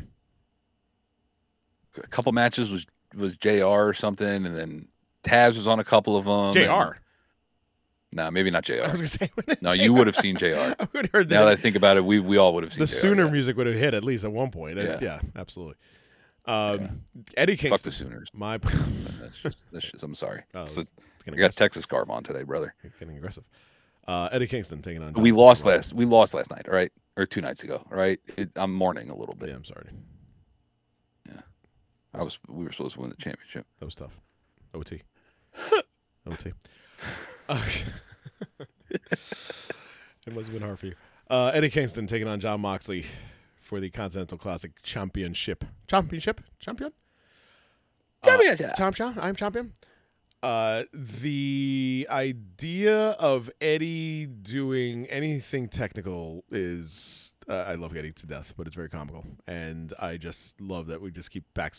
A 1.97 2.07
couple 2.07 2.31
matches 2.31 2.71
was 2.71 2.85
was 3.15 3.35
Jr. 3.37 3.65
or 3.65 3.93
something, 3.93 4.45
and 4.45 4.55
then 4.55 4.87
Taz 5.23 5.55
was 5.57 5.67
on 5.67 5.79
a 5.79 5.83
couple 5.83 6.15
of 6.15 6.25
them. 6.25 6.53
Jr. 6.63 6.97
No, 8.13 8.29
maybe 8.31 8.49
not 8.51 8.63
Jr. 8.63 8.83
I 8.85 8.91
was 8.91 8.93
gonna 8.93 9.07
say 9.07 9.29
No, 9.61 9.73
you 9.73 9.93
would 9.93 10.07
have 10.07 10.15
seen 10.15 10.37
Jr. 10.37 10.45
I 10.79 10.87
would 10.93 11.05
have 11.05 11.11
heard 11.11 11.29
Now 11.29 11.45
that 11.45 11.51
I 11.51 11.55
think 11.55 11.75
about 11.75 11.97
it, 11.97 12.05
we 12.05 12.19
we 12.19 12.37
all 12.37 12.53
would 12.53 12.63
have 12.63 12.73
seen 12.73 12.81
The 12.81 12.85
JR, 12.87 12.95
Sooner 12.97 13.25
yeah. 13.25 13.31
music 13.31 13.57
would 13.57 13.67
have 13.67 13.75
hit 13.75 13.93
at 13.93 14.03
least 14.05 14.23
at 14.23 14.31
one 14.31 14.51
point. 14.51 14.77
Yeah. 14.77 14.99
Yeah, 15.01 15.19
absolutely. 15.35 15.75
Um, 16.45 17.01
Eddie 17.37 17.55
Kingston. 17.57 17.69
Fuck 17.71 17.81
the 17.81 17.91
Sooners. 17.91 18.29
My, 18.33 18.57
That's 19.21 19.37
just, 19.37 19.59
that's 19.71 19.91
just 19.91 20.03
I'm 20.03 20.15
sorry. 20.15 20.41
Oh, 20.55 20.63
It's 20.63 20.75
it's 20.77 20.89
a- 20.89 20.93
getting 20.93 21.10
I 21.27 21.37
got. 21.37 21.53
Texas 21.53 21.85
Garb 21.85 22.09
on 22.11 22.23
today, 22.23 22.43
brother. 22.43 22.73
You're 22.83 22.93
getting 22.99 23.17
aggressive. 23.17 23.43
Uh, 24.07 24.29
Eddie 24.31 24.47
Kingston 24.47 24.81
taking 24.81 25.03
on. 25.03 25.13
We 25.13 25.29
Jon 25.29 25.37
lost 25.37 25.63
Moxley. 25.65 25.77
last. 25.77 25.93
We 25.93 26.05
lost 26.05 26.33
last 26.33 26.49
night, 26.51 26.67
all 26.67 26.73
right, 26.73 26.91
or 27.17 27.25
two 27.25 27.41
nights 27.41 27.63
ago, 27.63 27.85
all 27.91 27.97
right. 27.97 28.19
It, 28.37 28.49
I'm 28.55 28.73
mourning 28.73 29.09
a 29.09 29.15
little 29.15 29.35
bit. 29.35 29.49
Yeah, 29.49 29.55
I'm 29.55 29.63
sorry. 29.65 29.89
Yeah, 31.27 31.41
I 32.13 32.19
was. 32.19 32.39
We 32.47 32.65
were 32.65 32.71
supposed 32.71 32.95
to 32.95 33.01
win 33.01 33.09
the 33.09 33.15
championship. 33.17 33.65
That 33.79 33.85
was 33.85 33.95
tough. 33.95 34.19
OT. 34.73 35.01
OT. 36.29 36.53
Uh, 37.49 37.61
it 38.89 40.33
must 40.33 40.47
have 40.47 40.53
been 40.53 40.61
hard 40.61 40.79
for 40.79 40.87
you. 40.87 40.95
Uh, 41.29 41.51
Eddie 41.53 41.69
Kingston 41.69 42.07
taking 42.07 42.27
on 42.27 42.39
Jon 42.39 42.61
Moxley 42.61 43.05
for 43.61 43.79
the 43.79 43.89
Continental 43.89 44.37
Classic 44.37 44.71
Championship. 44.83 45.63
Championship? 45.87 46.41
Champion? 46.59 46.91
Championship. 48.23 48.75
Champion? 48.75 49.15
I'm 49.19 49.35
champion. 49.35 49.73
Uh, 50.43 50.83
the 50.93 52.07
idea 52.09 53.11
of 53.11 53.49
Eddie 53.61 54.25
doing 54.25 55.05
anything 55.05 55.67
technical 55.67 56.43
is 56.49 57.33
uh, 57.47 57.65
I 57.67 57.75
love 57.75 57.95
Eddie 57.95 58.11
to 58.13 58.25
death, 58.25 58.53
but 58.57 58.65
it's 58.65 58.75
very 58.75 58.89
comical, 58.89 59.23
and 59.47 59.93
I 59.99 60.17
just 60.17 60.59
love 60.59 60.87
that 60.87 61.01
we 61.01 61.11
just 61.11 61.29
keep 61.29 61.43
back 61.53 61.75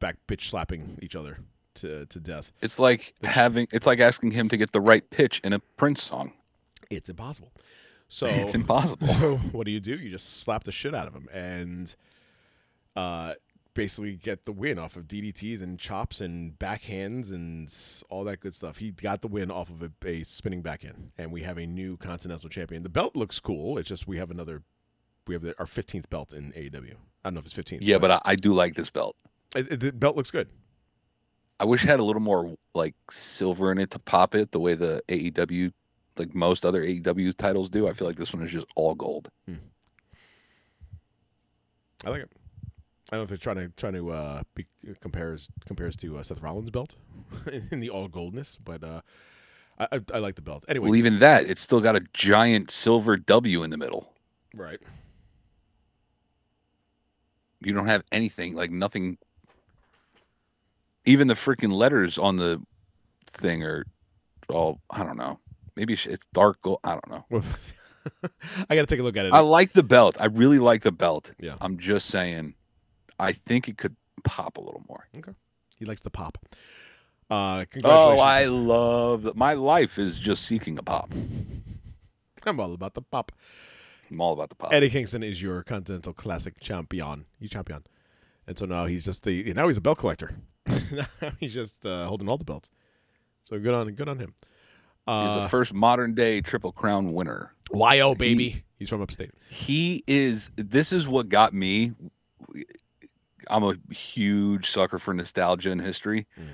back 0.00 0.16
bitch 0.26 0.42
slapping 0.50 0.98
each 1.00 1.16
other 1.16 1.38
to 1.76 2.04
to 2.06 2.20
death. 2.20 2.52
It's 2.60 2.78
like 2.78 3.14
having. 3.22 3.66
It's 3.72 3.86
like 3.86 4.00
asking 4.00 4.32
him 4.32 4.48
to 4.50 4.56
get 4.56 4.72
the 4.72 4.80
right 4.80 5.08
pitch 5.08 5.40
in 5.42 5.54
a 5.54 5.58
Prince 5.58 6.02
song. 6.02 6.32
It's 6.90 7.08
impossible. 7.08 7.52
So 8.10 8.26
It's 8.26 8.54
impossible. 8.54 9.06
So 9.06 9.36
what 9.52 9.66
do 9.66 9.70
you 9.70 9.80
do? 9.80 9.94
You 9.94 10.10
just 10.10 10.40
slap 10.40 10.64
the 10.64 10.72
shit 10.72 10.94
out 10.94 11.06
of 11.08 11.12
him 11.14 11.28
and 11.30 11.94
uh, 12.96 13.34
basically 13.78 14.16
get 14.16 14.44
the 14.44 14.50
win 14.50 14.76
off 14.76 14.96
of 14.96 15.06
DDTs 15.06 15.62
and 15.62 15.78
chops 15.78 16.20
and 16.20 16.58
backhands 16.58 17.30
and 17.30 17.72
all 18.10 18.24
that 18.24 18.40
good 18.40 18.52
stuff. 18.52 18.78
He 18.78 18.90
got 18.90 19.22
the 19.22 19.28
win 19.28 19.52
off 19.52 19.70
of 19.70 19.82
a, 19.82 19.90
a 20.04 20.24
spinning 20.24 20.62
backhand, 20.62 21.12
and 21.16 21.30
we 21.30 21.42
have 21.42 21.58
a 21.58 21.64
new 21.66 21.96
Continental 21.96 22.48
Champion. 22.48 22.82
The 22.82 22.88
belt 22.88 23.14
looks 23.14 23.38
cool. 23.38 23.78
It's 23.78 23.88
just 23.88 24.08
we 24.08 24.16
have 24.18 24.32
another. 24.32 24.62
We 25.28 25.34
have 25.34 25.42
the, 25.42 25.54
our 25.60 25.66
15th 25.66 26.10
belt 26.10 26.32
in 26.32 26.50
AEW. 26.52 26.94
I 26.94 27.28
don't 27.30 27.34
know 27.34 27.38
if 27.40 27.46
it's 27.46 27.54
15th. 27.54 27.78
Yeah, 27.82 27.98
but 27.98 28.10
I, 28.10 28.20
I 28.24 28.34
do 28.34 28.52
like 28.52 28.74
this 28.74 28.90
belt. 28.90 29.14
it, 29.54 29.70
it- 29.70 29.80
the 29.80 29.92
belt 29.92 30.16
looks 30.16 30.30
good. 30.32 30.48
I 31.60 31.64
wish 31.64 31.84
it 31.84 31.88
had 31.88 32.00
a 32.00 32.04
little 32.04 32.22
more 32.22 32.56
like 32.74 32.94
silver 33.10 33.70
in 33.72 33.78
it 33.78 33.90
to 33.92 33.98
pop 34.00 34.34
it, 34.34 34.50
the 34.52 34.60
way 34.60 34.74
the 34.74 35.02
AEW, 35.08 35.72
like 36.16 36.34
most 36.34 36.64
other 36.66 36.82
AEW 36.84 37.36
titles 37.36 37.68
do. 37.70 37.86
I 37.88 37.92
feel 37.92 38.06
like 38.08 38.16
this 38.16 38.32
one 38.32 38.42
is 38.42 38.50
just 38.50 38.66
all 38.76 38.94
gold. 38.94 39.28
Hmm. 39.46 39.54
I 42.06 42.10
like 42.10 42.22
it. 42.22 42.30
I 43.10 43.16
don't 43.16 43.20
know 43.20 43.22
if 43.24 43.28
they're 43.30 43.38
trying 43.38 43.56
to 43.56 43.68
trying 43.76 43.94
to 43.94 44.10
uh, 44.10 44.42
be, 44.54 44.66
compares 45.00 45.48
compares 45.66 45.96
to 45.98 46.18
uh, 46.18 46.22
Seth 46.22 46.42
Rollins' 46.42 46.70
belt 46.70 46.94
in 47.70 47.80
the 47.80 47.88
all 47.90 48.08
goldness, 48.08 48.58
but 48.62 48.84
uh, 48.84 49.00
I, 49.78 49.88
I 49.92 50.00
I 50.14 50.18
like 50.18 50.34
the 50.34 50.42
belt 50.42 50.64
anyway. 50.68 50.88
Well, 50.90 50.96
even 50.96 51.18
that, 51.20 51.46
it's 51.48 51.60
still 51.60 51.80
got 51.80 51.96
a 51.96 52.00
giant 52.12 52.70
silver 52.70 53.16
W 53.16 53.62
in 53.62 53.70
the 53.70 53.78
middle. 53.78 54.12
right. 54.54 54.80
You 57.60 57.72
don't 57.72 57.88
have 57.88 58.04
anything 58.12 58.54
like 58.54 58.70
nothing. 58.70 59.18
Even 61.04 61.26
the 61.26 61.34
freaking 61.34 61.72
letters 61.72 62.16
on 62.18 62.36
the 62.36 62.62
thing 63.26 63.64
are 63.64 63.84
all 64.48 64.78
I 64.90 65.02
don't 65.02 65.16
know. 65.16 65.40
Maybe 65.74 65.94
it's- 65.94 66.12
it's 66.12 66.26
dark 66.32 66.60
gold. 66.62 66.78
I 66.84 66.90
don't 67.00 67.08
know. 67.10 67.42
I 68.70 68.74
got 68.74 68.82
to 68.82 68.86
take 68.86 69.00
a 69.00 69.02
look 69.02 69.16
at 69.16 69.26
it. 69.26 69.32
I 69.34 69.40
like 69.40 69.72
the 69.72 69.82
belt. 69.82 70.16
I 70.20 70.26
really 70.26 70.58
like 70.58 70.82
the 70.82 70.92
belt. 70.92 71.32
Yeah. 71.40 71.56
I'm 71.60 71.78
just 71.78 72.06
saying, 72.06 72.54
I 73.18 73.32
think 73.32 73.68
it 73.68 73.78
could 73.78 73.96
pop 74.24 74.56
a 74.58 74.60
little 74.60 74.82
more. 74.88 75.06
Okay. 75.16 75.32
he 75.78 75.84
likes 75.84 76.00
the 76.02 76.10
pop. 76.10 76.38
Uh, 77.30 77.64
Oh! 77.84 78.18
I 78.18 78.46
love 78.46 79.22
that. 79.24 79.36
My 79.36 79.52
life 79.54 79.98
is 79.98 80.18
just 80.18 80.44
seeking 80.46 80.78
a 80.78 80.82
pop. 80.82 81.12
I'm 82.46 82.58
all 82.60 82.72
about 82.72 82.94
the 82.94 83.02
pop. 83.02 83.32
I'm 84.10 84.20
all 84.20 84.32
about 84.32 84.48
the 84.48 84.54
pop. 84.54 84.72
Eddie 84.72 84.88
Kingston 84.88 85.22
is 85.22 85.42
your 85.42 85.62
Continental 85.62 86.14
Classic 86.14 86.58
champion. 86.60 87.26
You 87.40 87.48
champion, 87.48 87.84
and 88.46 88.56
so 88.58 88.64
now 88.64 88.86
he's 88.86 89.04
just 89.04 89.24
the 89.24 89.52
now 89.52 89.68
he's 89.68 89.76
a 89.76 89.82
belt 89.82 89.98
collector. 89.98 90.34
he's 91.38 91.52
just 91.52 91.84
uh, 91.84 92.06
holding 92.06 92.28
all 92.28 92.38
the 92.38 92.44
belts. 92.44 92.70
So 93.42 93.58
good 93.58 93.74
on 93.74 93.90
good 93.92 94.08
on 94.08 94.18
him. 94.18 94.34
He's 94.38 94.46
Uh, 95.14 95.40
the 95.42 95.48
first 95.48 95.74
modern 95.74 96.14
day 96.14 96.40
Triple 96.40 96.72
Crown 96.72 97.12
winner. 97.12 97.52
YO 97.74 98.14
baby. 98.14 98.62
He's 98.78 98.88
from 98.88 99.02
upstate. 99.02 99.32
He 99.50 100.02
is. 100.06 100.50
This 100.56 100.92
is 100.92 101.06
what 101.06 101.28
got 101.28 101.52
me. 101.52 101.92
I'm 103.50 103.64
a 103.64 103.74
huge 103.92 104.70
sucker 104.70 104.98
for 104.98 105.14
nostalgia 105.14 105.70
and 105.70 105.80
history. 105.80 106.26
Mm. 106.38 106.46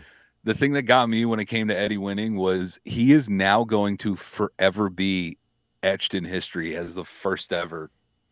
The 0.45 0.55
thing 0.55 0.73
that 0.75 0.83
got 0.83 1.09
me 1.09 1.25
when 1.25 1.41
it 1.41 1.47
came 1.47 1.69
to 1.69 1.79
Eddie 1.79 1.97
winning 1.99 2.37
was 2.37 2.79
he 2.85 3.13
is 3.13 3.29
now 3.31 3.65
going 3.65 3.97
to 3.99 4.15
forever 4.15 4.91
be 4.91 5.39
etched 5.83 6.15
in 6.15 6.25
history 6.25 6.77
as 6.77 6.95
the 6.95 7.05
first 7.05 7.53
ever 7.53 7.91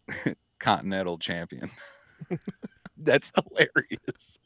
Continental 0.59 1.19
champion. 1.19 1.71
That's 2.97 3.33
hilarious. 3.35 4.39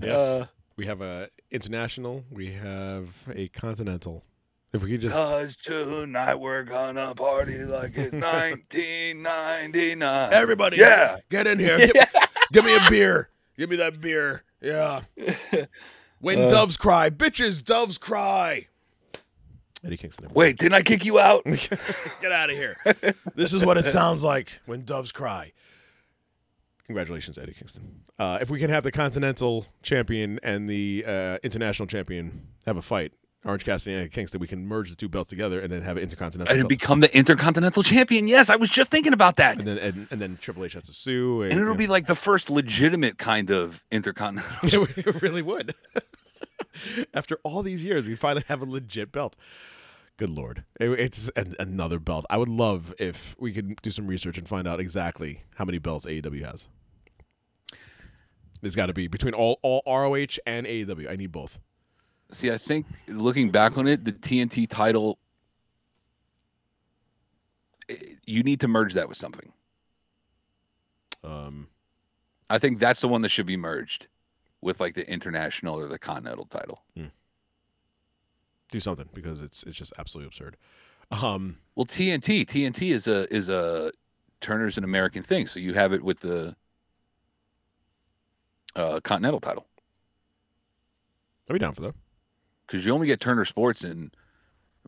Yeah. 0.00 0.12
Uh, 0.12 0.46
We 0.76 0.86
have 0.86 1.02
a 1.02 1.28
international. 1.50 2.24
We 2.30 2.52
have 2.52 3.14
a 3.32 3.48
continental. 3.48 4.24
If 4.72 4.82
we 4.82 4.90
could 4.92 5.02
just 5.02 5.14
Cause 5.14 5.54
tonight 5.56 6.36
we're 6.36 6.62
gonna 6.64 7.14
party 7.14 7.58
like 7.64 7.92
it's 7.96 8.12
1999. 8.14 10.32
everybody, 10.32 10.78
Yeah. 10.78 11.18
get 11.30 11.46
in 11.46 11.58
here. 11.58 11.78
Give, 11.88 11.92
give 12.52 12.64
me 12.64 12.74
a 12.76 12.90
beer. 12.90 13.28
Give 13.58 13.68
me 13.68 13.76
that 13.76 14.00
beer. 14.00 14.44
Yeah. 14.60 15.02
When 16.20 16.48
doves 16.48 16.76
cry, 16.76 17.10
bitches, 17.10 17.64
doves 17.64 17.98
cry. 17.98 18.68
Eddie 19.84 19.96
Kingston. 19.96 20.26
everybody. 20.26 20.38
Wait, 20.38 20.56
didn't 20.56 20.74
I 20.74 20.82
kick 20.82 21.04
you 21.04 21.18
out? 21.18 21.42
Get 21.44 22.30
out 22.30 22.48
of 22.48 22.54
here. 22.56 22.76
this 23.34 23.52
is 23.52 23.64
what 23.64 23.76
it 23.76 23.86
sounds 23.86 24.22
like 24.22 24.60
when 24.66 24.84
doves 24.84 25.10
cry. 25.10 25.50
Congratulations, 26.86 27.38
Eddie 27.38 27.54
Kingston. 27.54 28.02
Uh, 28.20 28.38
if 28.40 28.50
we 28.50 28.60
can 28.60 28.70
have 28.70 28.84
the 28.84 28.92
Continental 28.92 29.66
Champion 29.82 30.38
and 30.44 30.68
the 30.68 31.04
uh, 31.04 31.38
International 31.42 31.88
Champion 31.88 32.46
have 32.66 32.76
a 32.76 32.82
fight, 32.82 33.10
Orange 33.44 33.64
Cassidy 33.64 33.96
and 33.96 34.10
Kingston, 34.10 34.40
we 34.40 34.46
can 34.46 34.64
merge 34.66 34.90
the 34.90 34.94
two 34.96 35.08
belts 35.08 35.28
together 35.28 35.60
and 35.60 35.72
then 35.72 35.82
have 35.82 35.96
an 35.96 36.02
Intercontinental. 36.04 36.56
and 36.56 36.68
become 36.68 37.00
the 37.00 37.12
Intercontinental 37.16 37.82
Champion. 37.82 38.28
Yes, 38.28 38.48
I 38.50 38.54
was 38.56 38.70
just 38.70 38.88
thinking 38.90 39.12
about 39.12 39.36
that. 39.36 39.58
and 39.58 39.66
then 39.66 39.78
and, 39.78 40.06
and 40.12 40.20
then 40.20 40.38
Triple 40.40 40.64
H 40.64 40.74
has 40.74 40.84
to 40.84 40.92
sue, 40.92 41.42
And 41.42 41.58
it'll 41.60 41.74
be 41.74 41.88
like 41.88 42.06
the 42.06 42.14
first 42.14 42.50
legitimate 42.50 43.18
kind 43.18 43.50
of 43.50 43.82
Intercontinental. 43.90 44.86
it 44.96 45.20
really 45.22 45.42
would. 45.42 45.74
After 47.14 47.38
all 47.42 47.62
these 47.62 47.84
years, 47.84 48.06
we 48.06 48.14
finally 48.14 48.44
have 48.48 48.62
a 48.62 48.64
legit 48.64 49.10
belt. 49.10 49.36
Good 50.18 50.30
lord, 50.30 50.62
It- 50.78 51.00
it's 51.00 51.28
an, 51.34 51.56
another 51.58 51.98
belt. 51.98 52.24
I 52.30 52.36
would 52.36 52.48
love 52.48 52.94
if 52.98 53.34
we 53.40 53.52
could 53.52 53.74
do 53.82 53.90
some 53.90 54.06
research 54.06 54.38
and 54.38 54.46
find 54.46 54.68
out 54.68 54.78
exactly 54.78 55.40
how 55.56 55.64
many 55.64 55.78
belts 55.78 56.06
AEW 56.06 56.44
has. 56.44 56.68
There's 58.60 58.76
got 58.76 58.86
to 58.86 58.92
be 58.92 59.08
between 59.08 59.34
all 59.34 59.58
all 59.62 59.82
ROH 59.86 60.38
and 60.46 60.66
AEW. 60.66 61.10
I 61.10 61.16
need 61.16 61.32
both. 61.32 61.58
See, 62.32 62.50
I 62.50 62.56
think 62.58 62.86
looking 63.08 63.50
back 63.50 63.76
on 63.76 63.86
it, 63.86 64.04
the 64.04 64.12
TNT 64.12 64.66
title, 64.68 65.18
eh, 67.88 67.96
you 68.26 68.42
need 68.42 68.60
to 68.60 68.68
merge 68.68 68.94
that 68.94 69.08
with 69.08 69.18
something. 69.18 69.52
Um, 71.22 71.68
I 72.48 72.58
think 72.58 72.78
that's 72.78 73.00
the 73.02 73.08
one 73.08 73.22
that 73.22 73.28
should 73.28 73.46
be 73.46 73.56
merged 73.56 74.08
with 74.62 74.80
like 74.80 74.94
the 74.94 75.08
international 75.10 75.78
or 75.78 75.86
the 75.86 75.98
continental 75.98 76.46
title. 76.46 76.82
do 78.70 78.80
something 78.80 79.08
because 79.12 79.42
it's 79.42 79.64
it's 79.64 79.76
just 79.76 79.92
absolutely 79.98 80.28
absurd. 80.28 80.56
Um, 81.10 81.58
Well, 81.74 81.84
TNT, 81.84 82.46
TNT 82.46 82.92
is 82.92 83.06
a 83.06 83.32
is 83.32 83.50
a 83.50 83.92
Turner's 84.40 84.78
an 84.78 84.84
American 84.84 85.22
thing, 85.22 85.46
so 85.46 85.60
you 85.60 85.74
have 85.74 85.92
it 85.92 86.02
with 86.02 86.20
the 86.20 86.56
uh, 88.74 88.98
continental 89.00 89.38
title 89.38 89.66
I'd 91.48 91.52
be 91.52 91.58
down 91.58 91.74
for 91.74 91.82
that. 91.82 91.94
Because 92.72 92.86
you 92.86 92.92
only 92.92 93.06
get 93.06 93.20
Turner 93.20 93.44
Sports 93.44 93.84
in 93.84 94.10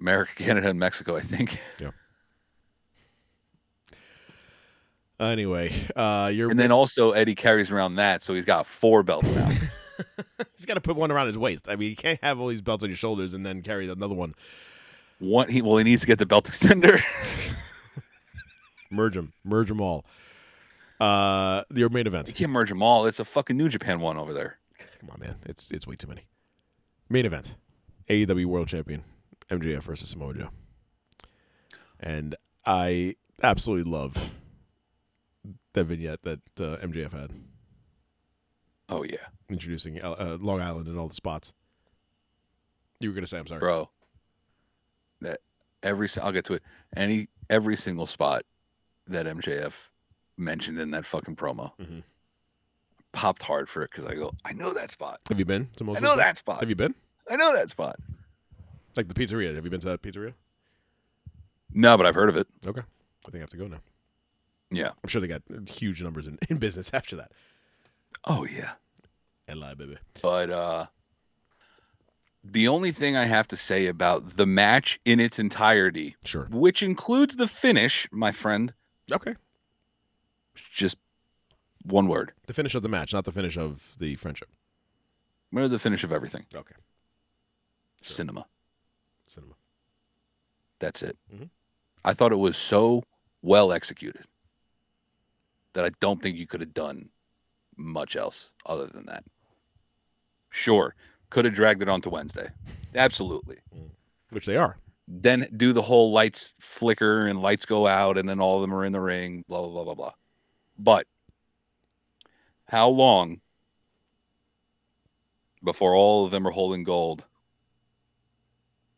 America, 0.01 0.33
Canada, 0.37 0.71
and 0.71 0.79
Mexico. 0.79 1.17
I 1.17 1.21
think. 1.21 1.61
Yeah. 1.79 1.91
Anyway, 5.21 5.73
uh, 5.95 6.31
you're 6.35 6.51
And 6.51 6.59
then 6.59 6.73
also 6.73 7.13
Eddie 7.13 7.37
carries 7.37 7.71
around 7.71 7.97
that, 7.97 8.21
so 8.23 8.35
he's 8.35 8.45
got 8.45 8.67
four 8.67 9.05
belts 9.05 9.31
now. 9.33 9.49
he's 10.57 10.67
got 10.67 10.75
to 10.75 10.81
put 10.81 10.97
one 10.97 11.13
around 11.13 11.29
his 11.29 11.39
waist. 11.39 11.69
I 11.69 11.77
mean, 11.77 11.89
you 11.91 11.97
can't 11.97 12.19
have 12.21 12.41
all 12.41 12.49
these 12.49 12.61
belts 12.61 12.83
on 12.83 12.91
your 12.91 12.97
shoulders 12.97 13.33
and 13.33 13.47
then 13.47 13.63
carry 13.63 13.89
another 13.89 14.15
one. 14.15 14.35
One, 15.21 15.49
he 15.49 15.63
well, 15.63 15.77
he 15.77 15.85
needs 15.85 16.01
to 16.01 16.07
get 16.09 16.19
the 16.19 16.27
belt 16.27 16.47
extender. 16.47 17.01
Merge 18.91 19.15
them, 19.15 19.33
merge 19.43 19.69
them 19.69 19.81
all. 19.81 20.05
Uh, 21.01 21.65
your 21.75 21.89
main 21.89 22.07
event. 22.07 22.29
you 22.29 22.35
can't 22.35 22.53
merge 22.53 22.69
them 22.69 22.81
all. 22.81 23.07
It's 23.07 23.19
a 23.19 23.25
fucking 23.25 23.57
New 23.57 23.69
Japan 23.69 23.99
one 23.99 24.17
over 24.17 24.33
there. 24.33 24.59
Come 25.01 25.11
on, 25.11 25.19
man. 25.19 25.35
It's 25.47 25.73
it's 25.73 25.85
way 25.85 25.97
too 25.97 26.07
many. 26.07 26.27
Main 27.09 27.27
event: 27.27 27.57
AEW 28.09 28.47
World 28.47 28.69
Champion 28.69 29.03
MJF 29.51 29.83
versus 29.83 30.11
Samoa 30.11 30.35
Joe. 30.35 30.49
And 32.01 32.35
I 32.67 33.17
absolutely 33.43 33.91
love 33.91 34.35
that 35.73 35.85
vignette 35.85 36.23
that 36.23 36.41
uh, 36.61 36.77
MJF 36.85 37.13
had 37.13 37.31
Oh 38.91 39.03
yeah, 39.03 39.17
introducing 39.49 40.01
uh, 40.03 40.37
Long 40.41 40.61
Island 40.61 40.89
and 40.89 40.99
all 40.99 41.09
the 41.09 41.15
spots. 41.15 41.53
You 43.01 43.09
were 43.11 43.15
gonna 43.15 43.27
say, 43.27 43.39
I'm 43.39 43.47
sorry. 43.47 43.59
bro. 43.61 43.89
that 45.23 45.41
every 45.83 46.09
I'll 46.23 46.33
get 46.33 46.45
to 46.47 46.55
it. 46.55 46.63
Any 46.97 47.29
every 47.49 47.77
single 47.77 48.07
spot 48.07 48.45
that 49.07 49.27
MJF 49.27 49.89
mentioned 50.37 50.79
in 50.79 50.91
that 50.93 51.07
fucking 51.07 51.37
promo 51.37 51.73
Mhm. 51.81 52.03
popped 53.13 53.43
hard 53.43 53.69
for 53.69 53.83
it 53.83 53.91
because 53.91 54.05
I 54.05 54.15
go, 54.15 54.33
I 54.45 54.53
know 54.53 54.73
that 54.75 54.91
spot. 54.91 55.21
Have 55.29 55.39
you 55.39 55.45
been 55.47 55.69
to 55.77 55.85
most? 55.85 55.99
I 55.99 56.01
know 56.01 56.17
that 56.17 56.37
spot. 56.37 56.61
Have 56.61 56.69
you 56.69 56.77
been? 56.77 56.95
I 57.31 57.37
know 57.37 57.55
that 57.55 57.69
spot. 57.71 57.97
Like 58.97 59.09
the 59.09 59.15
pizzeria. 59.15 59.55
Have 59.55 59.65
you 59.65 59.71
been 59.71 59.81
to 59.81 59.89
that 59.89 60.03
pizzeria? 60.03 60.35
No, 61.73 61.97
but 61.97 62.07
I've 62.07 62.15
heard 62.15 62.29
of 62.29 62.37
it. 62.37 62.47
Okay. 62.67 62.83
I 63.27 63.31
think 63.31 63.37
I 63.37 63.39
have 63.41 63.51
to 63.51 63.57
go 63.57 63.67
now. 63.67 63.81
Yeah. 64.71 64.89
I'm 65.03 65.09
sure 65.09 65.21
they 65.21 65.27
got 65.29 65.43
huge 65.69 66.03
numbers 66.03 66.27
in, 66.27 66.39
in 66.49 66.59
business 66.59 66.91
after 66.95 67.17
that. 67.17 67.33
Oh 68.25 68.45
yeah. 68.45 68.73
Eli, 69.51 69.75
baby. 69.75 69.97
But 70.23 70.51
uh 70.51 70.87
the 72.47 72.69
only 72.69 72.93
thing 72.93 73.17
I 73.17 73.25
have 73.25 73.49
to 73.49 73.57
say 73.57 73.87
about 73.87 74.37
the 74.37 74.45
match 74.47 75.01
in 75.07 75.19
its 75.19 75.39
entirety, 75.39 76.15
Sure. 76.25 76.47
which 76.51 76.83
includes 76.83 77.37
the 77.37 77.47
finish, 77.49 78.07
my 78.13 78.33
friend, 78.33 78.75
Okay. 79.11 79.35
just 80.71 80.99
one 81.85 82.07
word. 82.07 82.33
The 82.47 82.53
finish 82.55 82.75
of 82.75 82.83
the 82.83 82.89
match, 82.91 83.13
not 83.15 83.25
the 83.25 83.33
finish 83.33 83.57
of 83.57 83.97
the 83.99 84.17
friendship. 84.17 84.49
We're 85.53 85.69
the 85.69 85.79
finish 85.79 86.05
of 86.05 86.13
everything. 86.13 86.45
Okay. 86.55 86.75
Cinema. 88.13 88.47
Cinema. 89.27 89.55
That's 90.79 91.03
it. 91.03 91.17
Mhm. 91.33 91.51
I 92.05 92.13
thought 92.15 92.33
it 92.33 92.37
was 92.37 92.57
so 92.57 93.03
well 93.43 93.73
executed 93.73 94.27
that 95.73 95.85
I 95.85 95.91
don't 96.01 96.23
think 96.23 96.37
you 96.37 96.47
could 96.47 96.61
have 96.61 96.75
done 96.75 97.09
much 97.77 98.17
else 98.17 98.53
other 98.67 98.87
than 98.87 99.07
that. 99.07 99.25
Sure, 100.51 100.95
could 101.31 101.45
have 101.45 101.55
dragged 101.55 101.83
it 101.83 101.89
on 101.89 102.01
to 102.03 102.11
Wednesday. 102.11 102.51
Absolutely. 102.95 103.59
Which 104.31 104.47
they 104.47 104.57
are. 104.57 104.79
Then 105.09 105.49
do 105.57 105.73
the 105.73 105.83
whole 105.83 106.13
lights 106.13 106.55
flicker 106.59 107.27
and 107.27 107.43
lights 107.43 107.67
go 107.67 107.87
out 107.87 108.17
and 108.19 108.29
then 108.29 108.41
all 108.41 108.57
of 108.57 108.63
them 108.63 108.75
are 108.75 108.85
in 108.85 108.93
the 108.93 109.01
ring, 109.01 109.45
blah, 109.49 109.61
blah, 109.61 109.71
blah, 109.71 109.85
blah, 109.85 109.95
blah. 109.95 110.13
But 110.79 111.07
how 112.67 112.89
long 112.89 113.41
before 115.63 115.95
all 115.95 116.25
of 116.25 116.31
them 116.31 116.47
are 116.47 116.53
holding 116.53 116.85
gold? 116.85 117.25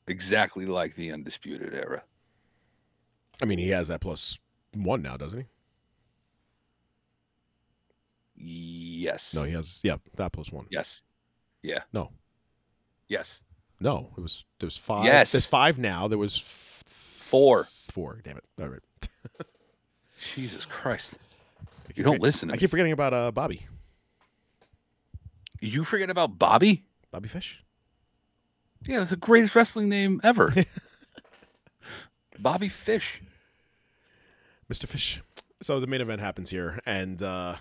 Exactly 0.09 0.67
like 0.67 0.95
the 0.95 1.13
Undisputed 1.13 1.75
Era. 1.75 2.03
I 3.43 3.45
mean, 3.45 3.59
he 3.59 3.71
has 3.71 3.89
that 3.89 4.01
plus 4.01 4.39
one 4.75 5.03
now, 5.03 5.17
doesn't 5.17 5.41
he? 5.41 5.47
Yes. 8.37 9.35
No, 9.35 9.43
he 9.45 9.53
has. 9.53 9.81
Yeah, 9.83 9.97
that 10.17 10.33
plus 10.33 10.53
one. 10.53 10.67
Yes. 10.71 11.03
Yeah. 11.63 11.81
No. 11.93 12.11
Yes. 13.09 13.43
No, 13.81 14.11
it 14.17 14.21
was 14.21 14.45
there's 14.59 14.77
five. 14.77 15.05
Yes. 15.05 15.33
There's 15.33 15.47
five 15.47 15.79
now. 15.79 16.09
There 16.09 16.19
was 16.19 16.37
f- 16.39 16.83
Four. 16.87 17.65
Four. 17.91 18.21
Damn 18.23 18.37
it. 18.37 18.45
All 18.61 18.69
right. 18.69 18.81
Jesus 20.35 20.65
Christ. 20.65 21.15
I 21.61 21.89
keep 21.89 21.99
You 21.99 22.05
don't 22.05 22.13
forget- 22.15 22.23
listen 22.23 22.49
to 22.49 22.53
I 22.53 22.57
me. 22.57 22.61
keep 22.61 22.71
forgetting 22.71 22.93
about 22.93 23.13
uh, 23.13 23.33
Bobby. 23.33 23.67
You 25.61 25.83
forget 25.85 26.09
about 26.11 26.39
Bobby? 26.39 26.85
Bobby 27.11 27.29
Fish. 27.29 27.63
Yeah, 28.87 28.99
that's 28.99 29.11
the 29.11 29.17
greatest 29.17 29.55
wrestling 29.55 29.89
name 29.89 30.21
ever. 30.23 30.55
Bobby 32.39 32.69
Fish. 32.69 33.21
Mr. 34.73 34.87
Fish. 34.87 35.21
So 35.63 35.81
the 35.81 35.87
main 35.87 36.01
event 36.01 36.21
happens 36.21 36.51
here, 36.51 36.81
and 36.87 37.23
uh, 37.23 37.57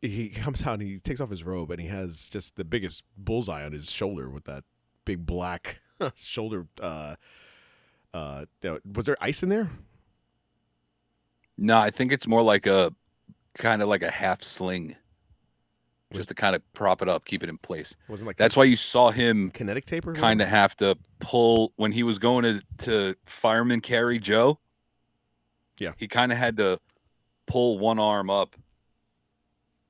he 0.00 0.28
comes 0.28 0.66
out 0.66 0.80
and 0.80 0.82
he 0.82 0.98
takes 0.98 1.20
off 1.20 1.30
his 1.30 1.44
robe, 1.44 1.70
and 1.70 1.80
he 1.80 1.88
has 1.88 2.28
just 2.28 2.56
the 2.56 2.64
biggest 2.64 3.04
bullseye 3.16 3.64
on 3.64 3.72
his 3.72 3.90
shoulder 3.90 4.28
with 4.28 4.44
that 4.44 4.64
big 5.04 5.24
black 5.24 5.80
shoulder. 6.16 6.66
Uh, 6.80 7.14
uh, 8.12 8.44
was 8.94 9.06
there 9.06 9.16
ice 9.20 9.42
in 9.42 9.48
there? 9.48 9.70
No, 11.56 11.78
I 11.78 11.90
think 11.90 12.12
it's 12.12 12.26
more 12.26 12.42
like 12.42 12.66
a 12.66 12.92
kind 13.54 13.82
of 13.82 13.88
like 13.88 14.02
a 14.02 14.10
half 14.10 14.42
sling. 14.42 14.96
Just 16.14 16.28
to 16.30 16.34
kind 16.34 16.54
of 16.56 16.62
prop 16.72 17.02
it 17.02 17.08
up, 17.08 17.24
keep 17.24 17.42
it 17.42 17.48
in 17.48 17.58
place. 17.58 17.94
Wasn't 18.08 18.26
like 18.26 18.36
That's 18.36 18.56
why 18.56 18.64
you 18.64 18.76
saw 18.76 19.10
him 19.10 19.50
kinetic 19.50 19.86
tape 19.86 20.06
or 20.06 20.14
kind 20.14 20.40
of 20.42 20.48
have 20.48 20.76
to 20.78 20.96
pull 21.20 21.72
when 21.76 21.92
he 21.92 22.02
was 22.02 22.18
going 22.18 22.44
to, 22.44 22.62
to 22.86 23.14
fireman 23.26 23.80
carry 23.80 24.18
Joe. 24.18 24.58
Yeah. 25.78 25.92
He 25.96 26.06
kind 26.08 26.30
of 26.32 26.38
had 26.38 26.56
to 26.58 26.78
pull 27.46 27.78
one 27.78 27.98
arm 27.98 28.30
up. 28.30 28.54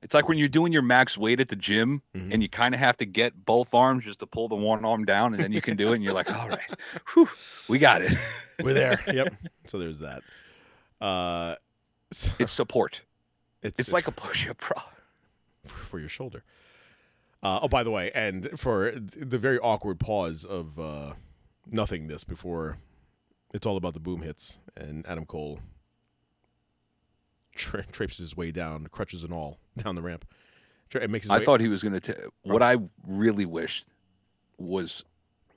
It's 0.01 0.13
like 0.13 0.27
when 0.27 0.37
you're 0.37 0.49
doing 0.49 0.73
your 0.73 0.81
max 0.81 1.17
weight 1.17 1.39
at 1.39 1.47
the 1.49 1.55
gym 1.55 2.01
Mhm. 2.15 2.33
and 2.33 2.41
you 2.41 2.49
kind 2.49 2.73
of 2.75 2.79
have 2.79 2.97
to 2.97 3.05
get 3.05 3.45
both 3.45 3.73
arms 3.73 4.03
just 4.03 4.19
to 4.19 4.27
pull 4.27 4.49
the 4.49 4.55
one 4.55 4.83
arm 4.83 5.05
down 5.05 5.33
and 5.33 5.41
then 5.41 5.51
you 5.53 5.61
can 5.61 5.77
do 5.77 5.91
it 5.93 5.95
and 5.95 6.03
you're 6.03 6.13
like, 6.13 6.29
all 6.33 6.49
right, 6.49 6.59
whew, 7.13 7.29
we 7.69 7.79
got 7.79 8.01
it. 8.01 8.11
We're 8.61 8.73
there. 8.73 9.01
yep. 9.13 9.33
So 9.65 9.79
there's 9.79 9.99
that. 9.99 10.21
Uh, 10.99 11.55
so 12.11 12.31
It's 12.39 12.51
support. 12.51 13.01
it's, 13.61 13.79
It's 13.79 13.93
like 13.93 14.07
a 14.07 14.11
push-up 14.11 14.57
bra. 14.57 14.83
For 15.65 15.99
your 15.99 16.09
shoulder. 16.09 16.43
Uh, 17.41 17.59
oh, 17.63 17.67
by 17.67 17.83
the 17.83 17.91
way, 17.91 18.11
and 18.15 18.49
for 18.59 18.93
the 18.95 19.37
very 19.37 19.59
awkward 19.59 19.99
pause 19.99 20.45
of 20.45 20.79
uh, 20.79 21.13
nothingness 21.69 22.23
before 22.23 22.77
it's 23.53 23.65
all 23.67 23.75
about 23.77 23.93
the 23.93 23.99
boom 23.99 24.21
hits 24.21 24.59
and 24.77 25.05
Adam 25.07 25.25
Cole 25.25 25.59
tra- 27.55 27.85
traipses 27.91 28.19
his 28.19 28.37
way 28.37 28.51
down, 28.51 28.87
crutches 28.87 29.23
and 29.23 29.33
all, 29.33 29.59
down 29.77 29.95
the 29.95 30.01
ramp. 30.01 30.25
Tra- 30.89 31.01
It 31.01 31.09
makes 31.09 31.29
I 31.29 31.39
way- 31.39 31.45
thought 31.45 31.61
he 31.61 31.67
was 31.69 31.83
going 31.83 31.99
to. 31.99 32.29
What 32.43 32.63
I 32.63 32.77
really 33.05 33.45
wished 33.45 33.87
was 34.57 35.03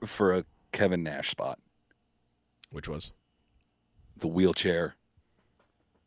for 0.05 0.33
a 0.33 0.43
Kevin 0.73 1.03
Nash 1.03 1.29
spot, 1.31 1.59
which 2.71 2.87
was 2.89 3.11
the 4.17 4.27
wheelchair 4.27 4.95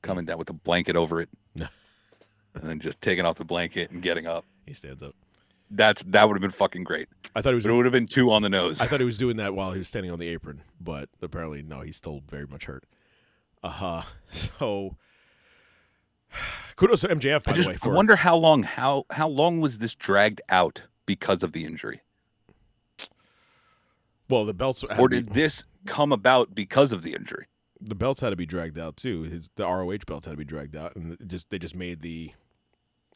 coming 0.02 0.24
down 0.24 0.38
with 0.38 0.50
a 0.50 0.54
blanket 0.54 0.96
over 0.96 1.20
it, 1.20 1.28
No. 1.54 1.66
and 2.54 2.64
then 2.64 2.80
just 2.80 3.00
taking 3.00 3.24
off 3.24 3.36
the 3.38 3.44
blanket 3.44 3.90
and 3.90 4.02
getting 4.02 4.26
up. 4.26 4.44
he 4.66 4.72
stands 4.74 5.02
up. 5.02 5.14
That's 5.72 6.02
that 6.08 6.26
would 6.26 6.34
have 6.34 6.40
been 6.42 6.50
fucking 6.50 6.82
great. 6.82 7.08
I 7.36 7.42
thought 7.42 7.50
he 7.50 7.54
was. 7.54 7.64
But 7.64 7.72
it 7.72 7.76
would 7.76 7.86
have 7.86 7.92
been 7.92 8.08
two 8.08 8.32
on 8.32 8.42
the 8.42 8.48
nose. 8.48 8.80
I 8.80 8.86
thought 8.86 8.98
he 8.98 9.06
was 9.06 9.18
doing 9.18 9.36
that 9.36 9.54
while 9.54 9.70
he 9.70 9.78
was 9.78 9.88
standing 9.88 10.10
on 10.10 10.18
the 10.18 10.26
apron, 10.28 10.62
but 10.80 11.08
apparently 11.22 11.62
no, 11.62 11.80
he's 11.80 11.96
still 11.96 12.22
very 12.28 12.46
much 12.46 12.64
hurt. 12.64 12.84
Uh 13.62 13.68
huh. 13.68 14.02
So 14.30 14.96
kudos 16.76 17.02
to 17.02 17.08
MJF 17.08 17.44
by 17.44 17.52
I 17.52 17.54
just 17.54 17.66
the 17.68 17.70
way. 17.70 17.74
I 17.80 17.86
For, 17.86 17.92
wonder 17.92 18.16
how 18.16 18.36
long 18.36 18.62
how 18.64 19.04
how 19.10 19.28
long 19.28 19.60
was 19.60 19.78
this 19.78 19.94
dragged 19.94 20.40
out 20.48 20.82
because 21.06 21.42
of 21.44 21.52
the 21.52 21.64
injury, 21.64 22.00
well, 24.28 24.44
the 24.44 24.54
belts 24.54 24.84
or 24.98 25.08
did 25.08 25.30
this 25.30 25.64
come 25.86 26.12
about 26.12 26.54
because 26.54 26.92
of 26.92 27.02
the 27.02 27.14
injury? 27.14 27.46
The 27.80 27.94
belts 27.94 28.20
had 28.20 28.30
to 28.30 28.36
be 28.36 28.46
dragged 28.46 28.78
out 28.78 28.96
too. 28.96 29.22
His 29.22 29.50
the 29.56 29.64
ROH 29.64 29.98
belts 30.06 30.26
had 30.26 30.32
to 30.32 30.36
be 30.36 30.44
dragged 30.44 30.76
out, 30.76 30.96
and 30.96 31.16
just 31.26 31.50
they 31.50 31.58
just 31.58 31.74
made 31.74 32.02
the 32.02 32.32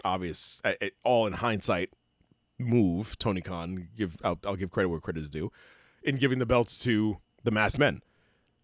obvious, 0.04 0.60
all 1.02 1.26
in 1.26 1.34
hindsight, 1.34 1.90
move. 2.58 3.18
Tony 3.18 3.40
Khan 3.40 3.88
give 3.96 4.16
I'll, 4.24 4.38
I'll 4.46 4.56
give 4.56 4.70
credit 4.70 4.88
where 4.88 5.00
credit 5.00 5.22
is 5.22 5.30
due 5.30 5.52
in 6.02 6.16
giving 6.16 6.38
the 6.38 6.46
belts 6.46 6.78
to 6.78 7.18
the 7.42 7.50
masked 7.50 7.78
men 7.78 8.02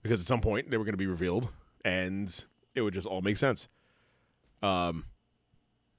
because 0.03 0.21
at 0.21 0.27
some 0.27 0.41
point 0.41 0.71
they 0.71 0.77
were 0.77 0.85
going 0.85 0.95
to 0.95 0.99
be 0.99 1.07
revealed, 1.07 1.49
and 1.85 2.45
it 2.75 2.83
would 2.83 2.95
just 2.95 3.07
all 3.07 3.23
make 3.23 3.37
sense. 3.37 3.69
Um, 4.63 5.07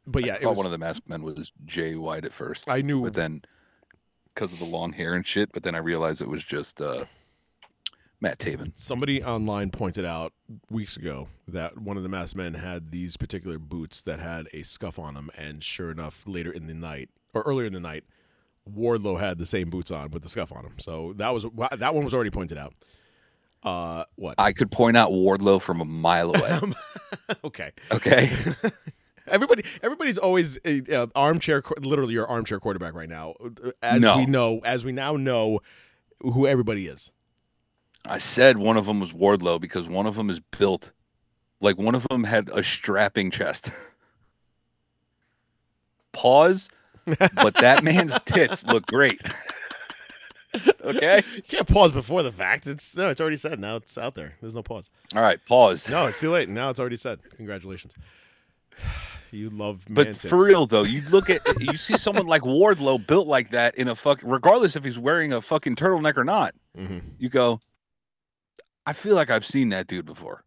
but 0.07 0.25
yeah, 0.25 0.33
I 0.33 0.37
it 0.37 0.45
was, 0.45 0.57
one 0.57 0.65
of 0.65 0.71
the 0.71 0.77
masked 0.77 1.07
men 1.07 1.23
was 1.23 1.51
Jay 1.65 1.95
White 1.95 2.25
at 2.25 2.33
first. 2.33 2.69
I 2.69 2.81
knew 2.81 3.03
but 3.03 3.13
then 3.13 3.43
because 4.33 4.51
of 4.53 4.59
the 4.59 4.65
long 4.65 4.93
hair 4.93 5.13
and 5.13 5.25
shit. 5.25 5.51
But 5.51 5.63
then 5.63 5.75
I 5.75 5.79
realized 5.79 6.21
it 6.21 6.27
was 6.27 6.43
just 6.43 6.81
uh, 6.81 7.05
Matt 8.21 8.37
Taven. 8.37 8.71
Somebody 8.75 9.23
online 9.23 9.71
pointed 9.71 10.05
out 10.05 10.31
weeks 10.69 10.95
ago 10.95 11.27
that 11.47 11.77
one 11.79 11.97
of 11.97 12.03
the 12.03 12.09
masked 12.09 12.35
men 12.35 12.53
had 12.53 12.91
these 12.91 13.17
particular 13.17 13.57
boots 13.57 14.03
that 14.03 14.19
had 14.19 14.47
a 14.53 14.61
scuff 14.63 14.99
on 14.99 15.15
them, 15.15 15.31
and 15.37 15.63
sure 15.63 15.89
enough, 15.91 16.23
later 16.27 16.51
in 16.51 16.67
the 16.67 16.73
night 16.75 17.09
or 17.33 17.41
earlier 17.41 17.65
in 17.65 17.73
the 17.73 17.79
night, 17.79 18.03
Wardlow 18.71 19.19
had 19.19 19.39
the 19.39 19.45
same 19.45 19.69
boots 19.71 19.89
on 19.89 20.11
with 20.11 20.21
the 20.21 20.29
scuff 20.29 20.51
on 20.51 20.63
them. 20.63 20.75
So 20.79 21.13
that 21.17 21.33
was 21.33 21.45
that 21.77 21.95
one 21.95 22.03
was 22.05 22.13
already 22.13 22.29
pointed 22.29 22.57
out. 22.59 22.73
Uh, 23.63 24.03
what? 24.15 24.35
I 24.37 24.53
could 24.53 24.71
point 24.71 24.97
out 24.97 25.11
Wardlow 25.11 25.59
from 25.61 25.81
a 25.81 25.85
mile 25.85 26.29
away. 26.35 26.59
okay. 27.43 27.71
Okay. 27.91 28.29
Everybody, 29.27 29.63
everybody's 29.83 30.17
always 30.17 30.57
uh, 30.65 30.79
uh, 30.91 31.07
armchair, 31.15 31.61
literally 31.79 32.13
your 32.13 32.27
armchair 32.27 32.59
quarterback 32.59 32.95
right 32.95 33.07
now. 33.07 33.35
uh, 33.39 33.71
As 33.81 34.01
No. 34.01 34.17
we 34.17 34.25
know, 34.25 34.59
as 34.65 34.83
we 34.83 34.91
now 34.91 35.13
know, 35.15 35.59
who 36.21 36.47
everybody 36.47 36.87
is. 36.87 37.11
I 38.07 38.17
said 38.17 38.57
one 38.57 38.77
of 38.77 38.85
them 38.85 38.99
was 38.99 39.13
Wardlow 39.13 39.61
because 39.61 39.87
one 39.87 40.07
of 40.07 40.15
them 40.15 40.29
is 40.29 40.39
built 40.39 40.91
like 41.61 41.77
one 41.77 41.95
of 41.95 42.07
them 42.09 42.23
had 42.23 42.49
a 42.49 42.63
strapping 42.63 43.31
chest. 43.31 43.71
Pause, 46.11 46.69
but 47.05 47.55
that 47.55 47.83
man's 47.83 48.19
tits 48.25 48.65
look 48.65 48.85
great. 48.87 49.21
okay. 50.83 51.23
You 51.35 51.41
can't 51.43 51.67
pause 51.67 51.93
before 51.93 52.21
the 52.21 52.33
fact. 52.33 52.67
It's 52.67 52.97
no, 52.97 53.09
it's 53.09 53.21
already 53.21 53.37
said. 53.37 53.59
Now 53.59 53.77
it's 53.77 53.97
out 53.97 54.15
there. 54.15 54.33
There's 54.41 54.55
no 54.55 54.61
pause. 54.61 54.91
All 55.15 55.21
right. 55.21 55.39
Pause. 55.45 55.89
No, 55.89 56.07
it's 56.07 56.19
too 56.19 56.31
late. 56.31 56.49
Now 56.49 56.69
it's 56.69 56.81
already 56.81 56.97
said. 56.97 57.19
Congratulations. 57.37 57.95
You 59.33 59.49
love 59.49 59.85
But 59.89 60.07
man 60.07 60.13
for 60.13 60.43
real 60.43 60.65
though, 60.65 60.83
you 60.83 61.01
look 61.09 61.29
at 61.29 61.39
you 61.61 61.77
see 61.77 61.97
someone 61.97 62.27
like 62.27 62.41
Wardlow 62.41 63.07
built 63.07 63.27
like 63.27 63.51
that 63.51 63.73
in 63.75 63.87
a 63.87 63.95
fuck 63.95 64.19
regardless 64.23 64.75
if 64.75 64.83
he's 64.83 64.99
wearing 64.99 65.31
a 65.31 65.39
fucking 65.39 65.77
turtleneck 65.77 66.17
or 66.17 66.25
not. 66.25 66.53
Mhm. 66.77 67.01
You 67.17 67.29
go, 67.29 67.61
I 68.85 68.93
feel 68.93 69.15
like 69.15 69.29
I've 69.29 69.45
seen 69.45 69.69
that 69.69 69.87
dude 69.87 70.05
before. 70.05 70.43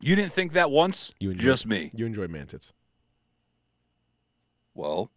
You 0.00 0.14
didn't 0.16 0.32
think 0.32 0.52
that 0.52 0.70
once? 0.70 1.10
You 1.18 1.30
enjoy- 1.30 1.44
Just 1.44 1.66
me. 1.66 1.90
You 1.94 2.06
enjoy 2.06 2.26
Mantits. 2.26 2.72
Well, 4.74 5.10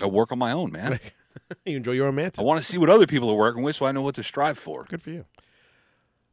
I 0.00 0.06
work 0.06 0.30
on 0.30 0.38
my 0.38 0.52
own, 0.52 0.70
man. 0.70 1.00
you 1.66 1.76
enjoy 1.76 1.92
your 1.92 2.06
own. 2.06 2.18
I 2.18 2.42
want 2.42 2.60
to 2.60 2.64
see 2.64 2.78
what 2.78 2.88
other 2.88 3.06
people 3.06 3.30
are 3.30 3.36
working 3.36 3.62
with 3.62 3.76
so 3.76 3.86
I 3.86 3.92
know 3.92 4.02
what 4.02 4.14
to 4.16 4.22
strive 4.22 4.58
for. 4.58 4.84
Good 4.84 5.02
for 5.02 5.10
you. 5.10 5.24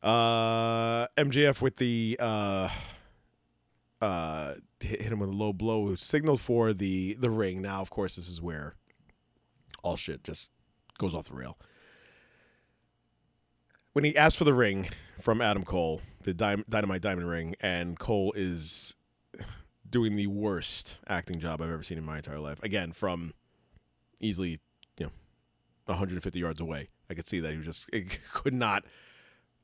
Uh, 0.04 1.08
MJF 1.18 1.62
with 1.62 1.78
the 1.78 2.18
uh, 2.20 2.70
uh, 4.02 4.54
hit, 4.80 5.02
hit 5.02 5.12
him 5.12 5.20
with 5.20 5.30
a 5.30 5.34
low 5.34 5.54
blow. 5.54 5.96
Signaled 5.96 6.42
for 6.42 6.74
the 6.74 7.14
the 7.16 7.30
ring. 7.30 7.62
Now, 7.62 7.80
of 7.82 7.90
course, 7.90 8.18
this 8.18 8.28
is 8.28 8.42
where 8.42 8.76
all 9.82 9.96
shit 9.96 10.24
just 10.24 10.52
goes 10.98 11.16
off 11.16 11.30
the 11.30 11.36
rail. 11.36 11.58
When 13.94 14.04
he 14.04 14.18
asked 14.18 14.40
for 14.40 14.44
the 14.44 14.56
ring 14.56 14.90
from 15.22 15.40
Adam 15.40 15.64
Cole, 15.64 16.02
the 16.24 16.34
Dy- 16.34 16.64
Dynamite 16.68 17.02
Diamond 17.02 17.30
ring, 17.30 17.56
and 17.62 17.98
Cole 17.98 18.34
is 18.36 18.96
doing 19.88 20.16
the 20.16 20.26
worst 20.26 20.98
acting 21.08 21.40
job 21.40 21.62
I've 21.62 21.70
ever 21.70 21.84
seen 21.84 22.00
in 22.00 22.04
my 22.04 22.18
entire 22.18 22.40
life. 22.40 22.62
Again, 22.64 22.92
from 22.92 23.34
easily, 24.20 24.60
you 24.98 25.06
know, 25.06 25.12
150 25.86 26.40
yards 26.40 26.60
away. 26.60 26.90
I 27.08 27.14
could 27.14 27.28
see 27.28 27.40
that 27.42 27.54
he 27.54 27.62
just 27.62 27.88
could 28.34 28.56
not 28.56 28.84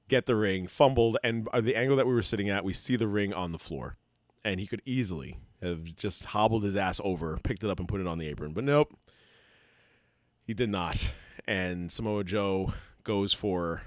get 0.07 0.27
the 0.27 0.35
ring, 0.35 0.67
fumbled, 0.67 1.17
and 1.23 1.47
the 1.59 1.75
angle 1.75 1.97
that 1.97 2.05
we 2.05 2.13
were 2.13 2.21
sitting 2.21 2.49
at, 2.49 2.63
we 2.63 2.73
see 2.73 2.95
the 2.95 3.07
ring 3.07 3.33
on 3.33 3.51
the 3.51 3.57
floor, 3.57 3.97
and 4.45 4.59
he 4.59 4.67
could 4.67 4.83
easily 4.85 5.39
have 5.63 5.83
just 5.95 6.25
hobbled 6.25 6.63
his 6.63 6.75
ass 6.75 7.01
over, 7.03 7.39
picked 7.43 7.63
it 7.63 7.69
up, 7.71 7.79
and 7.79 7.87
put 7.87 7.99
it 7.99 8.05
on 8.05 8.19
the 8.19 8.27
apron. 8.27 8.53
But 8.53 8.63
nope, 8.63 8.95
he 10.45 10.53
did 10.53 10.69
not. 10.69 11.13
And 11.47 11.91
Samoa 11.91 12.23
Joe 12.23 12.73
goes 13.03 13.33
for 13.33 13.81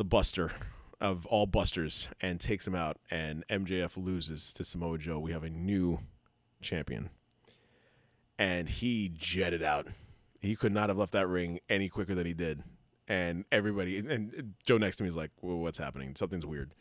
the 0.00 0.04
Buster 0.04 0.50
of 0.98 1.26
all 1.26 1.44
Busters 1.44 2.08
and 2.22 2.40
takes 2.40 2.66
him 2.66 2.74
out, 2.74 2.96
and 3.10 3.46
MJF 3.48 4.02
loses 4.02 4.54
to 4.54 4.64
Samoa 4.64 4.96
Joe. 4.96 5.18
We 5.18 5.32
have 5.32 5.44
a 5.44 5.50
new 5.50 5.98
champion, 6.62 7.10
and 8.38 8.66
he 8.66 9.12
jetted 9.14 9.62
out. 9.62 9.88
He 10.40 10.56
could 10.56 10.72
not 10.72 10.88
have 10.88 10.96
left 10.96 11.12
that 11.12 11.28
ring 11.28 11.60
any 11.68 11.90
quicker 11.90 12.14
than 12.14 12.24
he 12.24 12.32
did 12.32 12.62
and 13.10 13.44
everybody 13.50 13.98
and 13.98 14.54
Joe 14.64 14.78
next 14.78 14.98
to 14.98 15.02
me 15.02 15.08
is 15.10 15.16
like, 15.16 15.32
well, 15.42 15.58
"What's 15.58 15.76
happening? 15.76 16.14
Something's 16.14 16.46
weird." 16.46 16.74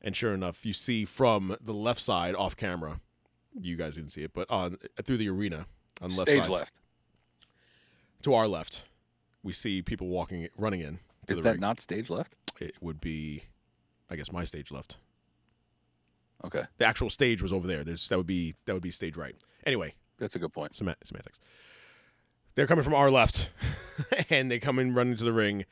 And 0.00 0.16
sure 0.16 0.32
enough, 0.32 0.64
you 0.64 0.72
see 0.72 1.04
from 1.04 1.54
the 1.60 1.74
left 1.74 2.00
side 2.00 2.34
off 2.34 2.56
camera, 2.56 3.00
you 3.60 3.76
guys 3.76 3.96
didn't 3.96 4.12
see 4.12 4.22
it, 4.22 4.32
but 4.32 4.48
on 4.50 4.78
through 5.04 5.18
the 5.18 5.28
arena 5.28 5.66
on 6.00 6.08
the 6.10 6.16
left 6.16 6.30
Stage 6.30 6.44
side 6.44 6.50
left. 6.50 6.80
to 8.22 8.32
our 8.32 8.48
left, 8.48 8.86
we 9.42 9.52
see 9.52 9.82
people 9.82 10.06
walking, 10.06 10.48
running 10.56 10.80
in. 10.80 11.00
To 11.28 11.34
Is 11.34 11.40
that 11.40 11.60
not 11.60 11.80
stage 11.80 12.10
left? 12.10 12.34
It 12.60 12.74
would 12.80 13.00
be, 13.00 13.44
I 14.10 14.16
guess, 14.16 14.32
my 14.32 14.44
stage 14.44 14.70
left. 14.70 14.98
Okay, 16.44 16.62
The 16.78 16.84
actual 16.84 17.10
stage 17.10 17.42
was 17.42 17.52
over 17.52 17.66
there. 17.66 17.82
There's 17.82 18.08
that 18.08 18.16
would 18.16 18.26
be 18.26 18.54
that 18.64 18.72
would 18.72 18.82
be 18.82 18.90
stage 18.92 19.16
right. 19.16 19.34
Anyway, 19.66 19.94
that's 20.18 20.36
a 20.36 20.38
good 20.38 20.52
point. 20.52 20.74
Sema- 20.74 20.96
semantics. 21.02 21.40
They're 22.54 22.66
coming 22.66 22.84
from 22.84 22.94
our 22.94 23.10
left, 23.10 23.50
and 24.30 24.50
they 24.50 24.58
come 24.58 24.78
in 24.78 24.94
running 24.94 25.16
to 25.16 25.24
the 25.24 25.32
ring. 25.32 25.64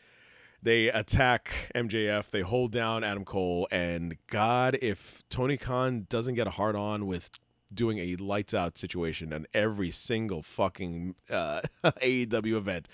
They 0.62 0.89
attack 0.89 1.70
MJF. 1.74 2.31
They 2.31 2.41
hold 2.41 2.73
down 2.73 3.05
Adam 3.05 3.24
Cole, 3.24 3.69
and 3.70 4.16
God, 4.27 4.77
if 4.83 5.23
Tony 5.28 5.57
Khan 5.57 6.07
doesn't 6.09 6.35
get 6.35 6.49
a 6.49 6.51
hard 6.51 6.74
on 6.74 7.07
with 7.07 7.31
doing 7.73 7.99
a 7.99 8.16
lights 8.16 8.55
out 8.55 8.77
situation 8.77 9.33
on 9.33 9.47
every 9.55 9.91
single 9.91 10.43
fucking 10.43 11.15
uh, 11.31 11.61
AEW 11.85 12.57
event, 12.57 12.89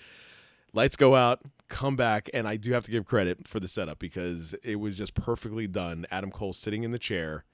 lights 0.75 0.97
go 0.97 1.15
out, 1.15 1.41
come 1.73 1.97
back, 1.97 2.29
and 2.35 2.47
I 2.47 2.57
do 2.57 2.73
have 2.73 2.85
to 2.85 2.91
give 2.91 3.07
credit 3.07 3.49
for 3.49 3.59
the 3.59 3.67
setup 3.67 3.99
because 3.99 4.55
it 4.63 4.77
was 4.77 4.97
just 4.97 5.15
perfectly 5.15 5.67
done. 5.67 6.07
Adam 6.11 6.31
Cole 6.31 6.53
sitting 6.53 6.83
in 6.83 6.93
the 6.93 6.99
chair, 6.99 7.45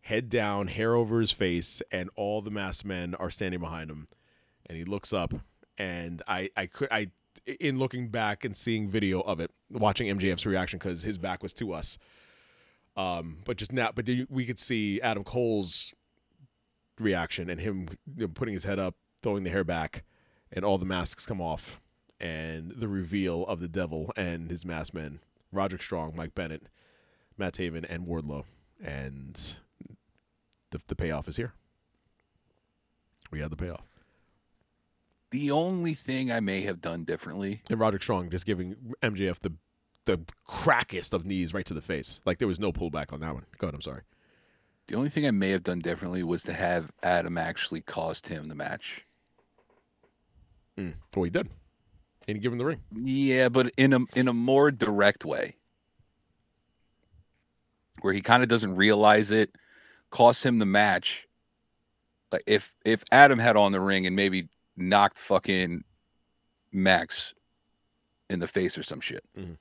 head 0.00 0.30
down, 0.30 0.66
hair 0.66 0.94
over 0.96 1.20
his 1.20 1.30
face, 1.30 1.82
and 1.92 2.08
all 2.16 2.40
the 2.40 2.50
masked 2.50 2.86
men 2.86 3.14
are 3.14 3.30
standing 3.30 3.60
behind 3.60 3.90
him. 3.90 4.08
And 4.66 4.78
he 4.78 4.84
looks 4.84 5.12
up, 5.12 5.34
and 5.76 6.22
I, 6.26 6.50
I 6.56 6.66
could, 6.66 6.88
I, 6.90 7.10
in 7.60 7.78
looking 7.78 8.08
back 8.08 8.46
and 8.46 8.56
seeing 8.56 8.88
video 8.88 9.20
of 9.20 9.40
it, 9.40 9.50
watching 9.70 10.08
MJF's 10.18 10.46
reaction 10.46 10.78
because 10.78 11.02
his 11.02 11.18
back 11.18 11.42
was 11.42 11.52
to 11.54 11.74
us. 11.74 11.98
Um, 12.96 13.38
but 13.44 13.58
just 13.58 13.72
now, 13.72 13.90
but 13.94 14.08
we 14.30 14.46
could 14.46 14.58
see 14.58 15.02
Adam 15.02 15.22
Cole's 15.22 15.92
reaction 16.98 17.50
and 17.50 17.60
him 17.60 17.88
you 18.16 18.22
know, 18.22 18.28
putting 18.28 18.54
his 18.54 18.64
head 18.64 18.78
up, 18.78 18.94
throwing 19.22 19.44
the 19.44 19.50
hair 19.50 19.64
back, 19.64 20.04
and 20.50 20.64
all 20.64 20.78
the 20.78 20.86
masks 20.86 21.26
come 21.26 21.42
off, 21.42 21.80
and 22.20 22.72
the 22.76 22.88
reveal 22.88 23.44
of 23.46 23.60
the 23.60 23.68
devil 23.68 24.12
and 24.16 24.50
his 24.50 24.64
masked 24.64 24.94
men: 24.94 25.20
Roderick 25.52 25.82
Strong, 25.82 26.14
Mike 26.16 26.34
Bennett, 26.34 26.62
Matt 27.36 27.54
Taven, 27.54 27.84
and 27.88 28.06
Wardlow, 28.06 28.44
and 28.82 29.58
the 30.70 30.80
the 30.86 30.96
payoff 30.96 31.28
is 31.28 31.36
here. 31.36 31.52
We 33.30 33.40
had 33.40 33.50
the 33.50 33.56
payoff. 33.56 33.82
The 35.30 35.50
only 35.50 35.94
thing 35.94 36.30
I 36.30 36.38
may 36.38 36.60
have 36.62 36.80
done 36.80 37.02
differently, 37.04 37.62
And 37.68 37.80
Roderick 37.80 38.02
Strong 38.02 38.30
just 38.30 38.46
giving 38.46 38.76
MJF 39.02 39.40
the 39.40 39.52
the 40.06 40.20
crackest 40.46 41.14
of 41.14 41.24
knees 41.24 41.54
right 41.54 41.64
to 41.66 41.74
the 41.74 41.80
face. 41.80 42.20
Like 42.26 42.38
there 42.38 42.46
was 42.46 42.60
no 42.60 42.72
pullback 42.72 43.12
on 43.12 43.20
that 43.20 43.34
one. 43.34 43.44
Go 43.58 43.66
ahead, 43.66 43.74
I'm 43.74 43.80
sorry. 43.80 44.02
the 44.86 44.94
only 44.96 45.08
thing 45.08 45.26
I 45.26 45.30
may 45.30 45.48
have 45.48 45.62
done 45.62 45.78
differently 45.80 46.22
was 46.22 46.42
to 46.44 46.52
have 46.52 46.92
Adam 47.02 47.38
actually 47.38 47.80
cost 47.80 48.28
him 48.28 48.48
the 48.48 48.54
match. 48.54 49.06
Mm. 50.78 50.94
Well, 51.16 51.24
he 51.24 51.30
did. 51.30 51.48
And 52.26 52.36
he 52.36 52.40
gave 52.42 52.52
him 52.52 52.58
the 52.58 52.64
ring. 52.64 52.80
Yeah, 52.94 53.48
but 53.48 53.72
in 53.76 53.92
a 53.92 54.00
in 54.14 54.28
a 54.28 54.32
more 54.32 54.70
direct 54.70 55.24
way, 55.24 55.56
where 58.00 58.12
he 58.12 58.20
kind 58.20 58.42
of 58.42 58.48
doesn't 58.48 58.76
realize 58.76 59.30
it, 59.30 59.54
costs 60.10 60.44
him 60.44 60.58
the 60.58 60.66
match. 60.66 61.26
Like 62.32 62.42
if 62.46 62.74
if 62.84 63.04
Adam 63.12 63.38
had 63.38 63.56
on 63.56 63.72
the 63.72 63.80
ring 63.80 64.06
and 64.06 64.16
maybe 64.16 64.48
knocked 64.76 65.18
fucking 65.18 65.84
Max 66.72 67.34
in 68.30 68.40
the 68.40 68.48
face 68.48 68.76
or 68.78 68.82
some 68.82 69.00
shit, 69.00 69.22
Mhm. 69.38 69.56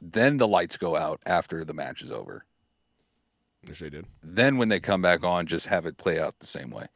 then 0.00 0.36
the 0.38 0.48
lights 0.48 0.76
go 0.76 0.96
out 0.96 1.20
after 1.26 1.64
the 1.64 1.74
match 1.74 2.00
is 2.00 2.10
over. 2.10 2.44
Yes, 3.66 3.80
they 3.80 3.90
did. 3.90 4.06
Then 4.22 4.56
when 4.56 4.68
they 4.68 4.78
come 4.80 5.02
back 5.02 5.24
on, 5.24 5.46
just 5.46 5.66
have 5.66 5.84
it 5.86 5.96
play 5.98 6.20
out 6.20 6.38
the 6.38 6.46
same 6.46 6.70
way. 6.70 6.86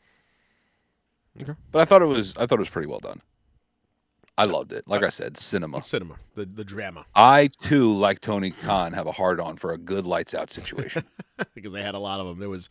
Okay. 1.43 1.55
But 1.73 1.81
I 1.81 1.85
thought 1.85 2.03
it 2.03 2.07
was 2.07 2.35
I 2.37 2.47
thought 2.47 2.59
it 2.59 2.61
was 2.61 2.69
pretty 2.71 2.89
well 2.89 3.01
done. 3.01 3.21
I 4.41 4.45
loved 4.45 4.73
it. 4.73 4.89
Like 4.89 5.03
I 5.03 5.11
said, 5.11 5.37
cinema. 5.37 5.83
Cinema, 5.83 6.17
the 6.35 6.47
the 6.47 6.65
drama, 6.65 7.05
I 7.15 7.51
too, 7.61 7.93
like 7.95 8.21
Tony 8.21 8.53
Khan, 8.53 8.95
have 8.95 9.07
a 9.07 9.13
hard 9.13 9.39
on 9.39 9.57
for 9.57 9.73
a 9.73 9.77
good 9.77 10.07
lights 10.07 10.33
out 10.33 10.51
situation. 10.51 11.05
because 11.55 11.75
they 11.75 11.83
had 11.83 11.95
a 11.95 11.99
lot 11.99 12.21
of 12.21 12.27
them. 12.27 12.39
There 12.39 12.49
was, 12.49 12.71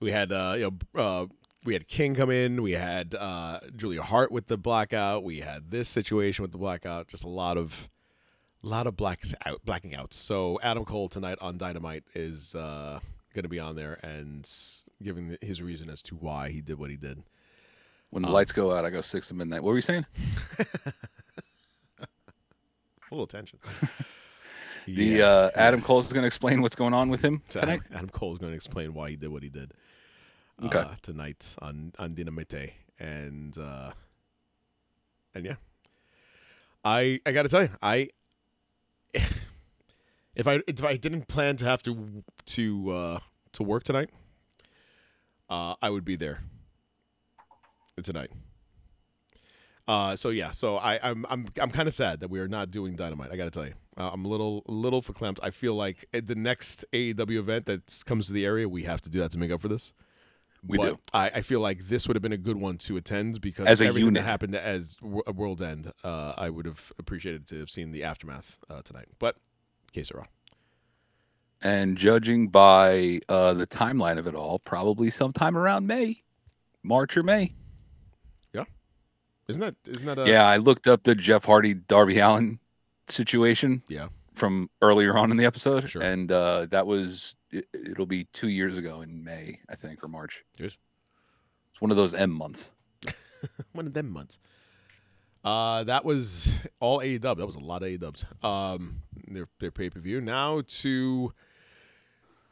we 0.00 0.12
had 0.12 0.32
uh, 0.32 0.54
you 0.56 0.72
know, 0.94 1.00
uh, 1.02 1.26
we 1.62 1.74
had 1.74 1.88
King 1.88 2.14
come 2.14 2.30
in. 2.30 2.62
We 2.62 2.72
had 2.72 3.14
uh, 3.14 3.60
Julia 3.76 4.00
Hart 4.00 4.32
with 4.32 4.46
the 4.46 4.56
blackout. 4.56 5.24
We 5.24 5.40
had 5.40 5.70
this 5.70 5.90
situation 5.90 6.42
with 6.42 6.52
the 6.52 6.58
blackout. 6.58 7.08
Just 7.08 7.24
a 7.24 7.28
lot 7.28 7.58
of, 7.58 7.90
a 8.62 8.66
lot 8.66 8.86
of 8.86 8.96
blacks 8.96 9.34
out, 9.44 9.62
blacking 9.66 9.94
outs. 9.94 10.16
So 10.16 10.58
Adam 10.62 10.86
Cole 10.86 11.10
tonight 11.10 11.36
on 11.42 11.58
Dynamite 11.58 12.04
is 12.14 12.54
uh, 12.54 12.98
going 13.34 13.42
to 13.42 13.50
be 13.50 13.60
on 13.60 13.76
there 13.76 14.00
and 14.02 14.50
giving 15.02 15.36
his 15.42 15.60
reason 15.60 15.90
as 15.90 16.02
to 16.04 16.14
why 16.14 16.48
he 16.48 16.62
did 16.62 16.78
what 16.78 16.88
he 16.88 16.96
did. 16.96 17.22
When 18.14 18.22
the 18.22 18.28
Um, 18.28 18.34
lights 18.34 18.52
go 18.52 18.72
out, 18.72 18.84
I 18.84 18.90
go 18.90 19.00
six 19.00 19.26
to 19.28 19.34
midnight. 19.34 19.60
What 19.64 19.70
were 19.70 19.74
you 19.76 19.82
saying? 19.82 20.06
Full 23.08 23.24
attention. 23.24 23.58
The 24.86 25.16
Yeah. 25.16 25.26
uh, 25.26 25.50
Adam 25.56 25.80
Cole's 25.80 26.06
going 26.12 26.22
to 26.22 26.26
explain 26.28 26.60
what's 26.62 26.76
going 26.76 26.92
on 26.94 27.08
with 27.08 27.22
him 27.24 27.42
So 27.48 27.58
tonight. 27.60 27.80
Adam, 27.86 27.96
Adam 27.96 28.08
Cole 28.10 28.34
is 28.34 28.38
going 28.38 28.52
to 28.52 28.54
explain 28.54 28.92
why 28.94 29.10
he 29.10 29.16
did 29.16 29.30
what 29.30 29.42
he 29.42 29.48
did 29.48 29.72
Okay. 30.62 30.78
uh, 30.78 30.94
tonight 31.02 31.56
on 31.60 31.92
on 31.98 32.14
Dynamite, 32.14 32.74
and 33.00 33.56
uh, 33.58 33.90
and 35.34 35.44
yeah, 35.46 35.54
I 36.84 37.18
I 37.26 37.32
got 37.32 37.42
to 37.44 37.48
tell 37.48 37.62
you, 37.62 37.70
I 37.82 38.10
if 39.14 40.46
I 40.46 40.60
if 40.68 40.84
I 40.84 40.96
didn't 40.98 41.26
plan 41.28 41.56
to 41.56 41.64
have 41.64 41.82
to 41.84 42.22
to 42.46 42.90
uh, 42.90 43.18
to 43.54 43.62
work 43.64 43.84
tonight, 43.84 44.10
uh, 45.48 45.74
I 45.82 45.88
would 45.90 46.04
be 46.04 46.14
there 46.16 46.40
tonight. 48.02 48.30
Uh, 49.86 50.16
so 50.16 50.30
yeah, 50.30 50.50
so 50.50 50.76
I, 50.76 50.98
I'm 51.02 51.26
I'm 51.28 51.46
I'm 51.60 51.70
kind 51.70 51.86
of 51.88 51.94
sad 51.94 52.20
that 52.20 52.30
we 52.30 52.40
are 52.40 52.48
not 52.48 52.70
doing 52.70 52.96
Dynamite. 52.96 53.30
I 53.30 53.36
got 53.36 53.44
to 53.44 53.50
tell 53.50 53.66
you, 53.66 53.74
uh, 53.98 54.10
I'm 54.12 54.24
a 54.24 54.28
little 54.28 54.62
a 54.66 54.72
little 54.72 55.02
verklempt. 55.02 55.38
I 55.42 55.50
feel 55.50 55.74
like 55.74 56.06
at 56.14 56.26
the 56.26 56.34
next 56.34 56.86
AEW 56.94 57.36
event 57.38 57.66
that 57.66 58.02
comes 58.06 58.26
to 58.28 58.32
the 58.32 58.46
area, 58.46 58.66
we 58.66 58.84
have 58.84 59.02
to 59.02 59.10
do 59.10 59.20
that 59.20 59.30
to 59.32 59.38
make 59.38 59.50
up 59.50 59.60
for 59.60 59.68
this. 59.68 59.92
We 60.66 60.78
But 60.78 60.84
do. 60.86 60.98
I, 61.12 61.30
I 61.36 61.42
feel 61.42 61.60
like 61.60 61.88
this 61.88 62.08
would 62.08 62.16
have 62.16 62.22
been 62.22 62.32
a 62.32 62.38
good 62.38 62.56
one 62.56 62.78
to 62.78 62.96
attend 62.96 63.42
because 63.42 63.66
As 63.68 63.82
a 63.82 63.86
everything 63.86 64.06
unit. 64.06 64.22
that 64.22 64.28
happened 64.28 64.54
as 64.54 64.96
a 65.26 65.32
world 65.32 65.60
end, 65.60 65.92
uh, 66.02 66.32
I 66.38 66.48
would 66.48 66.64
have 66.64 66.90
appreciated 66.98 67.46
to 67.48 67.58
have 67.58 67.68
seen 67.70 67.90
the 67.92 68.04
aftermath 68.04 68.56
uh, 68.70 68.80
tonight. 68.80 69.08
But 69.18 69.36
case 69.92 70.10
are 70.10 70.26
And 71.60 71.98
judging 71.98 72.48
by 72.48 73.20
uh, 73.28 73.52
the 73.52 73.66
timeline 73.66 74.16
of 74.18 74.26
it 74.26 74.34
all, 74.34 74.58
probably 74.58 75.10
sometime 75.10 75.56
around 75.56 75.86
May, 75.86 76.22
March 76.82 77.16
or 77.18 77.22
May. 77.22 77.54
Isn't 79.48 79.60
that 79.60 79.74
isn't 79.86 80.06
that 80.06 80.18
a 80.18 80.28
yeah, 80.28 80.46
I 80.46 80.56
looked 80.56 80.86
up 80.86 81.02
the 81.04 81.14
Jeff 81.14 81.44
Hardy 81.44 81.74
Darby 81.74 82.18
Allin 82.18 82.58
situation. 83.08 83.82
Yeah. 83.88 84.08
From 84.34 84.68
earlier 84.82 85.16
on 85.16 85.30
in 85.30 85.36
the 85.36 85.44
episode, 85.44 85.88
Sure. 85.88 86.02
and 86.02 86.32
uh, 86.32 86.66
that 86.70 86.86
was 86.88 87.36
it, 87.52 87.68
it'll 87.72 88.04
be 88.06 88.24
two 88.32 88.48
years 88.48 88.76
ago 88.76 89.00
in 89.00 89.22
May, 89.22 89.60
I 89.70 89.76
think, 89.76 90.02
or 90.02 90.08
March. 90.08 90.44
Cheers. 90.58 90.76
It's 91.70 91.80
one 91.80 91.92
of 91.92 91.96
those 91.96 92.14
M 92.14 92.30
months. 92.32 92.72
one 93.72 93.86
of 93.86 93.94
them 93.94 94.10
months. 94.10 94.40
Uh, 95.44 95.84
that 95.84 96.04
was 96.04 96.52
all 96.80 97.00
A 97.00 97.18
dub. 97.18 97.38
That 97.38 97.46
was 97.46 97.54
a 97.54 97.60
lot 97.60 97.82
of 97.82 97.88
A 97.90 97.96
dubs. 97.96 98.24
Um, 98.42 99.02
their 99.28 99.46
their 99.60 99.70
pay 99.70 99.88
per 99.88 100.00
view 100.00 100.20
now 100.20 100.62
to 100.66 101.32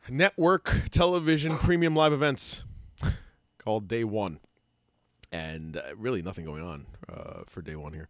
network 0.09 0.83
television 0.91 1.57
premium 1.57 1.97
live 1.97 2.13
events 2.13 2.63
called 3.59 3.89
Day 3.89 4.05
One, 4.05 4.39
and 5.33 5.77
uh, 5.77 5.83
really 5.97 6.23
nothing 6.23 6.45
going 6.45 6.63
on 6.63 6.87
uh, 7.13 7.43
for 7.47 7.63
Day 7.63 7.75
One 7.77 7.93
here. 7.93 8.09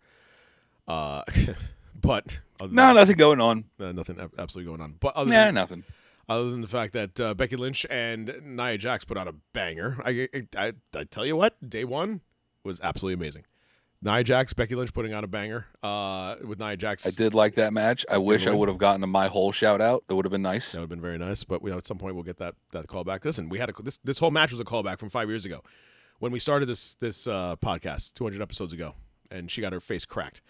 Uh, 0.88 1.22
but 2.00 2.40
other 2.60 2.68
than 2.68 2.74
No, 2.74 2.88
that, 2.88 2.94
nothing 2.94 3.16
going 3.16 3.40
on. 3.40 3.64
uh, 3.80 3.92
nothing 3.92 4.18
absolutely 4.38 4.70
going 4.70 4.80
on. 4.80 4.96
But 5.00 5.14
other 5.16 5.30
Nah, 5.30 5.44
than, 5.46 5.54
nothing. 5.54 5.84
other 6.28 6.50
than 6.50 6.60
the 6.60 6.68
fact 6.68 6.92
that 6.94 7.18
uh, 7.20 7.34
Becky 7.34 7.56
Lynch 7.56 7.86
and 7.88 8.34
Nia 8.44 8.76
Jax 8.78 9.04
put 9.04 9.16
out 9.16 9.28
a 9.28 9.34
banger. 9.52 9.98
I, 10.04 10.28
I, 10.34 10.42
I, 10.56 10.72
I 10.96 11.04
tell 11.04 11.24
you 11.26 11.36
what, 11.36 11.54
day 11.68 11.84
one 11.84 12.20
was 12.64 12.80
absolutely 12.82 13.14
amazing. 13.14 13.44
Nia 14.04 14.24
Jax, 14.24 14.52
Becky 14.52 14.74
Lynch 14.74 14.92
putting 14.92 15.12
out 15.12 15.22
a 15.22 15.28
banger 15.28 15.66
uh, 15.84 16.34
with 16.44 16.58
Nia 16.58 16.76
Jax. 16.76 17.06
I 17.06 17.10
did 17.10 17.34
like 17.34 17.54
that 17.54 17.72
match. 17.72 18.04
I 18.10 18.18
wish 18.18 18.48
I 18.48 18.50
would 18.52 18.68
have 18.68 18.78
gotten 18.78 19.04
a 19.04 19.06
my 19.06 19.28
whole 19.28 19.52
shout 19.52 19.80
out. 19.80 20.02
That 20.08 20.16
would 20.16 20.24
have 20.24 20.32
been 20.32 20.42
nice. 20.42 20.72
That 20.72 20.78
would 20.78 20.82
have 20.82 20.88
been 20.90 21.00
very 21.00 21.18
nice, 21.18 21.44
but 21.44 21.62
we, 21.62 21.70
at 21.70 21.86
some 21.86 21.98
point 21.98 22.16
we'll 22.16 22.24
get 22.24 22.38
that 22.38 22.56
that 22.72 22.88
call 22.88 23.04
back. 23.04 23.24
Listen, 23.24 23.48
we 23.48 23.60
had 23.60 23.70
a, 23.70 23.80
this 23.80 24.00
this 24.02 24.18
whole 24.18 24.32
match 24.32 24.50
was 24.50 24.58
a 24.58 24.64
callback 24.64 24.98
from 24.98 25.08
five 25.08 25.28
years 25.28 25.44
ago 25.44 25.62
when 26.22 26.30
we 26.30 26.38
started 26.38 26.66
this 26.66 26.94
this 26.94 27.26
uh, 27.26 27.56
podcast 27.56 28.14
200 28.14 28.40
episodes 28.40 28.72
ago, 28.72 28.94
and 29.32 29.50
she 29.50 29.60
got 29.60 29.72
her 29.72 29.80
face 29.80 30.04
cracked. 30.04 30.40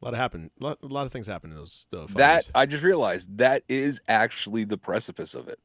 A 0.00 0.04
lot 0.06 0.14
of 0.14 0.18
happened. 0.18 0.50
A 0.58 0.64
lot, 0.64 0.78
a 0.82 0.86
lot 0.86 1.04
of 1.04 1.12
things 1.12 1.26
happened 1.26 1.52
in 1.52 1.58
those. 1.58 1.86
Uh, 1.92 2.06
five 2.06 2.14
That 2.16 2.34
years. 2.36 2.50
I 2.54 2.64
just 2.64 2.82
realized 2.82 3.36
that 3.36 3.62
is 3.68 4.00
actually 4.08 4.64
the 4.64 4.78
precipice 4.78 5.34
of 5.34 5.48
it. 5.48 5.58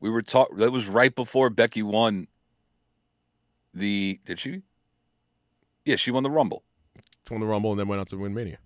We 0.00 0.10
were 0.10 0.22
talk. 0.22 0.48
That 0.56 0.72
was 0.72 0.88
right 0.88 1.14
before 1.14 1.50
Becky 1.50 1.84
won. 1.84 2.26
The 3.72 4.18
did 4.26 4.40
she? 4.40 4.62
Yeah, 5.84 5.94
she 5.94 6.10
won 6.10 6.24
the 6.24 6.30
Rumble. 6.30 6.64
won 7.30 7.38
the 7.40 7.46
Rumble 7.46 7.70
and 7.70 7.78
then 7.78 7.86
went 7.86 8.00
on 8.00 8.06
to 8.06 8.16
win 8.16 8.34
Mania. 8.34 8.58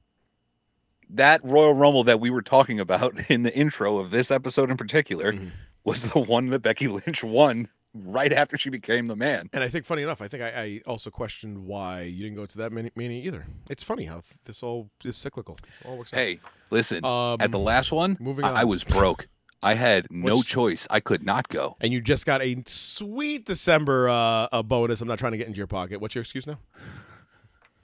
That 1.11 1.43
Royal 1.45 1.75
Rumble 1.75 2.05
that 2.05 2.19
we 2.19 2.31
were 2.31 2.43
talking 2.43 2.81
about 2.81 3.15
in 3.31 3.43
the 3.43 3.55
intro 3.55 3.99
of 3.99 4.11
this 4.11 4.31
episode 4.31 4.71
in 4.71 4.79
particular 4.79 5.35
Mhm. 5.35 5.51
was 5.85 6.11
the 6.11 6.19
one 6.19 6.47
that 6.47 6.61
Becky 6.61 6.89
Lynch 6.89 7.23
won 7.23 7.69
right 8.05 8.33
after 8.33 8.57
she 8.59 8.71
became 8.71 9.07
the 9.07 9.17
man. 9.17 9.49
And 9.53 9.63
I 9.65 9.69
think, 9.69 9.85
funny 9.85 10.03
enough, 10.03 10.21
I 10.23 10.29
think 10.29 10.43
I, 10.43 10.49
I 10.49 10.81
also 10.87 11.11
questioned 11.11 11.59
why 11.59 12.03
you 12.03 12.23
didn't 12.23 12.37
go 12.37 12.47
to 12.47 12.59
that 12.59 12.73
many, 12.73 12.91
many 12.97 13.23
either. 13.25 13.47
It's 13.71 13.83
funny 13.83 14.05
how 14.05 14.23
this 14.45 14.63
all 14.63 14.91
is 15.05 15.17
cyclical. 15.17 15.59
All 15.85 15.97
works 15.99 16.13
out. 16.13 16.19
Hey, 16.19 16.41
listen. 16.71 17.05
Um, 17.05 17.37
at 17.41 17.51
the 17.51 17.59
last 17.59 17.93
one, 17.93 18.17
moving 18.21 18.45
I, 18.45 18.61
I 18.61 18.65
was 18.65 18.85
broke. 18.85 19.29
I 19.63 19.75
had 19.75 20.07
no 20.11 20.35
What's- 20.37 20.47
choice. 20.47 20.87
I 20.91 21.01
could 21.01 21.23
not 21.25 21.49
go. 21.49 21.77
and 21.81 21.93
you 21.93 22.01
just 22.01 22.25
got 22.27 22.41
a 22.43 22.63
sweet 22.67 23.45
December 23.45 24.09
uh, 24.09 24.47
a 24.53 24.63
bonus. 24.63 25.01
I'm 25.01 25.09
not 25.09 25.19
trying 25.19 25.33
to 25.33 25.39
get 25.39 25.49
into 25.49 25.59
your 25.59 25.67
pocket. 25.67 26.01
What's 26.01 26.15
your 26.15 26.23
excuse 26.23 26.47
now? 26.47 26.59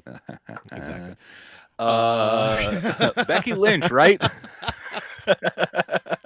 exactly. 0.72 1.16
Uh, 1.78 3.24
Becky 3.26 3.54
Lynch, 3.54 3.90
right? 3.90 4.22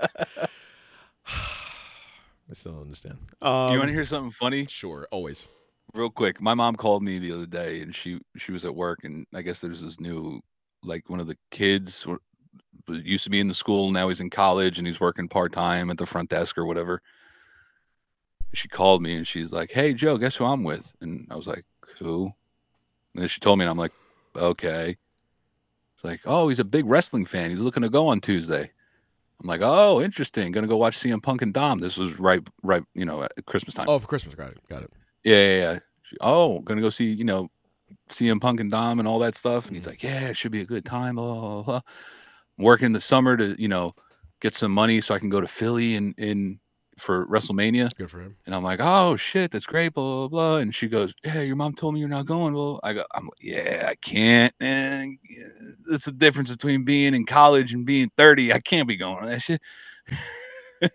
I 2.50 2.54
still 2.54 2.72
don't 2.72 2.82
understand. 2.82 3.18
Do 3.66 3.74
you 3.74 3.78
Um, 3.78 3.78
want 3.78 3.88
to 3.88 3.92
hear 3.94 4.04
something 4.04 4.30
funny? 4.30 4.66
Sure, 4.66 5.06
always. 5.10 5.48
Real 5.94 6.10
quick. 6.10 6.40
My 6.40 6.54
mom 6.54 6.76
called 6.76 7.02
me 7.02 7.18
the 7.18 7.32
other 7.32 7.46
day, 7.46 7.80
and 7.80 7.94
she 7.94 8.20
she 8.36 8.52
was 8.52 8.64
at 8.64 8.74
work, 8.74 9.04
and 9.04 9.26
I 9.34 9.42
guess 9.42 9.60
there's 9.60 9.80
this 9.82 9.98
new 10.00 10.40
like 10.82 11.08
one 11.08 11.20
of 11.20 11.26
the 11.26 11.36
kids 11.50 12.02
who 12.02 12.18
used 12.88 13.24
to 13.24 13.30
be 13.30 13.40
in 13.40 13.48
the 13.48 13.54
school, 13.54 13.90
now 13.90 14.08
he's 14.08 14.20
in 14.20 14.30
college, 14.30 14.78
and 14.78 14.86
he's 14.86 15.00
working 15.00 15.28
part 15.28 15.52
time 15.52 15.90
at 15.90 15.98
the 15.98 16.06
front 16.06 16.30
desk 16.30 16.56
or 16.58 16.66
whatever. 16.66 17.02
She 18.54 18.68
called 18.68 19.02
me, 19.02 19.16
and 19.16 19.26
she's 19.26 19.52
like, 19.52 19.70
"Hey 19.70 19.94
Joe, 19.94 20.16
guess 20.18 20.36
who 20.36 20.44
I'm 20.44 20.64
with?" 20.64 20.94
And 21.00 21.26
I 21.30 21.36
was 21.36 21.46
like, 21.46 21.64
"Who?" 21.98 22.24
And 23.14 23.22
then 23.22 23.28
she 23.28 23.40
told 23.40 23.58
me, 23.58 23.64
and 23.64 23.70
I'm 23.70 23.78
like, 23.78 23.92
"Okay." 24.36 24.96
It's 25.96 26.04
like, 26.04 26.20
"Oh, 26.24 26.48
he's 26.48 26.60
a 26.60 26.64
big 26.64 26.86
wrestling 26.86 27.26
fan. 27.26 27.50
He's 27.50 27.60
looking 27.60 27.82
to 27.82 27.90
go 27.90 28.08
on 28.08 28.20
Tuesday." 28.20 28.72
I'm 29.40 29.48
like, 29.48 29.60
"Oh, 29.62 30.00
interesting. 30.00 30.50
Gonna 30.52 30.66
go 30.66 30.76
watch 30.76 30.96
CM 30.98 31.22
Punk 31.22 31.42
and 31.42 31.54
Dom." 31.54 31.78
This 31.78 31.96
was 31.96 32.18
right, 32.18 32.46
right, 32.62 32.82
you 32.94 33.04
know, 33.04 33.22
at 33.22 33.32
Christmas 33.46 33.74
time. 33.74 33.86
Oh, 33.88 33.98
for 33.98 34.06
Christmas. 34.06 34.34
Got 34.34 34.52
it. 34.52 34.58
Got 34.68 34.82
it. 34.82 34.92
Yeah, 35.24 35.36
yeah, 35.36 35.60
yeah. 35.60 35.78
She- 36.02 36.16
Oh, 36.20 36.60
gonna 36.60 36.80
go 36.80 36.90
see, 36.90 37.12
you 37.12 37.24
know, 37.24 37.48
CM 38.08 38.40
Punk 38.40 38.60
and 38.60 38.70
Dom 38.70 38.98
and 38.98 39.06
all 39.06 39.18
that 39.20 39.36
stuff. 39.36 39.66
And 39.66 39.76
he's 39.76 39.82
mm-hmm. 39.84 39.90
like, 39.90 40.02
Yeah, 40.02 40.28
it 40.28 40.36
should 40.36 40.52
be 40.52 40.62
a 40.62 40.66
good 40.66 40.84
time. 40.84 41.16
Blah, 41.16 41.40
blah, 41.40 41.62
blah. 41.62 41.80
Working 42.58 42.92
the 42.92 43.00
summer 43.00 43.36
to, 43.36 43.60
you 43.60 43.68
know, 43.68 43.94
get 44.40 44.54
some 44.54 44.72
money 44.72 45.00
so 45.00 45.14
I 45.14 45.18
can 45.18 45.28
go 45.28 45.40
to 45.40 45.46
Philly 45.46 45.96
and 45.96 46.14
in 46.18 46.58
for 46.98 47.26
WrestleMania. 47.26 47.94
Good 47.96 48.10
for 48.10 48.20
him. 48.20 48.36
And 48.46 48.54
I'm 48.54 48.62
like, 48.62 48.80
Oh 48.82 49.16
shit, 49.16 49.50
that's 49.50 49.66
great, 49.66 49.94
blah, 49.94 50.04
blah, 50.04 50.28
blah. 50.28 50.56
And 50.58 50.74
she 50.74 50.88
goes, 50.88 51.14
Yeah, 51.24 51.40
your 51.40 51.56
mom 51.56 51.74
told 51.74 51.94
me 51.94 52.00
you're 52.00 52.08
not 52.08 52.26
going. 52.26 52.54
Well, 52.54 52.80
I 52.82 52.92
go, 52.92 53.04
I'm 53.14 53.24
like, 53.24 53.32
Yeah, 53.40 53.86
I 53.88 53.94
can't. 53.96 54.52
And 54.60 55.18
it's 55.90 56.04
the 56.04 56.12
difference 56.12 56.50
between 56.50 56.84
being 56.84 57.14
in 57.14 57.24
college 57.26 57.72
and 57.72 57.84
being 57.86 58.10
30. 58.16 58.52
I 58.52 58.60
can't 58.60 58.88
be 58.88 58.96
going 58.96 59.18
on 59.18 59.26
that 59.26 59.42
shit. 59.42 59.60
Mm. 60.82 60.90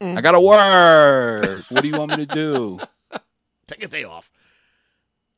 I 0.18 0.20
gotta 0.20 0.40
work. 0.40 1.64
What 1.70 1.82
do 1.82 1.88
you 1.88 1.98
want 1.98 2.10
me 2.16 2.26
to 2.26 2.34
do? 2.34 2.78
Take 3.66 3.82
a 3.82 3.88
day 3.88 4.04
off. 4.04 4.30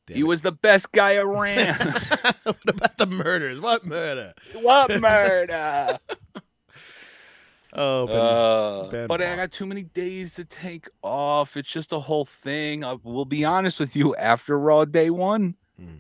Damn 0.07 0.17
He 0.17 0.21
it. 0.23 0.25
was 0.25 0.43
the 0.43 0.53
best 0.53 0.93
guy 0.93 1.17
around. 1.17 1.77
what 2.43 2.57
about 2.67 2.97
the 2.99 3.07
murders? 3.07 3.61
What 3.61 3.85
murder? 3.87 4.33
what 4.55 5.01
murder? 5.01 5.99
Oh, 7.81 8.07
Ben- 8.09 8.17
Uh, 8.17 8.91
Ben 8.91 9.07
but 9.07 9.23
I 9.23 9.37
got 9.37 9.53
too 9.53 9.65
many 9.67 9.85
days 9.85 10.35
to 10.35 10.45
take 10.45 10.89
off. 11.03 11.57
It's 11.57 11.71
just 11.71 11.93
a 11.93 11.99
whole 12.01 12.25
thing. 12.25 12.85
I 12.85 12.97
will 13.05 13.25
be 13.25 13.45
honest 13.45 13.79
with 13.79 13.95
you. 13.95 14.17
After 14.17 14.59
Raw 14.59 14.85
Day 14.85 15.11
One, 15.11 15.55
Hmm. 15.79 15.99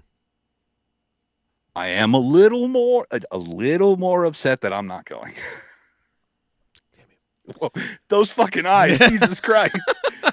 I 1.76 1.86
am 1.88 2.12
a 2.14 2.18
little 2.18 2.66
more, 2.66 3.06
a, 3.12 3.20
a 3.30 3.38
little 3.38 3.96
more 3.96 4.24
upset 4.24 4.60
that 4.62 4.72
I'm 4.72 4.86
not 4.88 5.04
going. 5.04 5.32
Whoa, 7.58 7.70
those 8.08 8.30
fucking 8.30 8.66
eyes, 8.66 8.98
Jesus 9.08 9.40
Christ! 9.40 9.78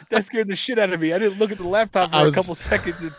That 0.10 0.26
scared 0.26 0.48
the 0.48 0.56
shit 0.56 0.78
out 0.80 0.92
of 0.92 1.00
me. 1.00 1.14
I 1.14 1.20
didn't 1.20 1.40
look 1.40 1.52
at 1.52 1.58
the 1.60 1.68
laptop 1.68 2.10
for 2.10 2.16
I 2.18 2.24
was- 2.24 2.34
a 2.34 2.38
couple 2.38 2.56
seconds. 2.56 3.00
And, 3.02 3.12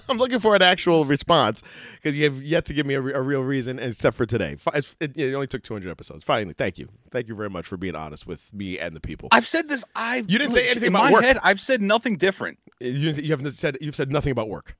I'm 0.08 0.16
looking 0.18 0.38
for 0.40 0.54
an 0.56 0.62
actual 0.62 1.04
response 1.04 1.62
because 1.96 2.16
you 2.16 2.24
have 2.24 2.42
yet 2.42 2.64
to 2.66 2.74
give 2.74 2.86
me 2.86 2.94
a, 2.94 3.00
re- 3.00 3.12
a 3.12 3.20
real 3.20 3.42
reason, 3.42 3.78
except 3.78 4.16
for 4.16 4.26
today. 4.26 4.56
It, 4.74 4.94
it 5.16 5.34
only 5.34 5.46
took 5.46 5.62
200 5.62 5.90
episodes. 5.90 6.24
Finally, 6.24 6.54
thank 6.54 6.78
you, 6.78 6.88
thank 7.10 7.28
you 7.28 7.34
very 7.34 7.50
much 7.50 7.66
for 7.66 7.76
being 7.76 7.94
honest 7.94 8.26
with 8.26 8.52
me 8.54 8.78
and 8.78 8.94
the 8.96 9.00
people. 9.00 9.28
I've 9.32 9.46
said 9.46 9.68
this. 9.68 9.84
I've 9.94 10.30
You 10.30 10.38
didn't 10.38 10.52
say 10.54 10.66
anything 10.70 10.88
in 10.88 10.94
about 10.94 11.04
my 11.04 11.12
work. 11.12 11.22
head. 11.24 11.38
I've 11.42 11.60
said 11.60 11.80
nothing 11.82 12.16
different. 12.16 12.58
You, 12.80 13.10
you 13.12 13.30
haven't 13.30 13.50
said 13.52 13.78
you've 13.80 13.96
said 13.96 14.10
nothing 14.10 14.32
about 14.32 14.48
work. 14.48 14.76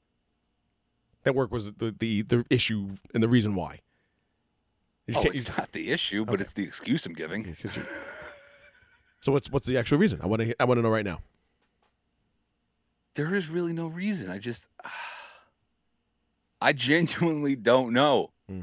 That 1.24 1.34
work 1.34 1.52
was 1.52 1.66
the 1.72 1.94
the, 1.98 2.22
the 2.22 2.44
issue 2.50 2.90
and 3.14 3.22
the 3.22 3.28
reason 3.28 3.54
why. 3.54 3.78
You 5.06 5.14
Oh, 5.16 5.22
it's 5.24 5.48
you- 5.48 5.54
not 5.56 5.72
the 5.72 5.90
issue, 5.92 6.24
but 6.24 6.34
Okay. 6.34 6.42
it's 6.42 6.52
the 6.52 6.64
excuse 6.64 7.06
I'm 7.06 7.12
giving. 7.12 7.44
Yeah, 7.44 7.54
'cause 7.60 7.76
you- 7.76 7.82
so 9.20 9.30
what's 9.32 9.50
what's 9.50 9.66
the 9.68 9.76
actual 9.78 9.98
reason? 9.98 10.20
I 10.22 10.26
want 10.26 10.42
to 10.42 10.54
I 10.60 10.64
want 10.64 10.78
to 10.78 10.82
know 10.82 10.90
right 10.90 11.04
now. 11.04 11.20
There 13.14 13.34
is 13.34 13.50
really 13.50 13.72
no 13.72 13.88
reason. 13.88 14.30
I 14.30 14.38
just, 14.38 14.68
I 16.60 16.72
genuinely 16.72 17.56
don't 17.56 17.92
know. 17.92 18.30
Hmm. 18.48 18.60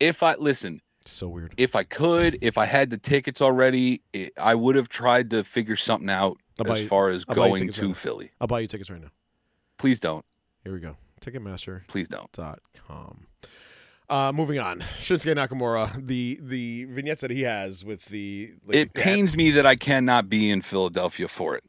If 0.00 0.22
I 0.22 0.34
listen, 0.36 0.80
It's 1.02 1.12
so 1.12 1.28
weird. 1.28 1.54
if 1.56 1.74
I 1.76 1.82
could, 1.82 2.38
if 2.42 2.58
I 2.58 2.66
had 2.66 2.90
the 2.90 2.98
tickets 2.98 3.40
already, 3.42 4.02
it, 4.12 4.32
I 4.40 4.54
would 4.54 4.76
have 4.76 4.88
tried 4.88 5.30
to 5.30 5.42
figure 5.44 5.76
something 5.76 6.10
out 6.10 6.38
I'll 6.58 6.72
as 6.72 6.86
far 6.86 7.10
as 7.10 7.24
going 7.24 7.68
to 7.72 7.86
right. 7.88 7.96
Philly. 7.96 8.30
I'll 8.40 8.46
buy 8.46 8.60
you 8.60 8.66
tickets 8.66 8.90
right 8.90 9.00
now. 9.00 9.10
Please 9.78 10.00
don't. 10.00 10.24
Here 10.64 10.72
we 10.72 10.80
go. 10.80 10.96
Ticketmaster. 11.20 11.86
Please 11.88 12.08
don't. 12.08 12.30
dot 12.32 12.60
com. 12.88 13.26
Uh, 14.08 14.32
moving 14.32 14.58
on, 14.60 14.78
Shinsuke 15.00 15.34
Nakamura, 15.34 16.06
the 16.06 16.38
the 16.40 16.84
vignettes 16.84 17.20
that 17.22 17.30
he 17.30 17.42
has 17.42 17.84
with 17.84 18.04
the 18.06 18.52
like, 18.64 18.76
It 18.76 18.94
pains 18.94 19.36
me 19.36 19.50
that 19.50 19.66
I 19.66 19.74
cannot 19.74 20.28
be 20.28 20.48
in 20.50 20.62
Philadelphia 20.62 21.26
for 21.26 21.56
it. 21.56 21.64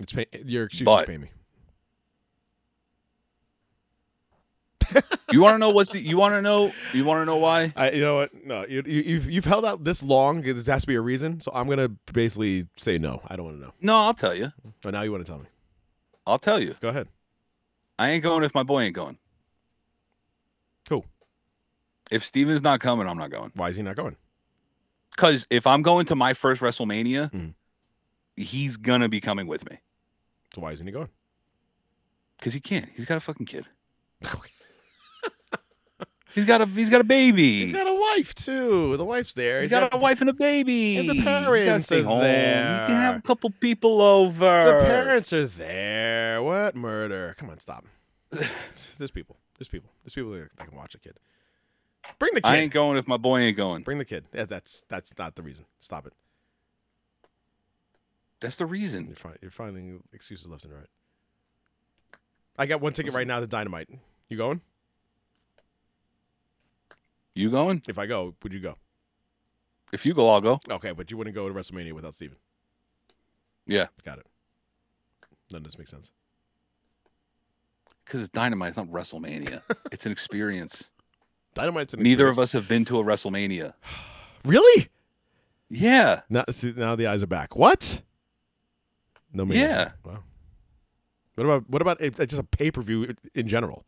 It's 0.00 0.12
pain, 0.12 0.26
your 0.44 0.64
excuses 0.64 0.84
But- 0.86 1.06
pain 1.06 1.20
me. 1.22 1.28
You 5.32 5.40
want 5.40 5.54
to 5.54 5.58
know 5.58 5.70
what's 5.70 5.90
the, 5.90 6.00
you 6.00 6.16
want 6.16 6.34
to 6.34 6.42
know? 6.42 6.70
You 6.92 7.04
want 7.04 7.20
to 7.22 7.24
know 7.24 7.36
why? 7.36 7.72
I, 7.74 7.90
you 7.92 8.04
know 8.04 8.16
what? 8.16 8.44
No, 8.44 8.64
you, 8.66 8.82
you, 8.86 9.00
you've 9.00 9.28
you've 9.30 9.44
held 9.44 9.64
out 9.64 9.82
this 9.82 10.02
long. 10.02 10.42
There 10.42 10.54
has 10.54 10.82
to 10.82 10.86
be 10.86 10.94
a 10.94 11.00
reason. 11.00 11.40
So 11.40 11.50
I'm 11.54 11.66
gonna 11.68 11.88
basically 12.12 12.68
say 12.76 12.98
no. 12.98 13.20
I 13.26 13.34
don't 13.34 13.46
want 13.46 13.56
to 13.58 13.62
know. 13.64 13.72
No, 13.80 13.96
I'll 13.96 14.14
tell 14.14 14.34
you. 14.34 14.52
But 14.82 14.92
now 14.92 15.02
you 15.02 15.10
want 15.10 15.24
to 15.26 15.32
tell 15.32 15.40
me? 15.40 15.46
I'll 16.26 16.38
tell 16.38 16.60
you. 16.60 16.76
Go 16.80 16.90
ahead. 16.90 17.08
I 17.98 18.10
ain't 18.10 18.22
going 18.22 18.44
if 18.44 18.54
my 18.54 18.62
boy 18.62 18.82
ain't 18.82 18.94
going. 18.94 19.18
Cool. 20.88 21.04
If 22.12 22.24
Steven's 22.24 22.62
not 22.62 22.78
coming, 22.80 23.08
I'm 23.08 23.18
not 23.18 23.30
going. 23.30 23.50
Why 23.54 23.70
is 23.70 23.76
he 23.76 23.82
not 23.82 23.96
going? 23.96 24.16
Because 25.16 25.46
if 25.50 25.66
I'm 25.66 25.82
going 25.82 26.06
to 26.06 26.14
my 26.14 26.34
first 26.34 26.62
WrestleMania, 26.62 27.32
Mhm. 27.32 27.54
he's 28.36 28.76
gonna 28.76 29.08
be 29.08 29.20
coming 29.20 29.46
with 29.48 29.68
me. 29.68 29.78
So 30.54 30.60
why 30.60 30.72
isn't 30.72 30.86
he 30.86 30.92
going? 30.92 31.08
Because 32.38 32.54
he 32.54 32.60
can't. 32.60 32.88
He's 32.94 33.06
got 33.06 33.16
a 33.16 33.20
fucking 33.20 33.46
kid. 33.46 33.66
he's 36.34 36.46
got 36.46 36.60
a 36.60 36.66
he's 36.66 36.90
got 36.90 37.00
a 37.00 37.04
baby. 37.04 37.60
He's 37.60 37.72
got 37.72 37.88
a 37.88 37.94
wife 37.94 38.34
too. 38.34 38.96
The 38.96 39.04
wife's 39.04 39.34
there. 39.34 39.60
He's 39.60 39.70
got 39.70 39.92
a 39.92 39.96
wife 39.96 40.20
and 40.20 40.30
a 40.30 40.32
baby. 40.32 40.98
And 40.98 41.08
the 41.08 41.22
parents 41.22 41.90
are 41.90 42.02
home. 42.02 42.20
He 42.20 42.26
there. 42.26 42.86
can 42.86 42.96
have 42.96 43.16
a 43.16 43.22
couple 43.22 43.50
people 43.60 44.00
over. 44.00 44.44
The 44.44 44.84
parents 44.86 45.32
are 45.32 45.46
there. 45.46 46.42
What 46.42 46.76
murder? 46.76 47.34
Come 47.38 47.50
on, 47.50 47.58
stop. 47.58 47.84
There's 48.98 49.10
people. 49.10 49.36
There's 49.58 49.68
people. 49.68 49.90
There's 50.04 50.14
people 50.14 50.32
that 50.32 50.50
that 50.56 50.68
can 50.68 50.76
watch 50.76 50.94
a 50.94 50.98
kid. 50.98 51.18
Bring 52.18 52.34
the 52.34 52.42
kid. 52.42 52.48
I 52.48 52.56
ain't 52.58 52.72
going 52.72 52.98
if 52.98 53.08
my 53.08 53.16
boy 53.16 53.40
ain't 53.40 53.56
going. 53.56 53.82
Bring 53.82 53.98
the 53.98 54.04
kid. 54.04 54.26
Yeah, 54.32 54.44
that's 54.44 54.84
that's 54.88 55.16
not 55.18 55.34
the 55.34 55.42
reason. 55.42 55.64
Stop 55.78 56.06
it. 56.06 56.12
That's 58.44 58.56
the 58.56 58.66
reason. 58.66 59.06
You're 59.06 59.16
fine. 59.16 59.36
You're 59.40 59.50
finding 59.50 60.02
excuses 60.12 60.46
left 60.48 60.64
and 60.64 60.74
right. 60.74 60.86
I 62.58 62.66
got 62.66 62.80
one 62.82 62.92
ticket 62.92 63.14
right 63.14 63.26
now 63.26 63.40
to 63.40 63.46
Dynamite. 63.46 63.88
You 64.28 64.36
going? 64.36 64.60
You 67.34 67.50
going? 67.50 67.82
If 67.88 67.98
I 67.98 68.04
go, 68.06 68.34
would 68.42 68.52
you 68.52 68.60
go? 68.60 68.76
If 69.92 70.04
you 70.04 70.12
go, 70.14 70.28
I'll 70.28 70.40
go. 70.42 70.60
Okay, 70.70 70.92
but 70.92 71.10
you 71.10 71.16
wouldn't 71.16 71.34
go 71.34 71.48
to 71.48 71.54
WrestleMania 71.54 71.92
without 71.92 72.14
Steven. 72.14 72.36
Yeah, 73.66 73.86
Got 74.04 74.18
it. 74.18 74.26
None 75.50 75.58
of 75.60 75.64
this 75.64 75.78
makes 75.78 75.90
sense. 75.90 76.12
because 78.04 78.20
it's 78.20 78.28
dynamite. 78.28 78.68
It's 78.68 78.76
not 78.76 78.88
WrestleMania. 78.88 79.62
it's 79.92 80.04
an 80.04 80.12
experience. 80.12 80.90
Dynamite's 81.54 81.94
an 81.94 82.02
Neither 82.02 82.28
experience. 82.28 82.38
of 82.38 82.42
us 82.42 82.52
have 82.52 82.68
been 82.68 82.84
to 82.86 82.98
a 83.00 83.04
WrestleMania. 83.04 83.72
Really? 84.44 84.88
Yeah. 85.70 86.20
Now, 86.28 86.44
see, 86.50 86.74
now 86.76 86.96
the 86.96 87.06
eyes 87.06 87.22
are 87.22 87.26
back. 87.26 87.56
What? 87.56 88.02
No, 89.34 89.44
me. 89.44 89.56
Yeah. 89.56 89.90
Wow. 90.04 90.22
What 91.34 91.44
about 91.44 91.68
what 91.68 91.82
about 91.82 92.00
a, 92.00 92.10
just 92.10 92.38
a 92.38 92.44
pay 92.44 92.70
per 92.70 92.80
view 92.80 93.14
in 93.34 93.48
general? 93.48 93.84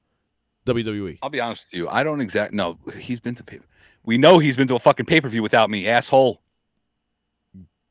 WWE. 0.66 1.18
I'll 1.22 1.30
be 1.30 1.40
honest 1.40 1.66
with 1.66 1.78
you. 1.78 1.88
I 1.88 2.02
don't 2.02 2.20
exact. 2.20 2.52
No, 2.52 2.78
he's 2.98 3.20
been 3.20 3.36
to 3.36 3.44
pay. 3.44 3.60
We 4.04 4.18
know 4.18 4.38
he's 4.38 4.56
been 4.56 4.66
to 4.68 4.74
a 4.74 4.80
fucking 4.80 5.06
pay 5.06 5.20
per 5.20 5.28
view 5.28 5.42
without 5.42 5.70
me, 5.70 5.86
asshole. 5.86 6.42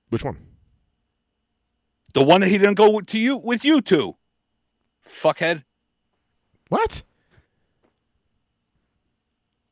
Which 0.09 0.23
one? 0.23 0.37
The 2.13 2.23
one 2.23 2.41
that 2.41 2.47
he 2.47 2.57
didn't 2.57 2.75
go 2.75 2.99
to 2.99 3.19
you 3.19 3.37
with 3.37 3.65
you 3.65 3.81
to. 3.81 4.15
Fuckhead. 5.07 5.63
What? 6.69 7.03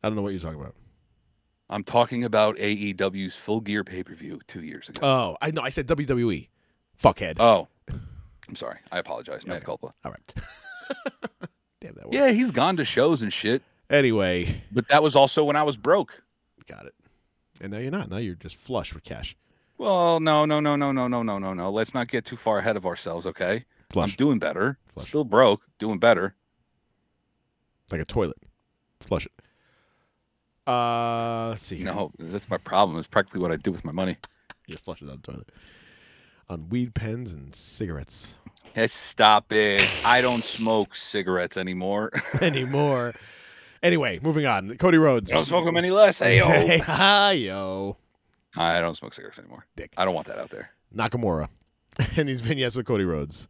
I 0.02 0.10
don't 0.10 0.16
know 0.16 0.22
what 0.22 0.32
you're 0.32 0.42
talking 0.42 0.60
about. 0.60 0.76
I'm 1.70 1.84
talking 1.84 2.24
about 2.24 2.58
AEW's 2.58 3.36
Full 3.36 3.62
Gear 3.62 3.84
pay 3.84 4.04
per 4.04 4.14
view 4.14 4.40
two 4.48 4.64
years 4.64 4.90
ago. 4.90 5.00
Oh, 5.02 5.38
I 5.42 5.52
know. 5.52 5.62
I 5.62 5.70
said 5.70 5.88
WWE. 5.88 6.50
Fuckhead. 7.02 7.38
oh, 7.40 7.68
I'm 8.54 8.58
sorry. 8.58 8.78
I 8.92 9.00
apologize. 9.00 9.42
Okay. 9.50 9.60
culpa. 9.66 9.96
All 10.06 10.12
right. 10.12 10.34
Damn 11.82 11.96
that. 11.96 12.14
Yeah, 12.14 12.30
he's 12.30 12.52
gone 12.52 12.78
to 12.78 12.86
shows 12.86 13.24
and 13.24 13.34
shit, 13.34 13.64
Anyway, 13.90 14.62
but 14.72 14.88
that 14.90 15.02
was 15.02 15.16
also 15.16 15.44
when 15.44 15.56
I 15.56 15.64
was 15.64 15.76
broke. 15.76 16.22
got 16.68 16.86
it. 16.86 16.94
And 17.60 17.74
now 17.74 17.80
you're 17.80 17.90
not. 17.90 18.12
Now 18.12 18.18
you're 18.18 18.36
just 18.36 18.56
flush 18.58 18.94
with 18.94 19.04
cash. 19.04 19.36
Well, 19.80 20.20
no, 20.20 20.46
no, 20.46 20.60
no, 20.60 20.76
no, 20.76 20.92
no, 20.92 21.08
no, 21.08 21.24
no, 21.24 21.40
no, 21.40 21.54
no. 21.56 21.72
Let's 21.72 21.96
not 21.96 22.10
get 22.10 22.26
too 22.26 22.36
far 22.36 22.60
ahead 22.60 22.78
of 22.78 22.86
ourselves, 22.86 23.26
okay? 23.26 23.66
Flush 23.90 24.12
I'm 24.12 24.16
doing 24.18 24.38
better. 24.38 24.78
Flush. 24.94 25.08
Still 25.08 25.24
broke, 25.24 25.64
doing 25.80 25.98
better. 25.98 26.36
like 27.92 28.02
a 28.02 28.06
toilet. 28.06 28.38
Flush 29.00 29.26
it. 29.26 29.32
Uh, 30.68 31.50
let's 31.50 31.66
see. 31.66 31.78
Here. 31.78 31.88
know, 31.88 32.12
that's 32.20 32.52
my 32.52 32.58
problem. 32.58 33.00
It's 33.00 33.08
practically 33.08 33.42
what 33.42 33.52
I 33.52 33.56
do 33.56 33.72
with 33.72 33.84
my 33.84 33.92
money. 33.92 34.18
You 34.66 34.78
flush 34.78 35.02
it 35.02 35.08
down 35.08 35.20
the 35.22 35.32
toilet. 35.34 35.50
On 36.54 36.70
weed 36.70 36.94
pens 36.94 37.34
and 37.34 37.54
cigarettes. 37.56 38.38
Hey, 38.76 38.86
stop 38.86 39.52
it. 39.52 39.82
I 40.06 40.22
don't 40.22 40.44
smoke 40.44 40.96
cigarettes 40.96 41.58
anymore. 41.58 42.12
Anymore. 42.42 43.16
Anyway, 43.82 44.20
moving 44.22 44.46
on. 44.46 44.78
Cody 44.78 45.00
Rhodes. 45.00 45.32
I 45.32 45.36
don't 45.38 45.46
smoke 45.46 45.66
them 45.66 45.78
any 45.78 45.90
less. 45.90 46.20
Hey, 46.20 46.38
Hey, 46.46 46.78
yo. 46.78 46.84
hi, 46.84 47.32
yo. 47.32 47.98
I 48.56 48.82
don't 48.82 48.96
smoke 48.96 49.16
cigarettes 49.16 49.40
anymore. 49.40 49.66
Dick. 49.76 49.94
I 49.98 50.06
don't 50.06 50.14
want 50.14 50.28
that 50.28 50.38
out 50.38 50.52
there. 50.52 50.70
Nakamura. 50.96 51.50
and 52.18 52.28
these 52.28 52.42
vignettes 52.42 52.76
with 52.76 52.86
Cody 52.86 53.04
Rhodes. 53.04 53.48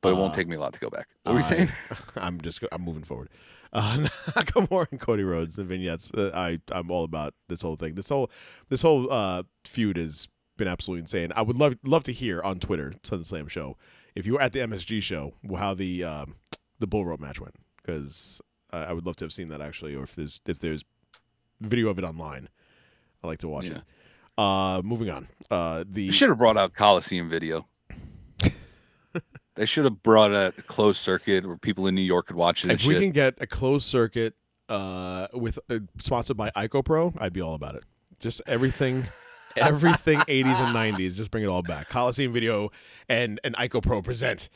But 0.00 0.10
it 0.10 0.12
Uh, 0.12 0.20
won't 0.20 0.32
take 0.32 0.48
me 0.48 0.56
a 0.56 0.60
lot 0.60 0.72
to 0.72 0.80
go 0.80 0.88
back. 0.88 1.08
What 1.24 1.32
were 1.32 1.38
you 1.40 1.44
saying? 1.44 1.68
I'm 2.16 2.40
just 2.40 2.64
I'm 2.72 2.80
moving 2.80 3.04
forward. 3.04 3.28
Uh, 3.74 4.06
Nakamura 4.30 4.86
and 4.90 4.98
Cody 5.00 5.22
Rhodes, 5.22 5.56
the 5.56 5.64
vignettes. 5.64 6.10
Uh, 6.12 6.30
I 6.34 6.60
I'm 6.72 6.90
all 6.90 7.04
about 7.04 7.34
this 7.48 7.60
whole 7.60 7.76
thing. 7.76 7.94
This 7.94 8.08
whole 8.08 8.30
this 8.70 8.80
whole 8.80 9.12
uh, 9.12 9.42
feud 9.66 9.98
has 9.98 10.28
been 10.56 10.68
absolutely 10.68 11.00
insane. 11.00 11.32
I 11.34 11.42
would 11.42 11.56
love 11.56 11.76
love 11.84 12.04
to 12.04 12.12
hear 12.12 12.42
on 12.42 12.58
Twitter, 12.60 12.94
Sun 13.02 13.24
Slam 13.24 13.48
Show, 13.48 13.76
if 14.14 14.26
you 14.26 14.34
were 14.34 14.40
at 14.42 14.52
the 14.52 14.60
MSG 14.60 15.02
show, 15.02 15.34
how 15.56 15.74
the 15.74 16.04
um, 16.04 16.36
the 16.78 16.86
bull 16.86 17.04
rope 17.04 17.20
match 17.20 17.40
went, 17.40 17.54
because 17.76 18.40
I 18.72 18.84
I 18.84 18.92
would 18.92 19.06
love 19.06 19.16
to 19.16 19.24
have 19.24 19.32
seen 19.32 19.48
that 19.48 19.60
actually, 19.60 19.94
or 19.94 20.02
if 20.04 20.14
there's 20.14 20.40
if 20.46 20.58
there's 20.60 20.84
video 21.60 21.88
of 21.88 21.98
it 21.98 22.04
online, 22.04 22.48
I 23.22 23.26
like 23.28 23.38
to 23.40 23.48
watch 23.48 23.64
Yeah. 23.66 23.76
it. 23.78 23.82
Uh, 24.38 24.80
moving 24.82 25.10
on. 25.10 25.28
Uh, 25.50 25.84
the 25.88 26.10
should 26.12 26.28
have 26.30 26.38
brought 26.38 26.56
out 26.56 26.74
Coliseum 26.74 27.28
video. 27.28 27.66
they 29.54 29.66
should 29.66 29.84
have 29.84 30.02
brought 30.02 30.32
out 30.32 30.54
a 30.58 30.62
closed 30.62 30.98
circuit 31.00 31.46
where 31.46 31.56
people 31.56 31.86
in 31.86 31.94
New 31.94 32.00
York 32.02 32.26
could 32.28 32.36
watch 32.36 32.64
it 32.64 32.70
if 32.70 32.84
we 32.86 32.94
shit. 32.94 33.02
can 33.02 33.10
get 33.12 33.34
a 33.40 33.46
closed 33.46 33.86
circuit 33.86 34.34
uh, 34.68 35.28
with 35.34 35.58
uh, 35.68 35.80
sponsored 35.98 36.36
by 36.36 36.50
IcoPro, 36.52 37.14
I'd 37.20 37.32
be 37.34 37.42
all 37.42 37.54
about 37.54 37.74
it. 37.74 37.84
Just 38.20 38.40
everything, 38.46 39.04
everything 39.56 40.18
80s 40.20 40.56
and 40.60 40.74
90s. 40.74 41.14
Just 41.14 41.30
bring 41.30 41.44
it 41.44 41.48
all 41.48 41.62
back. 41.62 41.88
Coliseum 41.88 42.32
Video 42.32 42.70
and 43.08 43.40
and 43.44 43.54
IcoPro 43.56 44.02
present 44.04 44.48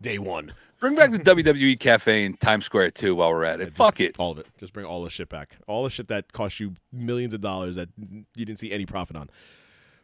day 0.00 0.18
one. 0.18 0.52
Bring 0.80 0.94
back 0.96 1.12
the 1.12 1.18
WWE 1.18 1.78
Cafe 1.80 2.24
in 2.24 2.36
Times 2.36 2.66
Square 2.66 2.90
too 2.90 3.14
while 3.14 3.30
we're 3.30 3.44
at 3.44 3.60
it. 3.60 3.66
Just 3.66 3.76
Fuck 3.76 4.00
it. 4.00 4.16
all 4.18 4.32
of 4.32 4.38
it. 4.38 4.46
Just 4.58 4.72
bring 4.72 4.84
all 4.84 5.02
the 5.02 5.08
shit 5.10 5.28
back. 5.28 5.56
All 5.66 5.84
the 5.84 5.90
shit 5.90 6.08
that 6.08 6.32
cost 6.32 6.60
you 6.60 6.74
millions 6.92 7.32
of 7.32 7.40
dollars 7.40 7.76
that 7.76 7.88
you 7.98 8.44
didn't 8.44 8.58
see 8.58 8.70
any 8.70 8.84
profit 8.84 9.16
on. 9.16 9.30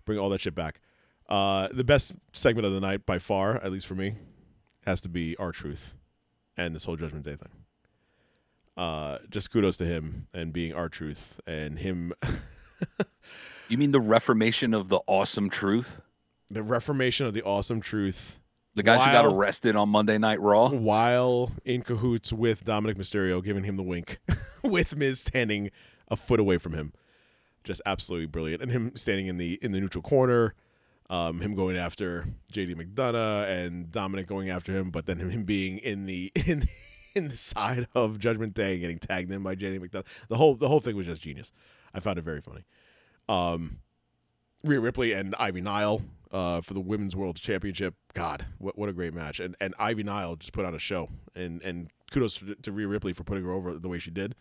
Bring 0.06 0.18
all 0.18 0.30
that 0.30 0.40
shit 0.40 0.54
back. 0.54 0.80
Uh, 1.28 1.68
the 1.72 1.84
best 1.84 2.12
segment 2.32 2.66
of 2.66 2.72
the 2.72 2.80
night 2.80 3.04
by 3.06 3.18
far, 3.18 3.56
at 3.56 3.70
least 3.70 3.86
for 3.86 3.94
me, 3.94 4.14
has 4.86 5.00
to 5.02 5.08
be 5.08 5.36
R-Truth 5.36 5.94
and 6.56 6.74
this 6.74 6.84
whole 6.84 6.96
Judgment 6.96 7.24
Day 7.24 7.36
thing. 7.36 7.50
Uh, 8.76 9.18
just 9.28 9.50
kudos 9.50 9.76
to 9.76 9.84
him 9.84 10.26
and 10.32 10.52
being 10.52 10.72
R-Truth 10.72 11.40
and 11.46 11.78
him 11.78 12.14
You 13.70 13.78
mean 13.78 13.92
the 13.92 14.00
reformation 14.00 14.74
of 14.74 14.88
the 14.88 15.00
awesome 15.06 15.48
truth? 15.48 16.00
the 16.50 16.62
reformation 16.64 17.26
of 17.26 17.32
the 17.32 17.42
awesome 17.42 17.80
truth 17.80 18.40
The 18.74 18.82
guys 18.82 19.04
who 19.06 19.12
got 19.12 19.24
arrested 19.24 19.76
on 19.76 19.88
Monday 19.88 20.18
Night 20.18 20.40
Raw? 20.40 20.68
while 20.68 21.52
in 21.64 21.82
cahoots 21.82 22.32
with 22.32 22.64
Dominik 22.64 22.96
Mysterio, 22.96 23.42
giving 23.42 23.62
him 23.62 23.76
the 23.76 23.84
wink, 23.84 24.18
with 24.64 24.96
Miz 24.96 25.20
standing 25.20 25.70
a 26.08 26.16
foot 26.16 26.40
away 26.40 26.58
from 26.58 26.72
him. 26.72 26.92
Just 27.62 27.80
absolutely 27.86 28.26
brilliant, 28.26 28.62
and 28.62 28.72
him 28.72 28.96
standing 28.96 29.28
in 29.28 29.36
the 29.36 29.58
in 29.62 29.70
the 29.70 29.80
neutral 29.80 30.02
corner, 30.02 30.54
um, 31.08 31.40
him 31.40 31.54
going 31.54 31.76
after 31.76 32.26
JD 32.52 32.74
McDonagh 32.74 33.48
and 33.48 33.92
Dominic 33.92 34.26
going 34.26 34.50
after 34.50 34.72
him, 34.72 34.90
but 34.90 35.06
then 35.06 35.18
him, 35.18 35.30
him 35.30 35.44
being 35.44 35.78
in 35.78 36.06
the 36.06 36.32
in 36.46 36.64
in 37.14 37.28
the 37.28 37.36
side 37.36 37.86
of 37.94 38.18
Judgment 38.18 38.54
Day 38.54 38.72
and 38.72 38.80
getting 38.80 38.98
tagged 38.98 39.30
in 39.30 39.44
by 39.44 39.54
JD 39.54 39.78
McDonagh. 39.78 40.06
The 40.28 40.36
whole 40.36 40.56
the 40.56 40.66
whole 40.66 40.80
thing 40.80 40.96
was 40.96 41.06
just 41.06 41.22
genius. 41.22 41.52
I 41.94 42.00
found 42.00 42.18
it 42.18 42.22
very 42.22 42.40
funny. 42.40 42.64
Um, 43.30 43.78
Rhea 44.64 44.80
Ripley 44.80 45.12
and 45.12 45.34
Ivy 45.38 45.60
Nile 45.60 46.02
uh, 46.32 46.60
for 46.60 46.74
the 46.74 46.80
Women's 46.80 47.14
World 47.16 47.36
Championship. 47.36 47.94
God, 48.12 48.46
what 48.58 48.76
what 48.76 48.88
a 48.88 48.92
great 48.92 49.14
match! 49.14 49.40
And 49.40 49.56
and 49.60 49.74
Ivy 49.78 50.02
Nile 50.02 50.36
just 50.36 50.52
put 50.52 50.64
on 50.64 50.74
a 50.74 50.78
show. 50.78 51.08
And 51.34 51.62
and 51.62 51.90
kudos 52.10 52.38
to, 52.38 52.54
to 52.56 52.72
Rhea 52.72 52.88
Ripley 52.88 53.12
for 53.12 53.24
putting 53.24 53.44
her 53.44 53.52
over 53.52 53.74
the 53.74 53.88
way 53.88 53.98
she 53.98 54.10
did. 54.10 54.34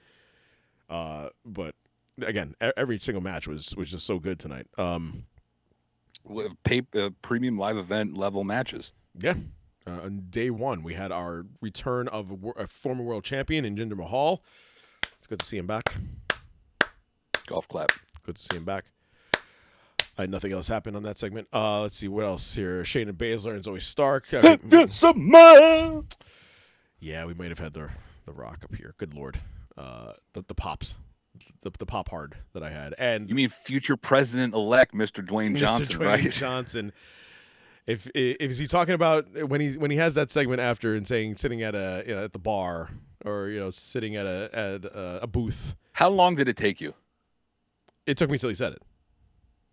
Uh, 0.89 1.29
but 1.45 1.75
again, 2.21 2.55
every 2.75 2.99
single 2.99 3.21
match 3.21 3.47
was 3.47 3.75
was 3.75 3.91
just 3.91 4.05
so 4.05 4.19
good 4.19 4.39
tonight. 4.39 4.67
Um, 4.77 5.25
Pay, 6.63 6.81
uh, 6.95 7.11
premium 7.21 7.57
live 7.57 7.77
event 7.77 8.17
level 8.17 8.43
matches. 8.43 8.93
yeah. 9.17 9.35
Uh, 9.87 10.01
on 10.03 10.25
day 10.29 10.49
one, 10.49 10.83
we 10.83 10.93
had 10.93 11.11
our 11.11 11.45
return 11.61 12.07
of 12.09 12.31
a, 12.31 12.61
a 12.61 12.67
former 12.67 13.03
world 13.03 13.23
champion 13.23 13.65
in 13.65 13.75
Jinder 13.75 13.95
Mahal. 13.95 14.43
It's 15.17 15.25
good 15.25 15.39
to 15.39 15.45
see 15.45 15.57
him 15.57 15.65
back. 15.65 15.95
Golf 17.47 17.67
clap. 17.67 17.91
Good 18.23 18.35
to 18.35 18.41
see 18.41 18.57
him 18.57 18.65
back. 18.65 18.85
Uh, 20.17 20.25
nothing 20.25 20.51
else 20.51 20.67
happened 20.67 20.97
on 20.97 21.03
that 21.03 21.17
segment. 21.17 21.47
Uh, 21.53 21.81
let's 21.81 21.95
see 21.95 22.09
what 22.09 22.25
else 22.25 22.53
here. 22.53 22.81
Shayna 22.83 23.13
Baszler 23.13 23.53
and 23.53 23.63
Zoey 23.63 23.81
Stark. 23.81 24.27
Uh, 24.33 24.57
yeah, 26.99 27.25
we 27.25 27.33
might 27.33 27.49
have 27.49 27.59
had 27.59 27.73
the 27.73 27.89
the 28.25 28.33
Rock 28.33 28.59
up 28.63 28.75
here. 28.75 28.93
Good 28.97 29.13
lord, 29.13 29.39
uh, 29.77 30.13
the 30.33 30.43
the 30.47 30.53
pops, 30.53 30.95
the, 31.61 31.71
the 31.79 31.85
pop 31.85 32.09
hard 32.09 32.35
that 32.53 32.63
I 32.63 32.69
had, 32.69 32.95
and 32.97 33.29
You 33.29 33.35
mean 33.35 33.49
future 33.49 33.95
president 33.95 34.53
elect 34.53 34.93
Mr. 34.93 35.25
Dwayne 35.25 35.53
Mr. 35.53 35.57
Johnson, 35.57 35.99
Dwayne 35.99 36.05
right? 36.05 36.31
Johnson. 36.31 36.91
If, 37.87 38.07
if 38.13 38.51
is 38.51 38.57
he 38.59 38.67
talking 38.67 38.93
about 38.93 39.25
when 39.47 39.61
he 39.61 39.77
when 39.77 39.89
he 39.89 39.97
has 39.97 40.13
that 40.15 40.29
segment 40.29 40.59
after 40.61 40.95
and 40.95 41.07
saying 41.07 41.35
sitting 41.35 41.63
at 41.63 41.73
a 41.73 42.03
you 42.05 42.13
know 42.13 42.23
at 42.23 42.33
the 42.33 42.39
bar 42.39 42.91
or 43.25 43.47
you 43.47 43.59
know 43.59 43.69
sitting 43.69 44.15
at 44.15 44.25
a 44.25 44.49
at 44.53 44.85
a, 44.85 45.19
a 45.23 45.27
booth? 45.27 45.75
How 45.93 46.09
long 46.09 46.35
did 46.35 46.47
it 46.47 46.57
take 46.57 46.81
you? 46.81 46.93
It 48.09 48.17
took 48.17 48.29
me 48.29 48.37
till 48.37 48.49
he 48.49 48.55
said 48.55 48.73
it. 48.73 48.81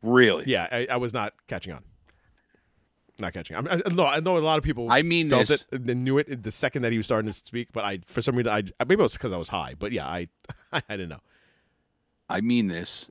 Really? 0.03 0.45
Yeah, 0.47 0.69
I, 0.71 0.87
I 0.91 0.97
was 0.99 1.15
not 1.15 1.33
catching 1.49 1.73
on. 1.73 1.83
not 3.19 3.33
catching. 3.33 3.57
I'm, 3.57 3.67
I, 3.67 3.81
no, 3.93 4.05
I 4.05 4.21
know 4.21 4.37
a 4.37 4.39
lot 4.39 4.59
of 4.59 4.65
people. 4.65 4.93
I 4.93 5.03
mean 5.03 5.31
felt 5.31 5.49
this. 5.49 5.65
it 5.73 5.81
and 5.89 6.05
knew 6.05 6.19
it 6.19 6.43
the 6.43 6.53
second 6.53 6.83
that 6.83 6.93
he 6.93 6.99
was 6.99 7.07
starting 7.07 7.31
to 7.31 7.33
speak, 7.33 7.69
but 7.73 7.85
I, 7.85 8.01
for 8.07 8.21
some 8.21 8.37
reason, 8.37 8.53
I 8.53 8.63
maybe 8.85 9.01
it 9.01 9.05
was 9.05 9.15
because 9.15 9.33
I 9.33 9.39
was 9.39 9.49
high, 9.49 9.75
but 9.79 9.91
yeah, 9.91 10.07
I, 10.07 10.29
I 10.73 10.81
didn't 10.91 11.09
know. 11.09 11.21
I 12.29 12.41
mean 12.43 12.69
this 12.69 13.11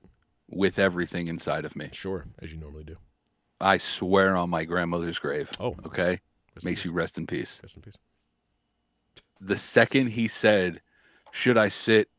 with 0.50 0.78
everything 0.78 1.28
inside 1.28 1.66
of 1.66 1.76
me. 1.76 1.90
Sure, 1.92 2.26
as 2.42 2.52
you 2.52 2.60
normally 2.60 2.84
do. 2.84 2.98
I 3.60 3.78
swear 3.80 4.36
on 4.36 4.50
my 4.52 4.64
grandmother's 4.64 5.18
grave. 5.18 5.50
Oh. 5.60 5.76
okay. 5.88 6.20
Rest 6.56 6.66
Makes 6.66 6.86
you 6.86 6.92
rest 6.92 7.18
in 7.18 7.26
peace. 7.26 7.60
Rest 7.64 7.76
in 7.78 7.82
peace. 7.82 7.98
The 9.42 9.58
second 9.58 10.08
he 10.08 10.28
said, 10.28 10.82
"Should 11.32 11.58
I 11.58 11.70
sit 11.70 12.10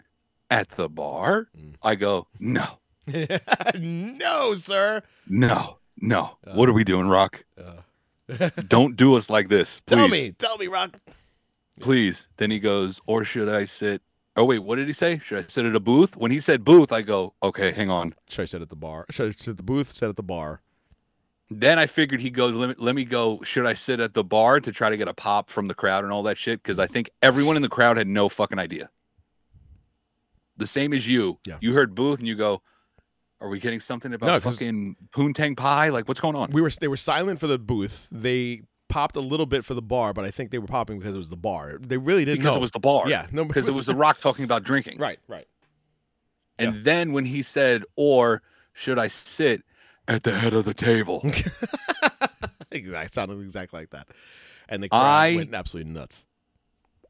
at 0.50 0.68
the 0.70 0.88
bar?" 0.88 1.48
Mm. 1.56 1.74
I 1.82 1.94
go, 1.94 2.26
"No, 2.40 2.66
no, 3.74 4.54
sir. 4.54 5.02
no, 5.28 5.78
no. 6.00 6.36
what 6.54 6.68
are 6.68 6.72
we 6.72 6.84
doing, 6.84 7.08
Rock? 7.08 7.44
Uh, 7.56 8.48
Don't 8.68 8.96
do 8.96 9.14
us 9.16 9.30
like 9.30 9.48
this. 9.48 9.80
Please. 9.80 9.96
tell 9.96 10.08
me, 10.08 10.32
tell 10.32 10.58
me, 10.58 10.66
Rock. 10.66 10.98
please. 11.80 12.28
Then 12.36 12.50
he 12.50 12.58
goes, 12.58 13.00
or 13.06 13.24
should 13.24 13.48
I 13.48 13.64
sit? 13.64 14.02
Oh 14.36 14.44
wait, 14.44 14.58
what 14.58 14.76
did 14.76 14.86
he 14.86 14.92
say? 14.92 15.18
Should 15.18 15.44
I 15.44 15.46
sit 15.48 15.64
at 15.64 15.74
a 15.74 15.80
booth? 15.80 16.16
When 16.16 16.30
he 16.30 16.40
said 16.40 16.64
booth, 16.64 16.92
I 16.92 17.02
go, 17.02 17.34
okay, 17.42 17.72
hang 17.72 17.88
on. 17.88 18.14
Should 18.28 18.42
I 18.42 18.46
sit 18.46 18.60
at 18.62 18.68
the 18.68 18.76
bar? 18.76 19.06
Should 19.10 19.28
I 19.28 19.30
sit 19.30 19.48
at 19.48 19.56
the 19.56 19.62
booth? 19.62 19.90
Sit 19.90 20.08
at 20.08 20.16
the 20.16 20.22
bar. 20.22 20.60
Then 21.48 21.78
I 21.78 21.86
figured 21.86 22.20
he 22.20 22.28
goes, 22.30 22.54
let 22.56 22.70
me, 22.70 22.74
let 22.76 22.94
me 22.96 23.04
go. 23.04 23.40
Should 23.44 23.66
I 23.66 23.74
sit 23.74 24.00
at 24.00 24.14
the 24.14 24.24
bar 24.24 24.58
to 24.60 24.72
try 24.72 24.90
to 24.90 24.96
get 24.96 25.06
a 25.06 25.14
pop 25.14 25.48
from 25.48 25.68
the 25.68 25.74
crowd 25.74 26.02
and 26.02 26.12
all 26.12 26.24
that 26.24 26.36
shit? 26.36 26.60
Because 26.62 26.80
I 26.80 26.86
think 26.86 27.08
everyone 27.22 27.54
in 27.54 27.62
the 27.62 27.68
crowd 27.68 27.96
had 27.96 28.08
no 28.08 28.28
fucking 28.28 28.58
idea. 28.58 28.90
The 30.56 30.66
same 30.66 30.92
as 30.92 31.06
you. 31.06 31.38
Yeah. 31.46 31.58
You 31.60 31.72
heard 31.72 31.94
booth 31.94 32.18
and 32.18 32.26
you 32.26 32.34
go, 32.34 32.62
are 33.40 33.48
we 33.48 33.58
getting 33.60 33.80
something 33.80 34.12
about 34.14 34.26
No, 34.26 34.40
fucking 34.40 34.96
poontang 35.10 35.56
pie? 35.56 35.90
Like 35.90 36.08
what's 36.08 36.20
going 36.20 36.36
on? 36.36 36.50
We 36.50 36.60
were 36.62 36.70
they 36.80 36.88
were 36.88 36.96
silent 36.96 37.38
for 37.40 37.46
the 37.46 37.58
booth. 37.58 38.08
They 38.10 38.62
popped 38.88 39.16
a 39.16 39.20
little 39.20 39.46
bit 39.46 39.64
for 39.64 39.74
the 39.74 39.82
bar, 39.82 40.12
but 40.14 40.24
I 40.24 40.30
think 40.30 40.50
they 40.50 40.58
were 40.58 40.66
popping 40.66 40.98
because 40.98 41.14
it 41.14 41.18
was 41.18 41.30
the 41.30 41.36
bar. 41.36 41.78
They 41.80 41.98
really 41.98 42.24
didn't 42.24 42.38
because 42.38 42.54
know. 42.54 42.58
it 42.58 42.62
was 42.62 42.70
the 42.70 42.80
bar. 42.80 43.08
Yeah, 43.08 43.26
no, 43.32 43.44
Because 43.44 43.68
it 43.68 43.74
was 43.74 43.86
the 43.86 43.94
rock 43.94 44.20
talking 44.20 44.44
about 44.44 44.62
drinking. 44.62 44.98
right, 44.98 45.18
right. 45.28 45.46
And 46.58 46.84
then 46.84 47.12
when 47.12 47.26
he 47.26 47.42
said, 47.42 47.82
or 47.96 48.42
should 48.72 48.98
I 48.98 49.08
sit 49.08 49.62
at 50.08 50.22
the 50.22 50.32
head 50.38 50.54
of 50.54 50.64
the 50.64 50.72
table? 50.72 51.20
exactly, 52.70 53.08
sounded 53.12 53.40
exactly 53.42 53.80
like 53.80 53.90
that. 53.90 54.08
And 54.68 54.82
the 54.82 54.88
crowd 54.88 55.00
I- 55.02 55.36
went 55.36 55.54
absolutely 55.54 55.92
nuts. 55.92 56.24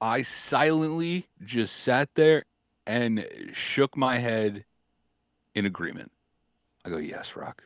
I 0.01 0.23
silently 0.23 1.27
just 1.43 1.77
sat 1.77 2.11
there 2.17 2.45
and 2.87 3.27
shook 3.53 3.97
my 3.97 4.19
head 4.19 4.65
in 5.55 5.65
agreement. 5.65 6.13
I 6.87 6.91
go, 6.91 6.99
yes, 6.99 7.37
Rock. 7.37 7.63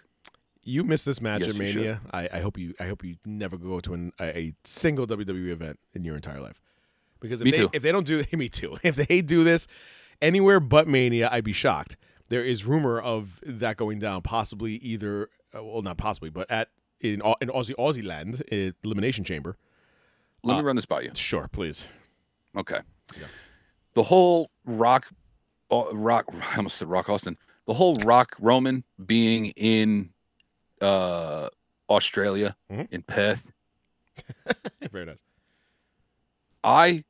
You 0.62 0.84
missed 0.84 1.06
this 1.06 1.20
match 1.20 1.40
Yes, 1.40 1.50
at. 1.50 1.56
Mania. 1.56 2.00
I, 2.12 2.28
I 2.32 2.40
hope 2.40 2.58
you 2.58 2.74
I 2.78 2.86
hope 2.86 3.02
you 3.04 3.16
never 3.24 3.56
go 3.56 3.80
to 3.80 3.94
an, 3.94 4.12
a, 4.20 4.52
single 4.64 5.06
WWE 5.06 5.48
event 5.50 5.78
in 5.94 6.04
your 6.04 6.16
entire 6.16 6.40
life. 6.40 6.60
Because 7.20 7.40
if 7.40 7.44
Me 7.46 7.50
they 7.50 7.58
too. 7.58 7.70
if 7.72 7.82
they 7.82 7.92
don't 7.92 8.06
do 8.06 8.22
me 8.36 8.48
too. 8.48 8.76
If 8.82 8.96
they 8.96 9.22
do 9.22 9.42
this 9.44 9.66
anywhere 10.20 10.60
but 10.60 10.86
Mania, 10.86 11.28
I'd 11.32 11.44
be 11.44 11.52
shocked. 11.52 11.96
There 12.28 12.44
is 12.44 12.64
rumor 12.66 13.00
of 13.00 13.40
that 13.44 13.76
going 13.76 13.98
down, 13.98 14.22
possibly 14.22 14.74
either 14.76 15.28
uh, 15.56 15.64
well 15.64 15.82
not 15.82 15.96
possibly, 15.96 16.30
but 16.30 16.50
at 16.50 16.68
in 17.00 17.22
in 17.40 17.48
Aussie 17.48 17.74
Aussie 17.76 18.04
land, 18.06 18.42
Elimination 18.84 19.24
Chamber. 19.24 19.56
Let 20.44 20.54
Uh, 20.54 20.58
me 20.58 20.64
run 20.64 20.76
this 20.76 20.86
by 20.86 21.00
you. 21.02 21.10
Sure, 21.14 21.48
please. 21.52 21.86
Okay. 22.56 22.80
Yeah. 23.16 23.26
The 23.94 24.02
whole 24.02 24.50
Rock, 24.64 25.06
Rock, 25.70 26.26
I 26.52 26.56
almost 26.56 26.76
said 26.78 26.88
Rock 26.88 27.08
Austin. 27.08 27.36
The 27.70 27.74
whole 27.74 27.98
Rock 27.98 28.34
Roman 28.40 28.82
being 29.06 29.52
in 29.54 30.10
uh, 30.80 31.50
Australia, 31.88 32.56
Mhm. 32.68 32.88
in 32.90 33.02
Perth, 33.04 33.52
Very 34.90 35.06
nice. 35.06 35.22
I 36.64 37.04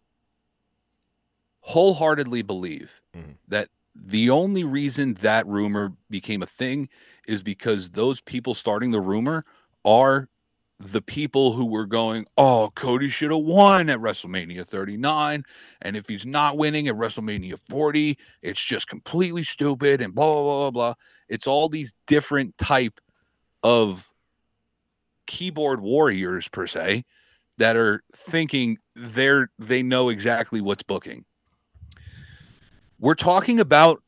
wholeheartedly 1.62 2.42
believe 2.42 3.00
Mhm. 3.16 3.36
that 3.48 3.70
the 3.94 4.28
only 4.28 4.62
reason 4.62 5.14
that 5.14 5.46
rumor 5.46 5.94
became 6.10 6.42
a 6.42 6.46
thing 6.46 6.90
is 7.26 7.42
because 7.42 7.92
those 7.92 8.20
people 8.20 8.52
starting 8.52 8.90
the 8.90 9.00
rumor 9.00 9.46
are 9.86 10.28
the 10.80 11.02
people 11.02 11.52
who 11.52 11.66
were 11.66 11.86
going, 11.86 12.26
Oh, 12.38 12.72
Cody 12.74 13.08
should 13.08 13.30
have 13.30 13.42
won 13.42 13.90
at 13.90 13.98
WrestleMania 13.98 14.66
39. 14.66 15.44
And 15.82 15.96
if 15.96 16.08
he's 16.08 16.24
not 16.24 16.56
winning 16.56 16.88
at 16.88 16.94
WrestleMania 16.94 17.58
40, 17.68 18.16
it's 18.42 18.62
just 18.62 18.88
completely 18.88 19.42
stupid 19.42 20.00
and 20.00 20.14
blah, 20.14 20.32
blah, 20.32 20.42
blah, 20.42 20.58
blah, 20.58 20.70
blah. 20.70 20.94
It's 21.28 21.46
all 21.46 21.68
these 21.68 21.92
different 22.06 22.56
type 22.56 22.98
of 23.62 24.12
keyboard 25.26 25.80
warriors, 25.80 26.48
per 26.48 26.66
se, 26.66 27.04
that 27.58 27.76
are 27.76 28.02
thinking 28.16 28.78
they're 28.96 29.50
they 29.58 29.82
know 29.82 30.08
exactly 30.08 30.62
what's 30.62 30.82
booking. 30.82 31.24
We're 32.98 33.14
talking 33.14 33.60
about 33.60 34.02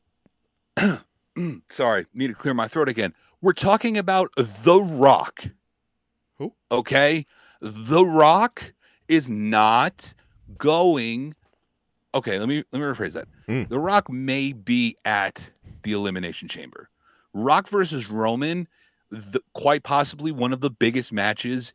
sorry, 1.69 2.07
need 2.13 2.27
to 2.27 2.33
clear 2.33 2.55
my 2.55 2.67
throat 2.67 2.89
again. 2.89 3.13
We're 3.41 3.53
talking 3.53 3.97
about 3.97 4.31
The 4.35 4.79
Rock. 4.79 5.45
Okay? 6.71 7.25
The 7.61 8.05
Rock 8.05 8.73
is 9.07 9.29
not 9.29 10.13
going 10.57 11.35
Okay, 12.15 12.37
let 12.37 12.47
me 12.47 12.63
let 12.71 12.79
me 12.79 12.85
rephrase 12.85 13.13
that. 13.13 13.27
Mm. 13.47 13.69
The 13.69 13.79
Rock 13.79 14.09
may 14.09 14.53
be 14.53 14.95
at 15.03 15.51
the 15.81 15.93
elimination 15.93 16.47
chamber. 16.47 16.89
Rock 17.33 17.67
versus 17.67 18.09
Roman, 18.09 18.67
the, 19.09 19.39
quite 19.53 19.81
possibly 19.83 20.31
one 20.31 20.53
of 20.53 20.61
the 20.61 20.69
biggest 20.69 21.11
matches 21.11 21.73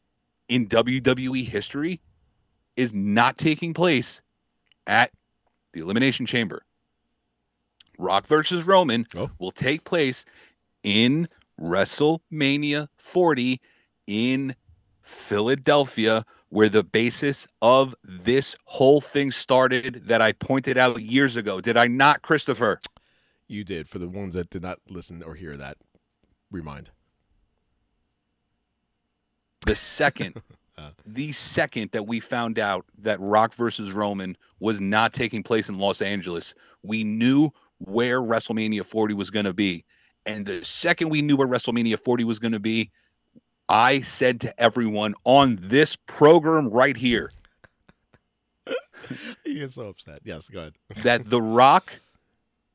in 0.49 0.69
WWE 0.69 1.45
history 1.45 2.01
is 2.77 2.95
not 2.95 3.37
taking 3.37 3.75
place 3.75 4.23
at 4.87 5.11
the 5.73 5.81
Elimination 5.81 6.25
Chamber. 6.25 6.63
Rock 7.99 8.27
versus 8.27 8.63
Roman 8.63 9.07
Oh. 9.17 9.31
will 9.41 9.51
take 9.51 9.83
place 9.85 10.25
in 10.85 11.29
WrestleMania 11.61 12.89
40 12.97 13.61
in 14.09 14.57
Philadelphia, 15.03 16.25
where 16.49 16.69
the 16.69 16.83
basis 16.83 17.47
of 17.63 17.95
this 18.03 18.57
whole 18.65 19.01
thing 19.01 19.31
started 19.31 20.03
that 20.07 20.21
I 20.21 20.33
pointed 20.33 20.79
out 20.79 21.01
years 21.01 21.37
ago. 21.37 21.61
Did 21.61 21.77
I 21.77 21.87
not, 21.87 22.23
Christopher? 22.23 22.81
You 23.47 23.65
did. 23.65 23.89
For 23.89 23.99
the 23.99 24.09
ones 24.09 24.35
that 24.35 24.51
did 24.51 24.63
not 24.63 24.79
listen 24.89 25.23
or 25.23 25.35
hear 25.35 25.57
that, 25.59 25.77
remind. 26.51 26.91
The 29.67 29.77
second, 29.77 30.41
Uh. 30.79 30.91
the 31.05 31.33
second 31.33 31.91
that 31.91 32.07
we 32.07 32.21
found 32.21 32.59
out 32.59 32.85
that 32.99 33.21
Rock 33.21 33.53
versus 33.53 33.93
Roman 33.93 34.37
was 34.61 34.81
not 34.81 35.13
taking 35.13 35.43
place 35.43 35.69
in 35.69 35.79
Los 35.79 36.01
Angeles, 36.01 36.55
we 36.83 37.05
knew 37.05 37.51
where 37.79 38.21
WrestleMania 38.21 38.85
40 38.85 39.15
was 39.15 39.31
going 39.31 39.45
to 39.45 39.53
be. 39.53 39.85
And 40.25 40.47
the 40.47 40.65
second 40.65 41.09
we 41.09 41.21
knew 41.21 41.37
where 41.37 41.49
WrestleMania 41.49 41.99
40 41.99 42.25
was 42.25 42.39
going 42.39 42.53
to 42.53 42.61
be, 42.61 42.91
I 43.69 44.01
said 44.01 44.41
to 44.43 44.61
everyone 44.61 45.15
on 45.25 45.59
this 45.61 45.95
program 45.97 46.69
right 46.69 46.97
here 46.97 47.31
You 49.45 49.55
get 49.61 49.73
so 49.73 49.89
upset. 49.89 50.21
Yes, 50.25 50.49
go 50.49 50.61
ahead. 50.61 50.75
that 51.03 51.25
The 51.27 51.41
Rock 51.41 51.93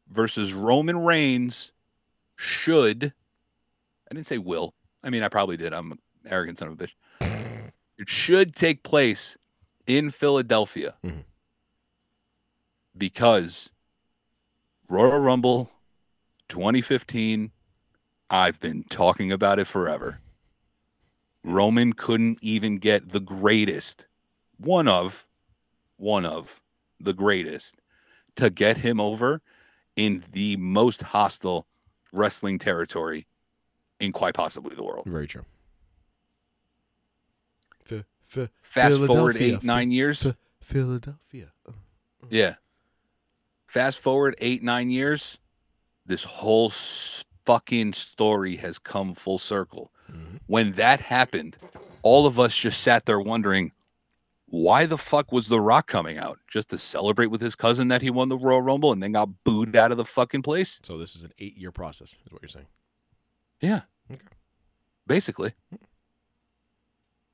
versus 0.10 0.54
Roman 0.54 0.98
Reigns 1.00 1.72
should, 2.36 3.06
I 4.12 4.16
didn't 4.16 4.28
say 4.28 4.38
will. 4.38 4.74
I 5.04 5.10
mean, 5.10 5.24
I 5.24 5.28
probably 5.30 5.58
did. 5.58 5.74
I'm 5.74 5.92
an 5.94 6.00
arrogant 6.26 6.58
son 6.60 6.70
of 6.70 6.80
a 6.82 6.88
bitch. 6.88 6.92
It 8.00 8.10
should 8.10 8.56
take 8.56 8.82
place 8.82 9.38
in 9.86 10.10
Philadelphia 10.10 10.96
Mhm. 11.06 11.24
because 12.98 13.70
Royal 14.90 15.20
Rumble 15.20 15.72
2015, 16.50 17.52
I've 18.32 18.60
been 18.60 18.84
talking 18.90 19.32
about 19.32 19.60
it 19.60 19.68
forever. 19.68 20.20
Roman 21.44 21.94
couldn't 21.94 22.40
even 22.42 22.78
get 22.78 23.10
the 23.10 23.20
greatest, 23.20 24.08
one 24.58 24.88
of, 24.88 25.28
one 25.98 26.26
of 26.26 26.62
the 27.00 27.14
greatest 27.14 27.76
to 28.36 28.50
get 28.50 28.78
him 28.78 29.00
over 29.00 29.42
in 29.96 30.24
the 30.32 30.56
most 30.58 31.02
hostile 31.02 31.68
wrestling 32.12 32.58
territory 32.60 33.28
in 34.00 34.12
quite 34.12 34.34
possibly 34.34 34.76
the 34.76 34.84
world. 34.84 35.06
Very 35.06 35.28
true. 35.28 35.46
F- 37.92 38.06
f- 38.36 38.50
Fast 38.62 39.06
forward 39.06 39.38
eight, 39.40 39.64
nine 39.64 39.92
years. 39.92 40.26
F- 40.26 40.36
Philadelphia. 40.62 41.52
Uh, 41.68 41.72
uh. 41.72 42.28
Yeah. 42.30 42.56
Fast 43.68 44.00
forward 44.00 44.36
eight, 44.40 44.64
nine 44.64 44.90
years. 44.90 45.38
This 46.06 46.24
whole 46.24 46.70
fucking 47.46 47.94
story 47.94 48.56
has 48.58 48.80
come 48.80 49.14
full 49.14 49.38
circle. 49.38 49.92
Mhm. 50.14 50.40
When 50.48 50.72
that 50.74 51.00
happened, 51.00 51.58
all 52.02 52.26
of 52.26 52.40
us 52.40 52.56
just 52.56 52.82
sat 52.82 53.06
there 53.06 53.20
wondering, 53.20 53.72
why 54.48 54.86
the 54.86 54.98
fuck 54.98 55.32
was 55.32 55.48
The 55.48 55.60
Rock 55.60 55.88
coming 55.88 56.20
out? 56.20 56.38
Just 56.48 56.70
to 56.70 56.78
celebrate 56.78 57.28
with 57.28 57.42
his 57.42 57.56
cousin 57.56 57.88
that 57.88 58.02
he 58.04 58.12
won 58.12 58.30
the 58.30 58.38
Royal 58.38 58.62
Rumble 58.62 58.92
and 58.92 59.02
then 59.02 59.14
got 59.14 59.30
booed 59.44 59.76
out 59.76 59.92
of 59.92 59.98
the 59.98 60.06
fucking 60.06 60.44
place? 60.44 60.80
So 60.84 60.98
this 60.98 61.16
is 61.16 61.24
an 61.24 61.32
eight-year 61.40 61.72
process, 61.72 62.18
is 62.26 62.32
what 62.32 62.42
you're 62.42 62.50
saying. 62.50 62.68
Yeah. 63.62 63.82
Okay. 64.12 64.22
Basically. 65.08 65.54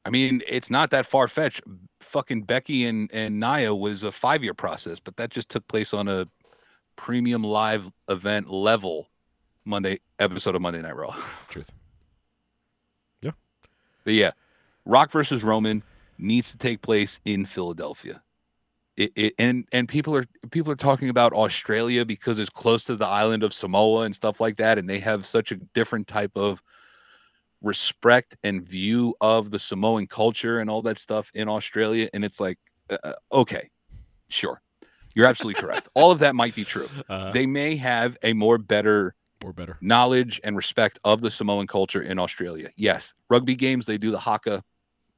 I 0.05 0.09
mean, 0.11 0.41
it's 0.47 0.69
not 0.69 0.91
that 0.91 1.05
far 1.05 1.27
fetched. 1.27 1.61
Fucking 1.99 2.43
Becky 2.43 2.85
and 2.85 3.11
and 3.11 3.39
Nia 3.39 3.75
was 3.75 4.03
a 4.03 4.11
five 4.11 4.43
year 4.43 4.53
process, 4.53 4.99
but 4.99 5.17
that 5.17 5.29
just 5.29 5.49
took 5.49 5.67
place 5.67 5.93
on 5.93 6.07
a 6.07 6.25
premium 6.95 7.43
live 7.43 7.91
event 8.07 8.49
level 8.49 9.09
Monday 9.65 9.99
episode 10.19 10.55
of 10.55 10.61
Monday 10.61 10.81
Night 10.81 10.95
Raw. 10.95 11.15
Truth. 11.49 11.71
But 14.09 14.15
yeah, 14.15 14.31
Rock 14.85 15.11
versus 15.11 15.43
Roman 15.43 15.83
needs 16.17 16.49
to 16.49 16.57
take 16.57 16.81
place 16.81 17.19
in 17.25 17.45
Philadelphia. 17.45 18.23
It, 18.97 19.11
it, 19.15 19.33
and 19.37 19.67
and 19.71 19.87
people 19.87 20.15
are 20.15 20.25
people 20.49 20.71
are 20.71 20.75
talking 20.75 21.09
about 21.09 21.31
Australia 21.31 22.03
because 22.03 22.39
it's 22.39 22.49
close 22.49 22.85
to 22.85 22.95
the 22.95 23.05
island 23.05 23.43
of 23.43 23.53
Samoa 23.53 24.05
and 24.05 24.15
stuff 24.15 24.41
like 24.41 24.57
that, 24.57 24.79
and 24.79 24.89
they 24.89 24.97
have 24.97 25.27
such 25.27 25.51
a 25.51 25.57
different 25.75 26.07
type 26.07 26.31
of 26.35 26.63
respect 27.61 28.35
and 28.43 28.67
view 28.67 29.13
of 29.21 29.51
the 29.51 29.59
Samoan 29.59 30.07
culture 30.07 30.57
and 30.57 30.71
all 30.71 30.81
that 30.81 30.97
stuff 30.97 31.29
in 31.35 31.47
Australia. 31.47 32.09
And 32.11 32.25
it's 32.25 32.39
like, 32.39 32.57
uh, 32.89 32.97
uh, 33.03 33.13
okay, 33.31 33.69
sure, 34.29 34.59
you're 35.13 35.27
absolutely 35.27 35.61
correct. 35.61 35.87
All 35.93 36.09
of 36.09 36.17
that 36.17 36.33
might 36.33 36.55
be 36.55 36.63
true. 36.63 36.89
Uh, 37.07 37.31
They 37.31 37.45
may 37.45 37.75
have 37.75 38.17
a 38.23 38.33
more 38.33 38.57
better 38.57 39.13
or 39.43 39.53
better. 39.53 39.77
knowledge 39.81 40.39
and 40.43 40.55
respect 40.55 40.99
of 41.03 41.21
the 41.21 41.31
Samoan 41.31 41.67
culture 41.67 42.01
in 42.01 42.19
Australia. 42.19 42.69
Yes, 42.75 43.13
rugby 43.29 43.55
games 43.55 43.85
they 43.85 43.97
do 43.97 44.11
the 44.11 44.19
haka. 44.19 44.63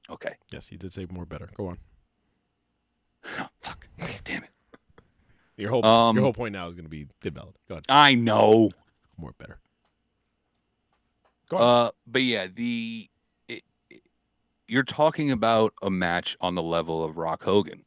Okay, 0.10 0.35
Yes, 0.52 0.68
he 0.68 0.77
did 0.77 0.91
say 0.91 1.07
more 1.10 1.26
better. 1.26 1.49
Go 1.56 1.68
on. 1.68 1.77
fuck, 3.61 3.88
damn 4.23 4.43
it. 4.43 4.49
Your 5.57 5.69
whole 5.69 5.85
Um, 5.85 6.15
your 6.15 6.23
whole 6.23 6.34
point 6.34 6.53
now 6.53 6.68
is 6.68 6.73
going 6.76 6.85
to 6.85 6.89
be 6.89 7.07
valid. 7.23 7.53
Go 7.69 7.76
ahead. 7.76 7.85
I 7.88 8.15
know. 8.15 8.72
More 9.18 9.34
better. 9.38 9.60
Go 11.49 11.57
on. 11.57 11.64
Uh, 11.88 11.91
but 12.07 12.22
yeah, 12.23 12.48
the 12.53 13.10
it, 13.48 13.64
it- 13.89 14.02
you're 14.68 14.84
talking 14.84 15.31
about 15.31 15.73
a 15.81 15.89
match 15.89 16.35
on 16.41 16.56
the 16.56 16.64
level 16.64 17.03
of 17.03 17.18
Rock 17.18 17.43
Hogan. 17.43 17.84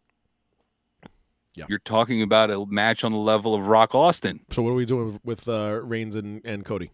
Yeah. 1.55 1.67
You're 1.69 1.79
talking 1.79 2.21
about 2.23 2.51
a 2.51 2.67
match 2.67 3.05
on 3.05 3.13
the 3.13 3.19
level 3.19 3.55
of 3.55 3.67
Rock 3.69 3.95
Austin. 3.95 4.41
so 4.51 4.63
what 4.63 4.71
are 4.71 4.75
we 4.75 4.85
doing 4.85 5.21
with 5.25 5.47
uh, 5.49 5.81
Reigns 5.83 6.15
and, 6.17 6.41
and 6.45 6.65
Cody? 6.65 6.91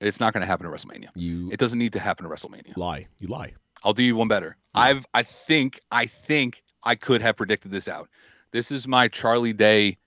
It's 0.00 0.20
not 0.20 0.32
going 0.32 0.40
to 0.42 0.46
happen 0.46 0.66
at 0.66 0.72
WrestleMania. 0.72 1.08
You 1.14 1.48
It 1.52 1.58
doesn't 1.58 1.78
need 1.78 1.92
to 1.94 2.00
happen 2.00 2.26
at 2.26 2.32
WrestleMania. 2.32 2.76
lie. 2.76 3.06
You 3.18 3.28
lie. 3.28 3.52
I'll 3.84 3.92
do 3.92 4.02
you 4.02 4.16
one 4.16 4.28
better. 4.28 4.56
I've 4.74 5.06
I 5.14 5.22
think 5.22 5.80
I 5.90 6.06
think 6.06 6.62
I 6.84 6.94
could 6.94 7.20
have 7.22 7.36
predicted 7.36 7.70
this 7.72 7.88
out. 7.88 8.08
This 8.52 8.70
is 8.70 8.86
my 8.88 9.08
Charlie 9.08 9.52
Day 9.52 9.98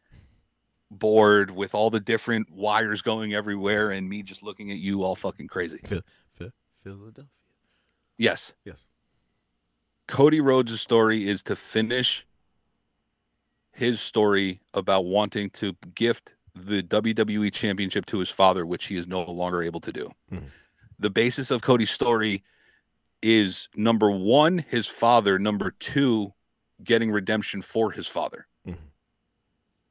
board 0.89 1.51
with 1.51 1.73
all 1.73 1.89
the 1.89 1.99
different 1.99 2.49
wires 2.51 3.01
going 3.01 3.33
everywhere 3.33 3.91
and 3.91 4.07
me 4.09 4.23
just 4.23 4.43
looking 4.43 4.71
at 4.71 4.77
you 4.77 5.03
all 5.03 5.15
fucking 5.15 5.47
crazy. 5.47 5.79
Phil- 5.85 6.01
Phil- 6.35 6.51
Philadelphia. 6.83 7.27
Yes. 8.17 8.53
Yes. 8.65 8.85
Cody 10.07 10.41
Rhodes' 10.41 10.81
story 10.81 11.27
is 11.27 11.43
to 11.43 11.55
finish 11.55 12.25
his 13.71 13.99
story 13.99 14.61
about 14.73 15.05
wanting 15.05 15.49
to 15.51 15.73
gift 15.95 16.35
the 16.53 16.83
WWE 16.83 17.51
championship 17.53 18.05
to 18.07 18.19
his 18.19 18.29
father, 18.29 18.65
which 18.65 18.85
he 18.85 18.97
is 18.97 19.07
no 19.07 19.23
longer 19.23 19.63
able 19.63 19.79
to 19.79 19.91
do. 19.91 20.11
Mhm. 20.31 20.51
The 20.99 21.09
basis 21.09 21.49
of 21.49 21.61
Cody's 21.61 21.91
story 21.91 22.43
is 23.21 23.69
number 23.75 24.11
one, 24.11 24.57
his 24.57 24.87
father, 24.87 25.39
number 25.39 25.71
two, 25.71 26.33
getting 26.83 27.11
redemption 27.11 27.61
for 27.61 27.91
his 27.91 28.07
father. 28.07 28.47
Mhm. 28.67 28.77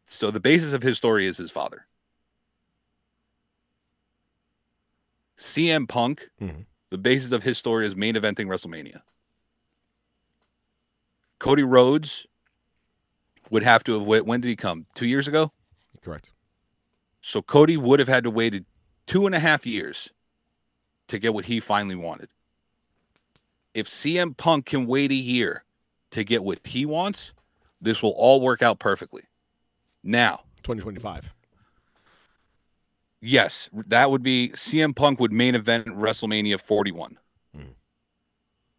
So 0.04 0.30
the 0.30 0.40
basis 0.40 0.72
of 0.72 0.82
his 0.82 0.98
story 0.98 1.26
is 1.26 1.36
his 1.36 1.50
father. 1.50 1.86
CM 5.36 5.86
Punk, 5.86 6.28
Mhm. 6.40 6.66
the 6.90 6.98
basis 6.98 7.32
of 7.32 7.42
his 7.42 7.56
story 7.56 7.86
is 7.86 7.96
main 7.96 8.14
eventing 8.14 8.46
WrestleMania. 8.46 9.02
Cody 11.38 11.62
Rhodes 11.62 12.26
would 13.50 13.62
have 13.62 13.84
to 13.84 13.92
have 13.94 14.02
wait. 14.02 14.24
When 14.26 14.40
did 14.40 14.48
he 14.48 14.56
come? 14.56 14.86
Two 14.94 15.06
years 15.06 15.28
ago. 15.28 15.52
Correct. 16.02 16.30
So 17.20 17.42
Cody 17.42 17.76
would 17.76 17.98
have 17.98 18.08
had 18.08 18.24
to 18.24 18.30
waited 18.30 18.64
two 19.06 19.26
and 19.26 19.34
a 19.34 19.38
half 19.38 19.66
years 19.66 20.10
to 21.08 21.18
get 21.18 21.34
what 21.34 21.44
he 21.44 21.60
finally 21.60 21.96
wanted. 21.96 22.28
If 23.74 23.86
CM 23.88 24.36
Punk 24.36 24.66
can 24.66 24.86
wait 24.86 25.10
a 25.10 25.14
year 25.14 25.64
to 26.12 26.24
get 26.24 26.42
what 26.42 26.58
he 26.66 26.86
wants, 26.86 27.32
this 27.80 28.02
will 28.02 28.10
all 28.12 28.40
work 28.40 28.62
out 28.62 28.78
perfectly. 28.78 29.22
Now, 30.02 30.40
2025. 30.62 31.34
yes, 33.20 33.68
that 33.86 34.10
would 34.10 34.22
be 34.22 34.50
CM 34.54 34.94
Punk 34.96 35.20
would 35.20 35.32
main 35.32 35.54
event 35.54 35.86
WrestleMania 35.88 36.58
41. 36.60 37.18
Mhm. 37.56 37.74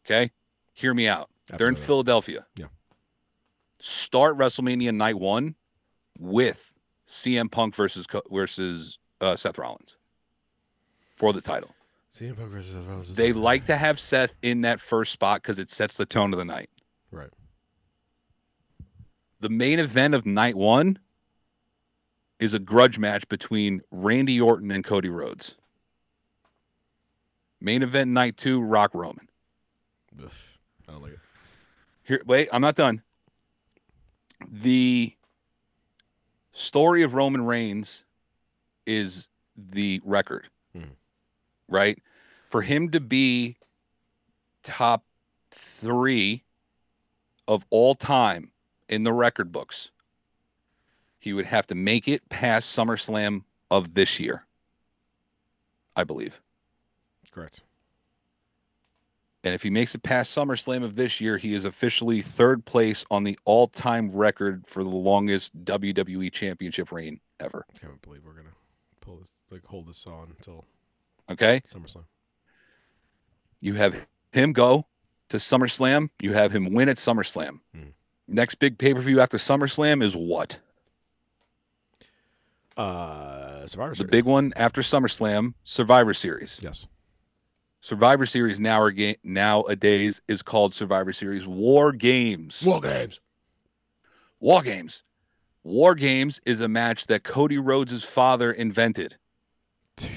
Okay, 0.05 0.31
hear 0.73 0.93
me 0.93 1.07
out. 1.07 1.29
They're 1.57 1.67
in 1.69 1.75
Philadelphia. 1.75 2.47
Yeah. 2.55 2.67
Start 3.81 4.37
WrestleMania 4.37 4.93
night 4.93 5.17
one 5.17 5.55
with 6.19 6.73
CM 7.07 7.51
Punk 7.51 7.75
versus 7.75 8.05
versus 8.31 8.99
uh, 9.19 9.35
Seth 9.35 9.57
Rollins 9.57 9.97
for 11.15 11.33
the 11.33 11.41
title. 11.41 11.73
CM 12.13 12.37
Punk 12.37 12.51
versus 12.51 12.73
Seth 12.73 12.87
Rollins. 12.87 13.15
They 13.15 13.33
like 13.33 13.65
to 13.65 13.75
have 13.75 13.99
Seth 13.99 14.35
in 14.41 14.61
that 14.61 14.79
first 14.79 15.11
spot 15.11 15.41
because 15.41 15.59
it 15.59 15.71
sets 15.71 15.97
the 15.97 16.05
tone 16.05 16.31
of 16.31 16.37
the 16.37 16.45
night. 16.45 16.69
Right. 17.11 17.29
The 19.39 19.49
main 19.49 19.79
event 19.79 20.13
of 20.13 20.25
night 20.25 20.55
one 20.55 20.99
is 22.39 22.53
a 22.53 22.59
grudge 22.59 22.99
match 22.99 23.27
between 23.29 23.81
Randy 23.91 24.39
Orton 24.39 24.71
and 24.71 24.83
Cody 24.83 25.09
Rhodes. 25.09 25.55
Main 27.59 27.81
event 27.81 28.11
night 28.11 28.37
two, 28.37 28.61
Rock 28.61 28.93
Roman. 28.93 29.27
Ugh, 30.21 30.31
I 30.87 30.91
don't 30.91 31.01
like 31.01 31.13
it. 31.13 31.19
Here, 32.03 32.21
wait, 32.25 32.49
I'm 32.51 32.61
not 32.61 32.75
done. 32.75 33.01
The 34.49 35.15
story 36.51 37.03
of 37.03 37.13
Roman 37.13 37.45
Reigns 37.45 38.03
is 38.85 39.29
the 39.55 40.01
record, 40.03 40.49
Mhm. 40.75 40.95
right? 41.67 42.01
For 42.49 42.61
him 42.61 42.89
to 42.91 42.99
be 42.99 43.57
top 44.63 45.05
three 45.51 46.43
of 47.47 47.65
all 47.69 47.95
time 47.95 48.51
in 48.89 49.03
the 49.03 49.13
record 49.13 49.51
books, 49.51 49.91
he 51.19 51.33
would 51.33 51.45
have 51.45 51.67
to 51.67 51.75
make 51.75 52.07
it 52.07 52.27
past 52.29 52.75
SummerSlam 52.77 53.43
of 53.69 53.93
this 53.93 54.19
year, 54.19 54.45
I 55.95 56.03
believe. 56.03 56.41
Correct. 57.31 57.61
And 59.43 59.55
if 59.55 59.63
he 59.63 59.69
makes 59.71 59.95
it 59.95 60.03
past 60.03 60.35
SummerSlam 60.37 60.83
of 60.83 60.95
this 60.95 61.19
year, 61.19 61.37
he 61.37 61.53
is 61.53 61.65
officially 61.65 62.21
third 62.21 62.63
place 62.63 63.03
on 63.09 63.23
the 63.23 63.37
all 63.45 63.67
time 63.67 64.09
record 64.09 64.67
for 64.67 64.83
the 64.83 64.89
longest 64.89 65.65
WWE 65.65 66.31
championship 66.31 66.91
reign 66.91 67.19
ever. 67.39 67.65
I 67.73 67.77
can't 67.79 68.01
believe 68.03 68.21
we're 68.23 68.33
gonna 68.33 68.49
pull 68.99 69.17
this, 69.17 69.31
like, 69.49 69.65
hold 69.65 69.87
this 69.87 70.05
on 70.05 70.27
until 70.37 70.65
Okay. 71.29 71.61
SummerSlam. 71.67 72.03
You 73.61 73.73
have 73.75 74.05
him 74.31 74.53
go 74.53 74.85
to 75.29 75.37
SummerSlam, 75.37 76.09
you 76.19 76.33
have 76.33 76.51
him 76.51 76.73
win 76.73 76.89
at 76.89 76.97
SummerSlam. 76.97 77.59
Hmm. 77.73 77.89
Next 78.27 78.55
big 78.55 78.77
pay 78.77 78.93
per 78.93 78.99
view 78.99 79.19
after 79.21 79.37
SummerSlam 79.37 80.03
is 80.03 80.15
what? 80.15 80.59
Uh, 82.77 83.65
Survivor 83.65 83.95
The 83.95 84.05
big 84.05 84.25
one 84.25 84.53
after 84.55 84.81
SummerSlam, 84.81 85.53
Survivor 85.63 86.13
Series. 86.13 86.59
Yes. 86.63 86.87
Survivor 87.81 88.27
Series 88.27 88.59
now 88.59 88.79
are 88.79 88.91
ga- 88.91 89.17
nowadays 89.23 90.21
is 90.27 90.43
called 90.43 90.73
Survivor 90.73 91.11
Series 91.13 91.47
War 91.47 91.91
Games. 91.91 92.61
War 92.63 92.79
games. 92.79 93.19
War 94.39 94.61
Games. 94.61 95.03
War 95.63 95.95
Games 95.95 96.39
is 96.45 96.61
a 96.61 96.67
match 96.67 97.07
that 97.07 97.23
Cody 97.23 97.57
Rhodes' 97.57 98.03
father 98.03 98.51
invented. 98.51 99.17
so 99.97 100.09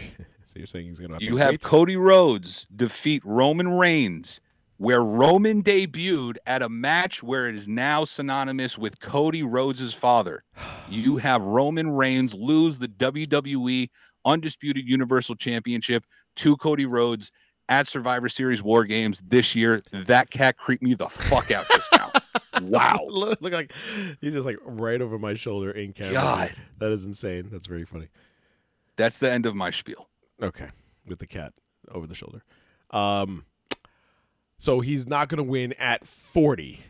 you're 0.56 0.66
saying 0.66 0.86
he's 0.86 1.00
gonna 1.00 1.14
have 1.14 1.22
You 1.22 1.36
have 1.38 1.52
wait? 1.52 1.62
Cody 1.62 1.96
Rhodes 1.96 2.66
defeat 2.76 3.22
Roman 3.24 3.68
Reigns, 3.68 4.40
where 4.76 5.02
Roman 5.02 5.62
debuted 5.62 6.36
at 6.46 6.62
a 6.62 6.68
match 6.68 7.22
where 7.22 7.48
it 7.48 7.54
is 7.54 7.66
now 7.68 8.04
synonymous 8.04 8.78
with 8.78 9.00
Cody 9.00 9.42
Rhodes' 9.42 9.94
father. 9.94 10.44
You 10.88 11.16
have 11.18 11.42
Roman 11.42 11.90
Reigns 11.90 12.34
lose 12.34 12.78
the 12.78 12.88
WWE 12.88 13.88
Undisputed 14.26 14.88
Universal 14.88 15.36
Championship 15.36 16.04
to 16.36 16.56
Cody 16.56 16.86
Rhodes 16.86 17.30
at 17.68 17.86
Survivor 17.86 18.28
Series 18.28 18.62
War 18.62 18.84
Games 18.84 19.22
this 19.26 19.54
year. 19.54 19.82
That 19.92 20.30
cat 20.30 20.56
creeped 20.56 20.82
me 20.82 20.94
the 20.94 21.08
fuck 21.08 21.50
out 21.50 21.66
just 21.70 21.92
now. 21.92 22.10
Wow. 22.62 23.00
look, 23.10 23.40
look 23.42 23.52
like 23.52 23.72
he's 24.20 24.32
just 24.32 24.46
like 24.46 24.58
right 24.64 25.00
over 25.02 25.18
my 25.18 25.34
shoulder 25.34 25.72
in 25.72 25.92
camera. 25.92 26.12
God. 26.12 26.52
that 26.78 26.92
is 26.92 27.04
insane. 27.04 27.48
That's 27.50 27.66
very 27.66 27.84
funny. 27.84 28.06
That's 28.96 29.18
the 29.18 29.30
end 29.30 29.44
of 29.46 29.56
my 29.56 29.70
spiel. 29.70 30.08
Okay, 30.40 30.68
with 31.04 31.18
the 31.18 31.26
cat 31.26 31.52
over 31.90 32.06
the 32.06 32.14
shoulder. 32.14 32.42
Um, 32.92 33.44
so 34.56 34.78
he's 34.78 35.08
not 35.08 35.28
going 35.28 35.38
to 35.38 35.42
win 35.50 35.72
at 35.74 36.04
forty. 36.04 36.80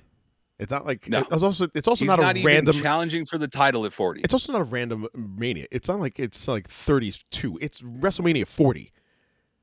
It's 0.58 0.70
not 0.70 0.84
like 0.84 1.08
No. 1.08 1.24
it's 1.30 1.42
also 1.42 1.66
it's 1.74 1.88
also 1.88 2.04
He's 2.04 2.08
not, 2.08 2.20
not, 2.20 2.36
a 2.36 2.38
even 2.40 2.46
random. 2.46 2.76
challenging 2.76 3.24
for 3.24 3.38
the 3.38 3.48
title 3.48 3.86
at 3.86 3.92
40. 3.94 4.20
it's 4.20 4.34
also 4.34 4.52
not 4.52 4.60
a 4.60 4.64
random 4.64 5.08
mania. 5.14 5.66
It's 5.72 5.88
not 5.88 5.98
like 5.98 6.20
it's 6.20 6.46
like 6.46 6.68
thirty 6.68 7.12
two. 7.30 7.58
It's 7.62 7.80
WrestleMania 7.80 8.46
forty. 8.46 8.92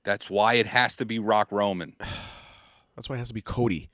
That's 0.03 0.29
why 0.29 0.55
it 0.55 0.67
has 0.67 0.95
to 0.97 1.05
be 1.05 1.19
Rock 1.19 1.51
Roman. 1.51 1.95
That's 2.95 3.09
why 3.09 3.15
it 3.15 3.19
has 3.19 3.29
to 3.29 3.33
be 3.33 3.41
Cody. 3.41 3.89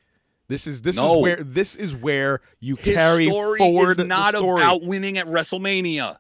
This 0.48 0.66
is 0.66 0.82
this 0.82 0.96
No. 0.96 1.18
is 1.18 1.22
where 1.22 1.36
this 1.38 1.76
is 1.76 1.96
where 1.96 2.40
you 2.60 2.78
His 2.78 2.96
carry 2.96 3.28
story 3.28 3.60
forward 3.60 4.00
is 4.00 4.06
not 4.06 4.32
the 4.32 4.40
story. 4.40 4.62
about 4.62 4.82
winning 4.84 5.18
at 5.18 5.28
WrestleMania 5.28 6.18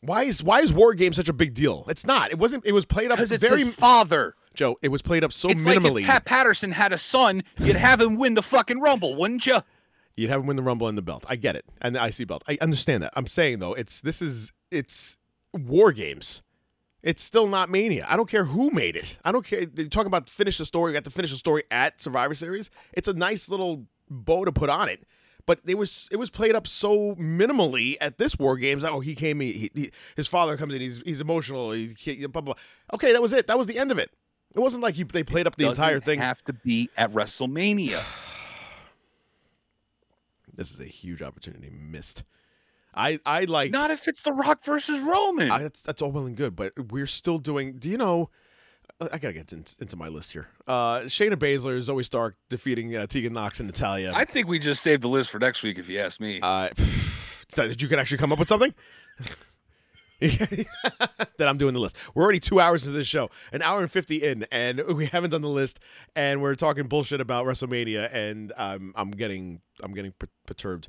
Why 0.00 0.22
is 0.24 0.42
why 0.42 0.60
is 0.60 0.72
War 0.72 0.94
Game 0.94 1.12
such 1.12 1.28
a 1.28 1.32
big 1.34 1.52
deal? 1.52 1.84
It's 1.88 2.06
not. 2.06 2.30
It 2.30 2.38
wasn't. 2.38 2.64
It 2.64 2.72
was 2.72 2.86
played 2.86 3.10
up 3.10 3.18
very 3.18 3.64
father. 3.64 4.34
Joe. 4.54 4.76
It 4.82 4.88
was 4.88 5.02
played 5.02 5.22
up 5.22 5.32
so 5.32 5.50
it's 5.50 5.64
like 5.64 5.78
minimally. 5.78 6.00
if 6.00 6.06
Pat 6.06 6.24
Patterson 6.24 6.72
had 6.72 6.92
a 6.94 6.98
son, 6.98 7.42
you'd 7.58 7.76
have 7.76 8.00
him 8.00 8.16
win 8.16 8.34
the 8.34 8.42
fucking 8.42 8.80
Rumble, 8.80 9.14
wouldn't 9.16 9.46
you? 9.46 9.58
You'd 10.16 10.30
have 10.30 10.40
him 10.40 10.46
win 10.46 10.56
the 10.56 10.62
Rumble 10.62 10.88
and 10.88 10.98
the 10.98 11.02
belt. 11.02 11.24
I 11.28 11.36
get 11.36 11.54
it, 11.56 11.64
and 11.82 11.94
the 11.94 12.04
IC 12.04 12.26
belt. 12.26 12.42
I 12.48 12.58
understand 12.60 13.02
that. 13.02 13.12
I'm 13.14 13.26
saying 13.26 13.58
though, 13.58 13.74
it's 13.74 14.00
this 14.00 14.20
is 14.22 14.52
it's 14.70 15.18
War 15.52 15.92
Games. 15.92 16.42
It's 17.02 17.22
still 17.22 17.46
not 17.46 17.70
Mania. 17.70 18.06
I 18.08 18.16
don't 18.16 18.28
care 18.28 18.44
who 18.44 18.70
made 18.70 18.96
it. 18.96 19.18
I 19.24 19.32
don't 19.32 19.44
care. 19.44 19.64
They 19.64 19.84
talk 19.84 20.06
about 20.06 20.28
finish 20.28 20.58
the 20.58 20.66
story. 20.66 20.92
You 20.92 20.94
got 20.94 21.04
to 21.04 21.10
finish 21.10 21.30
the 21.30 21.38
story 21.38 21.64
at 21.70 22.00
Survivor 22.00 22.34
Series. 22.34 22.70
It's 22.92 23.08
a 23.08 23.14
nice 23.14 23.48
little 23.48 23.86
bow 24.08 24.44
to 24.44 24.52
put 24.52 24.68
on 24.68 24.88
it. 24.88 25.06
But 25.46 25.60
it 25.66 25.78
was 25.78 26.08
it 26.12 26.16
was 26.16 26.30
played 26.30 26.54
up 26.54 26.66
so 26.66 27.14
minimally 27.14 27.96
at 28.00 28.18
this 28.18 28.38
War 28.38 28.56
Games. 28.56 28.84
Oh, 28.84 29.00
he 29.00 29.14
came. 29.14 29.40
He, 29.40 29.70
he, 29.74 29.90
his 30.14 30.28
father 30.28 30.56
comes 30.56 30.74
in. 30.74 30.80
He's 30.80 30.98
he's 30.98 31.20
emotional. 31.20 31.72
He, 31.72 31.94
he 31.96 32.26
blah, 32.26 32.42
blah, 32.42 32.54
blah. 32.54 32.62
Okay, 32.94 33.12
that 33.12 33.22
was 33.22 33.32
it. 33.32 33.46
That 33.46 33.56
was 33.56 33.66
the 33.66 33.78
end 33.78 33.90
of 33.90 33.98
it. 33.98 34.10
It 34.54 34.60
wasn't 34.60 34.82
like 34.82 34.94
he, 34.94 35.04
they 35.04 35.24
played 35.24 35.46
up 35.46 35.56
the 35.56 35.68
entire 35.68 36.00
thing. 36.00 36.20
Have 36.20 36.44
to 36.44 36.52
be 36.52 36.90
at 36.96 37.12
WrestleMania. 37.12 38.00
this 40.54 40.72
is 40.72 40.80
a 40.80 40.84
huge 40.84 41.22
opportunity 41.22 41.70
missed. 41.70 42.24
I 42.94 43.18
I 43.24 43.44
like 43.44 43.70
Not 43.70 43.90
if 43.90 44.08
it's 44.08 44.22
The 44.22 44.32
Rock 44.32 44.64
versus 44.64 45.00
Roman. 45.00 45.50
I, 45.50 45.62
that's 45.62 45.82
that's 45.82 46.02
all 46.02 46.10
well 46.12 46.26
and 46.26 46.36
good, 46.36 46.56
but 46.56 46.72
we're 46.90 47.06
still 47.06 47.38
doing. 47.38 47.78
Do 47.78 47.88
you 47.88 47.96
know? 47.96 48.30
uh, 49.00 49.08
I 49.12 49.18
gotta 49.18 49.34
get 49.34 49.52
in, 49.52 49.64
into 49.80 49.96
my 49.96 50.08
list 50.08 50.32
here. 50.32 50.48
Uh, 50.66 51.00
Shayna 51.00 51.34
Baszler 51.34 51.76
is 51.76 51.88
Zoey 51.88 52.04
Stark 52.04 52.36
defeating 52.48 52.94
uh, 52.96 53.06
Tegan 53.06 53.32
Nox 53.32 53.60
and 53.60 53.66
Natalya. 53.68 54.12
I 54.14 54.24
think 54.24 54.48
we 54.48 54.58
just 54.58 54.82
saved 54.82 55.02
the 55.02 55.08
list 55.08 55.30
for 55.30 55.38
next 55.38 55.62
week, 55.62 55.78
if 55.78 55.88
you 55.88 55.98
ask 56.00 56.20
me. 56.20 56.40
uh, 56.42 56.68
that 57.56 57.80
you 57.80 57.88
can 57.88 57.98
actually 57.98 58.18
come 58.18 58.32
up 58.32 58.38
with 58.38 58.48
something. 58.48 58.74
that 60.20 60.66
I'm 61.48 61.56
doing 61.56 61.72
the 61.72 61.80
list. 61.80 61.96
We're 62.14 62.22
already 62.22 62.40
two 62.40 62.60
hours 62.60 62.86
into 62.86 62.98
this 62.98 63.06
show, 63.06 63.30
an 63.52 63.62
hour 63.62 63.80
and 63.80 63.90
fifty 63.90 64.16
in, 64.22 64.46
and 64.52 64.82
we 64.94 65.06
haven't 65.06 65.30
done 65.30 65.42
the 65.42 65.48
list, 65.48 65.80
and 66.14 66.42
we're 66.42 66.54
talking 66.54 66.88
bullshit 66.88 67.20
about 67.20 67.46
WrestleMania, 67.46 68.12
and 68.12 68.52
I'm 68.58 68.92
I'm 68.96 69.10
getting 69.10 69.62
I'm 69.82 69.94
getting 69.94 70.12
per- 70.12 70.28
perturbed. 70.46 70.88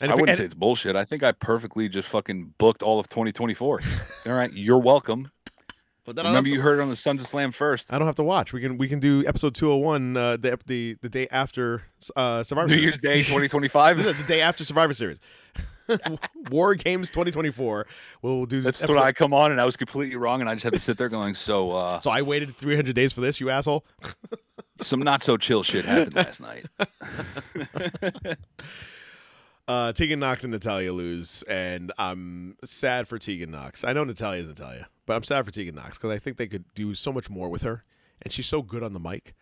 And 0.00 0.10
I 0.12 0.14
wouldn't 0.14 0.30
and- 0.30 0.38
say 0.38 0.44
it's 0.44 0.54
bullshit. 0.54 0.96
I 0.96 1.04
think 1.04 1.22
I 1.22 1.32
perfectly 1.32 1.88
just 1.88 2.08
fucking 2.08 2.54
booked 2.58 2.82
all 2.82 3.00
of 3.00 3.08
2024. 3.08 3.80
all 4.26 4.32
right, 4.32 4.52
you're 4.52 4.78
welcome. 4.78 5.30
but 6.04 6.14
then 6.16 6.24
I 6.24 6.28
don't 6.28 6.34
Remember, 6.34 6.50
to- 6.50 6.54
you 6.56 6.60
heard 6.62 6.78
it 6.78 6.82
on 6.82 6.88
the 6.88 6.96
Sons 6.96 7.20
of 7.20 7.26
Slam 7.28 7.50
first. 7.52 7.92
I 7.92 7.98
don't 7.98 8.06
have 8.06 8.14
to 8.16 8.22
watch. 8.22 8.52
We 8.52 8.60
can 8.60 8.78
we 8.78 8.88
can 8.88 9.00
do 9.00 9.24
episode 9.26 9.54
201 9.54 10.16
uh, 10.16 10.36
the 10.36 10.58
the 10.66 10.96
the 11.02 11.08
day 11.08 11.26
after 11.30 11.82
uh, 12.16 12.42
Survivor 12.42 12.68
New 12.68 12.74
Series. 12.74 12.84
Year's 12.84 12.98
Day 12.98 13.18
2025. 13.22 14.02
the 14.04 14.14
day 14.26 14.40
after 14.40 14.64
Survivor 14.64 14.94
Series. 14.94 15.18
War 16.50 16.74
Games 16.74 17.10
2024. 17.10 17.86
We'll 18.20 18.44
do 18.44 18.60
That's 18.60 18.82
episode- 18.82 18.94
when 19.00 19.02
I 19.02 19.12
come 19.12 19.32
on 19.32 19.52
and 19.52 19.60
I 19.60 19.64
was 19.64 19.76
completely 19.76 20.16
wrong, 20.16 20.40
and 20.42 20.48
I 20.50 20.54
just 20.54 20.64
had 20.64 20.74
to 20.74 20.80
sit 20.80 20.98
there 20.98 21.08
going, 21.08 21.34
"So, 21.34 21.72
uh, 21.72 22.00
So 22.00 22.10
I 22.10 22.20
waited 22.22 22.54
300 22.56 22.94
days 22.94 23.12
for 23.14 23.22
this, 23.22 23.40
you 23.40 23.48
asshole. 23.50 23.84
some 24.80 25.00
not 25.00 25.22
so 25.22 25.36
chill 25.38 25.62
shit 25.62 25.86
happened 25.86 26.14
last 26.14 26.40
night." 26.42 26.66
Uh, 29.68 29.92
Tegan 29.92 30.18
Nox 30.18 30.44
and 30.44 30.50
Natalya 30.50 30.94
lose, 30.94 31.42
and 31.42 31.92
I'm 31.98 32.56
sad 32.64 33.06
for 33.06 33.18
Tegan 33.18 33.50
Nox. 33.50 33.84
I 33.84 33.92
know 33.92 34.02
Natalya's 34.02 34.48
Natalia, 34.48 34.88
but 35.04 35.14
I'm 35.14 35.22
sad 35.22 35.44
for 35.44 35.50
Tegan 35.50 35.74
Nox 35.74 35.98
because 35.98 36.10
I 36.10 36.18
think 36.18 36.38
they 36.38 36.46
could 36.46 36.64
do 36.74 36.94
so 36.94 37.12
much 37.12 37.28
more 37.28 37.50
with 37.50 37.62
her, 37.62 37.84
and 38.22 38.32
she's 38.32 38.46
so 38.46 38.62
good 38.62 38.82
on 38.82 38.94
the 38.94 38.98
mic. 38.98 39.34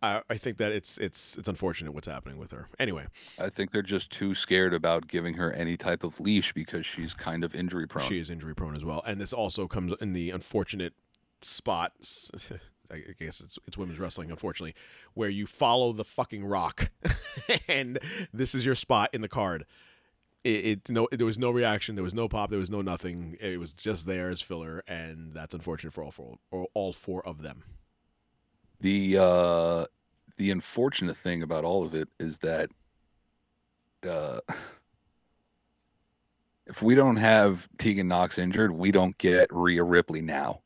I, 0.00 0.22
I 0.30 0.38
think 0.38 0.56
that 0.56 0.72
it's 0.72 0.96
it's 0.96 1.36
it's 1.36 1.48
unfortunate 1.48 1.92
what's 1.92 2.06
happening 2.06 2.38
with 2.38 2.50
her. 2.52 2.70
Anyway, 2.78 3.08
I 3.38 3.50
think 3.50 3.70
they're 3.70 3.82
just 3.82 4.10
too 4.10 4.34
scared 4.34 4.72
about 4.72 5.06
giving 5.06 5.34
her 5.34 5.52
any 5.52 5.76
type 5.76 6.02
of 6.02 6.18
leash 6.18 6.54
because 6.54 6.86
she's 6.86 7.12
kind 7.12 7.44
of 7.44 7.54
injury 7.54 7.86
prone. 7.86 8.06
She 8.08 8.18
is 8.18 8.30
injury 8.30 8.54
prone 8.54 8.74
as 8.74 8.86
well, 8.86 9.02
and 9.04 9.20
this 9.20 9.34
also 9.34 9.66
comes 9.68 9.92
in 10.00 10.14
the 10.14 10.30
unfortunate 10.30 10.94
spot. 11.42 11.92
I 12.92 13.14
guess 13.18 13.40
it's 13.40 13.58
it's 13.66 13.78
women's 13.78 13.98
wrestling, 14.00 14.30
unfortunately, 14.30 14.74
where 15.14 15.28
you 15.30 15.46
follow 15.46 15.92
the 15.92 16.04
fucking 16.04 16.44
rock, 16.44 16.90
and 17.68 17.98
this 18.32 18.54
is 18.54 18.66
your 18.66 18.74
spot 18.74 19.10
in 19.12 19.20
the 19.22 19.28
card. 19.28 19.64
It, 20.44 20.64
it 20.66 20.90
no, 20.90 21.08
there 21.12 21.26
was 21.26 21.38
no 21.38 21.50
reaction, 21.50 21.96
there 21.96 22.04
was 22.04 22.14
no 22.14 22.28
pop, 22.28 22.50
there 22.50 22.58
was 22.58 22.70
no 22.70 22.82
nothing. 22.82 23.36
It 23.40 23.58
was 23.60 23.74
just 23.74 24.06
there 24.06 24.30
as 24.30 24.40
filler, 24.40 24.82
and 24.88 25.34
that's 25.34 25.54
unfortunate 25.54 25.92
for 25.92 26.04
all 26.04 26.12
four, 26.12 26.38
all 26.74 26.92
four 26.92 27.26
of 27.26 27.42
them. 27.42 27.64
the 28.80 29.18
uh 29.18 29.86
the 30.36 30.50
unfortunate 30.50 31.16
thing 31.16 31.42
about 31.42 31.64
all 31.64 31.84
of 31.84 31.94
it 31.94 32.08
is 32.20 32.38
that 32.38 32.70
uh 34.08 34.40
if 36.66 36.82
we 36.82 36.94
don't 36.94 37.16
have 37.16 37.68
Tegan 37.78 38.08
Nox 38.08 38.38
injured, 38.38 38.72
we 38.72 38.92
don't 38.92 39.16
get 39.18 39.48
Rhea 39.52 39.82
Ripley 39.82 40.20
now. 40.20 40.60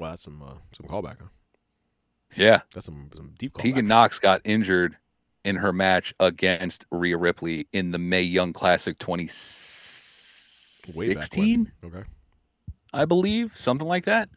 Well, 0.00 0.10
that's 0.10 0.22
some 0.22 0.42
uh, 0.42 0.54
some 0.72 0.86
callback. 0.86 1.18
Huh? 1.20 1.26
Yeah, 2.36 2.60
That's 2.72 2.86
some 2.86 3.10
some 3.14 3.34
deep 3.38 3.52
callback. 3.52 3.62
Tegan 3.62 3.86
Nox 3.86 4.18
got 4.18 4.40
injured 4.44 4.96
in 5.44 5.56
her 5.56 5.74
match 5.74 6.14
against 6.20 6.86
Rhea 6.90 7.18
Ripley 7.18 7.68
in 7.72 7.90
the 7.90 7.98
Mae 7.98 8.22
Young 8.22 8.54
Classic 8.54 8.98
2016. 8.98 11.70
Okay. 11.84 12.02
I 12.92 13.04
believe, 13.04 13.56
something 13.56 13.86
like 13.86 14.06
that. 14.06 14.28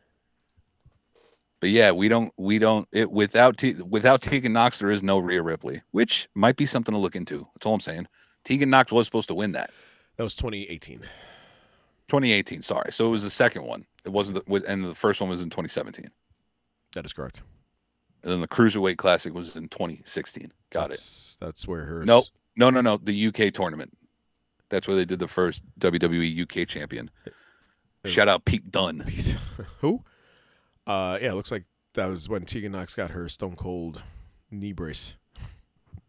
But 1.62 1.70
yeah, 1.70 1.92
we 1.92 2.10
don't 2.10 2.34
we 2.36 2.60
don't 2.60 2.90
it 2.92 3.10
without 3.10 3.56
T, 3.58 3.72
without 3.74 4.22
Tegan 4.22 4.52
Nox 4.52 4.80
there 4.80 4.92
is 4.92 5.02
no 5.02 5.20
Rhea 5.20 5.42
Ripley, 5.42 5.82
which 5.92 6.28
might 6.36 6.58
be 6.58 6.66
something 6.66 6.94
to 6.94 7.00
look 7.00 7.16
into. 7.16 7.48
That's 7.54 7.66
all 7.66 7.74
I'm 7.74 7.80
saying. 7.80 8.06
Tegan 8.44 8.70
Nox 8.70 8.92
was 8.92 9.08
supposed 9.08 9.30
to 9.30 9.34
win 9.34 9.54
that. 9.54 9.72
That 10.18 10.24
was 10.24 10.36
2018. 10.36 11.00
2018, 12.10 12.64
sorry. 12.64 12.92
So 12.92 13.08
it 13.08 13.12
was 13.12 13.24
the 13.24 13.30
second 13.30 13.64
one. 13.64 13.86
It 14.06 14.10
wasn't 14.12 14.46
the, 14.46 14.64
and 14.68 14.84
the 14.84 14.96
first 14.96 15.22
one 15.22 15.30
was 15.30 15.42
in 15.42 15.50
2017. 15.50 16.10
That 16.94 17.06
is 17.06 17.14
correct. 17.14 17.42
And 18.24 18.32
then 18.32 18.42
the 18.42 18.48
Cruiserweight 18.48 18.98
Classic 18.98 19.34
was 19.34 19.56
in 19.56 19.68
2016. 19.70 20.52
Got 20.72 20.86
it. 20.86 20.90
that's, 20.92 21.38
That's 21.42 21.68
where 21.68 21.84
her. 21.84 22.06
Nope. 22.06 22.26
No, 22.56 22.70
no, 22.70 22.82
no. 22.82 22.98
The 22.98 23.28
UK 23.28 23.52
tournament. 23.54 23.92
That's 24.70 24.88
where 24.88 24.96
they 24.96 25.06
did 25.06 25.20
the 25.20 25.28
first 25.28 25.62
WWE 25.80 26.42
UK 26.64 26.68
champion. 26.68 27.10
Shout 28.06 28.28
out 28.28 28.44
Pete 28.46 28.70
Dunne. 28.72 29.00
Who? 29.80 30.04
Uh, 30.86 31.18
yeah, 31.22 31.32
it 31.32 31.36
looks 31.36 31.52
like 31.52 31.64
that 31.94 32.08
was 32.08 32.28
when 32.28 32.44
Tegan 32.46 32.72
Nox 32.74 32.96
got 32.96 33.12
her 33.12 33.30
Stone 33.30 33.56
Cold 33.56 34.04
knee 34.52 34.74
brace. 34.74 35.16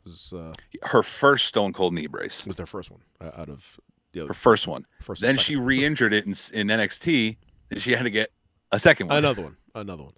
Was 0.05 0.33
uh, 0.37 0.53
Her 0.83 1.03
first 1.03 1.47
Stone 1.47 1.73
Cold 1.73 1.95
knee 1.95 2.07
brace. 2.09 2.45
was 2.47 2.57
their 2.57 2.67
first 2.67 2.91
one 2.91 3.01
uh, 3.21 3.31
out 3.37 3.49
of 3.49 3.79
the 4.13 4.21
other, 4.21 4.29
Her 4.29 4.35
first 4.35 4.67
one. 4.67 4.87
first. 5.01 5.21
Then 5.23 5.39
she 5.39 5.57
re-injured 5.57 6.13
it 6.13 6.25
in, 6.25 6.31
in 6.53 6.69
NXT, 6.69 7.37
she 7.79 7.93
had 7.93 8.03
to 8.05 8.11
get 8.11 8.31
a 8.73 8.79
second 8.79 9.09
one. 9.09 9.19
another 9.19 9.43
one, 9.43 9.57
another 9.75 10.03
one, 10.05 10.13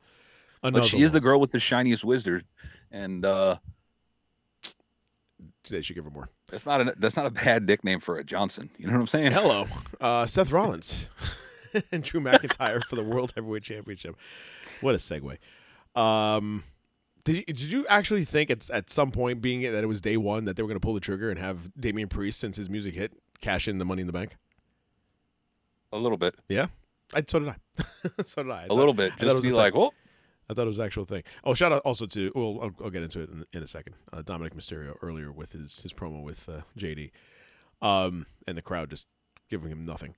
another. 0.63 0.81
but 0.81 0.87
she 0.89 1.01
is 1.03 1.13
the 1.13 1.21
girl 1.21 1.39
with 1.41 1.53
the 1.53 1.61
shiniest 1.61 2.05
wizard, 2.05 2.45
and 2.91 3.25
uh, 3.25 3.57
They 5.69 5.81
should 5.83 5.95
give 5.97 6.05
her 6.05 6.11
more. 6.11 6.29
that's 6.49 6.67
not 6.67 6.81
a 6.81 6.95
that's 6.99 7.17
not 7.17 7.27
a 7.27 7.31
bad 7.31 7.67
nickname 7.67 8.01
for 8.01 8.19
a 8.19 8.25
Johnson. 8.25 8.71
You 8.79 8.87
know 8.87 8.93
what 8.93 9.01
I'm 9.01 9.07
saying? 9.07 9.33
Hello, 9.33 9.67
uh, 10.01 10.27
Seth 10.27 10.53
Rollins 10.53 11.09
and 11.93 12.03
Drew 12.03 12.21
McIntyre 12.21 12.83
for 12.85 12.97
the 12.97 13.03
World 13.05 13.33
Heavyweight 13.35 13.63
Championship. 13.65 14.17
What 14.81 14.95
a 14.95 14.99
segue. 14.99 15.39
Um, 16.01 16.63
did 17.25 17.37
you, 17.37 17.45
did 17.47 17.61
you 17.73 17.87
actually 17.89 18.25
think 18.25 18.51
at 18.51 18.71
at 18.71 18.91
some 18.91 19.11
point, 19.11 19.41
being 19.43 19.63
that 19.63 19.83
it 19.83 19.87
was 19.89 20.01
day 20.01 20.17
one, 20.17 20.45
that 20.45 20.55
they 20.57 20.63
were 20.63 20.69
going 20.69 20.77
to 20.79 20.85
pull 20.85 20.95
the 20.95 21.01
trigger 21.01 21.31
and 21.31 21.39
have 21.39 21.71
Damian 21.79 22.09
Priest, 22.09 22.39
since 22.39 22.57
his 22.57 22.71
music 22.71 22.95
hit, 22.95 23.13
cash 23.41 23.67
in 23.67 23.79
the 23.79 23.85
Money 23.85 24.03
in 24.03 24.07
the 24.07 24.13
Bank? 24.13 24.37
A 25.93 25.99
little 25.99 26.19
bit, 26.19 26.35
Yeah, 26.49 26.67
I 27.15 27.23
so 27.27 27.39
did 27.39 27.49
I. 27.49 27.57
so 28.25 28.43
did 28.43 28.53
I. 28.53 28.63
I 28.63 28.65
a 28.65 28.69
thought- 28.69 28.77
little 28.77 28.95
bit, 28.95 29.13
I 29.13 29.17
thought 29.17 29.27
it 29.27 29.33
just 29.33 29.43
be 29.43 29.53
like, 29.53 29.75
well, 29.75 29.95
I 30.49 30.55
thought 30.55 30.63
it 30.65 30.69
was 30.69 30.79
an 30.79 30.87
actual 30.87 31.05
thing. 31.05 31.23
Oh, 31.45 31.55
shout 31.55 31.73
out 31.73 31.83
also 31.85 32.07
to 32.07 32.33
well, 32.35 32.59
I'll, 32.63 32.85
I'll 32.87 32.91
get 32.91 33.03
into 33.03 33.21
it 33.23 33.31
in, 33.31 33.45
in 33.53 33.63
a 33.63 33.67
second. 33.67 33.95
Uh, 34.13 34.23
Dominik 34.23 34.55
Mysterio 34.55 34.95
earlier 35.03 35.31
with 35.33 35.53
his 35.53 35.83
his 35.83 35.93
promo 35.93 36.23
with 36.23 36.49
uh, 36.49 36.61
JD, 36.79 37.11
um, 37.83 38.27
and 38.47 38.57
the 38.57 38.63
crowd 38.63 38.91
just 38.91 39.07
giving 39.51 39.71
him 39.71 39.85
nothing, 39.85 40.15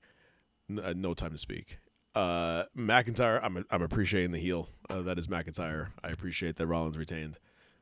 N- 0.69 0.79
uh, 0.79 0.93
no 0.95 1.13
time 1.13 1.31
to 1.31 1.37
speak. 1.37 1.79
Uh, 2.15 2.63
McIntyre, 2.77 3.39
I'm 3.43 3.65
I'm 3.69 3.81
appreciating 3.81 4.31
the 4.31 4.39
heel. 4.39 4.69
Uh, 4.89 5.01
that 5.03 5.19
is 5.19 5.27
McIntyre. 5.27 5.87
I 6.03 6.09
appreciate 6.09 6.55
that 6.57 6.67
Rollins 6.67 6.97
retained. 6.97 7.37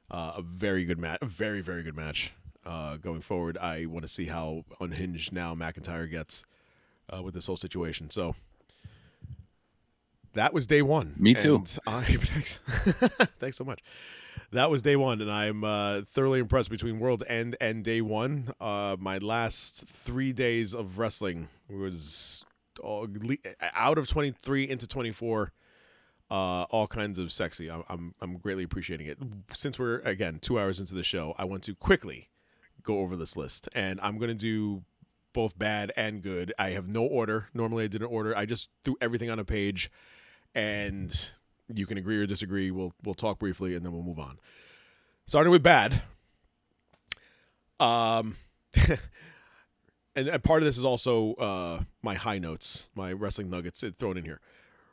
Uh, 0.09 0.33
a 0.37 0.41
very 0.41 0.85
good 0.85 0.99
match, 0.99 1.19
a 1.21 1.25
very 1.25 1.61
very 1.61 1.83
good 1.83 1.95
match. 1.95 2.33
Uh, 2.65 2.97
going 2.97 3.21
forward, 3.21 3.57
I 3.57 3.85
want 3.85 4.03
to 4.03 4.09
see 4.09 4.25
how 4.25 4.63
unhinged 4.81 5.31
now 5.31 5.55
McIntyre 5.55 6.09
gets 6.11 6.43
uh, 7.13 7.21
with 7.23 7.33
this 7.33 7.47
whole 7.47 7.55
situation. 7.57 8.09
So 8.09 8.35
that 10.37 10.53
was 10.53 10.67
day 10.67 10.81
one. 10.81 11.13
Me 11.17 11.33
too. 11.33 11.63
I, 11.85 12.03
thanks. 12.03 12.59
thanks 13.39 13.57
so 13.57 13.63
much. 13.63 13.81
That 14.51 14.69
was 14.71 14.81
day 14.81 14.95
one, 14.95 15.21
and 15.21 15.31
I'm 15.31 15.63
uh, 15.63 16.01
thoroughly 16.07 16.39
impressed 16.39 16.69
between 16.69 16.99
World 16.99 17.23
End 17.27 17.57
and 17.59 17.83
day 17.83 18.01
one. 18.01 18.53
Uh, 18.61 18.95
my 18.99 19.17
last 19.17 19.87
three 19.87 20.31
days 20.31 20.73
of 20.73 20.99
wrestling 20.99 21.49
was 21.69 22.45
all, 22.81 23.07
out 23.73 23.97
of 23.97 24.07
23 24.07 24.69
into 24.69 24.87
24 24.87 25.51
uh, 26.29 26.63
all 26.69 26.87
kinds 26.87 27.19
of 27.19 27.31
sexy. 27.31 27.69
I'm, 27.69 27.83
I'm 27.89 28.15
I'm 28.21 28.37
greatly 28.37 28.63
appreciating 28.63 29.07
it. 29.07 29.17
Since 29.53 29.79
we're 29.79 29.99
again 29.99 30.39
two 30.39 30.59
hours 30.59 30.79
into 30.79 30.95
the 30.95 31.03
show, 31.03 31.33
I 31.37 31.45
want 31.45 31.63
to 31.63 31.75
quickly 31.75 32.29
go 32.83 32.99
over 32.99 33.15
this 33.15 33.37
list, 33.37 33.69
and 33.73 33.99
I'm 34.01 34.17
gonna 34.17 34.33
do 34.33 34.83
both 35.33 35.57
bad 35.57 35.91
and 35.95 36.21
good. 36.21 36.53
I 36.57 36.71
have 36.71 36.87
no 36.87 37.03
order. 37.03 37.49
Normally, 37.53 37.85
I 37.85 37.87
didn't 37.87 38.07
order. 38.07 38.35
I 38.35 38.45
just 38.45 38.69
threw 38.83 38.97
everything 38.99 39.29
on 39.29 39.39
a 39.39 39.45
page, 39.45 39.91
and 40.57 41.31
you 41.71 41.85
can 41.85 41.99
agree 41.99 42.17
or 42.17 42.25
disagree. 42.25 42.71
We'll 42.71 42.91
we'll 43.03 43.15
talk 43.15 43.39
briefly, 43.39 43.75
and 43.75 43.85
then 43.85 43.93
we'll 43.93 44.03
move 44.03 44.19
on. 44.19 44.39
Starting 45.27 45.51
with 45.51 45.63
bad. 45.63 46.01
Um, 47.79 48.37
and, 50.15 50.27
and 50.27 50.43
part 50.43 50.63
of 50.63 50.65
this 50.65 50.77
is 50.77 50.83
also 50.83 51.35
uh, 51.35 51.81
my 52.01 52.15
high 52.15 52.39
notes, 52.39 52.89
my 52.95 53.13
wrestling 53.13 53.51
nuggets 53.51 53.83
thrown 53.99 54.17
in 54.17 54.25
here. 54.25 54.41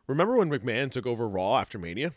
Remember 0.06 0.36
when 0.36 0.50
McMahon 0.50 0.90
took 0.90 1.06
over 1.06 1.26
Raw 1.26 1.56
after 1.56 1.78
Mania? 1.78 2.12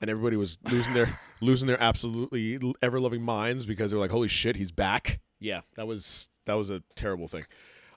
And 0.00 0.10
everybody 0.10 0.36
was 0.36 0.58
losing 0.70 0.94
their 0.94 1.08
losing 1.40 1.68
their 1.68 1.80
absolutely 1.80 2.58
ever 2.82 2.98
loving 2.98 3.22
minds 3.22 3.64
because 3.64 3.90
they 3.90 3.96
were 3.96 4.02
like, 4.02 4.10
"Holy 4.10 4.28
shit, 4.28 4.56
he's 4.56 4.72
back!" 4.72 5.20
Yeah, 5.38 5.60
that 5.76 5.86
was 5.86 6.30
that 6.46 6.54
was 6.54 6.68
a 6.68 6.82
terrible 6.96 7.28
thing. 7.28 7.44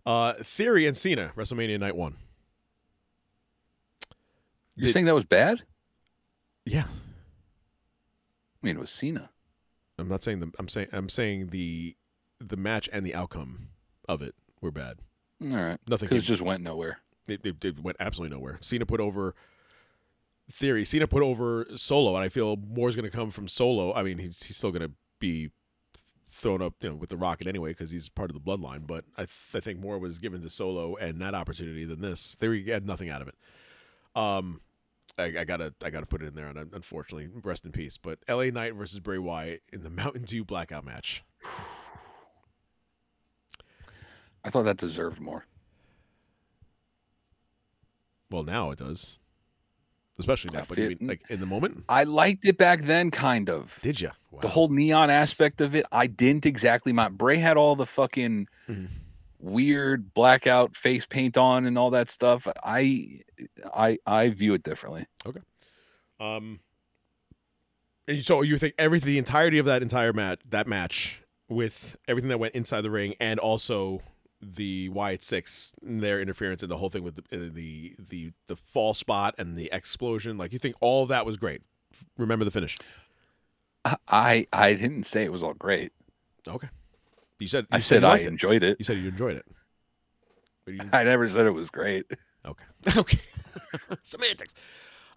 Uh, 0.06 0.34
Theory 0.34 0.86
and 0.86 0.96
Cena 0.96 1.32
WrestleMania 1.36 1.80
Night 1.80 1.96
One. 1.96 2.18
You're 4.76 4.86
Did- 4.88 4.94
saying 4.94 5.06
that 5.06 5.16
was 5.16 5.26
bad? 5.26 5.62
Yeah, 6.66 6.86
I 6.86 8.66
mean, 8.66 8.78
it 8.78 8.80
was 8.80 8.90
Cena. 8.92 9.30
I'm 10.00 10.08
not 10.08 10.24
saying 10.24 10.40
the 10.40 10.52
I'm 10.58 10.68
saying 10.70 10.88
I'm 10.92 11.10
saying 11.10 11.48
the 11.48 11.96
the 12.40 12.58
match 12.58 12.90
and 12.92 13.06
the 13.06 13.14
outcome 13.16 13.68
of 14.08 14.22
it 14.22 14.34
were 14.62 14.72
bad. 14.72 15.00
All 15.44 15.50
right. 15.58 15.78
Nothing 15.88 16.10
it 16.12 16.22
just 16.22 16.42
went 16.42 16.64
nowhere. 16.64 17.00
It, 17.28 17.46
it, 17.46 17.64
it 17.64 17.80
went 17.80 17.98
absolutely 18.00 18.36
nowhere. 18.36 18.58
Cena 18.62 18.86
put 18.86 19.00
over 19.02 19.36
Theory. 20.52 20.84
Cena 20.84 21.08
put 21.08 21.22
over 21.24 21.66
Solo, 21.76 22.16
and 22.16 22.24
I 22.24 22.30
feel 22.30 22.58
more 22.58 22.90
is 22.90 22.96
going 22.96 23.10
to 23.10 23.16
come 23.16 23.32
from 23.32 23.48
Solo. 23.48 23.94
I 23.94 24.04
mean, 24.04 24.18
he's 24.18 24.44
he's 24.44 24.58
still 24.58 24.72
going 24.72 24.82
to 24.82 24.92
be 25.20 25.52
thrown 26.30 26.62
up, 26.62 26.74
you 26.82 26.90
know, 26.90 26.96
with 26.96 27.10
the 27.10 27.18
Rocket 27.18 27.48
anyway 27.48 27.70
because 27.72 27.92
he's 27.92 28.10
part 28.10 28.30
of 28.30 28.34
the 28.34 28.42
bloodline. 28.42 28.88
But 28.88 29.06
I 29.16 29.22
th- 29.22 29.30
I 29.54 29.60
think 29.60 29.80
more 29.80 29.98
was 30.00 30.18
given 30.20 30.42
to 30.42 30.50
Solo 30.50 30.96
and 30.96 31.22
that 31.22 31.34
opportunity 31.36 31.86
than 31.86 32.02
this. 32.02 32.36
Theory 32.36 32.66
had 32.66 32.86
nothing 32.86 33.10
out 33.10 33.22
of 33.22 33.28
it. 33.28 33.36
Um, 34.16 34.62
I, 35.18 35.24
I 35.24 35.44
gotta 35.44 35.74
I 35.84 35.90
gotta 35.90 36.06
put 36.06 36.22
it 36.22 36.28
in 36.28 36.36
there, 36.36 36.48
and 36.48 36.74
unfortunately, 36.74 37.30
rest 37.44 37.66
in 37.66 37.72
peace. 37.72 37.98
But 37.98 38.20
L.A. 38.28 38.52
Knight 38.52 38.74
versus 38.74 39.00
Bray 39.00 39.18
Wyatt 39.18 39.62
in 39.72 39.84
the 39.84 39.90
Mountain 39.92 40.24
Dew 40.24 40.44
Blackout 40.44 40.86
match. 40.86 41.24
I 44.44 44.50
thought 44.50 44.64
that 44.64 44.78
deserved 44.78 45.22
more. 45.22 45.46
Well, 48.30 48.44
now 48.44 48.72
it 48.72 48.80
does, 48.80 49.20
especially 50.18 50.50
now. 50.54 50.62
I 50.62 50.66
But 50.68 50.78
you 50.80 50.90
mean 50.90 50.98
like 51.02 51.22
in 51.30 51.40
the 51.40 51.46
moment? 51.46 51.84
I 51.88 52.04
liked 52.04 52.46
it 52.46 52.58
back 52.58 52.82
then, 52.84 53.12
kind 53.12 53.50
of. 53.50 53.80
Did 53.82 54.02
you? 54.02 54.10
The 54.42 54.48
whole 54.48 54.70
neon 54.70 55.12
aspect 55.12 55.62
of 55.62 55.76
it, 55.76 55.86
I 55.92 56.08
didn't 56.08 56.48
exactly. 56.48 56.92
My 56.92 57.10
Bray 57.10 57.38
had 57.38 57.56
all 57.56 57.76
the 57.76 57.86
fucking 57.86 58.48
Mhm. 58.68 58.88
Weird 59.46 60.14
blackout 60.14 60.78
face 60.78 61.06
paint 61.06 61.38
on 61.38 61.66
and 61.66 61.78
all 61.78 61.90
that 61.90 62.10
stuff. 62.10 62.48
I, 62.64 63.20
I, 63.76 63.98
I 64.06 64.30
view 64.30 64.54
it 64.54 64.64
differently. 64.64 65.06
Okay. 65.26 65.42
Um, 66.18 66.62
and 68.08 68.24
so 68.24 68.42
you 68.42 68.58
think 68.58 68.74
everything, 68.80 69.08
the 69.08 69.18
entirety 69.18 69.60
of 69.60 69.66
that 69.66 69.82
entire 69.82 70.14
match, 70.14 70.40
that 70.50 70.66
match, 70.66 71.22
with 71.50 71.98
everything 72.08 72.30
that 72.30 72.40
went 72.40 72.56
inside 72.56 72.82
the 72.82 72.90
ring, 72.90 73.16
and 73.20 73.38
also 73.38 74.02
the 74.42 74.88
Wyatt 74.90 75.22
Sicks, 75.22 75.74
their 75.82 76.22
interference, 76.22 76.64
and 76.64 76.72
the 76.72 76.78
whole 76.78 76.90
thing 76.90 77.04
with 77.04 77.16
the 77.16 77.24
uh, 77.34 77.50
the 77.52 77.96
the 78.00 78.32
the 78.48 78.56
fall 78.56 78.94
spot 78.94 79.36
and 79.38 79.58
the 79.58 79.70
explosion, 79.74 80.38
like 80.38 80.54
you 80.54 80.60
think 80.60 80.76
all 80.80 81.06
that 81.08 81.26
was 81.26 81.38
great. 81.38 81.62
Remember 82.18 82.46
the 82.46 82.52
finish? 82.52 82.78
I, 83.86 83.98
I, 84.08 84.46
I 84.54 84.74
didn't 84.74 85.04
say 85.04 85.24
it 85.24 85.32
was 85.32 85.44
all 85.44 85.54
great. 85.54 85.92
Okay. 86.48 86.70
You 87.44 87.48
said 87.48 87.66
you 87.70 87.76
I 87.76 87.80
said 87.80 88.02
you 88.02 88.08
I 88.08 88.12
liked 88.12 88.26
it. 88.26 88.30
enjoyed 88.30 88.64
it. 88.64 88.78
You 88.80 88.86
said 88.86 88.98
you 88.98 89.10
enjoyed 89.10 89.36
it. 89.36 89.46
But 90.66 90.74
you, 90.76 90.82
I 90.94 91.04
never 91.04 91.28
said 91.28 91.46
it 91.46 91.52
was 91.54 91.70
great. 91.70 92.06
Okay. 92.46 92.66
Okay. 92.98 93.20
Semantics. 94.04 94.54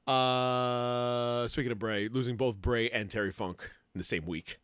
Uh, 0.07 1.49
speaking 1.49 1.73
of 1.73 1.79
Bray, 1.79 2.09
losing 2.09 2.37
both 2.37 2.61
Bray 2.61 2.91
and 2.91 3.11
Terry 3.11 3.33
Funk 3.33 3.71
in 3.95 3.99
the 3.99 4.05
same 4.05 4.25
week. 4.27 4.59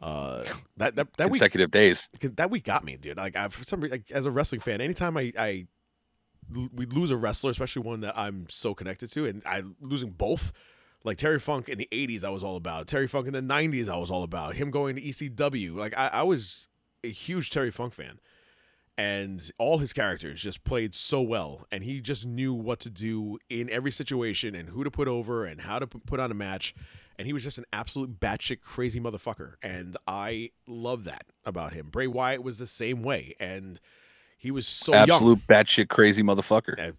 Uh, 0.00 0.44
that 0.78 0.96
that 0.96 1.12
that 1.18 1.26
week 1.26 1.40
Consecutive 1.40 1.70
days. 1.70 2.08
That 2.20 2.50
week 2.50 2.64
got 2.64 2.84
me, 2.84 2.96
dude. 2.96 3.16
Like 3.16 3.36
I, 3.36 3.48
for 3.48 3.64
some 3.64 3.80
reason, 3.80 3.98
like, 3.98 4.10
as 4.10 4.26
a 4.26 4.30
wrestling 4.30 4.60
fan, 4.60 4.80
anytime 4.80 5.16
I, 5.16 5.32
I 5.38 5.66
we 6.50 6.86
lose 6.86 7.10
a 7.10 7.16
wrestler, 7.16 7.50
especially 7.50 7.82
one 7.82 8.00
that 8.00 8.18
I'm 8.18 8.46
so 8.48 8.74
connected 8.74 9.12
to, 9.12 9.26
and 9.26 9.42
I 9.46 9.62
losing 9.80 10.10
both. 10.10 10.52
Like 11.04 11.16
Terry 11.16 11.38
Funk 11.38 11.68
in 11.68 11.78
the 11.78 11.88
'80s, 11.90 12.24
I 12.24 12.30
was 12.30 12.42
all 12.42 12.56
about. 12.56 12.86
Terry 12.86 13.06
Funk 13.06 13.26
in 13.26 13.32
the 13.32 13.40
'90s, 13.40 13.88
I 13.88 13.96
was 13.96 14.10
all 14.10 14.22
about. 14.22 14.54
Him 14.54 14.70
going 14.70 14.96
to 14.96 15.02
ECW, 15.02 15.74
like 15.74 15.94
I, 15.96 16.08
I 16.08 16.22
was 16.22 16.68
a 17.02 17.08
huge 17.08 17.50
Terry 17.50 17.70
Funk 17.70 17.92
fan, 17.94 18.20
and 18.98 19.50
all 19.58 19.78
his 19.78 19.92
characters 19.92 20.42
just 20.42 20.62
played 20.64 20.94
so 20.94 21.22
well, 21.22 21.66
and 21.72 21.82
he 21.82 22.00
just 22.00 22.26
knew 22.26 22.52
what 22.52 22.80
to 22.80 22.90
do 22.90 23.38
in 23.48 23.70
every 23.70 23.90
situation, 23.90 24.54
and 24.54 24.68
who 24.68 24.84
to 24.84 24.90
put 24.90 25.08
over, 25.08 25.44
and 25.44 25.62
how 25.62 25.78
to 25.78 25.86
put 25.86 26.20
on 26.20 26.30
a 26.30 26.34
match, 26.34 26.74
and 27.18 27.26
he 27.26 27.32
was 27.32 27.42
just 27.42 27.56
an 27.56 27.64
absolute 27.72 28.20
batshit 28.20 28.60
crazy 28.60 29.00
motherfucker, 29.00 29.54
and 29.62 29.96
I 30.06 30.50
love 30.66 31.04
that 31.04 31.24
about 31.46 31.72
him. 31.72 31.88
Bray 31.90 32.06
Wyatt 32.06 32.42
was 32.42 32.58
the 32.58 32.66
same 32.66 33.02
way, 33.02 33.34
and 33.40 33.80
he 34.36 34.50
was 34.50 34.66
so 34.66 34.92
young. 34.92 35.10
Absolute 35.10 35.46
batshit 35.46 35.88
crazy 35.88 36.22
motherfucker. 36.22 36.94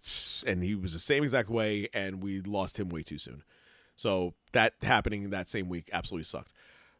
And 0.46 0.62
he 0.62 0.76
was 0.76 0.92
the 0.92 1.00
same 1.00 1.24
exact 1.24 1.50
way, 1.50 1.88
and 1.92 2.22
we 2.22 2.40
lost 2.40 2.78
him 2.78 2.88
way 2.88 3.02
too 3.02 3.18
soon. 3.18 3.42
So 3.96 4.34
that 4.52 4.74
happening 4.82 5.30
that 5.30 5.48
same 5.48 5.68
week 5.68 5.90
absolutely 5.92 6.24
sucked. 6.24 6.52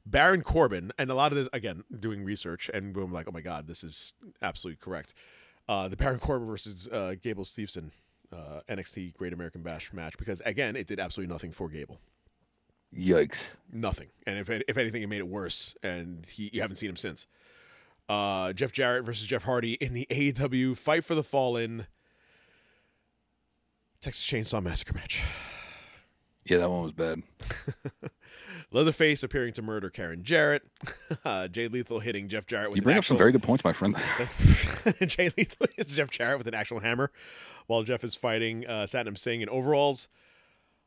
Baron 0.04 0.42
Corbin, 0.42 0.92
and 0.98 1.10
a 1.10 1.14
lot 1.14 1.32
of 1.32 1.38
this 1.38 1.48
again 1.52 1.84
doing 2.00 2.24
research, 2.24 2.70
and 2.72 2.96
I'm 2.96 3.12
like, 3.12 3.26
oh 3.28 3.32
my 3.32 3.40
god, 3.40 3.66
this 3.66 3.84
is 3.84 4.14
absolutely 4.40 4.78
correct. 4.82 5.14
Uh, 5.68 5.88
the 5.88 5.96
Baron 5.96 6.18
Corbin 6.18 6.48
versus 6.48 6.88
uh, 6.88 7.14
Gable 7.20 7.44
Steveson 7.44 7.90
uh, 8.32 8.60
NXT 8.68 9.14
Great 9.14 9.32
American 9.32 9.62
Bash 9.62 9.92
match 9.92 10.16
because 10.18 10.40
again, 10.44 10.76
it 10.76 10.86
did 10.86 10.98
absolutely 10.98 11.32
nothing 11.32 11.52
for 11.52 11.68
Gable, 11.68 12.00
Yikes. 12.96 13.56
nothing. 13.72 14.08
And 14.26 14.38
if 14.38 14.50
if 14.50 14.76
anything, 14.76 15.02
it 15.02 15.08
made 15.08 15.20
it 15.20 15.28
worse, 15.28 15.74
and 15.82 16.26
he 16.26 16.50
you 16.52 16.60
haven't 16.60 16.76
seen 16.76 16.90
him 16.90 16.96
since. 16.96 17.26
Uh, 18.08 18.52
Jeff 18.52 18.72
Jarrett 18.72 19.04
versus 19.04 19.26
Jeff 19.26 19.44
Hardy 19.44 19.74
in 19.74 19.94
the 19.94 20.06
AEW 20.10 20.76
Fight 20.76 21.04
for 21.04 21.14
the 21.14 21.22
Fallen 21.22 21.86
Texas 24.00 24.26
Chainsaw 24.26 24.62
Massacre 24.62 24.94
match. 24.94 25.22
Yeah, 26.44 26.58
that 26.58 26.70
one 26.70 26.82
was 26.82 26.92
bad. 26.92 27.22
Leatherface 28.72 29.22
appearing 29.22 29.52
to 29.54 29.62
murder 29.62 29.90
Karen 29.90 30.22
Jarrett. 30.24 30.62
Uh, 31.24 31.46
Jay 31.46 31.68
Lethal 31.68 32.00
hitting 32.00 32.26
Jeff 32.28 32.46
Jarrett 32.46 32.70
with 32.70 32.76
You 32.78 32.82
bring 32.82 32.94
up 32.96 33.00
actual. 33.00 33.14
some 33.14 33.18
very 33.18 33.30
good 33.32 33.42
points, 33.44 33.62
my 33.62 33.72
friend. 33.72 33.94
Jay 35.06 35.30
Lethal 35.36 35.66
hits 35.76 35.94
Jeff 35.94 36.10
Jarrett 36.10 36.38
with 36.38 36.48
an 36.48 36.54
actual 36.54 36.80
hammer, 36.80 37.12
while 37.68 37.82
Jeff 37.84 38.02
is 38.02 38.16
fighting 38.16 38.66
uh, 38.66 38.84
Satnam 38.84 39.16
Singh 39.16 39.40
in 39.42 39.48
overalls. 39.48 40.08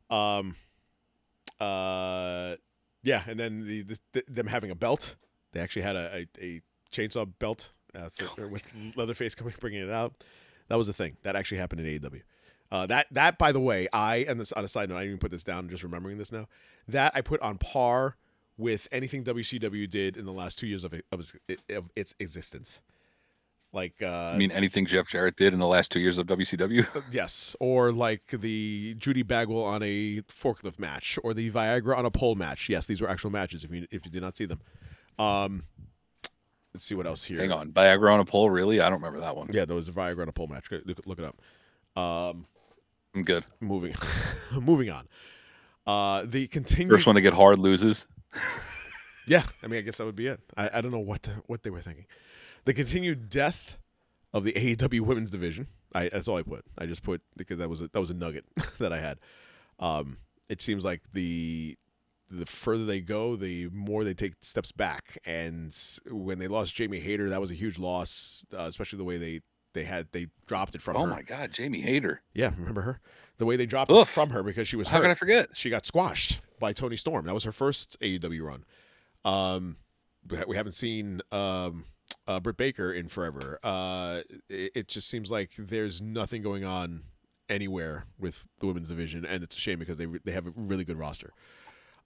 Um, 0.10 0.56
uh, 1.60 2.56
yeah, 3.04 3.24
and 3.28 3.40
then 3.40 3.66
the, 3.66 3.84
the, 4.12 4.24
them 4.28 4.48
having 4.48 4.72
a 4.72 4.76
belt. 4.76 5.16
They 5.54 5.60
actually 5.62 5.84
had 5.84 5.96
a, 5.96 6.26
a, 6.42 6.44
a 6.46 6.62
chainsaw 6.92 7.32
belt 7.40 7.72
uh, 7.94 8.10
so- 8.12 8.48
with 8.48 8.64
Leatherface 8.96 9.36
coming 9.36 9.54
bringing 9.60 9.82
it 9.82 9.92
out. 9.92 10.24
That 10.68 10.78
was 10.78 10.90
a 10.90 10.94
thing 10.94 11.16
that 11.24 11.36
actually 11.36 11.60
happened 11.60 11.82
in 11.86 12.00
AEW. 12.02 12.22
Uh, 12.72 12.86
that 12.88 13.08
that 13.12 13.38
by 13.38 13.52
the 13.52 13.60
way, 13.60 13.88
I 13.94 14.18
and 14.28 14.40
this 14.40 14.52
on 14.52 14.64
a 14.64 14.68
side 14.68 14.90
note, 14.90 14.98
I 14.98 15.02
didn't 15.02 15.12
even 15.12 15.20
put 15.20 15.32
this 15.32 15.44
down. 15.44 15.60
I'm 15.60 15.70
Just 15.70 15.84
remembering 15.84 16.18
this 16.18 16.32
now, 16.32 16.48
that 16.88 17.12
I 17.16 17.22
put 17.22 17.42
on 17.42 17.58
par 17.58 18.18
with 18.58 18.88
anything 18.92 19.24
WCW 19.24 19.90
did 19.90 20.18
in 20.18 20.26
the 20.26 20.32
last 20.32 20.58
two 20.58 20.68
years 20.68 20.84
of, 20.84 20.94
it, 20.94 21.06
of, 21.12 21.20
its, 21.20 21.34
of 21.70 21.92
its 21.96 22.16
existence. 22.20 22.82
Like, 23.74 24.02
uh, 24.02 24.32
I 24.34 24.38
mean, 24.38 24.52
anything 24.52 24.86
Jeff 24.86 25.10
Jarrett 25.10 25.36
did 25.36 25.52
in 25.52 25.60
the 25.60 25.68
last 25.68 25.92
two 25.92 26.00
years 26.00 26.18
of 26.18 26.28
WCW. 26.28 26.88
yes, 27.12 27.58
or 27.60 27.92
like 27.92 28.28
the 28.28 28.96
Judy 28.98 29.22
Bagwell 29.22 29.64
on 29.64 29.84
a 29.84 30.22
forklift 30.22 30.80
match, 30.80 31.20
or 31.24 31.34
the 31.34 31.52
Viagra 31.52 31.98
on 31.98 32.06
a 32.06 32.12
pole 32.12 32.36
match. 32.36 32.70
Yes, 32.70 32.88
these 32.88 33.02
were 33.02 33.10
actual 33.10 33.32
matches. 33.32 33.66
If 33.66 33.72
you 33.72 33.86
if 33.92 34.06
you 34.06 34.12
did 34.12 34.22
not 34.22 34.38
see 34.38 34.46
them, 34.46 34.62
um, 35.20 35.64
let's 36.74 36.86
see 36.86 36.96
what 36.96 37.06
else 37.06 37.26
here. 37.26 37.38
Hang 37.38 37.52
on, 37.52 37.72
Viagra 37.74 38.14
on 38.14 38.22
a 38.22 38.26
pole, 38.26 38.50
really? 38.50 38.80
I 38.80 38.86
don't 38.90 39.02
remember 39.02 39.20
that 39.20 39.36
one. 39.36 39.50
Yeah, 39.52 39.66
there 39.66 39.76
was 39.76 39.90
a 39.90 39.92
Viagra 39.92 40.22
on 40.22 40.30
a 40.30 40.34
pole 40.34 40.48
match. 40.48 40.72
Look, 40.72 41.06
look 41.06 41.20
it 41.20 41.26
up. 41.26 42.02
Um, 42.02 42.46
I'm 43.16 43.24
good. 43.24 43.44
moving, 43.60 43.94
moving 44.62 44.90
on. 44.90 45.08
Uh, 45.88 46.26
the 46.26 46.48
continued. 46.48 46.92
First 46.92 47.08
one 47.08 47.16
to 47.16 47.22
get 47.22 47.34
hard 47.34 47.60
loses. 47.60 48.08
Yeah, 49.28 49.44
I 49.64 49.68
mean, 49.68 49.80
I 49.80 49.82
guess 49.82 49.98
that 49.98 50.06
would 50.06 50.16
be 50.16 50.28
it. 50.28 50.40
I, 50.56 50.70
I 50.76 50.82
don't 50.82 50.92
know 50.92 51.00
what 51.00 51.24
the, 51.24 51.32
what 51.48 51.64
they 51.64 51.70
were 51.70 51.82
thinking. 51.82 52.06
The 52.66 52.74
continued 52.74 53.30
death 53.30 53.78
of 54.34 54.44
the 54.44 54.54
AEW 54.54 55.02
women's 55.02 55.32
division. 55.32 55.68
I 55.94 56.10
that's 56.10 56.28
all 56.28 56.38
I 56.38 56.44
put. 56.44 56.66
I 56.78 56.86
just 56.86 57.04
put 57.04 57.22
because 57.36 57.58
that 57.60 57.70
was 57.70 57.82
a, 57.82 57.88
that 57.88 58.00
was 58.00 58.10
a 58.10 58.14
nugget 58.14 58.46
that 58.80 58.92
I 58.92 59.00
had. 59.00 59.18
Um, 59.80 60.18
it 60.50 60.62
seems 60.62 60.84
like 60.86 61.02
the 61.14 61.78
the 62.30 62.46
further 62.46 62.86
they 62.86 63.02
go, 63.02 63.36
the 63.36 63.70
more 63.70 64.04
they 64.04 64.14
take 64.14 64.34
steps 64.42 64.72
back. 64.72 65.18
And 65.26 65.76
when 66.10 66.40
they 66.40 66.48
lost 66.48 66.76
Jamie 66.76 67.00
Hayter, 67.00 67.30
that 67.30 67.40
was 67.40 67.52
a 67.52 67.56
huge 67.56 67.80
loss, 67.80 68.46
uh, 68.54 68.64
especially 68.64 68.98
the 68.98 69.04
way 69.04 69.18
they 69.18 69.42
they 69.76 69.84
had 69.84 70.08
they 70.12 70.28
dropped 70.48 70.74
it 70.74 70.82
from 70.82 70.96
her. 70.96 71.02
Oh 71.02 71.06
her. 71.06 71.12
my 71.12 71.22
God, 71.22 71.52
Jamie 71.52 71.82
Hayter. 71.82 72.22
Yeah, 72.34 72.52
remember 72.58 72.82
her? 72.82 73.00
The 73.38 73.46
way 73.46 73.58
they 73.58 73.68
dropped 73.68 73.92
it 73.92 74.08
from 74.08 74.32
her 74.32 74.42
because 74.42 74.68
she 74.68 74.76
was 74.76 74.88
How 74.88 74.98
hurt. 74.98 75.04
can 75.04 75.12
I 75.12 75.16
forget? 75.16 75.50
She 75.54 75.70
got 75.70 75.86
squashed 75.86 76.40
by 76.60 76.74
Toni 76.74 76.96
Storm. 76.96 77.26
That 77.26 77.34
was 77.34 77.44
her 77.44 77.52
first 77.52 78.00
AEW 78.02 78.42
run. 78.42 78.64
Um, 79.24 79.76
we 80.48 80.56
haven't 80.56 80.72
seen 80.72 81.22
um, 81.32 81.86
uh, 82.28 82.40
Britt 82.40 82.58
Baker 82.58 82.92
in 82.92 83.10
forever. 83.10 83.60
Uh, 83.62 84.22
it, 84.50 84.72
it 84.76 84.88
just 84.88 85.10
seems 85.10 85.30
like 85.30 85.52
there's 85.58 86.02
nothing 86.02 86.42
going 86.42 86.64
on 86.64 87.04
anywhere 87.50 88.06
with 88.18 88.48
the 88.60 88.68
women's 88.68 88.90
division, 88.90 89.26
and 89.26 89.44
it's 89.44 89.56
a 89.56 89.60
shame 89.60 89.80
because 89.80 89.98
they 89.98 90.08
they 90.24 90.32
have 90.32 90.48
a 90.48 90.54
really 90.56 90.86
good 90.86 90.98
roster. 90.98 91.32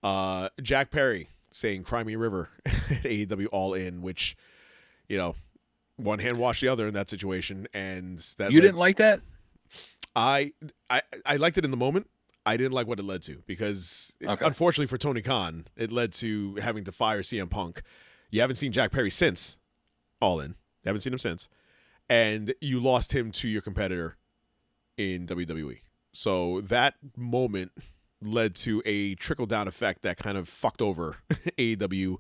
Uh, 0.01 0.49
Jack 0.61 0.89
Perry 0.89 1.29
saying 1.51 1.83
"Crimey 1.83 2.17
River" 2.17 2.49
at 2.65 3.03
AEW 3.03 3.47
All 3.51 3.75
In, 3.75 4.01
which 4.01 4.35
you 5.07 5.17
know, 5.17 5.35
one 5.99 6.19
hand 6.19 6.37
wash 6.37 6.61
the 6.61 6.67
other 6.67 6.87
in 6.87 6.93
that 6.93 7.09
situation, 7.09 7.67
and 7.73 8.19
that 8.37 8.51
You 8.51 8.61
didn't 8.61 8.77
like 8.77 8.97
that? 8.97 9.21
I, 10.15 10.53
I 10.89 11.01
I 11.25 11.35
liked 11.35 11.57
it 11.57 11.65
in 11.65 11.71
the 11.71 11.77
moment. 11.77 12.09
I 12.45 12.57
didn't 12.57 12.73
like 12.73 12.87
what 12.87 12.99
it 12.99 13.03
led 13.03 13.21
to 13.23 13.43
because, 13.45 14.15
Okay. 14.25 14.45
unfortunately 14.45 14.87
for 14.87 14.97
Tony 14.97 15.21
Khan, 15.21 15.67
it 15.75 15.91
led 15.91 16.13
to 16.13 16.55
having 16.55 16.83
to 16.85 16.91
fire 16.91 17.21
CM 17.21 17.49
Punk. 17.49 17.83
You 18.31 18.41
haven't 18.41 18.55
seen 18.55 18.71
Jack 18.71 18.91
Perry 18.91 19.11
since 19.11 19.59
All 20.21 20.39
In. 20.39 20.51
You 20.83 20.89
haven't 20.89 21.01
seen 21.01 21.13
him 21.13 21.19
since, 21.19 21.49
and 22.09 22.53
you 22.61 22.79
lost 22.79 23.13
him 23.13 23.31
to 23.33 23.47
your 23.47 23.61
competitor 23.61 24.17
in 24.97 25.27
WWE. 25.27 25.79
So 26.11 26.61
that 26.61 26.95
moment 27.15 27.71
led 28.21 28.55
to 28.55 28.81
a 28.85 29.15
trickle 29.15 29.45
down 29.45 29.67
effect 29.67 30.01
that 30.01 30.17
kind 30.17 30.37
of 30.37 30.49
fucked 30.49 30.81
over 30.81 31.17
AEW 31.57 32.17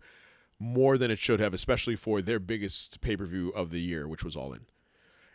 more 0.59 0.97
than 0.97 1.09
it 1.09 1.17
should 1.19 1.39
have, 1.39 1.53
especially 1.53 1.95
for 1.95 2.21
their 2.21 2.39
biggest 2.39 3.01
pay 3.01 3.15
per 3.15 3.25
view 3.25 3.49
of 3.49 3.71
the 3.71 3.79
year, 3.79 4.07
which 4.07 4.23
was 4.23 4.35
All 4.35 4.53
In 4.53 4.61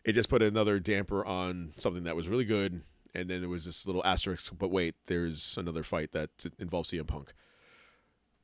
it 0.04 0.12
just 0.12 0.28
put 0.28 0.42
another 0.42 0.78
damper 0.78 1.24
on 1.24 1.72
something 1.76 2.04
that 2.04 2.14
was 2.14 2.28
really 2.28 2.44
good. 2.44 2.82
And 3.14 3.30
then 3.30 3.40
there 3.40 3.48
was 3.48 3.64
this 3.64 3.86
little 3.86 4.04
asterisk. 4.04 4.52
But 4.58 4.70
wait, 4.70 4.94
there's 5.06 5.56
another 5.56 5.82
fight 5.82 6.12
that 6.12 6.30
involves 6.58 6.90
CM 6.90 7.06
Punk. 7.06 7.32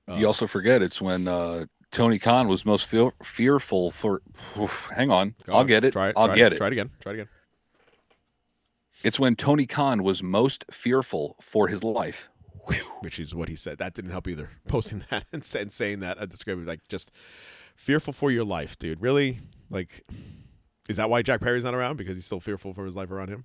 you 0.08 0.26
also 0.26 0.46
forget 0.46 0.80
it's 0.82 1.00
when 1.00 1.28
uh, 1.28 1.66
Tony 1.90 2.18
Khan 2.18 2.48
was 2.48 2.64
most 2.64 2.86
fear- 2.86 3.12
fearful 3.22 3.90
for. 3.90 4.22
Oof, 4.58 4.88
hang 4.94 5.10
on, 5.10 5.34
I'll 5.48 5.58
on, 5.58 5.66
get 5.66 5.84
it. 5.84 5.92
Try 5.92 6.10
it. 6.10 6.14
I'll 6.16 6.28
try 6.28 6.36
get 6.36 6.52
it. 6.52 6.56
it. 6.56 6.58
Try 6.58 6.66
it 6.68 6.72
again. 6.72 6.90
Try 7.00 7.12
it 7.12 7.14
again. 7.16 7.28
It's 9.02 9.18
when 9.18 9.34
Tony 9.34 9.66
Khan 9.66 10.02
was 10.02 10.22
most 10.22 10.64
fearful 10.70 11.36
for 11.40 11.68
his 11.68 11.82
life. 11.82 12.28
Which 13.00 13.18
is 13.18 13.34
what 13.34 13.48
he 13.48 13.56
said. 13.56 13.78
That 13.78 13.94
didn't 13.94 14.10
help 14.10 14.28
either. 14.28 14.50
Posting 14.68 15.04
that 15.10 15.26
and, 15.32 15.48
and 15.58 15.72
saying 15.72 16.00
that, 16.00 16.18
uh, 16.18 16.22
I 16.22 16.26
described 16.26 16.60
it 16.62 16.66
like 16.66 16.80
just 16.88 17.10
fearful 17.76 18.12
for 18.12 18.30
your 18.30 18.44
life, 18.44 18.78
dude. 18.78 19.00
Really? 19.00 19.38
Like, 19.70 20.04
is 20.88 20.96
that 20.96 21.08
why 21.10 21.22
Jack 21.22 21.40
Perry's 21.40 21.64
not 21.64 21.74
around? 21.74 21.96
Because 21.96 22.16
he's 22.16 22.26
still 22.26 22.40
fearful 22.40 22.72
for 22.74 22.84
his 22.84 22.96
life 22.96 23.10
around 23.10 23.28
him. 23.28 23.44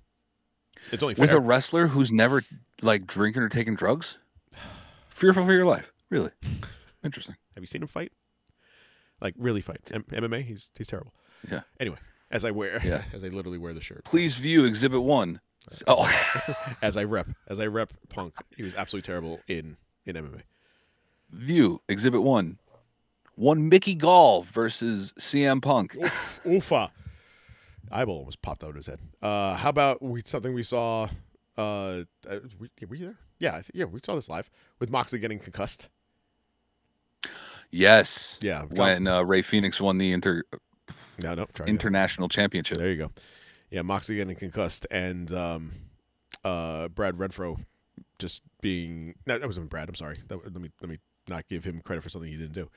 It's 0.92 1.02
only 1.02 1.14
With 1.14 1.32
a 1.32 1.40
wrestler 1.40 1.86
who's 1.86 2.12
never 2.12 2.42
like 2.82 3.06
drinking 3.06 3.42
or 3.42 3.48
taking 3.48 3.74
drugs, 3.76 4.18
fearful 5.08 5.46
for 5.46 5.52
your 5.52 5.64
life. 5.64 5.92
Really 6.10 6.30
interesting. 7.04 7.36
Have 7.54 7.62
you 7.62 7.66
seen 7.66 7.82
him 7.82 7.88
fight? 7.88 8.12
Like 9.20 9.34
really 9.38 9.62
fight 9.62 9.80
M- 9.92 10.04
MMA? 10.10 10.42
He's 10.44 10.70
he's 10.76 10.86
terrible. 10.88 11.14
Yeah. 11.50 11.62
Anyway, 11.80 11.96
as 12.30 12.44
I 12.44 12.50
wear, 12.50 12.80
Yeah. 12.84 13.02
as 13.14 13.24
I 13.24 13.28
literally 13.28 13.58
wear 13.58 13.72
the 13.72 13.80
shirt. 13.80 14.04
Please 14.04 14.36
view 14.36 14.64
Exhibit 14.66 15.02
One. 15.02 15.40
Oh, 15.86 16.08
as 16.82 16.96
I 16.96 17.04
rep 17.04 17.26
as 17.48 17.58
I 17.60 17.66
rep 17.66 17.92
Punk. 18.08 18.34
He 18.56 18.62
was 18.62 18.74
absolutely 18.74 19.06
terrible 19.06 19.40
in 19.48 19.76
in 20.04 20.16
MMA. 20.16 20.42
view 21.30 21.80
Exhibit 21.88 22.22
One. 22.22 22.58
One 23.34 23.68
Mickey 23.68 23.94
Gall 23.94 24.42
versus 24.44 25.12
CM 25.18 25.60
Punk. 25.60 25.94
Oofa. 26.44 26.90
Eyeball 27.92 28.18
almost 28.18 28.40
popped 28.42 28.64
out 28.64 28.70
of 28.70 28.76
his 28.76 28.86
head. 28.86 28.98
Uh, 29.22 29.54
how 29.54 29.68
about 29.68 30.02
we 30.02 30.22
something 30.24 30.54
we 30.54 30.62
saw? 30.62 31.08
Uh, 31.58 32.02
uh, 32.28 32.38
we, 32.58 32.68
were 32.88 32.96
you 32.96 33.04
there? 33.06 33.18
Yeah, 33.38 33.60
yeah, 33.74 33.84
we 33.84 34.00
saw 34.04 34.14
this 34.14 34.28
live 34.28 34.50
with 34.78 34.90
Moxley 34.90 35.18
getting 35.18 35.38
concussed. 35.38 35.88
Yes. 37.70 38.38
Yeah, 38.42 38.62
When 38.64 39.06
uh, 39.06 39.22
Rey 39.22 39.42
Fenix 39.42 39.80
won 39.80 39.98
the 39.98 40.12
inter 40.12 40.42
No, 41.22 41.34
no, 41.34 41.46
try 41.52 41.64
again. 41.64 41.74
international 41.74 42.28
championship. 42.28 42.78
There 42.78 42.90
you 42.90 42.96
go. 42.96 43.10
Yeah, 43.70 43.82
Moxley 43.82 44.16
getting 44.16 44.36
concussed, 44.36 44.86
and 44.90 45.32
um, 45.32 45.72
uh, 46.44 46.88
Brad 46.88 47.16
Renfro 47.16 47.64
just 48.18 48.42
being 48.60 49.14
no, 49.26 49.38
that 49.38 49.46
wasn't 49.46 49.68
Brad. 49.68 49.88
I'm 49.88 49.94
sorry. 49.94 50.18
That, 50.28 50.42
let 50.42 50.60
me 50.60 50.70
let 50.80 50.88
me 50.88 50.98
not 51.28 51.48
give 51.48 51.64
him 51.64 51.80
credit 51.84 52.02
for 52.02 52.08
something 52.08 52.30
he 52.30 52.36
didn't 52.36 52.52
do. 52.54 52.70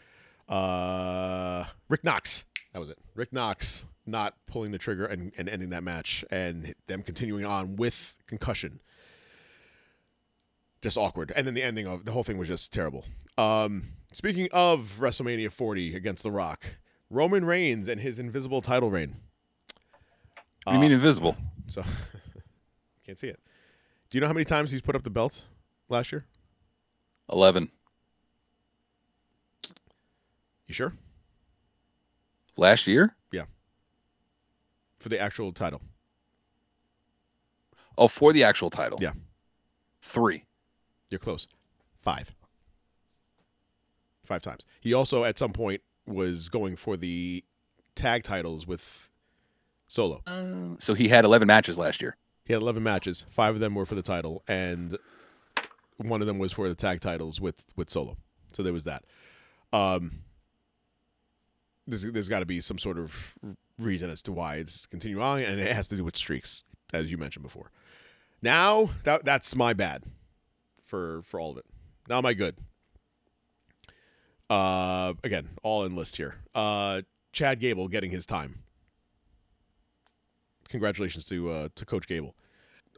Uh, 0.53 1.65
Rick 1.87 2.03
Knox. 2.03 2.45
That 2.73 2.79
was 2.79 2.89
it. 2.89 2.97
Rick 3.15 3.33
Knox 3.33 3.85
not 4.05 4.33
pulling 4.47 4.71
the 4.71 4.77
trigger 4.77 5.05
and, 5.05 5.31
and 5.37 5.47
ending 5.47 5.69
that 5.69 5.83
match, 5.83 6.25
and 6.31 6.73
them 6.87 7.03
continuing 7.03 7.45
on 7.45 7.75
with 7.75 8.17
concussion. 8.27 8.79
Just 10.81 10.97
awkward, 10.97 11.31
and 11.35 11.45
then 11.45 11.53
the 11.53 11.63
ending 11.63 11.87
of 11.87 12.05
the 12.05 12.11
whole 12.11 12.23
thing 12.23 12.37
was 12.37 12.47
just 12.47 12.71
terrible. 12.71 13.05
Um, 13.37 13.89
speaking 14.13 14.47
of 14.51 14.97
WrestleMania 14.99 15.51
40 15.51 15.93
against 15.93 16.23
The 16.23 16.31
Rock, 16.31 16.77
Roman 17.09 17.43
Reigns 17.45 17.87
and 17.87 17.99
his 17.99 18.17
invisible 18.17 18.61
title 18.61 18.89
reign. 18.89 19.17
You 20.73 20.79
mean 20.79 20.91
uh, 20.91 20.95
invisible? 20.95 21.35
So 21.67 21.83
can't 23.05 23.17
see 23.17 23.27
it. 23.27 23.39
Do 24.09 24.17
you 24.17 24.21
know 24.21 24.27
how 24.27 24.33
many 24.33 24.45
times 24.45 24.71
he's 24.71 24.81
put 24.81 24.95
up 24.95 25.03
the 25.03 25.09
belt 25.09 25.43
last 25.87 26.11
year? 26.11 26.25
Eleven. 27.31 27.69
You 30.67 30.73
sure? 30.73 30.93
Last 32.57 32.87
year? 32.87 33.15
Yeah. 33.31 33.45
For 34.99 35.09
the 35.09 35.19
actual 35.19 35.51
title. 35.51 35.81
Oh, 37.97 38.07
for 38.07 38.33
the 38.33 38.43
actual 38.43 38.69
title. 38.69 38.99
Yeah. 39.01 39.13
Three. 40.01 40.45
You're 41.09 41.19
close. 41.19 41.47
Five. 42.01 42.33
Five 44.25 44.41
times. 44.41 44.65
He 44.79 44.93
also 44.93 45.23
at 45.23 45.37
some 45.37 45.53
point 45.53 45.81
was 46.05 46.49
going 46.49 46.75
for 46.75 46.97
the 46.97 47.43
tag 47.95 48.23
titles 48.23 48.67
with 48.67 49.08
Solo. 49.89 50.21
So 50.79 50.93
he 50.93 51.09
had 51.09 51.25
eleven 51.25 51.47
matches 51.47 51.77
last 51.77 52.01
year. 52.01 52.15
He 52.45 52.53
had 52.53 52.63
11 52.63 52.81
matches. 52.81 53.25
Five 53.29 53.53
of 53.53 53.59
them 53.61 53.75
were 53.75 53.85
for 53.85 53.93
the 53.93 54.01
title, 54.01 54.41
and 54.47 54.97
one 55.97 56.21
of 56.21 56.25
them 56.25 56.39
was 56.39 56.51
for 56.51 56.67
the 56.67 56.73
tag 56.73 56.99
titles 56.99 57.39
with 57.39 57.63
with 57.75 57.91
Solo. 57.91 58.17
So 58.53 58.63
there 58.63 58.73
was 58.73 58.85
that. 58.85 59.03
Um, 59.71 60.23
there's, 61.85 62.03
there's 62.03 62.27
got 62.27 62.39
to 62.39 62.47
be 62.47 62.59
some 62.59 62.79
sort 62.79 62.97
of 62.97 63.35
reason 63.77 64.09
as 64.09 64.23
to 64.23 64.31
why 64.31 64.55
it's 64.55 64.87
continuing 64.87 65.23
on, 65.23 65.41
and 65.41 65.59
it 65.59 65.75
has 65.75 65.87
to 65.89 65.95
do 65.95 66.03
with 66.03 66.17
streaks, 66.17 66.63
as 66.91 67.11
you 67.11 67.19
mentioned 67.19 67.43
before. 67.43 67.71
Now 68.41 68.89
that 69.03 69.25
that's 69.25 69.55
my 69.55 69.73
bad 69.73 70.03
for 70.85 71.21
for 71.23 71.39
all 71.39 71.51
of 71.51 71.57
it. 71.57 71.65
Now 72.07 72.21
I 72.23 72.33
good? 72.33 72.55
Uh, 74.49 75.13
again, 75.23 75.49
all 75.61 75.83
in 75.83 75.95
list 75.95 76.17
here. 76.17 76.35
Uh, 76.55 77.03
Chad 77.31 77.59
Gable 77.59 77.87
getting 77.87 78.09
his 78.09 78.25
time. 78.25 78.63
Congratulations 80.69 81.25
to 81.25 81.51
uh, 81.51 81.69
to 81.75 81.85
Coach 81.85 82.07
Gable. 82.07 82.35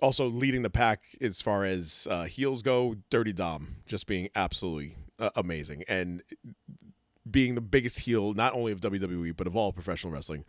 Also 0.02 0.28
leading 0.28 0.62
the 0.62 0.70
pack 0.70 1.04
as 1.22 1.42
far 1.42 1.64
as 1.66 2.08
uh, 2.10 2.24
heels 2.24 2.62
go, 2.62 2.96
Dirty 3.10 3.34
Dom 3.34 3.78
just 3.86 4.08
being 4.08 4.30
absolutely 4.36 4.96
uh, 5.20 5.30
amazing 5.36 5.84
and 5.88 6.24
being 7.30 7.56
the 7.56 7.62
biggest 7.62 8.00
heel 8.00 8.34
not 8.34 8.54
only 8.54 8.72
of 8.72 8.82
WWE 8.82 9.36
but 9.36 9.48
of 9.48 9.56
all 9.56 9.72
professional 9.72 10.12
wrestling. 10.12 10.44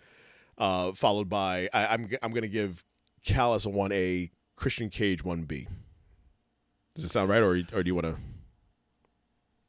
Uh, 0.58 0.92
followed 0.92 1.28
by 1.28 1.68
I, 1.72 1.86
I'm 1.86 2.10
I'm 2.22 2.32
gonna 2.32 2.48
give 2.48 2.84
Callis 3.24 3.64
a 3.64 3.70
one 3.70 3.92
A, 3.92 4.30
Christian 4.56 4.90
Cage 4.90 5.24
one 5.24 5.42
B. 5.42 5.68
Does 6.94 7.04
it 7.04 7.10
sound 7.10 7.30
right, 7.30 7.42
or 7.42 7.52
or 7.72 7.82
do 7.82 7.86
you 7.86 7.94
want 7.94 8.06
to? 8.06 8.18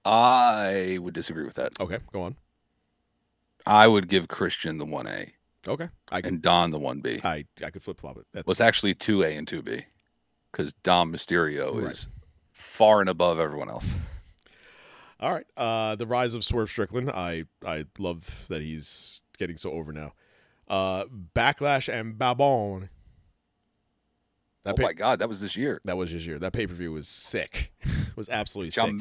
I 0.06 0.98
would 1.00 1.14
disagree 1.14 1.46
with 1.46 1.56
that. 1.56 1.80
Okay, 1.80 2.00
go 2.12 2.24
on. 2.24 2.36
I 3.66 3.88
would 3.88 4.10
give 4.10 4.28
Christian 4.28 4.78
the 4.78 4.86
one 4.86 5.08
A 5.08 5.34
Okay, 5.68 5.90
I 6.12 6.22
could 6.22 6.34
and 6.34 6.42
Don 6.42 6.72
the 6.72 6.80
one 6.80 7.00
B. 7.00 7.20
I 7.24 7.46
I 7.64 7.70
could 7.70 7.82
flip 7.82 8.00
flop 8.00 8.18
it. 8.18 8.26
That's 8.34 8.46
Well, 8.46 8.52
it's 8.52 8.62
actually 8.62 8.96
two 8.96 9.24
A 9.24 9.36
and 9.36 9.48
two 9.48 9.62
B, 9.62 9.86
because 10.52 10.74
Dom 10.84 11.12
Mysterio 11.14 11.82
Right. 11.82 11.94
is 11.94 12.08
far 12.52 13.00
and 13.00 13.10
above 13.10 13.40
everyone 13.40 13.70
else. 13.70 13.96
All 15.20 15.32
right. 15.32 15.46
Uh, 15.56 15.96
the 15.96 16.06
rise 16.06 16.34
of 16.34 16.44
Swerve 16.44 16.70
Strickland. 16.70 17.10
I 17.10 17.46
I 17.66 17.86
love 17.98 18.46
that 18.50 18.62
he's 18.62 19.22
getting 19.38 19.56
so 19.58 19.72
over 19.72 19.94
now. 19.94 20.14
Uh, 20.68 21.06
Backlash 21.36 21.88
and 21.92 22.18
Babon. 22.18 22.90
That 24.64 24.72
oh 24.74 24.78
pay- 24.78 24.84
my 24.84 24.94
God, 24.94 25.20
that 25.20 25.30
was 25.30 25.42
this 25.42 25.56
year. 25.56 25.82
that 25.86 25.98
was 25.98 26.10
his 26.12 26.26
year. 26.26 26.40
That 26.40 26.54
pay 26.54 26.68
per 26.68 26.74
view 26.74 26.92
was 26.92 27.08
sick. 27.08 27.72
was 28.16 28.30
absolutely 28.30 28.72
sick. 28.72 29.00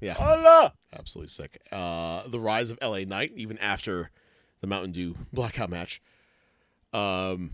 Yeah, 0.00 0.14
Hola. 0.14 0.72
absolutely 0.92 1.28
sick. 1.28 1.60
Uh, 1.70 2.26
the 2.28 2.40
rise 2.40 2.70
of 2.70 2.78
LA 2.82 3.00
Knight, 3.04 3.32
even 3.36 3.56
after 3.58 4.10
the 4.62 4.66
Mountain 4.66 4.92
Dew 4.92 5.14
blackout 5.32 5.68
match. 5.68 6.00
Um, 6.94 7.50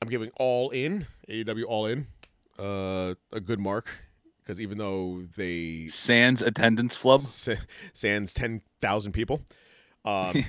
I'm 0.00 0.08
giving 0.08 0.30
all 0.36 0.70
in 0.70 1.06
AEW 1.28 1.64
all 1.66 1.86
in. 1.86 2.06
Uh, 2.58 3.14
a 3.32 3.40
good 3.40 3.58
mark 3.58 3.88
because 4.42 4.60
even 4.60 4.76
though 4.78 5.22
they 5.36 5.86
Sans 5.88 6.42
attendance 6.42 6.96
flub. 6.96 7.20
Sa- 7.22 7.54
Sans 7.92 8.32
ten 8.32 8.60
thousand 8.80 9.12
people. 9.12 9.42
Um, 10.04 10.44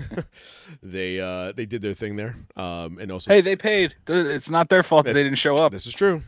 they 0.82 1.18
uh, 1.20 1.52
they 1.52 1.66
did 1.66 1.82
their 1.82 1.94
thing 1.94 2.16
there, 2.16 2.36
um, 2.56 2.98
and 2.98 3.10
also 3.10 3.32
Hey, 3.32 3.40
they 3.40 3.56
paid. 3.56 3.94
It's 4.08 4.48
not 4.50 4.68
their 4.68 4.82
fault 4.84 5.06
that 5.06 5.14
they 5.14 5.24
didn't 5.24 5.38
show 5.38 5.56
up. 5.56 5.72
This 5.72 5.86
is 5.86 5.92
true. 5.92 6.22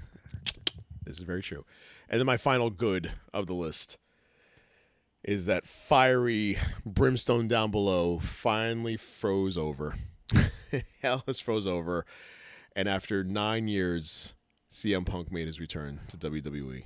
This 1.05 1.19
is 1.19 1.23
very 1.23 1.43
true. 1.43 1.65
And 2.09 2.19
then 2.19 2.27
my 2.27 2.36
final 2.36 2.70
good 2.70 3.12
of 3.32 3.47
the 3.47 3.55
list 3.55 3.99
is 5.29 5.45
that 5.45 5.67
fiery 5.67 6.57
brimstone 6.87 7.47
down 7.47 7.71
below 7.71 8.19
finally 8.19 8.97
froze 8.97 9.59
over. 9.59 9.95
Hell 11.03 11.23
has 11.27 11.39
froze 11.39 11.67
over. 11.67 12.07
And 12.75 12.89
after 12.89 13.23
nine 13.23 13.69
years, 13.69 14.33
CM 14.71 15.05
Punk 15.05 15.31
made 15.31 15.47
his 15.47 15.61
return 15.61 16.01
to 16.09 16.17
WWE. 16.17 16.85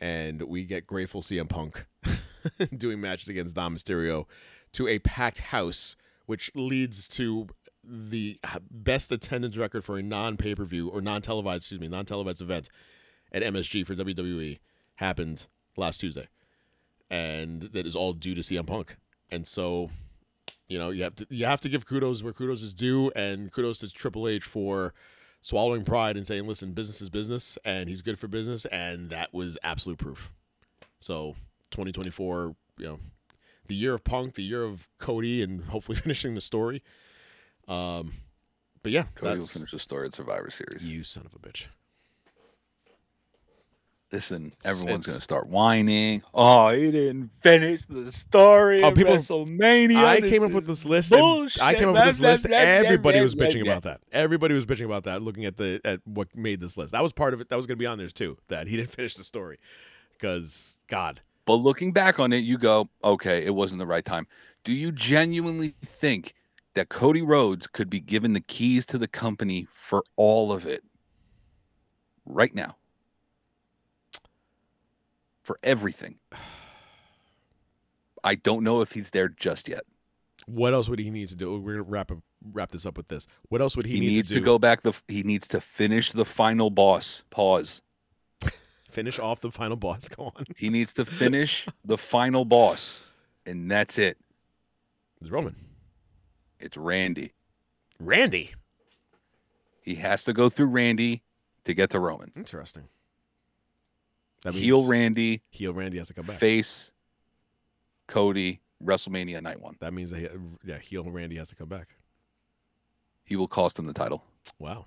And 0.00 0.42
we 0.42 0.64
get 0.64 0.88
grateful 0.88 1.22
CM 1.22 1.48
Punk 1.48 1.86
doing 2.76 3.00
matches 3.00 3.28
against 3.28 3.54
Dom 3.54 3.76
Mysterio 3.76 4.24
to 4.72 4.88
a 4.88 4.98
packed 4.98 5.38
house, 5.38 5.94
which 6.26 6.50
leads 6.56 7.06
to 7.10 7.46
the 7.84 8.40
best 8.68 9.12
attendance 9.12 9.56
record 9.56 9.84
for 9.84 9.96
a 9.96 10.02
non 10.02 10.36
pay 10.36 10.56
per 10.56 10.64
view 10.64 10.88
or 10.88 11.00
non 11.00 11.22
televised, 11.22 11.62
excuse 11.62 11.80
me, 11.80 11.86
non 11.86 12.04
televised 12.04 12.42
event 12.42 12.68
at 13.30 13.44
MSG 13.44 13.86
for 13.86 13.94
WWE 13.94 14.58
happened 14.96 15.46
last 15.76 15.98
Tuesday, 15.98 16.26
and 17.10 17.62
that 17.62 17.86
is 17.86 17.96
all 17.96 18.12
due 18.12 18.34
to 18.34 18.40
CM 18.40 18.66
Punk. 18.66 18.96
And 19.30 19.46
so, 19.46 19.90
you 20.68 20.78
know, 20.78 20.90
you 20.90 21.02
have 21.02 21.16
to 21.16 21.26
you 21.30 21.46
have 21.46 21.60
to 21.60 21.68
give 21.68 21.86
kudos 21.86 22.22
where 22.22 22.32
kudos 22.32 22.62
is 22.62 22.74
due, 22.74 23.10
and 23.16 23.52
kudos 23.52 23.80
to 23.80 23.90
Triple 23.90 24.28
H 24.28 24.44
for 24.44 24.94
swallowing 25.40 25.84
pride 25.84 26.16
and 26.16 26.26
saying, 26.26 26.46
"Listen, 26.46 26.72
business 26.72 27.00
is 27.00 27.10
business, 27.10 27.58
and 27.64 27.88
he's 27.88 28.02
good 28.02 28.18
for 28.18 28.28
business," 28.28 28.64
and 28.66 29.10
that 29.10 29.32
was 29.32 29.58
absolute 29.62 29.98
proof. 29.98 30.30
So, 30.98 31.34
2024, 31.70 32.56
you 32.78 32.86
know, 32.86 32.98
the 33.68 33.74
year 33.74 33.94
of 33.94 34.04
Punk, 34.04 34.34
the 34.34 34.42
year 34.42 34.64
of 34.64 34.88
Cody, 34.98 35.42
and 35.42 35.64
hopefully 35.64 35.96
finishing 36.00 36.34
the 36.34 36.40
story. 36.40 36.82
Um, 37.68 38.12
but 38.82 38.92
yeah, 38.92 39.04
Cody 39.16 39.38
will 39.38 39.46
finish 39.46 39.72
the 39.72 39.78
story 39.78 40.06
at 40.06 40.14
Survivor 40.14 40.50
Series. 40.50 40.88
you 40.88 41.02
son 41.02 41.26
of 41.26 41.34
a 41.34 41.38
bitch. 41.38 41.66
Listen, 44.12 44.52
everyone's 44.64 45.04
gonna 45.06 45.20
start 45.20 45.48
whining. 45.48 46.22
Oh, 46.32 46.68
he 46.70 46.92
didn't 46.92 47.28
finish 47.42 47.82
the 47.82 48.12
story 48.12 48.80
Oh, 48.82 48.92
people- 48.92 49.14
WrestleMania. 49.16 49.96
I 49.96 50.20
came 50.20 50.44
up 50.44 50.52
with 50.52 50.66
this 50.66 50.84
list. 50.84 51.10
bullshit. 51.10 51.60
I 51.60 51.74
came 51.74 51.88
up 51.88 51.94
with 51.96 52.04
this 52.04 52.20
list. 52.20 52.46
Everybody 52.46 53.20
was 53.20 53.34
bitching 53.34 53.62
about 53.62 53.82
that. 53.82 54.00
Everybody 54.12 54.54
was 54.54 54.64
bitching 54.64 54.84
about 54.84 55.04
that. 55.04 55.22
Looking 55.22 55.44
at 55.44 55.56
the 55.56 55.80
at 55.84 56.00
what 56.06 56.28
made 56.36 56.60
this 56.60 56.76
list, 56.76 56.92
that 56.92 57.02
was 57.02 57.12
part 57.12 57.34
of 57.34 57.40
it. 57.40 57.48
That 57.48 57.56
was 57.56 57.66
going 57.66 57.76
to 57.78 57.82
be 57.82 57.86
on 57.86 57.98
there 57.98 58.06
too. 58.08 58.38
That 58.48 58.68
he 58.68 58.76
didn't 58.76 58.90
finish 58.94 59.14
the 59.14 59.24
story 59.24 59.58
because 60.12 60.78
God, 60.86 61.20
But 61.44 61.54
looking 61.56 61.92
back 61.92 62.20
on 62.20 62.32
it, 62.32 62.38
you 62.44 62.58
go, 62.58 62.88
okay, 63.02 63.44
it 63.44 63.54
wasn't 63.56 63.80
the 63.80 63.86
right 63.86 64.04
time. 64.04 64.28
Do 64.62 64.72
you 64.72 64.92
genuinely 64.92 65.74
think 65.84 66.34
that 66.74 66.88
Cody 66.90 67.22
Rhodes 67.22 67.66
could 67.66 67.90
be 67.90 68.00
given 68.00 68.34
the 68.34 68.40
keys 68.40 68.86
to 68.86 68.98
the 68.98 69.08
company 69.08 69.66
for 69.72 70.04
all 70.16 70.52
of 70.52 70.64
it 70.64 70.84
right 72.24 72.54
now? 72.54 72.76
For 75.46 75.56
everything. 75.62 76.18
I 78.24 78.34
don't 78.34 78.64
know 78.64 78.80
if 78.80 78.90
he's 78.90 79.10
there 79.10 79.28
just 79.28 79.68
yet. 79.68 79.82
what 80.46 80.74
else 80.74 80.88
would 80.88 80.98
he 80.98 81.08
need 81.10 81.28
to 81.28 81.36
do? 81.36 81.56
We're 81.60 81.74
gonna 81.74 81.82
wrap 81.84 82.10
up, 82.10 82.18
wrap 82.52 82.72
this 82.72 82.84
up 82.84 82.96
with 82.96 83.06
this. 83.06 83.28
What 83.48 83.60
else 83.60 83.76
would 83.76 83.86
he, 83.86 83.94
He, 83.94 84.00
need 84.00 84.06
needs 84.08 84.28
to 84.30 84.34
to, 84.34 84.40
go 84.40 84.58
back 84.58 84.82
the 84.82 84.92
he 85.06 85.22
needs 85.22 85.46
to 85.48 85.60
finish 85.60 86.10
the 86.10 86.24
final 86.24 86.68
boss. 86.68 87.22
Pause. 87.30 87.80
Finish 88.90 89.20
off 89.20 89.40
the 89.40 89.52
final 89.52 89.76
boss. 89.76 90.08
Go 90.16 90.32
on. 90.36 90.46
He 90.56 90.68
needs 90.68 90.92
to 90.94 91.04
finish 91.04 91.68
the 91.84 91.96
final 91.98 92.44
boss. 92.44 93.04
And 93.46 93.70
that's 93.70 93.98
it. 93.98 94.18
It's 95.20 95.30
Roman. 95.30 95.54
It's 96.58 96.76
Randy. 96.76 97.34
Randy. 98.00 98.50
He 99.82 99.94
has 99.96 100.24
to 100.24 100.32
go 100.32 100.48
through 100.48 100.66
Randy 100.66 101.22
to 101.64 101.72
get 101.74 101.90
to 101.90 102.00
Roman. 102.00 102.32
Interesting. 102.34 102.88
That 104.46 104.54
Heel 104.54 104.86
Randy, 104.86 105.42
Heel 105.50 105.72
Randy 105.72 105.98
has 105.98 106.06
to 106.06 106.14
come 106.14 106.24
back. 106.24 106.38
face 106.38 106.92
Cody, 108.06 108.60
WrestleMania 108.80 109.42
night 109.42 109.60
one. 109.60 109.74
That 109.80 109.92
means 109.92 110.12
that 110.12 110.20
he, 110.20 110.28
yeah, 110.64 110.78
heel 110.78 111.02
Randy 111.10 111.34
has 111.34 111.48
to 111.48 111.56
come 111.56 111.68
back. 111.68 111.96
He 113.24 113.34
will 113.34 113.48
cost 113.48 113.76
him 113.76 113.86
the 113.86 113.92
title. 113.92 114.22
Wow. 114.60 114.86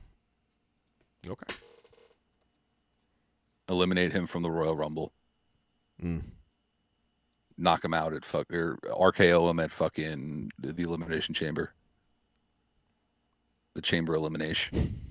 Okay. 1.27 1.53
Eliminate 3.67 4.13
him 4.13 4.27
from 4.27 4.43
the 4.43 4.49
Royal 4.49 4.77
Rumble. 4.77 5.11
Mm. 6.01 6.21
Knock 7.57 7.83
him 7.83 7.93
out 7.93 8.13
at 8.13 8.23
fuck 8.23 8.49
or 8.53 8.77
RKO 8.85 9.49
him 9.49 9.59
at 9.59 9.73
fucking 9.73 10.51
the 10.57 10.83
Elimination 10.83 11.33
Chamber. 11.33 11.73
The 13.75 13.81
Chamber 13.81 14.15
Elimination. 14.15 15.01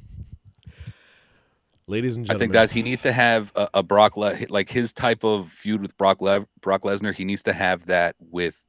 Ladies 1.89 2.17
and 2.17 2.27
gentlemen. 2.27 2.37
I 2.37 2.39
think 2.39 2.53
that 2.53 2.71
he 2.71 2.83
needs 2.83 3.01
to 3.03 3.13
have 3.13 3.51
a, 3.57 3.69
a 3.75 3.83
Brock 3.83 4.19
Le- 4.19 4.37
like 4.51 4.69
his 4.69 4.93
type 4.93 5.25
of 5.25 5.49
feud 5.49 5.81
with 5.81 5.97
Brock 5.97 6.21
Le- 6.21 6.47
Brock 6.61 6.83
Lesnar. 6.83 7.15
He 7.15 7.25
needs 7.25 7.43
to 7.45 7.55
have 7.55 7.87
that 7.87 8.15
with 8.21 8.63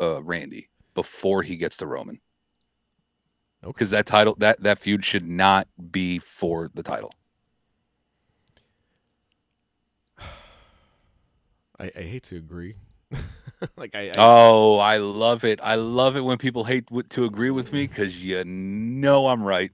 uh, 0.00 0.22
Randy 0.22 0.70
before 0.94 1.42
he 1.42 1.56
gets 1.56 1.76
to 1.78 1.86
Roman. 1.86 2.18
Okay. 3.62 3.72
Because 3.72 3.90
that 3.90 4.06
title 4.06 4.34
that 4.38 4.62
that 4.62 4.78
feud 4.78 5.04
should 5.04 5.28
not 5.28 5.68
be 5.90 6.18
for 6.18 6.70
the 6.72 6.82
title. 6.82 7.12
I, 11.78 11.92
I 11.94 12.02
hate 12.02 12.22
to 12.24 12.36
agree. 12.36 12.76
like 13.76 13.94
I, 13.94 14.08
I 14.08 14.14
Oh, 14.16 14.78
I 14.78 14.96
love 14.96 15.44
it. 15.44 15.60
I 15.62 15.74
love 15.74 16.16
it 16.16 16.22
when 16.22 16.38
people 16.38 16.64
hate 16.64 16.86
w- 16.86 17.02
to 17.10 17.26
agree 17.26 17.50
with 17.50 17.70
me 17.70 17.86
because 17.86 18.22
you 18.22 18.42
know 18.46 19.26
I'm 19.26 19.42
right. 19.42 19.72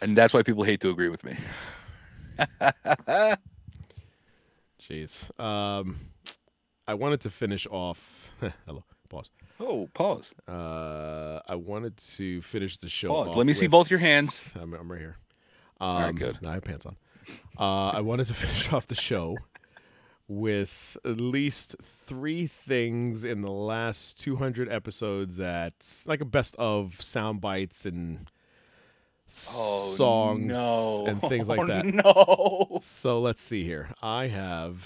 And 0.00 0.16
that's 0.16 0.32
why 0.34 0.42
people 0.42 0.64
hate 0.64 0.80
to 0.80 0.90
agree 0.90 1.08
with 1.08 1.24
me. 1.24 1.36
Jeez. 4.80 5.38
Um, 5.40 6.00
I 6.86 6.94
wanted 6.94 7.20
to 7.22 7.30
finish 7.30 7.66
off. 7.70 8.30
Hello. 8.66 8.82
Pause. 9.08 9.30
oh, 9.58 9.88
pause. 9.92 10.32
Uh, 10.46 11.40
I 11.48 11.56
wanted 11.56 11.96
to 11.96 12.40
finish 12.42 12.76
the 12.76 12.88
show. 12.88 13.08
Pause. 13.08 13.34
Let 13.36 13.46
me 13.46 13.54
see 13.54 13.66
both 13.66 13.90
your 13.90 13.98
hands. 13.98 14.40
I'm, 14.60 14.72
I'm 14.72 14.90
right 14.90 15.00
here. 15.00 15.16
Um, 15.80 16.02
right, 16.02 16.14
good. 16.14 16.38
I 16.46 16.54
have 16.54 16.64
pants 16.64 16.86
on. 16.86 16.96
Uh, 17.58 17.88
I 17.90 18.00
wanted 18.02 18.26
to 18.26 18.34
finish 18.34 18.72
off 18.72 18.86
the 18.86 18.94
show 18.94 19.36
with 20.28 20.96
at 21.04 21.20
least 21.20 21.74
three 21.82 22.46
things 22.46 23.24
in 23.24 23.42
the 23.42 23.50
last 23.50 24.20
200 24.20 24.70
episodes 24.70 25.38
that's 25.38 26.06
like 26.06 26.20
a 26.20 26.24
best 26.24 26.54
of 26.56 27.00
sound 27.00 27.40
bites 27.40 27.84
and 27.84 28.30
Oh, 29.56 29.94
songs 29.96 30.52
no. 30.52 31.04
and 31.06 31.20
things 31.28 31.48
like 31.48 31.60
Oh, 31.60 31.66
that. 31.66 31.86
No. 31.86 32.78
So 32.80 33.20
let's 33.20 33.40
see 33.40 33.64
here. 33.64 33.88
I 34.02 34.26
have. 34.26 34.84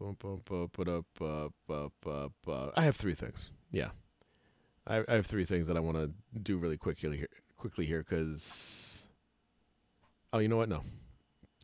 Up. 0.00 0.22
I 2.76 2.84
have 2.84 2.96
three 2.96 3.14
things. 3.14 3.50
Yeah, 3.70 3.90
I, 4.86 5.02
I 5.08 5.14
have 5.14 5.26
three 5.26 5.44
things 5.44 5.66
that 5.68 5.76
I 5.76 5.80
want 5.80 5.96
to 5.96 6.10
do 6.40 6.58
really 6.58 6.76
quickly 6.76 7.16
here. 7.16 7.28
Quickly 7.56 7.86
here, 7.86 8.04
because. 8.08 9.08
Oh, 10.32 10.38
you 10.38 10.48
know 10.48 10.56
what? 10.56 10.68
No, 10.68 10.82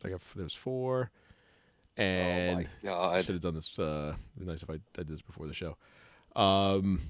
I 0.05 0.09
got 0.09 0.21
there's 0.35 0.53
four, 0.53 1.11
and 1.97 2.57
my 2.57 2.67
god. 2.83 3.25
should 3.25 3.35
have 3.35 3.41
done 3.41 3.55
this. 3.55 3.77
Uh, 3.77 4.15
be 4.37 4.45
nice 4.45 4.63
if 4.63 4.69
I 4.69 4.79
did 4.93 5.07
this 5.07 5.21
before 5.21 5.47
the 5.47 5.53
show. 5.53 5.75
Um, 6.35 7.01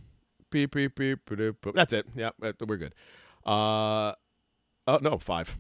beep 0.50 0.72
beep 0.72 0.96
beep. 0.96 1.20
beep, 1.30 1.62
beep. 1.62 1.76
That's 1.76 1.94
it. 1.94 2.08
Yeah, 2.16 2.32
we're 2.40 2.78
good. 2.78 2.96
Uh, 3.46 4.14
oh 4.88 5.00
no, 5.02 5.18
five. 5.18 5.58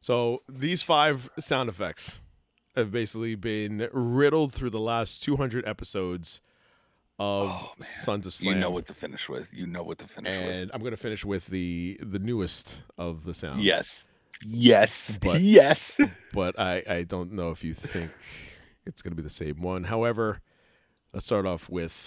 So 0.00 0.42
these 0.48 0.82
five 0.82 1.28
sound 1.38 1.68
effects 1.68 2.20
have 2.76 2.90
basically 2.92 3.34
been 3.34 3.88
riddled 3.92 4.52
through 4.52 4.70
the 4.70 4.80
last 4.80 5.22
200 5.22 5.66
episodes 5.66 6.40
of 7.18 7.50
Oh. 7.50 7.72
Sons 7.80 8.24
of 8.26 8.32
You 8.34 8.52
Slam. 8.52 8.60
know 8.60 8.70
what 8.70 8.86
to 8.86 8.94
finish 8.94 9.28
with. 9.28 9.52
You 9.52 9.66
know 9.66 9.82
what 9.82 9.98
to 9.98 10.06
finish 10.06 10.36
with. 10.38 10.48
and 10.54 10.70
I'm 10.72 10.82
gonna 10.82 10.96
finish 10.96 11.24
with 11.24 11.46
the 11.48 11.98
the 12.00 12.20
newest 12.20 12.80
of 12.96 13.24
the 13.24 13.34
sounds. 13.34 13.64
Yes. 13.64 14.06
Yes. 14.46 15.18
But- 15.20 15.40
yes. 15.58 16.00
but 16.32 16.56
I 16.58 16.82
I 16.88 17.02
don't 17.02 17.32
know 17.32 17.50
if 17.50 17.64
you 17.64 17.74
think 17.74 18.12
it's 18.86 19.02
gonna 19.02 19.16
be 19.16 19.22
the 19.22 19.28
same 19.28 19.60
one. 19.60 19.82
However, 19.84 20.40
let's 21.12 21.26
start 21.26 21.44
off 21.44 21.68
with. 21.68 22.04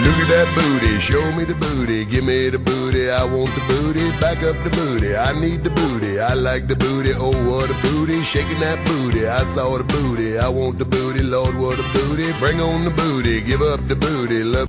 Look 0.00 0.16
at 0.24 0.28
that 0.28 0.48
booty, 0.56 0.98
show 0.98 1.32
me 1.32 1.44
the 1.44 1.54
booty, 1.54 2.04
give 2.04 2.24
me 2.24 2.48
the 2.48 2.58
booty, 2.58 3.10
I 3.10 3.24
want 3.24 3.54
the 3.54 3.60
booty, 3.68 4.10
back 4.20 4.42
up 4.42 4.56
the 4.64 4.70
booty, 4.70 5.14
I 5.14 5.38
need 5.38 5.64
the 5.64 5.70
booty, 5.70 6.18
I 6.18 6.34
like 6.34 6.66
the 6.66 6.76
booty, 6.76 7.12
oh 7.14 7.32
what 7.50 7.70
a 7.70 7.74
booty, 7.82 8.22
shaking 8.22 8.60
that 8.60 8.84
booty, 8.86 9.26
I 9.26 9.44
saw 9.44 9.76
the 9.76 9.84
booty, 9.84 10.38
I 10.38 10.48
want 10.48 10.78
the 10.78 10.86
booty, 10.86 11.20
Lord 11.22 11.54
what 11.58 11.78
a 11.78 11.82
booty, 11.92 12.32
bring 12.38 12.60
on 12.60 12.84
the 12.84 12.90
booty, 12.90 13.40
give 13.42 13.60
up 13.60 13.86
the 13.86 13.96
booty, 13.96 14.42
love. 14.42 14.68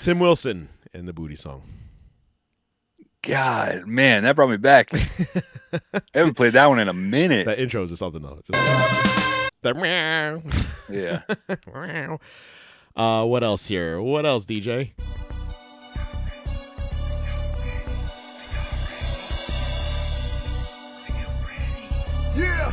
Tim 0.00 0.18
Wilson 0.18 0.68
and 0.92 1.06
the 1.06 1.12
Booty 1.12 1.34
Song. 1.34 1.62
God, 3.22 3.86
man, 3.86 4.22
that 4.22 4.36
brought 4.36 4.50
me 4.50 4.56
back. 4.56 4.90
I 4.92 5.00
haven't 6.14 6.34
played 6.34 6.52
that 6.52 6.66
one 6.66 6.78
in 6.78 6.88
a 6.88 6.92
minute. 6.92 7.46
That 7.46 7.58
intro 7.58 7.82
is 7.82 7.90
just 7.90 7.98
something 7.98 8.24
else. 8.24 8.46
Just- 9.62 9.74
The 9.74 9.74
meow. 9.74 10.42
Yeah. 10.88 11.22
Meow. 11.74 12.20
uh, 12.94 13.24
what 13.24 13.42
else 13.42 13.66
here? 13.66 14.00
What 14.00 14.24
else, 14.26 14.46
DJ? 14.46 14.92
Yeah. 22.36 22.72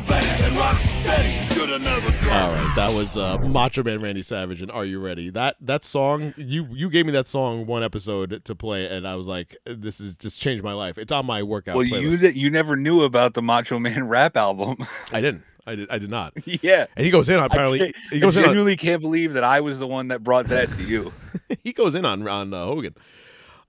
Microphone 0.00 0.04
like 0.04 0.04
a 0.04 0.08
bandit 0.08 0.46
and 0.46 0.56
rock 0.56 0.78
steady. 0.80 1.54
Should've 1.54 1.82
never 1.82 2.10
tried. 2.10 2.42
All 2.42 2.52
right, 2.52 2.72
that 2.76 2.88
was 2.88 3.16
uh, 3.16 3.38
Macho 3.38 3.82
Man 3.82 4.00
Randy 4.00 4.22
Savage 4.22 4.62
and 4.62 4.70
Are 4.70 4.84
You 4.84 5.00
Ready? 5.00 5.30
That 5.30 5.56
that 5.60 5.84
song 5.84 6.34
you 6.36 6.68
you 6.72 6.90
gave 6.90 7.06
me 7.06 7.12
that 7.12 7.26
song 7.26 7.66
one 7.66 7.82
episode 7.82 8.44
to 8.44 8.54
play, 8.54 8.86
and 8.86 9.06
I 9.06 9.16
was 9.16 9.26
like, 9.26 9.56
this 9.64 10.00
is 10.00 10.14
just 10.14 10.40
changed 10.40 10.62
my 10.64 10.72
life. 10.72 10.98
It's 10.98 11.12
on 11.12 11.26
my 11.26 11.42
workout. 11.42 11.76
well, 11.76 11.84
you 11.84 12.16
that 12.18 12.36
you 12.36 12.50
never 12.50 12.76
knew 12.76 13.02
about 13.02 13.34
the 13.34 13.42
Macho 13.42 13.78
Man 13.78 14.08
rap 14.08 14.36
album. 14.36 14.76
I 15.12 15.20
didn't. 15.20 15.42
I 15.66 15.74
did. 15.74 15.90
I 15.90 15.98
did 15.98 16.10
not. 16.10 16.32
yeah. 16.62 16.86
And 16.96 17.04
he 17.04 17.10
goes 17.10 17.28
in 17.28 17.36
on 17.38 17.44
apparently. 17.46 17.78
can't- 17.78 17.96
He 18.10 18.16
I 18.16 18.20
goes 18.20 18.36
in. 18.36 18.44
On, 18.44 18.48
genuinely 18.48 18.76
can't 18.76 19.02
believe 19.02 19.34
that 19.34 19.44
I 19.44 19.60
was 19.60 19.78
the 19.78 19.86
one 19.86 20.08
that 20.08 20.24
brought 20.24 20.46
that 20.46 20.68
to 20.70 20.82
you. 20.84 21.12
he 21.62 21.72
goes 21.72 21.94
in 21.94 22.04
on 22.04 22.26
on 22.26 22.54
uh, 22.54 22.64
Hogan. 22.64 22.94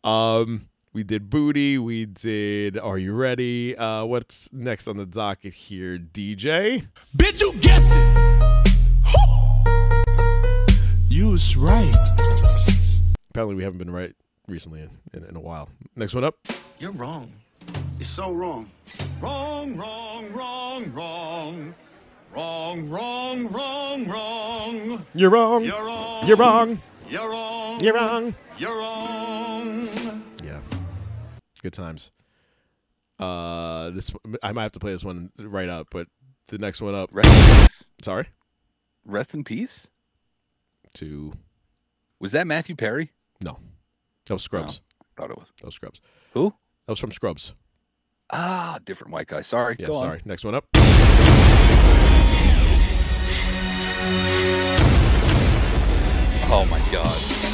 Um, 0.03 0.68
we 0.93 1.03
did 1.03 1.29
booty. 1.29 1.77
We 1.77 2.05
did. 2.05 2.77
Are 2.77 2.97
you 2.97 3.13
ready? 3.13 3.77
Uh, 3.77 4.05
what's 4.05 4.49
next 4.51 4.87
on 4.87 4.97
the 4.97 5.05
docket 5.05 5.53
here, 5.53 5.97
DJ? 5.97 6.87
Bitch, 7.15 7.41
you 7.41 7.53
guessed 7.53 7.91
it. 7.91 8.29
You 11.07 11.31
was 11.31 11.55
right. 11.55 11.95
Apparently, 13.29 13.55
we 13.55 13.63
haven't 13.63 13.79
been 13.79 13.91
right 13.91 14.13
recently 14.47 14.81
in, 14.81 14.89
in, 15.13 15.23
in 15.25 15.35
a 15.35 15.39
while. 15.39 15.69
Next 15.95 16.15
one 16.15 16.23
up. 16.23 16.35
You're 16.79 16.91
wrong. 16.91 17.31
It's 17.99 18.09
so 18.09 18.31
wrong. 18.31 18.69
Wrong, 19.21 19.75
wrong, 19.75 20.31
wrong, 20.33 20.91
wrong. 20.93 21.75
Wrong, 22.33 22.89
wrong, 22.89 23.47
wrong, 23.47 24.07
wrong. 24.07 25.05
You're 25.13 25.29
wrong. 25.29 25.63
You're 25.63 25.83
wrong. 25.83 26.27
You're 26.27 26.37
wrong. 26.37 26.81
You're 27.09 27.29
wrong. 27.29 27.79
You're 27.81 27.93
wrong. 27.95 28.35
You're 28.57 28.77
wrong. 28.77 29.98
Good 31.61 31.73
times. 31.73 32.11
Uh, 33.17 33.89
this 33.89 34.11
I 34.41 34.51
might 34.53 34.63
have 34.63 34.71
to 34.73 34.79
play 34.79 34.91
this 34.91 35.03
one 35.03 35.31
right 35.37 35.69
up, 35.69 35.87
but 35.91 36.07
the 36.47 36.57
next 36.57 36.81
one 36.81 36.95
up. 36.95 37.09
Rest 37.13 37.29
in 37.29 37.61
peace. 37.61 37.85
Sorry. 38.01 38.27
Rest 39.05 39.33
in 39.33 39.43
peace. 39.43 39.87
To 40.95 41.33
Was 42.19 42.31
that 42.31 42.47
Matthew 42.47 42.75
Perry? 42.75 43.11
no, 43.41 43.59
that 44.25 44.33
was 44.33 44.43
Scrubs. 44.43 44.81
Thought 45.17 45.31
it 45.31 45.37
was. 45.37 45.51
That 45.57 45.65
was 45.65 45.75
Scrubs. 45.75 46.01
Who? 46.33 46.53
That 46.87 46.93
was 46.93 46.99
from 46.99 47.11
Scrubs. 47.11 47.53
Ah, 48.31 48.79
different 48.85 49.11
white 49.13 49.27
guy. 49.27 49.41
Sorry. 49.41 49.75
Yeah. 49.79 49.87
Go 49.87 49.93
on. 49.95 49.99
sorry. 49.99 50.21
Next 50.25 50.45
one 50.45 50.55
up. 50.55 50.65
Oh 56.51 56.65
my 56.65 56.79
god. 56.91 57.48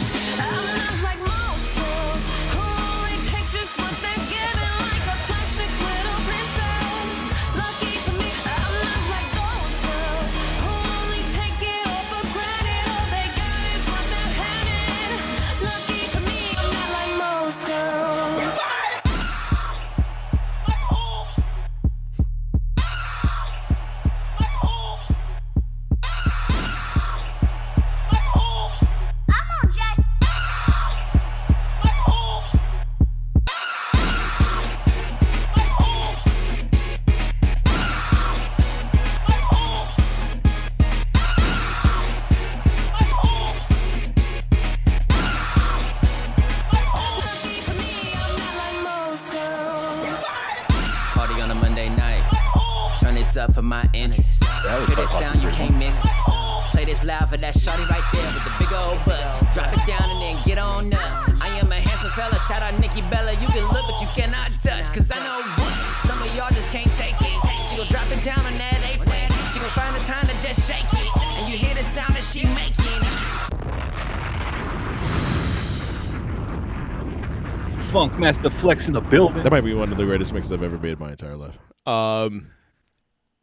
Flex 78.65 78.87
in 78.87 78.93
the 78.95 79.01
building. 79.01 79.43
That 79.43 79.51
might 79.51 79.61
be 79.61 79.75
one 79.75 79.91
of 79.91 79.97
the 79.99 80.05
greatest 80.05 80.33
mixes 80.33 80.51
I've 80.51 80.63
ever 80.63 80.79
made 80.79 80.93
in 80.93 80.99
my 80.99 81.11
entire 81.11 81.35
life. 81.35 81.55
Um, 81.85 82.47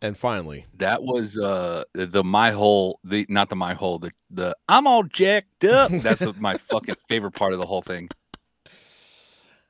and 0.00 0.18
finally, 0.18 0.64
That 0.78 1.04
was 1.04 1.38
uh 1.38 1.84
the 1.94 2.24
my 2.24 2.50
hole 2.50 2.98
the 3.04 3.24
not 3.28 3.48
the 3.48 3.54
my 3.54 3.72
hole 3.72 4.00
the 4.00 4.10
the 4.30 4.56
I'm 4.68 4.88
all 4.88 5.04
jacked 5.04 5.64
up. 5.64 5.92
That's 6.02 6.26
my 6.40 6.56
fucking 6.56 6.96
favorite 7.08 7.36
part 7.36 7.52
of 7.52 7.60
the 7.60 7.66
whole 7.66 7.82
thing. 7.82 8.08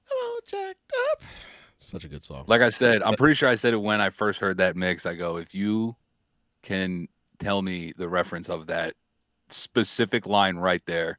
hello, 0.07 0.39
jacked 0.47 0.91
up. 1.11 1.21
Such 1.77 2.07
a 2.07 2.09
good 2.09 2.25
song. 2.25 2.45
Like 2.47 2.63
I 2.63 2.71
said, 2.71 3.03
I'm 3.03 3.17
pretty 3.17 3.35
sure 3.35 3.51
I 3.51 3.57
said 3.57 3.75
it 3.75 3.83
when 3.83 4.01
I 4.01 4.09
first 4.09 4.41
heard 4.41 4.57
that 4.57 4.75
mix. 4.75 5.05
I 5.05 5.13
go, 5.13 5.37
if 5.37 5.55
you 5.55 5.97
can 6.63 7.09
tell 7.41 7.61
me 7.61 7.93
the 7.99 8.09
reference 8.09 8.49
of 8.49 8.69
that 8.69 8.95
specific 9.51 10.27
line 10.27 10.57
right 10.57 10.81
there, 10.87 11.19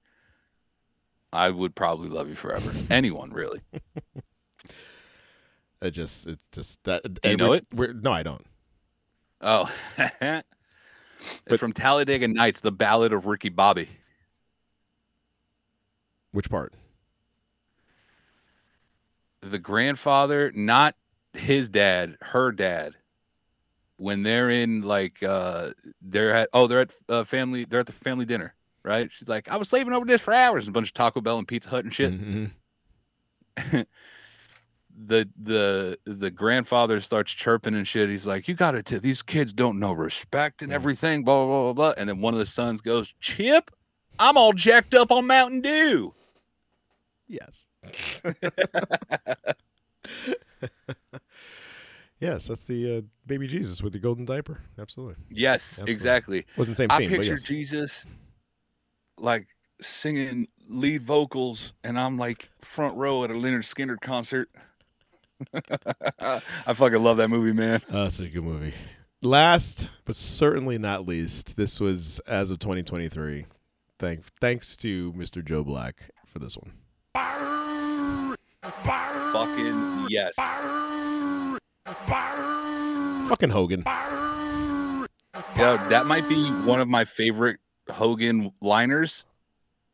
I 1.33 1.49
would 1.49 1.75
probably 1.75 2.07
love 2.09 2.29
you 2.29 2.35
forever. 2.35 2.71
Anyone 2.89 3.31
really. 3.31 3.61
It 5.81 5.91
just, 5.91 6.27
it's 6.27 6.41
just 6.53 6.81
that. 6.85 7.03
Do 7.21 7.29
you 7.29 7.35
know 7.35 7.49
we're- 7.49 7.57
it? 7.57 7.67
We're, 7.73 7.91
no, 7.91 8.13
I 8.13 8.23
don't. 8.23 8.45
Oh. 9.41 9.69
it's 10.21 11.59
from 11.59 11.73
Talladega 11.73 12.29
Nights, 12.29 12.61
the 12.61 12.71
ballad 12.71 13.11
of 13.11 13.25
Ricky 13.25 13.49
Bobby. 13.49 13.89
Which 16.31 16.49
part? 16.49 16.73
the 19.41 19.59
grandfather, 19.59 20.51
not 20.55 20.95
his 21.33 21.69
dad, 21.69 22.17
her 22.21 22.51
dad, 22.51 22.93
when 23.97 24.23
they're 24.23 24.49
in 24.49 24.81
like 24.81 25.21
uh 25.21 25.71
they're 26.01 26.33
at 26.33 26.49
oh 26.53 26.67
they're 26.67 26.81
at 26.81 26.91
uh, 27.09 27.23
family 27.23 27.65
they're 27.65 27.81
at 27.81 27.85
the 27.85 27.91
family 27.91 28.25
dinner, 28.25 28.53
right? 28.83 29.09
She's 29.11 29.27
like, 29.27 29.49
I 29.49 29.57
was 29.57 29.69
slaving 29.69 29.93
over 29.93 30.05
this 30.05 30.21
for 30.21 30.33
hours, 30.33 30.65
and 30.67 30.73
a 30.73 30.77
bunch 30.77 30.89
of 30.89 30.93
Taco 30.93 31.21
Bell 31.21 31.37
and 31.37 31.47
Pizza 31.47 31.69
Hut 31.69 31.83
and 31.83 31.93
shit. 31.93 32.13
Mhm. 32.13 32.51
The 34.95 35.27
the 35.41 35.97
the 36.05 36.29
grandfather 36.29 37.01
starts 37.01 37.31
chirping 37.33 37.73
and 37.73 37.87
shit. 37.87 38.09
He's 38.09 38.27
like, 38.27 38.47
You 38.47 38.53
gotta 38.53 38.83
t- 38.83 38.99
these 38.99 39.23
kids 39.23 39.51
don't 39.51 39.79
know 39.79 39.91
respect 39.91 40.61
and 40.61 40.71
everything, 40.71 41.23
blah 41.23 41.45
blah 41.47 41.61
blah 41.63 41.73
blah. 41.73 41.93
And 41.97 42.07
then 42.07 42.21
one 42.21 42.35
of 42.35 42.39
the 42.39 42.45
sons 42.45 42.79
goes, 42.79 43.11
Chip, 43.19 43.71
I'm 44.19 44.37
all 44.37 44.53
jacked 44.53 44.93
up 44.93 45.11
on 45.11 45.25
Mountain 45.25 45.61
Dew. 45.61 46.13
Yes. 47.27 47.71
yes, 52.19 52.47
that's 52.47 52.65
the 52.65 52.97
uh, 52.97 53.01
baby 53.25 53.47
Jesus 53.47 53.81
with 53.81 53.93
the 53.93 53.99
golden 53.99 54.25
diaper. 54.25 54.61
Absolutely. 54.77 55.15
Yes, 55.29 55.71
Absolutely. 55.79 55.93
exactly. 55.93 56.45
Wasn't 56.55 56.77
the 56.77 56.83
same 56.83 56.89
scene, 56.91 57.09
but 57.09 57.15
picture 57.17 57.33
yes. 57.33 57.41
Jesus 57.41 58.05
like 59.17 59.47
singing 59.81 60.47
lead 60.69 61.03
vocals, 61.03 61.73
and 61.83 61.99
I'm 61.99 62.17
like 62.17 62.49
front 62.61 62.95
row 62.97 63.23
at 63.23 63.31
a 63.31 63.33
Lynyrd 63.33 63.63
Skynyrd 63.63 64.01
concert. 64.01 64.49
I 66.19 66.73
fucking 66.73 67.03
love 67.03 67.17
that 67.17 67.27
movie, 67.29 67.53
man. 67.53 67.81
Oh, 67.89 68.03
that's 68.03 68.19
a 68.19 68.27
good 68.27 68.43
movie. 68.43 68.73
Last 69.21 69.89
but 70.05 70.15
certainly 70.15 70.77
not 70.77 71.07
least, 71.07 71.55
this 71.55 71.79
was 71.79 72.19
as 72.27 72.51
of 72.51 72.59
2023. 72.59 73.45
Thank 73.99 74.23
thanks 74.41 74.75
to 74.77 75.13
Mr. 75.13 75.43
Joe 75.43 75.63
Black 75.63 76.09
for 76.25 76.39
this 76.39 76.57
one. 76.57 76.73
Fucking 79.33 80.07
yes. 80.09 80.35
Fucking 83.27 83.49
Hogan. 83.49 83.83
Yeah, 85.55 85.87
that 85.89 86.05
might 86.05 86.27
be 86.27 86.49
one 86.63 86.81
of 86.81 86.87
my 86.87 87.05
favorite 87.05 87.59
Hogan 87.89 88.51
liners. 88.61 89.25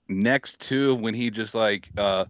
Next 0.08 0.60
to 0.62 0.96
when 0.96 1.14
he 1.14 1.30
just 1.30 1.54
like, 1.54 1.90
uh, 1.98 2.26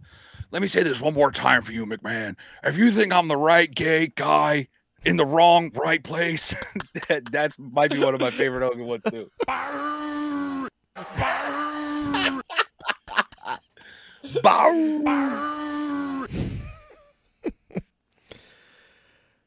let 0.52 0.62
me 0.62 0.68
say 0.68 0.84
this 0.84 1.00
one 1.00 1.14
more 1.14 1.32
time 1.32 1.62
for 1.62 1.72
you, 1.72 1.86
McMahon. 1.86 2.36
If 2.64 2.78
you 2.78 2.92
think 2.92 3.14
I'm 3.14 3.28
the 3.30 3.38
right 3.38 3.74
gay 3.74 4.08
guy 4.08 4.68
in 5.06 5.16
the 5.16 5.26
wrong 5.26 5.72
right 5.74 6.04
place, 6.04 6.54
that 7.08 7.32
that's 7.32 7.58
might 7.58 7.92
be 7.92 8.00
one 8.00 8.14
of 8.14 8.22
my 8.22 8.32
favorite 8.32 8.66
Hogan 8.66 8.86
ones 8.86 9.04
too. 9.10 9.30
Bow. 14.44 14.74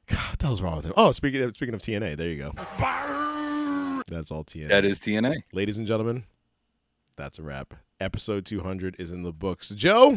God, 0.06 0.28
what 0.28 0.39
the 0.39 0.47
hell's 0.47 0.62
wrong 0.62 0.76
with 0.76 0.86
him? 0.86 0.93
Oh, 0.97 1.12
speaking 1.12 1.43
of, 1.43 1.55
speaking 1.56 1.74
of 1.74 1.80
TNA, 1.80 2.16
there 2.16 2.28
you 2.28 2.39
go. 2.39 2.52
That's 4.12 4.30
all 4.30 4.44
TNA. 4.44 4.68
That 4.68 4.84
is 4.84 5.01
TNA. 5.01 5.36
Ladies 5.52 5.78
and 5.78 5.86
gentlemen, 5.86 6.24
that's 7.16 7.39
a 7.39 7.43
wrap. 7.43 7.74
Episode 7.98 8.44
200 8.44 8.97
is 8.98 9.10
in 9.10 9.22
the 9.22 9.32
books. 9.32 9.70
Joe, 9.70 10.16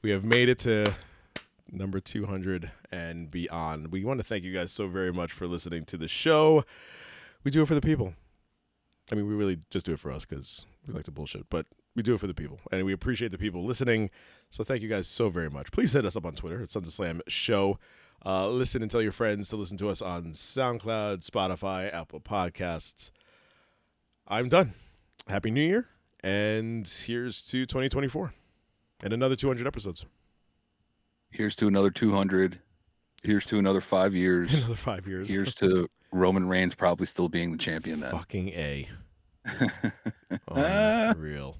we 0.00 0.10
have 0.10 0.24
made 0.24 0.48
it 0.48 0.58
to 0.60 0.92
number 1.70 2.00
200 2.00 2.70
and 2.90 3.30
beyond. 3.30 3.92
We 3.92 4.04
want 4.04 4.18
to 4.18 4.24
thank 4.24 4.44
you 4.44 4.52
guys 4.52 4.72
so 4.72 4.88
very 4.88 5.12
much 5.12 5.30
for 5.30 5.46
listening 5.46 5.84
to 5.86 5.98
the 5.98 6.08
show. 6.08 6.64
We 7.44 7.50
do 7.50 7.62
it 7.62 7.66
for 7.66 7.74
the 7.74 7.82
people. 7.82 8.14
I 9.12 9.14
mean, 9.14 9.26
we 9.26 9.34
really 9.34 9.58
just 9.70 9.84
do 9.84 9.92
it 9.92 9.98
for 9.98 10.10
us 10.10 10.24
because 10.24 10.64
we 10.86 10.94
like 10.94 11.04
to 11.04 11.10
bullshit, 11.10 11.50
but 11.50 11.66
we 11.94 12.02
do 12.02 12.14
it 12.14 12.20
for 12.20 12.28
the 12.28 12.34
people, 12.34 12.60
and 12.72 12.84
we 12.86 12.92
appreciate 12.92 13.30
the 13.30 13.38
people 13.38 13.64
listening. 13.64 14.08
So 14.48 14.64
thank 14.64 14.80
you 14.80 14.88
guys 14.88 15.06
so 15.06 15.28
very 15.28 15.50
much. 15.50 15.70
Please 15.70 15.92
hit 15.92 16.06
us 16.06 16.16
up 16.16 16.24
on 16.24 16.34
Twitter 16.34 16.62
at 16.62 16.70
Sons 16.70 16.88
of 16.88 16.94
Slam 16.94 17.20
Show. 17.28 17.78
Uh, 18.24 18.48
listen 18.50 18.82
and 18.82 18.90
tell 18.90 19.00
your 19.00 19.12
friends 19.12 19.48
to 19.48 19.56
listen 19.56 19.76
to 19.78 19.88
us 19.88 20.02
on 20.02 20.32
SoundCloud, 20.32 21.28
Spotify, 21.28 21.92
Apple 21.92 22.20
Podcasts. 22.20 23.10
I'm 24.28 24.48
done. 24.48 24.74
Happy 25.26 25.50
New 25.50 25.64
Year, 25.64 25.86
and 26.22 26.86
here's 26.86 27.42
to 27.48 27.64
2024 27.66 28.32
and 29.02 29.12
another 29.12 29.36
200 29.36 29.66
episodes. 29.66 30.06
Here's 31.30 31.54
to 31.56 31.68
another 31.68 31.90
200. 31.90 32.58
Here's 33.22 33.46
to 33.46 33.58
another 33.58 33.80
five 33.80 34.14
years. 34.14 34.52
Another 34.54 34.74
five 34.74 35.06
years. 35.06 35.30
Here's 35.30 35.54
to 35.56 35.88
Roman 36.12 36.48
Reigns 36.48 36.74
probably 36.74 37.06
still 37.06 37.28
being 37.28 37.52
the 37.52 37.58
champion 37.58 38.00
then. 38.00 38.10
fucking 38.10 38.48
A. 38.48 38.88
Real 41.16 41.56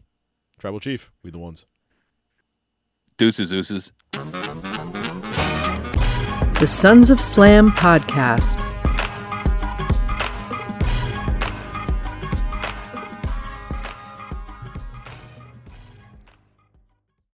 Tribal 0.58 0.80
Chief, 0.80 1.10
we 1.22 1.30
the 1.30 1.38
ones. 1.38 1.66
Deuces, 3.16 3.50
deuces. 3.50 3.92
The 6.60 6.66
Sons 6.66 7.08
of 7.08 7.22
Slam 7.22 7.70
podcast 7.70 8.69